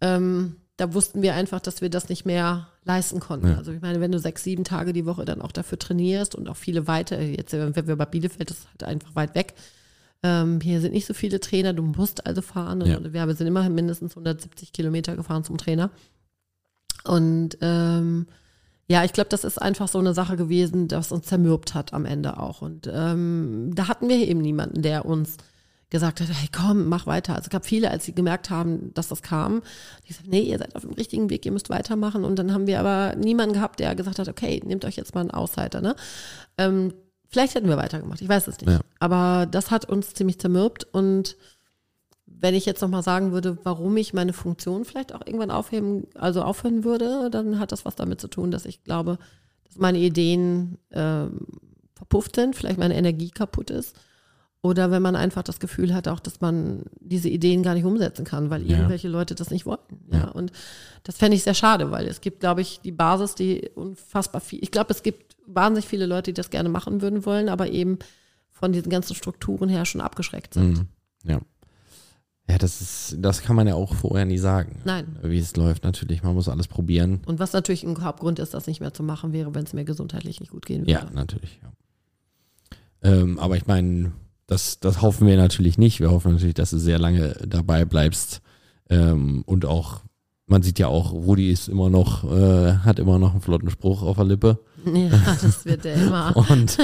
ähm, 0.02 0.56
da 0.76 0.92
wussten 0.92 1.22
wir 1.22 1.34
einfach, 1.34 1.60
dass 1.60 1.80
wir 1.80 1.88
das 1.88 2.10
nicht 2.10 2.26
mehr 2.26 2.68
leisten 2.84 3.18
konnten. 3.18 3.48
Ja. 3.48 3.56
Also 3.56 3.72
ich 3.72 3.80
meine, 3.80 4.00
wenn 4.00 4.12
du 4.12 4.18
sechs, 4.18 4.44
sieben 4.44 4.64
Tage 4.64 4.92
die 4.92 5.06
Woche 5.06 5.24
dann 5.24 5.40
auch 5.40 5.52
dafür 5.52 5.78
trainierst 5.78 6.34
und 6.34 6.46
auch 6.46 6.56
viele 6.56 6.86
weiter, 6.86 7.20
jetzt 7.20 7.52
wenn 7.54 7.86
wir 7.86 7.96
bei 7.96 8.04
Bielefeld, 8.04 8.50
das 8.50 8.58
ist 8.58 8.68
halt 8.68 8.84
einfach 8.84 9.14
weit 9.14 9.34
weg. 9.34 9.54
Ähm, 10.22 10.60
hier 10.60 10.82
sind 10.82 10.92
nicht 10.92 11.06
so 11.06 11.14
viele 11.14 11.40
Trainer, 11.40 11.72
du 11.72 11.82
musst 11.82 12.26
also 12.26 12.42
fahren. 12.42 12.84
Ja. 12.84 12.98
Und 12.98 13.14
wir 13.14 13.34
sind 13.34 13.46
immer 13.46 13.66
mindestens 13.70 14.12
170 14.12 14.74
Kilometer 14.74 15.16
gefahren 15.16 15.44
zum 15.44 15.56
Trainer. 15.56 15.90
Und 17.04 17.56
ähm, 17.62 18.26
ja, 18.88 19.04
ich 19.04 19.12
glaube, 19.12 19.28
das 19.30 19.44
ist 19.44 19.60
einfach 19.60 19.88
so 19.88 19.98
eine 19.98 20.14
Sache 20.14 20.36
gewesen, 20.36 20.86
das 20.86 21.10
uns 21.10 21.26
zermürbt 21.26 21.74
hat 21.74 21.92
am 21.92 22.04
Ende 22.04 22.38
auch. 22.38 22.62
Und 22.62 22.88
ähm, 22.92 23.72
da 23.74 23.88
hatten 23.88 24.08
wir 24.08 24.16
eben 24.16 24.40
niemanden, 24.40 24.82
der 24.82 25.04
uns 25.04 25.36
gesagt 25.90 26.20
hat, 26.20 26.28
hey 26.28 26.48
komm, 26.54 26.88
mach 26.88 27.06
weiter. 27.06 27.34
Also 27.34 27.46
es 27.46 27.50
gab 27.50 27.64
viele, 27.64 27.90
als 27.90 28.04
sie 28.04 28.14
gemerkt 28.14 28.50
haben, 28.50 28.92
dass 28.94 29.08
das 29.08 29.22
kam, 29.22 29.62
die 30.04 30.08
gesagt, 30.08 30.28
nee, 30.28 30.40
ihr 30.40 30.58
seid 30.58 30.74
auf 30.74 30.82
dem 30.82 30.92
richtigen 30.92 31.30
Weg, 31.30 31.46
ihr 31.46 31.52
müsst 31.52 31.70
weitermachen. 31.70 32.24
Und 32.24 32.38
dann 32.38 32.52
haben 32.52 32.66
wir 32.66 32.80
aber 32.80 33.16
niemanden 33.16 33.54
gehabt, 33.54 33.80
der 33.80 33.94
gesagt 33.94 34.18
hat, 34.18 34.28
okay, 34.28 34.60
nehmt 34.64 34.84
euch 34.84 34.96
jetzt 34.96 35.14
mal 35.14 35.20
einen 35.20 35.30
Ausseiter. 35.30 35.80
Ne? 35.80 35.94
Ähm, 36.58 36.92
vielleicht 37.28 37.54
hätten 37.54 37.68
wir 37.68 37.76
weitergemacht, 37.76 38.20
ich 38.20 38.28
weiß 38.28 38.48
es 38.48 38.60
nicht. 38.60 38.70
Ja. 38.70 38.80
Aber 38.98 39.46
das 39.46 39.70
hat 39.70 39.84
uns 39.84 40.14
ziemlich 40.14 40.40
zermürbt 40.40 40.84
und 40.92 41.36
wenn 42.46 42.54
ich 42.54 42.64
jetzt 42.64 42.80
nochmal 42.80 43.02
sagen 43.02 43.32
würde, 43.32 43.58
warum 43.64 43.96
ich 43.96 44.14
meine 44.14 44.32
Funktion 44.32 44.84
vielleicht 44.84 45.12
auch 45.12 45.26
irgendwann 45.26 45.50
aufheben, 45.50 46.06
also 46.14 46.42
aufhören 46.42 46.84
würde, 46.84 47.28
dann 47.28 47.58
hat 47.58 47.72
das 47.72 47.84
was 47.84 47.96
damit 47.96 48.20
zu 48.20 48.28
tun, 48.28 48.52
dass 48.52 48.66
ich 48.66 48.84
glaube, 48.84 49.18
dass 49.64 49.78
meine 49.78 49.98
Ideen 49.98 50.78
ähm, 50.92 51.40
verpufft 51.96 52.36
sind, 52.36 52.54
vielleicht 52.54 52.78
meine 52.78 52.94
Energie 52.94 53.30
kaputt 53.30 53.70
ist. 53.70 53.96
Oder 54.62 54.92
wenn 54.92 55.02
man 55.02 55.16
einfach 55.16 55.42
das 55.42 55.58
Gefühl 55.58 55.92
hat, 55.92 56.06
auch, 56.06 56.20
dass 56.20 56.40
man 56.40 56.84
diese 57.00 57.28
Ideen 57.28 57.64
gar 57.64 57.74
nicht 57.74 57.84
umsetzen 57.84 58.24
kann, 58.24 58.48
weil 58.48 58.62
Ja. 58.62 58.76
irgendwelche 58.76 59.08
Leute 59.08 59.34
das 59.34 59.50
nicht 59.50 59.66
wollen. 59.66 59.78
Ja. 60.12 60.18
Ja. 60.18 60.28
Und 60.28 60.52
das 61.02 61.16
fände 61.16 61.36
ich 61.36 61.42
sehr 61.42 61.54
schade, 61.54 61.90
weil 61.90 62.06
es 62.06 62.20
gibt, 62.20 62.38
glaube 62.40 62.60
ich, 62.60 62.80
die 62.80 62.92
Basis, 62.92 63.34
die 63.34 63.70
unfassbar 63.74 64.40
viel. 64.40 64.60
Ich 64.62 64.70
glaube, 64.70 64.92
es 64.92 65.02
gibt 65.02 65.36
wahnsinnig 65.46 65.88
viele 65.88 66.06
Leute, 66.06 66.30
die 66.32 66.34
das 66.40 66.50
gerne 66.50 66.68
machen 66.68 67.02
würden 67.02 67.26
wollen, 67.26 67.48
aber 67.48 67.68
eben 67.70 67.98
von 68.52 68.72
diesen 68.72 68.90
ganzen 68.90 69.14
Strukturen 69.16 69.68
her 69.68 69.84
schon 69.84 70.00
abgeschreckt 70.00 70.54
sind. 70.54 70.78
Mhm. 70.78 70.88
Ja. 71.24 71.40
Ja, 72.48 72.58
das 72.58 72.80
ist, 72.80 73.16
das 73.18 73.42
kann 73.42 73.56
man 73.56 73.66
ja 73.66 73.74
auch 73.74 73.94
vorher 73.94 74.24
nie 74.24 74.38
sagen. 74.38 74.80
Nein. 74.84 75.16
Wie 75.22 75.38
es 75.38 75.56
läuft, 75.56 75.82
natürlich. 75.82 76.22
Man 76.22 76.34
muss 76.34 76.48
alles 76.48 76.68
probieren. 76.68 77.20
Und 77.26 77.40
was 77.40 77.52
natürlich 77.52 77.82
ein 77.82 78.02
Hauptgrund 78.02 78.38
ist, 78.38 78.54
das 78.54 78.66
nicht 78.68 78.80
mehr 78.80 78.94
zu 78.94 79.02
machen 79.02 79.32
wäre, 79.32 79.54
wenn 79.54 79.64
es 79.64 79.72
mir 79.72 79.84
gesundheitlich 79.84 80.38
nicht 80.38 80.52
gut 80.52 80.64
gehen 80.64 80.82
würde. 80.82 80.92
Ja, 80.92 81.10
natürlich. 81.12 81.58
Ja. 81.62 81.72
Ähm, 83.02 83.38
aber 83.40 83.56
ich 83.56 83.66
meine, 83.66 84.12
das, 84.46 84.78
das 84.78 85.02
hoffen 85.02 85.26
wir 85.26 85.36
natürlich 85.36 85.76
nicht. 85.76 85.98
Wir 85.98 86.10
hoffen 86.10 86.32
natürlich, 86.32 86.54
dass 86.54 86.70
du 86.70 86.78
sehr 86.78 87.00
lange 87.00 87.34
dabei 87.46 87.84
bleibst. 87.84 88.42
Ähm, 88.88 89.42
und 89.46 89.64
auch, 89.64 90.02
man 90.46 90.62
sieht 90.62 90.78
ja 90.78 90.86
auch, 90.86 91.12
Rudi 91.12 91.50
ist 91.50 91.68
immer 91.68 91.90
noch, 91.90 92.24
äh, 92.30 92.74
hat 92.78 93.00
immer 93.00 93.18
noch 93.18 93.32
einen 93.32 93.40
flotten 93.40 93.70
Spruch 93.70 94.02
auf 94.02 94.16
der 94.16 94.24
Lippe. 94.24 94.60
Ja, 94.94 95.36
das 95.42 95.64
wird 95.64 95.84
der 95.84 95.94
immer. 95.94 96.36
Und 96.50 96.78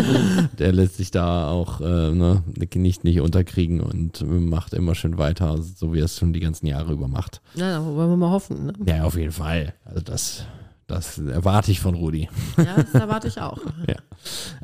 der 0.59 0.73
lässt 0.73 0.97
sich 0.97 1.11
da 1.11 1.49
auch 1.49 1.81
äh, 1.81 2.11
ne, 2.11 2.43
nicht, 2.75 3.05
nicht 3.05 3.21
unterkriegen 3.21 3.81
und 3.81 4.25
macht 4.29 4.75
immer 4.75 4.95
schön 4.95 5.19
weiter, 5.19 5.59
so 5.63 5.93
wie 5.93 6.01
er 6.01 6.07
es 6.07 6.19
schon 6.19 6.33
die 6.33 6.41
ganzen 6.41 6.67
Jahre 6.67 6.93
über 6.93 7.09
macht. 7.09 7.41
Ja, 7.55 7.85
wollen 7.85 8.11
wir 8.11 8.17
mal 8.17 8.31
hoffen. 8.31 8.67
Ne? 8.67 8.73
Ja, 8.87 9.05
auf 9.05 9.17
jeden 9.17 9.33
Fall. 9.33 9.75
Also 9.85 10.01
das, 10.01 10.45
das 10.87 11.19
erwarte 11.19 11.71
ich 11.71 11.81
von 11.81 11.95
Rudi. 11.95 12.29
Ja, 12.57 12.83
das 12.83 12.95
erwarte 12.95 13.29
ich 13.29 13.41
auch. 13.41 13.59
Ja. 13.87 13.97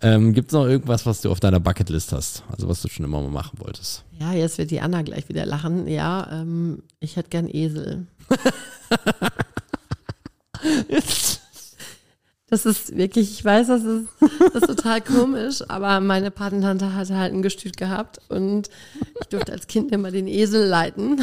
Ähm, 0.02 0.34
Gibt 0.34 0.48
es 0.48 0.52
noch 0.52 0.66
irgendwas, 0.66 1.04
was 1.04 1.20
du 1.20 1.30
auf 1.32 1.40
deiner 1.40 1.58
Bucketlist 1.58 2.12
hast? 2.12 2.44
Also 2.48 2.68
was 2.68 2.80
du 2.82 2.88
schon 2.88 3.04
immer 3.04 3.20
mal 3.20 3.30
machen 3.30 3.58
wolltest? 3.58 4.04
Ja, 4.20 4.32
jetzt 4.32 4.58
wird 4.58 4.70
die 4.70 4.80
Anna 4.80 5.02
gleich 5.02 5.28
wieder 5.28 5.44
lachen. 5.46 5.88
Ja, 5.88 6.28
ähm, 6.30 6.82
ich 7.00 7.16
hätte 7.16 7.30
gern 7.30 7.48
Esel. 7.48 8.06
Das 12.50 12.64
ist 12.64 12.96
wirklich, 12.96 13.30
ich 13.30 13.44
weiß, 13.44 13.66
das 13.66 13.84
ist, 13.84 14.08
das 14.54 14.62
ist 14.62 14.66
total 14.66 15.00
komisch, 15.02 15.62
aber 15.68 16.00
meine 16.00 16.30
Patentante 16.30 16.94
hatte 16.94 17.16
halt 17.16 17.32
ein 17.32 17.42
Gestüt 17.42 17.76
gehabt 17.76 18.20
und 18.28 18.70
ich 19.20 19.28
durfte 19.28 19.52
als 19.52 19.66
Kind 19.66 19.92
immer 19.92 20.10
den 20.10 20.26
Esel 20.26 20.66
leiten. 20.66 21.20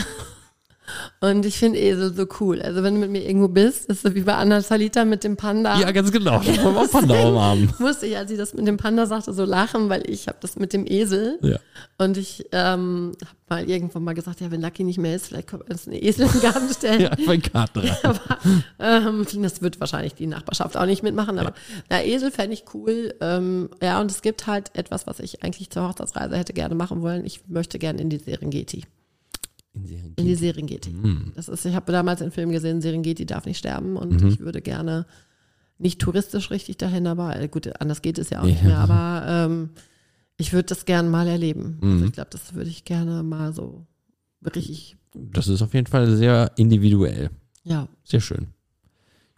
Und 1.20 1.45
ich 1.45 1.57
finde 1.57 1.80
Esel 1.80 2.14
so 2.14 2.28
cool. 2.40 2.62
Also 2.62 2.84
wenn 2.84 2.95
du 2.95 2.99
mit 2.99 3.10
mir 3.10 3.24
irgendwo 3.24 3.48
bist, 3.48 3.86
ist 3.86 4.03
so 4.03 4.14
wie 4.16 4.22
bei 4.22 4.36
Anna 4.36 4.62
Salita 4.62 5.06
mit 5.06 5.24
dem 5.24 5.38
Panda. 5.38 5.80
Ja, 5.80 5.91
ganz 5.91 6.12
genau. 6.12 6.34
Wollen 6.45 6.76
wir 6.76 6.82
auch 6.82 6.91
Panda 6.91 7.16
haben. 7.16 7.74
Musste 7.80 8.06
ich, 8.06 8.18
als 8.18 8.30
sie 8.30 8.38
das 8.38 8.53
mit 8.53 8.68
dem 8.68 8.78
Panda 8.78 9.06
sagte, 9.06 9.34
so 9.34 9.45
lachen, 9.45 9.90
weil 9.90 10.10
ich 10.10 10.28
habe 10.28 10.38
das 10.41 10.56
mit 10.57 10.74
dem 10.74 10.86
Esel. 10.86 11.40
Ja. 11.41 11.57
Und 11.98 12.18
ich 12.18 12.45
ähm, 12.52 13.14
habe 13.22 13.36
mal 13.49 13.70
irgendwann 13.70 14.03
mal 14.03 14.14
gesagt, 14.14 14.41
ja, 14.41 14.52
wenn 14.52 14.62
Lucky 14.62 14.84
nicht 14.84 14.98
mehr 14.98 15.16
ist, 15.16 15.28
vielleicht 15.28 15.49
kommt 15.49 15.70
uns 15.70 15.88
ein 15.88 15.94
Esel 15.94 16.26
in 16.26 16.32
den 16.32 16.41
Garten 16.41 16.74
stellen. 16.74 17.02
Ja, 17.06 17.12
mein 17.26 17.41
Garten 17.41 17.80
rein. 17.80 17.98
aber 18.03 18.40
ähm, 18.80 19.26
das 19.41 19.62
wird 19.62 19.80
wahrscheinlich 19.80 20.16
die 20.16 20.28
Nachbarschaft 20.28 20.78
auch 20.78 20.86
nicht 20.86 21.03
mitmachen. 21.03 21.38
Aber 21.40 21.53
na, 21.90 22.03
Esel 22.03 22.32
fände 22.32 22.53
ich 22.53 22.66
cool. 22.74 23.14
Ähm, 23.22 23.70
ja, 23.82 23.99
und 24.02 24.10
es 24.12 24.22
gibt 24.22 24.48
halt 24.48 24.72
etwas, 24.74 25.07
was 25.07 25.20
ich 25.20 25.44
eigentlich 25.44 25.70
zur 25.70 25.88
Hochzeitsreise 25.88 26.38
hätte 26.38 26.53
gerne 26.53 26.76
machen 26.76 27.02
wollen. 27.02 27.26
Ich 27.26 27.41
möchte 27.48 27.80
gerne 27.80 28.02
in 28.02 28.10
die 28.10 28.18
Serengeti. 28.18 28.84
In 29.76 29.85
Serengeti. 29.85 30.22
In 30.22 30.26
die 30.27 30.35
Serengeti. 30.35 30.89
Mhm. 30.91 31.31
Das 31.35 31.49
ist, 31.49 31.65
ich 31.65 31.76
habe 31.76 31.91
damals 31.91 32.19
den 32.19 32.31
Film 32.31 32.52
gesehen, 32.52 32.81
Serengeti 32.81 33.26
darf 33.26 33.45
nicht 33.45 33.57
sterben 33.57 33.97
und 33.97 34.22
ich 34.23 34.39
würde 34.39 34.61
gerne 34.61 35.06
nicht 35.77 35.99
touristisch 35.99 36.52
richtig 36.52 36.77
dahin, 36.77 37.06
aber 37.07 37.38
äh, 37.39 37.47
gut, 37.49 37.69
anders 37.81 38.02
geht 38.02 38.18
es 38.18 38.30
ja 38.30 38.39
auch 38.41 38.45
nicht 38.45 38.61
Ja. 38.61 38.68
mehr, 38.68 38.77
aber 38.80 39.26
ähm, 39.27 39.69
ich 40.38 40.53
würde 40.53 40.68
das 40.68 40.85
gerne 40.85 41.10
mal 41.10 41.27
erleben. 41.27 41.77
Mhm. 41.81 41.91
Also 41.93 42.06
ich 42.06 42.11
glaube, 42.14 42.30
das 42.31 42.53
würde 42.56 42.69
ich 42.69 42.85
gerne 42.85 43.23
mal 43.23 43.52
so 43.53 43.85
richtig, 44.56 44.95
Das 45.14 45.47
ist 45.47 45.61
auf 45.61 45.73
jeden 45.73 45.88
Fall 45.88 46.15
sehr 46.15 46.52
individuell. 46.56 47.30
ja, 47.64 47.88
Sehr 48.03 48.22
schön. 48.22 48.47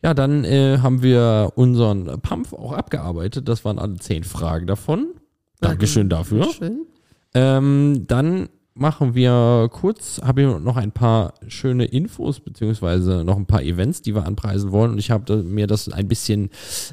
Ja, 0.03 0.13
dann 0.13 0.43
äh, 0.43 0.77
haben 0.83 1.01
wir 1.01 1.53
unseren 1.55 2.21
Pump 2.21 2.53
auch 2.53 2.73
abgearbeitet. 2.73 3.47
Das 3.49 3.65
waren 3.65 3.79
alle 3.79 3.95
zehn 3.95 4.23
Fragen 4.23 4.67
davon. 4.67 5.07
Dankeschön 5.59 6.07
dafür. 6.07 6.47
Schön. 6.53 6.85
Ähm, 7.33 8.05
dann 8.07 8.47
machen 8.77 9.15
wir 9.15 9.69
kurz, 9.71 10.21
habe 10.23 10.41
ich 10.41 10.47
noch 10.47 10.77
ein 10.77 10.91
paar 10.91 11.33
schöne 11.47 11.85
Infos, 11.85 12.39
beziehungsweise 12.39 13.23
noch 13.23 13.37
ein 13.37 13.45
paar 13.45 13.63
Events, 13.63 14.01
die 14.01 14.15
wir 14.15 14.25
anpreisen 14.25 14.71
wollen. 14.71 14.91
Und 14.91 14.97
ich 14.99 15.11
habe 15.11 15.43
mir 15.43 15.67
das 15.67 15.89
ein 15.89 16.07
bisschen 16.07 16.49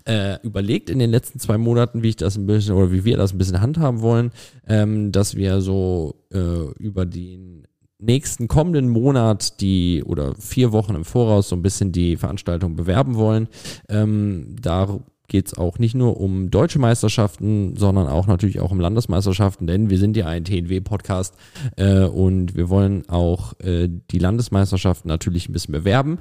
äh, 0.06 0.40
überlegt 0.42 0.90
in 0.90 0.98
den 0.98 1.10
letzten 1.10 1.38
zwei 1.38 1.58
Monaten, 1.58 2.02
wie 2.02 2.10
ich 2.10 2.16
das 2.16 2.36
ein 2.36 2.46
bisschen 2.46 2.74
oder 2.74 2.92
wie 2.92 3.04
wir 3.04 3.16
das 3.16 3.32
ein 3.32 3.38
bisschen 3.38 3.60
handhaben 3.60 4.00
wollen, 4.00 4.30
ähm, 4.66 5.12
dass 5.12 5.36
wir 5.36 5.60
so 5.60 6.16
äh, 6.32 6.72
über 6.78 7.06
den 7.06 7.66
nächsten 7.98 8.48
kommenden 8.48 8.88
Monat 8.88 9.60
die 9.60 10.02
oder 10.04 10.34
vier 10.36 10.72
Wochen 10.72 10.94
im 10.94 11.04
Voraus 11.04 11.48
so 11.48 11.56
ein 11.56 11.62
bisschen 11.62 11.92
die 11.92 12.16
Veranstaltung 12.16 12.76
bewerben 12.76 13.14
wollen. 13.14 13.48
Ähm, 13.88 14.56
da 14.60 15.00
geht 15.34 15.48
es 15.48 15.58
auch 15.58 15.80
nicht 15.80 15.96
nur 15.96 16.20
um 16.20 16.48
deutsche 16.48 16.78
Meisterschaften, 16.78 17.76
sondern 17.76 18.06
auch 18.06 18.28
natürlich 18.28 18.60
auch 18.60 18.70
um 18.70 18.78
Landesmeisterschaften, 18.78 19.66
denn 19.66 19.90
wir 19.90 19.98
sind 19.98 20.16
ja 20.16 20.28
ein 20.28 20.44
TNW-Podcast 20.44 21.34
äh, 21.74 22.04
und 22.04 22.54
wir 22.54 22.68
wollen 22.68 23.08
auch 23.08 23.58
äh, 23.58 23.88
die 24.12 24.20
Landesmeisterschaften 24.20 25.08
natürlich 25.08 25.48
ein 25.48 25.52
bisschen 25.52 25.72
bewerben. 25.72 26.20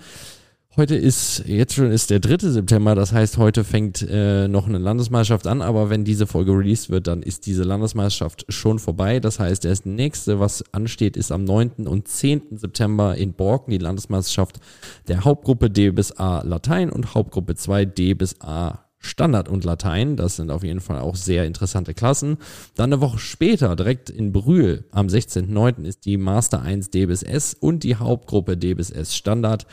Heute 0.76 0.96
ist, 0.96 1.44
jetzt 1.46 1.76
schon 1.76 1.92
ist 1.92 2.10
der 2.10 2.20
3. 2.22 2.50
September, 2.50 2.96
das 2.96 3.14
heißt, 3.14 3.38
heute 3.38 3.64
fängt 3.64 4.04
äh, 4.10 4.48
noch 4.48 4.68
eine 4.68 4.80
Landesmeisterschaft 4.80 5.46
an, 5.46 5.62
aber 5.62 5.92
wenn 5.92 6.04
diese 6.06 6.26
Folge 6.26 6.52
released 6.52 6.90
wird, 6.90 7.06
dann 7.06 7.22
ist 7.22 7.46
diese 7.46 7.62
Landesmeisterschaft 7.62 8.48
schon 8.50 8.80
vorbei. 8.80 9.20
Das 9.20 9.40
heißt, 9.40 9.64
das 9.64 9.86
nächste, 9.86 10.40
was 10.40 10.64
ansteht, 10.74 11.18
ist 11.18 11.32
am 11.32 11.44
9. 11.44 11.86
und 11.86 12.08
10. 12.08 12.58
September 12.58 13.16
in 13.16 13.34
Borken, 13.34 13.70
die 13.70 13.78
Landesmeisterschaft 13.78 14.60
der 15.08 15.24
Hauptgruppe 15.24 15.70
D 15.70 15.92
bis 15.92 16.14
A 16.14 16.42
Latein 16.42 16.90
und 16.90 17.14
Hauptgruppe 17.14 17.54
2 17.54 17.86
D 17.86 18.16
bis 18.16 18.42
A 18.42 18.83
Standard 19.04 19.50
und 19.50 19.64
Latein. 19.64 20.16
Das 20.16 20.38
sind 20.38 20.50
auf 20.50 20.64
jeden 20.64 20.80
Fall 20.80 21.00
auch 21.00 21.16
sehr 21.16 21.46
interessante 21.46 21.94
Klassen. 21.94 22.38
Dann 22.76 22.92
eine 22.92 23.02
Woche 23.02 23.20
später, 23.20 23.76
direkt 23.76 24.10
in 24.10 24.32
Brühl, 24.32 24.86
am 24.92 25.08
16.09. 25.08 25.84
ist 25.84 26.06
die 26.06 26.18
Master 26.18 26.62
1 26.62 26.90
D 26.90 27.06
bis 27.06 27.22
S 27.22 27.54
und 27.54 27.84
die 27.84 27.96
Hauptgruppe 27.96 28.58
D 28.58 28.74
bis 28.74 28.90
S 28.90 29.16
Standard. 29.16 29.68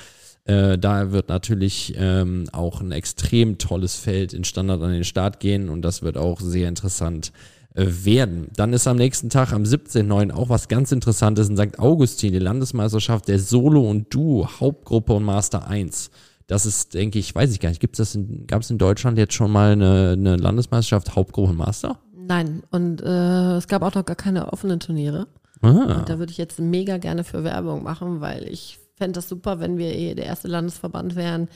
Äh, 0.45 0.79
da 0.79 1.13
wird 1.13 1.29
natürlich 1.29 1.95
ähm, 1.97 2.49
auch 2.53 2.81
ein 2.81 2.93
extrem 2.93 3.59
tolles 3.59 3.97
Feld 3.97 4.33
in 4.33 4.45
Standard 4.45 4.83
an 4.83 4.93
den 4.93 5.05
Start 5.05 5.39
gehen 5.39 5.69
und 5.69 5.83
das 5.83 6.03
wird 6.03 6.17
auch 6.17 6.41
sehr 6.41 6.69
interessant 6.69 7.33
äh, 7.75 7.87
werden. 8.05 8.49
Dann 8.57 8.73
ist 8.73 8.89
am 8.89 8.97
nächsten 8.97 9.31
Tag, 9.31 9.53
am 9.53 9.63
17.09. 9.63 10.33
auch 10.33 10.49
was 10.49 10.67
ganz 10.67 10.91
Interessantes 10.91 11.49
in 11.49 11.57
St. 11.57 11.79
Augustin, 11.79 12.33
die 12.33 12.41
Landesmeisterschaft 12.41 13.29
der 13.29 13.39
Solo 13.39 13.89
und 13.89 14.13
Duo, 14.13 14.49
Hauptgruppe 14.59 15.13
und 15.13 15.25
Master 15.25 15.69
1. 15.69 16.11
Das 16.51 16.67
ist, 16.67 16.95
denke 16.95 17.21
ich, 17.21 17.33
weiß 17.33 17.53
ich 17.53 17.61
gar 17.61 17.69
nicht, 17.69 17.81
das 17.97 18.19
gab 18.49 18.63
es 18.63 18.71
in 18.71 18.79
Deutschland 18.79 19.17
jetzt 19.19 19.35
schon 19.35 19.53
mal 19.53 19.71
eine, 19.71 20.11
eine 20.19 20.37
Landesmeisterschaft 20.37 21.15
Hauptgruppe 21.15 21.53
Master? 21.53 22.01
Nein, 22.13 22.65
und 22.73 23.01
äh, 23.03 23.57
es 23.57 23.69
gab 23.69 23.83
auch 23.83 23.95
noch 23.95 24.05
gar 24.05 24.17
keine 24.17 24.53
offenen 24.53 24.81
Turniere. 24.81 25.29
Ah, 25.63 25.69
Und 25.99 26.09
da 26.09 26.19
würde 26.19 26.33
ich 26.33 26.39
jetzt 26.39 26.59
mega 26.59 26.99
gerne 26.99 27.23
für 27.23 27.45
Werbung 27.45 27.85
machen, 27.85 28.21
weil 28.21 28.49
ich 28.49 28.81
fände 28.97 29.13
das 29.13 29.29
super, 29.29 29.61
wenn 29.61 29.79
wir 29.79 29.95
eh 29.95 30.15
der 30.17 30.25
erste 30.27 30.49
Landesverband 30.49 31.15
wären, 31.15 31.49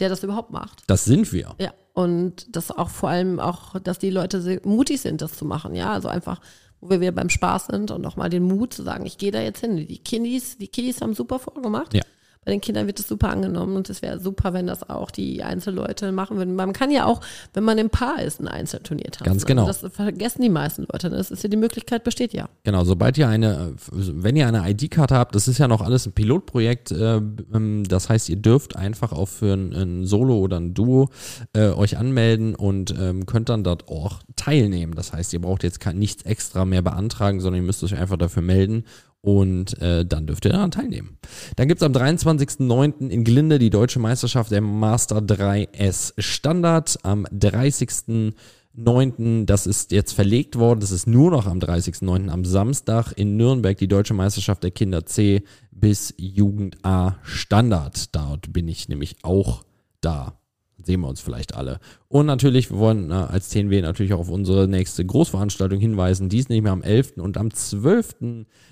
der 0.00 0.08
das 0.08 0.24
überhaupt 0.24 0.50
macht. 0.50 0.82
das 0.88 1.04
sind 1.04 1.32
wir. 1.32 1.54
Ja, 1.60 1.72
und 1.92 2.56
das 2.56 2.72
auch 2.72 2.90
vor 2.90 3.10
allem 3.10 3.38
auch, 3.38 3.78
dass 3.78 4.00
die 4.00 4.10
Leute 4.10 4.42
sehr 4.42 4.60
mutig 4.64 5.00
sind, 5.00 5.22
das 5.22 5.34
zu 5.34 5.44
machen. 5.44 5.76
Ja, 5.76 5.92
also 5.92 6.08
einfach, 6.08 6.40
wo 6.80 6.90
wir 6.90 7.00
wieder 7.00 7.12
beim 7.12 7.30
Spaß 7.30 7.66
sind 7.66 7.92
und 7.92 8.02
nochmal 8.02 8.30
den 8.30 8.42
Mut 8.42 8.74
zu 8.74 8.82
sagen, 8.82 9.06
ich 9.06 9.16
gehe 9.16 9.30
da 9.30 9.40
jetzt 9.40 9.60
hin. 9.60 9.76
Die 9.76 9.98
Kiddies, 9.98 10.58
die 10.58 10.66
Kiddies 10.66 11.00
haben 11.02 11.14
super 11.14 11.38
vorgemacht. 11.38 11.94
Ja. 11.94 12.02
Bei 12.44 12.52
den 12.52 12.62
Kindern 12.62 12.86
wird 12.86 12.98
es 12.98 13.06
super 13.06 13.28
angenommen 13.28 13.76
und 13.76 13.90
es 13.90 14.00
wäre 14.00 14.18
super, 14.18 14.54
wenn 14.54 14.66
das 14.66 14.88
auch 14.88 15.10
die 15.10 15.42
Einzelleute 15.42 16.10
machen 16.10 16.38
würden. 16.38 16.54
Man 16.54 16.72
kann 16.72 16.90
ja 16.90 17.04
auch, 17.04 17.20
wenn 17.52 17.64
man 17.64 17.76
im 17.76 17.90
Paar 17.90 18.22
ist, 18.22 18.40
ein 18.40 18.48
Einzelturnier 18.48 19.10
tanzen. 19.10 19.24
Ganz 19.24 19.44
genau. 19.44 19.66
Also 19.66 19.88
das 19.88 19.96
vergessen 19.96 20.40
die 20.40 20.48
meisten 20.48 20.86
Leute. 20.90 21.10
Das 21.10 21.30
ist 21.30 21.42
ja 21.42 21.50
die 21.50 21.58
Möglichkeit 21.58 22.02
besteht 22.02 22.32
ja. 22.32 22.48
Genau, 22.62 22.84
sobald 22.84 23.18
ihr 23.18 23.28
eine, 23.28 23.74
wenn 23.92 24.36
ihr 24.36 24.48
eine 24.48 24.70
ID-Karte 24.70 25.16
habt, 25.16 25.34
das 25.34 25.48
ist 25.48 25.58
ja 25.58 25.68
noch 25.68 25.82
alles 25.82 26.06
ein 26.06 26.12
Pilotprojekt, 26.12 26.92
äh, 26.92 27.16
ähm, 27.16 27.84
das 27.86 28.08
heißt, 28.08 28.30
ihr 28.30 28.36
dürft 28.36 28.74
einfach 28.74 29.12
auch 29.12 29.28
für 29.28 29.52
ein, 29.52 30.06
Solo 30.06 30.38
oder 30.38 30.58
ein 30.58 30.72
Duo 30.72 31.10
äh, 31.52 31.68
euch 31.68 31.98
anmelden 31.98 32.54
und 32.54 32.94
ähm, 32.98 33.26
könnt 33.26 33.50
dann 33.50 33.64
dort 33.64 33.88
auch 33.88 34.20
teilnehmen. 34.36 34.94
Das 34.94 35.12
heißt, 35.12 35.32
ihr 35.34 35.42
braucht 35.42 35.62
jetzt 35.62 35.84
nichts 35.92 36.22
extra 36.22 36.64
mehr 36.64 36.80
beantragen, 36.80 37.40
sondern 37.40 37.60
ihr 37.60 37.66
müsst 37.66 37.84
euch 37.84 37.96
einfach 37.96 38.16
dafür 38.16 38.42
melden 38.42 38.84
und 39.22 39.80
äh, 39.80 40.04
dann 40.06 40.26
dürft 40.26 40.46
ihr 40.46 40.52
daran 40.52 40.70
teilnehmen. 40.70 41.18
Dann 41.56 41.66
gibt's 41.68 41.82
am 41.82 41.92
23.09. 41.92 43.08
in 43.08 43.24
Glinde 43.24 43.58
die 43.58 43.70
deutsche 43.70 43.98
Meisterschaft 43.98 44.50
der 44.50 44.62
Master 44.62 45.18
3S 45.18 46.14
Standard. 46.18 46.98
Am 47.02 47.26
30.09. 47.26 49.44
das 49.44 49.66
ist 49.66 49.92
jetzt 49.92 50.12
verlegt 50.12 50.58
worden, 50.58 50.80
das 50.80 50.90
ist 50.90 51.06
nur 51.06 51.30
noch 51.30 51.46
am 51.46 51.58
30.09. 51.58 52.30
am 52.30 52.46
Samstag 52.46 53.12
in 53.12 53.36
Nürnberg 53.36 53.76
die 53.76 53.88
deutsche 53.88 54.14
Meisterschaft 54.14 54.62
der 54.62 54.70
Kinder 54.70 55.04
C 55.04 55.42
bis 55.70 56.14
Jugend 56.16 56.82
A 56.84 57.16
Standard. 57.22 58.14
Dort 58.14 58.50
bin 58.52 58.68
ich 58.68 58.88
nämlich 58.88 59.16
auch 59.22 59.64
da. 60.00 60.38
Sehen 60.82 61.02
wir 61.02 61.08
uns 61.08 61.20
vielleicht 61.20 61.54
alle. 61.54 61.78
Und 62.12 62.26
natürlich, 62.26 62.72
wir 62.72 62.78
wollen 62.78 63.12
äh, 63.12 63.14
als 63.14 63.50
TNW 63.50 63.82
natürlich 63.82 64.12
auch 64.12 64.18
auf 64.18 64.30
unsere 64.30 64.66
nächste 64.66 65.06
Großveranstaltung 65.06 65.78
hinweisen. 65.78 66.28
Die 66.28 66.38
ist 66.38 66.50
nicht 66.50 66.60
mehr 66.62 66.72
am 66.72 66.82
11. 66.82 67.18
und 67.18 67.38
am 67.38 67.54
12. 67.54 68.16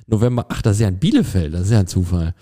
November. 0.09 0.47
Ach, 0.49 0.61
das 0.61 0.77
ist 0.77 0.81
ja 0.81 0.89
in 0.89 0.99
Bielefeld, 0.99 1.55
das 1.55 1.67
ist 1.67 1.71
ja 1.71 1.79
ein 1.79 1.87
Zufall. 1.87 2.35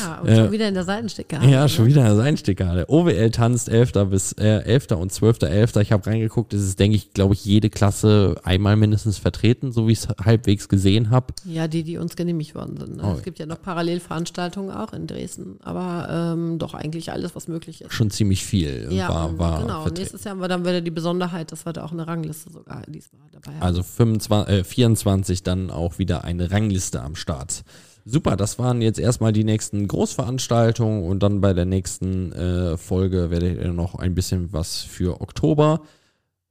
Ja, 0.00 0.20
und 0.20 0.30
schon 0.30 0.52
wieder 0.52 0.68
in 0.68 0.74
der 0.74 0.84
Seitenstickhalle. 0.84 1.50
Ja, 1.50 1.68
schon 1.68 1.86
wieder 1.86 2.02
in 2.02 2.06
der 2.06 2.16
Seitenstickhalle. 2.16 2.84
OWL 2.88 3.30
tanzt 3.30 3.68
11. 3.68 3.92
bis 4.10 4.32
äh, 4.34 4.58
11. 4.60 4.92
und 4.92 5.10
12.11. 5.10 5.80
Ich 5.80 5.90
habe 5.90 6.06
reingeguckt, 6.06 6.54
es 6.54 6.62
ist, 6.62 6.78
denke 6.78 6.96
ich, 6.96 7.12
glaube 7.12 7.34
ich, 7.34 7.44
jede 7.44 7.68
Klasse 7.68 8.36
einmal 8.44 8.76
mindestens 8.76 9.18
vertreten, 9.18 9.72
so 9.72 9.88
wie 9.88 9.92
ich 9.92 10.00
es 10.00 10.08
halbwegs 10.24 10.68
gesehen 10.68 11.10
habe. 11.10 11.34
Ja, 11.46 11.66
die, 11.66 11.82
die 11.82 11.96
uns 11.96 12.14
genehmigt 12.14 12.54
worden 12.54 12.76
sind. 12.76 12.98
Ne? 12.98 13.02
Oh. 13.04 13.16
Es 13.16 13.24
gibt 13.24 13.40
ja 13.40 13.46
noch 13.46 13.60
Parallelveranstaltungen 13.60 14.70
auch 14.70 14.92
in 14.92 15.08
Dresden, 15.08 15.58
aber 15.64 16.34
ähm, 16.36 16.58
doch 16.60 16.74
eigentlich 16.74 17.10
alles, 17.10 17.34
was 17.34 17.48
möglich 17.48 17.80
ist. 17.80 17.92
Schon 17.92 18.10
ziemlich 18.10 18.44
viel 18.44 18.88
Ja, 18.92 19.08
war, 19.08 19.38
war 19.38 19.60
genau. 19.62 19.82
vertreten. 19.82 20.00
Nächstes 20.00 20.24
Jahr 20.24 20.34
haben 20.34 20.40
wir 20.40 20.43
dann 20.48 20.62
wieder 20.64 20.80
die 20.80 20.90
Besonderheit, 20.90 21.52
dass 21.52 21.66
wir 21.66 21.72
da 21.72 21.84
auch 21.84 21.92
eine 21.92 22.06
Rangliste 22.06 22.50
sogar 22.50 22.82
diesmal 22.86 23.28
dabei 23.32 23.54
haben. 23.54 23.62
Also 23.62 23.82
25, 23.82 24.54
äh, 24.54 24.64
24 24.64 25.42
dann 25.42 25.70
auch 25.70 25.98
wieder 25.98 26.24
eine 26.24 26.50
Rangliste 26.50 27.02
am 27.02 27.16
Start. 27.16 27.64
Super, 28.06 28.36
das 28.36 28.58
waren 28.58 28.82
jetzt 28.82 28.98
erstmal 28.98 29.32
die 29.32 29.44
nächsten 29.44 29.88
Großveranstaltungen 29.88 31.04
und 31.04 31.22
dann 31.22 31.40
bei 31.40 31.54
der 31.54 31.64
nächsten 31.64 32.32
äh, 32.32 32.76
Folge 32.76 33.30
werdet 33.30 33.62
ihr 33.62 33.72
noch 33.72 33.94
ein 33.94 34.14
bisschen 34.14 34.52
was 34.52 34.82
für 34.82 35.22
Oktober 35.22 35.80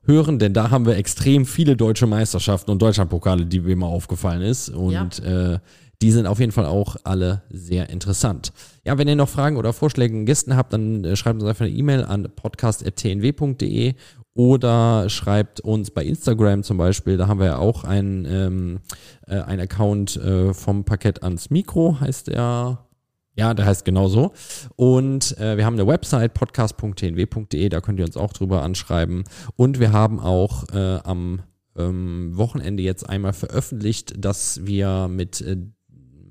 hören, 0.06 0.40
denn 0.40 0.54
da 0.54 0.70
haben 0.70 0.86
wir 0.86 0.98
extrem 0.98 1.46
viele 1.46 1.76
deutsche 1.76 2.08
Meisterschaften 2.08 2.72
und 2.72 2.82
Deutschlandpokale, 2.82 3.46
die 3.46 3.60
mir 3.60 3.76
mal 3.76 3.88
aufgefallen 3.88 4.42
ist. 4.42 4.70
Und 4.70 5.20
äh, 5.24 5.60
die 6.02 6.12
sind 6.12 6.28
auf 6.28 6.40
jeden 6.40 6.52
Fall 6.52 6.66
auch 6.66 6.98
alle 7.04 7.44
sehr 7.50 7.90
interessant. 7.90 8.52
Ja, 8.84 8.98
wenn 8.98 9.08
ihr 9.08 9.16
noch 9.16 9.30
Fragen 9.30 9.58
oder 9.58 9.74
Vorschläge 9.74 10.26
Gästen 10.26 10.56
habt, 10.56 10.74
dann 10.74 11.04
äh, 11.04 11.16
schreibt 11.16 11.42
uns 11.42 11.50
einfach 11.50 11.66
eine 11.66 11.74
E-Mail 11.74 12.04
an 12.04 12.28
podcast.tnw.de 12.36 13.94
oder 14.36 15.10
schreibt 15.10 15.62
uns 15.62 15.92
bei 15.92 16.04
Instagram 16.04 16.64
zum 16.64 16.78
Beispiel. 16.78 17.18
Da 17.18 17.28
haben 17.28 17.40
wir 17.40 17.46
ja 17.48 17.58
auch 17.58 17.84
einen, 17.84 18.26
ähm, 18.26 18.80
äh, 19.28 19.40
einen 19.42 19.62
Account 19.62 20.18
äh, 20.18 20.54
vom 20.54 20.84
Parkett 20.86 21.24
ans 21.24 21.50
Mikro, 21.50 22.00
heißt 22.00 22.30
er. 22.30 22.86
Ja, 23.36 23.54
der 23.56 23.66
heißt 23.66 23.84
genauso. 23.84 24.32
Und 24.76 25.38
äh, 25.40 25.58
wir 25.58 25.66
haben 25.66 25.74
eine 25.74 25.88
Website, 25.88 26.36
podcast.tnw.de, 26.36 27.70
da 27.70 27.82
könnt 27.82 28.00
ihr 28.00 28.06
uns 28.06 28.18
auch 28.18 28.32
drüber 28.32 28.62
anschreiben. 28.62 29.24
Und 29.56 29.80
wir 29.80 29.92
haben 29.92 30.20
auch 30.20 30.66
äh, 30.72 31.00
am 31.04 31.42
ähm, 31.76 32.32
Wochenende 32.34 32.84
jetzt 32.84 33.10
einmal 33.10 33.34
veröffentlicht, 33.34 34.14
dass 34.24 34.66
wir 34.66 35.08
mit, 35.08 35.42
äh, 35.42 35.58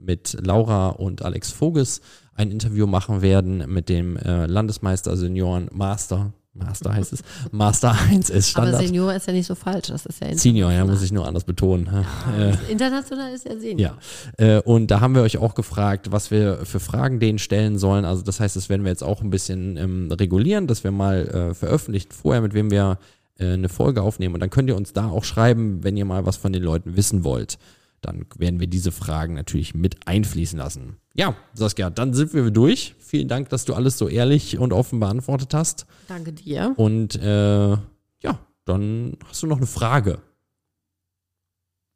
mit 0.04 0.36
Laura 0.44 0.88
und 0.88 1.22
Alex 1.22 1.52
Voges 1.52 2.00
ein 2.34 2.50
Interview 2.50 2.86
machen 2.86 3.22
werden 3.22 3.64
mit 3.68 3.88
dem 3.88 4.16
äh, 4.16 4.46
Landesmeister 4.46 5.16
Senioren 5.16 5.68
Master. 5.72 6.32
Master 6.54 6.94
heißt 6.94 7.14
es. 7.14 7.22
Master 7.50 7.92
1 7.92 8.28
ist 8.28 8.56
aber 8.56 8.66
Standard. 8.66 8.86
Senior 8.86 9.14
ist 9.14 9.26
ja 9.26 9.32
nicht 9.32 9.46
so 9.46 9.54
falsch, 9.54 9.88
das 9.88 10.04
ist 10.04 10.20
ja 10.20 10.36
Senior, 10.36 10.70
ja, 10.70 10.84
muss 10.84 11.02
ich 11.02 11.10
nur 11.10 11.26
anders 11.26 11.44
betonen. 11.44 11.88
Ja, 11.90 12.50
international 12.68 13.32
ist 13.32 13.46
ja 13.46 13.58
Senior. 13.58 13.96
Ja, 14.38 14.58
äh, 14.58 14.60
und 14.60 14.90
da 14.90 15.00
haben 15.00 15.14
wir 15.14 15.22
euch 15.22 15.38
auch 15.38 15.54
gefragt, 15.54 16.12
was 16.12 16.30
wir 16.30 16.66
für 16.66 16.80
Fragen 16.80 17.20
denen 17.20 17.38
stellen 17.38 17.78
sollen. 17.78 18.04
Also 18.04 18.22
das 18.22 18.38
heißt, 18.38 18.54
das 18.54 18.68
werden 18.68 18.84
wir 18.84 18.90
jetzt 18.90 19.02
auch 19.02 19.22
ein 19.22 19.30
bisschen 19.30 19.78
ähm, 19.78 20.12
regulieren, 20.12 20.66
dass 20.66 20.84
wir 20.84 20.90
mal 20.90 21.26
äh, 21.28 21.54
veröffentlichen 21.54 22.10
vorher, 22.12 22.42
mit 22.42 22.52
wem 22.52 22.70
wir 22.70 22.98
äh, 23.38 23.54
eine 23.54 23.70
Folge 23.70 24.02
aufnehmen. 24.02 24.34
Und 24.34 24.40
dann 24.40 24.50
könnt 24.50 24.68
ihr 24.68 24.76
uns 24.76 24.92
da 24.92 25.08
auch 25.08 25.24
schreiben, 25.24 25.82
wenn 25.82 25.96
ihr 25.96 26.04
mal 26.04 26.26
was 26.26 26.36
von 26.36 26.52
den 26.52 26.62
Leuten 26.62 26.96
wissen 26.96 27.24
wollt. 27.24 27.58
Dann 28.02 28.26
werden 28.36 28.60
wir 28.60 28.66
diese 28.66 28.92
Fragen 28.92 29.34
natürlich 29.34 29.74
mit 29.74 30.06
einfließen 30.06 30.58
lassen. 30.58 30.96
Ja, 31.14 31.36
Saskia, 31.54 31.88
dann 31.88 32.12
sind 32.14 32.34
wir 32.34 32.50
durch. 32.50 32.94
Vielen 32.98 33.28
Dank, 33.28 33.48
dass 33.48 33.64
du 33.64 33.74
alles 33.74 33.96
so 33.96 34.08
ehrlich 34.08 34.58
und 34.58 34.72
offen 34.72 35.00
beantwortet 35.00 35.54
hast. 35.54 35.86
Danke 36.08 36.32
dir. 36.32 36.74
Und 36.76 37.14
äh, 37.16 37.70
ja, 37.70 38.38
dann 38.64 39.16
hast 39.28 39.42
du 39.42 39.46
noch 39.46 39.58
eine 39.58 39.66
Frage. 39.66 40.18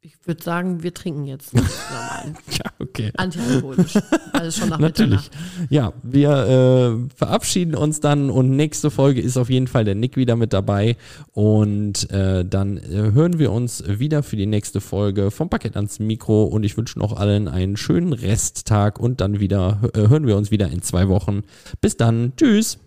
Ich 0.07 0.15
würde 0.25 0.41
sagen, 0.41 0.83
wir 0.83 0.93
trinken 0.93 1.25
jetzt 1.25 1.53
normal. 1.53 2.33
Ja, 2.49 2.71
okay. 2.79 3.11
Antialkoholisch. 3.17 3.95
Also 4.31 4.61
schon 4.61 4.69
nach 4.69 4.79
Natürlich. 4.79 5.29
Mitternacht. 5.29 5.69
Ja, 5.69 5.91
wir 6.01 6.29
äh, 6.31 7.13
verabschieden 7.13 7.75
uns 7.75 7.99
dann 7.99 8.29
und 8.29 8.51
nächste 8.51 8.89
Folge 8.89 9.19
ist 9.19 9.35
auf 9.35 9.49
jeden 9.49 9.67
Fall 9.67 9.83
der 9.83 9.95
Nick 9.95 10.15
wieder 10.15 10.37
mit 10.37 10.53
dabei. 10.53 10.95
Und 11.33 12.09
äh, 12.09 12.45
dann 12.45 12.77
äh, 12.77 13.11
hören 13.11 13.37
wir 13.37 13.51
uns 13.51 13.83
wieder 13.85 14.23
für 14.23 14.37
die 14.37 14.45
nächste 14.45 14.79
Folge 14.79 15.29
vom 15.29 15.49
Paket 15.49 15.75
ans 15.75 15.99
Mikro. 15.99 16.45
Und 16.45 16.63
ich 16.63 16.77
wünsche 16.77 16.97
noch 16.99 17.17
allen 17.17 17.49
einen 17.49 17.75
schönen 17.75 18.13
Resttag 18.13 19.01
und 19.01 19.19
dann 19.19 19.41
wieder 19.41 19.81
äh, 19.93 20.07
hören 20.07 20.25
wir 20.25 20.37
uns 20.37 20.51
wieder 20.51 20.69
in 20.69 20.81
zwei 20.81 21.09
Wochen. 21.09 21.41
Bis 21.81 21.97
dann. 21.97 22.31
Tschüss. 22.37 22.79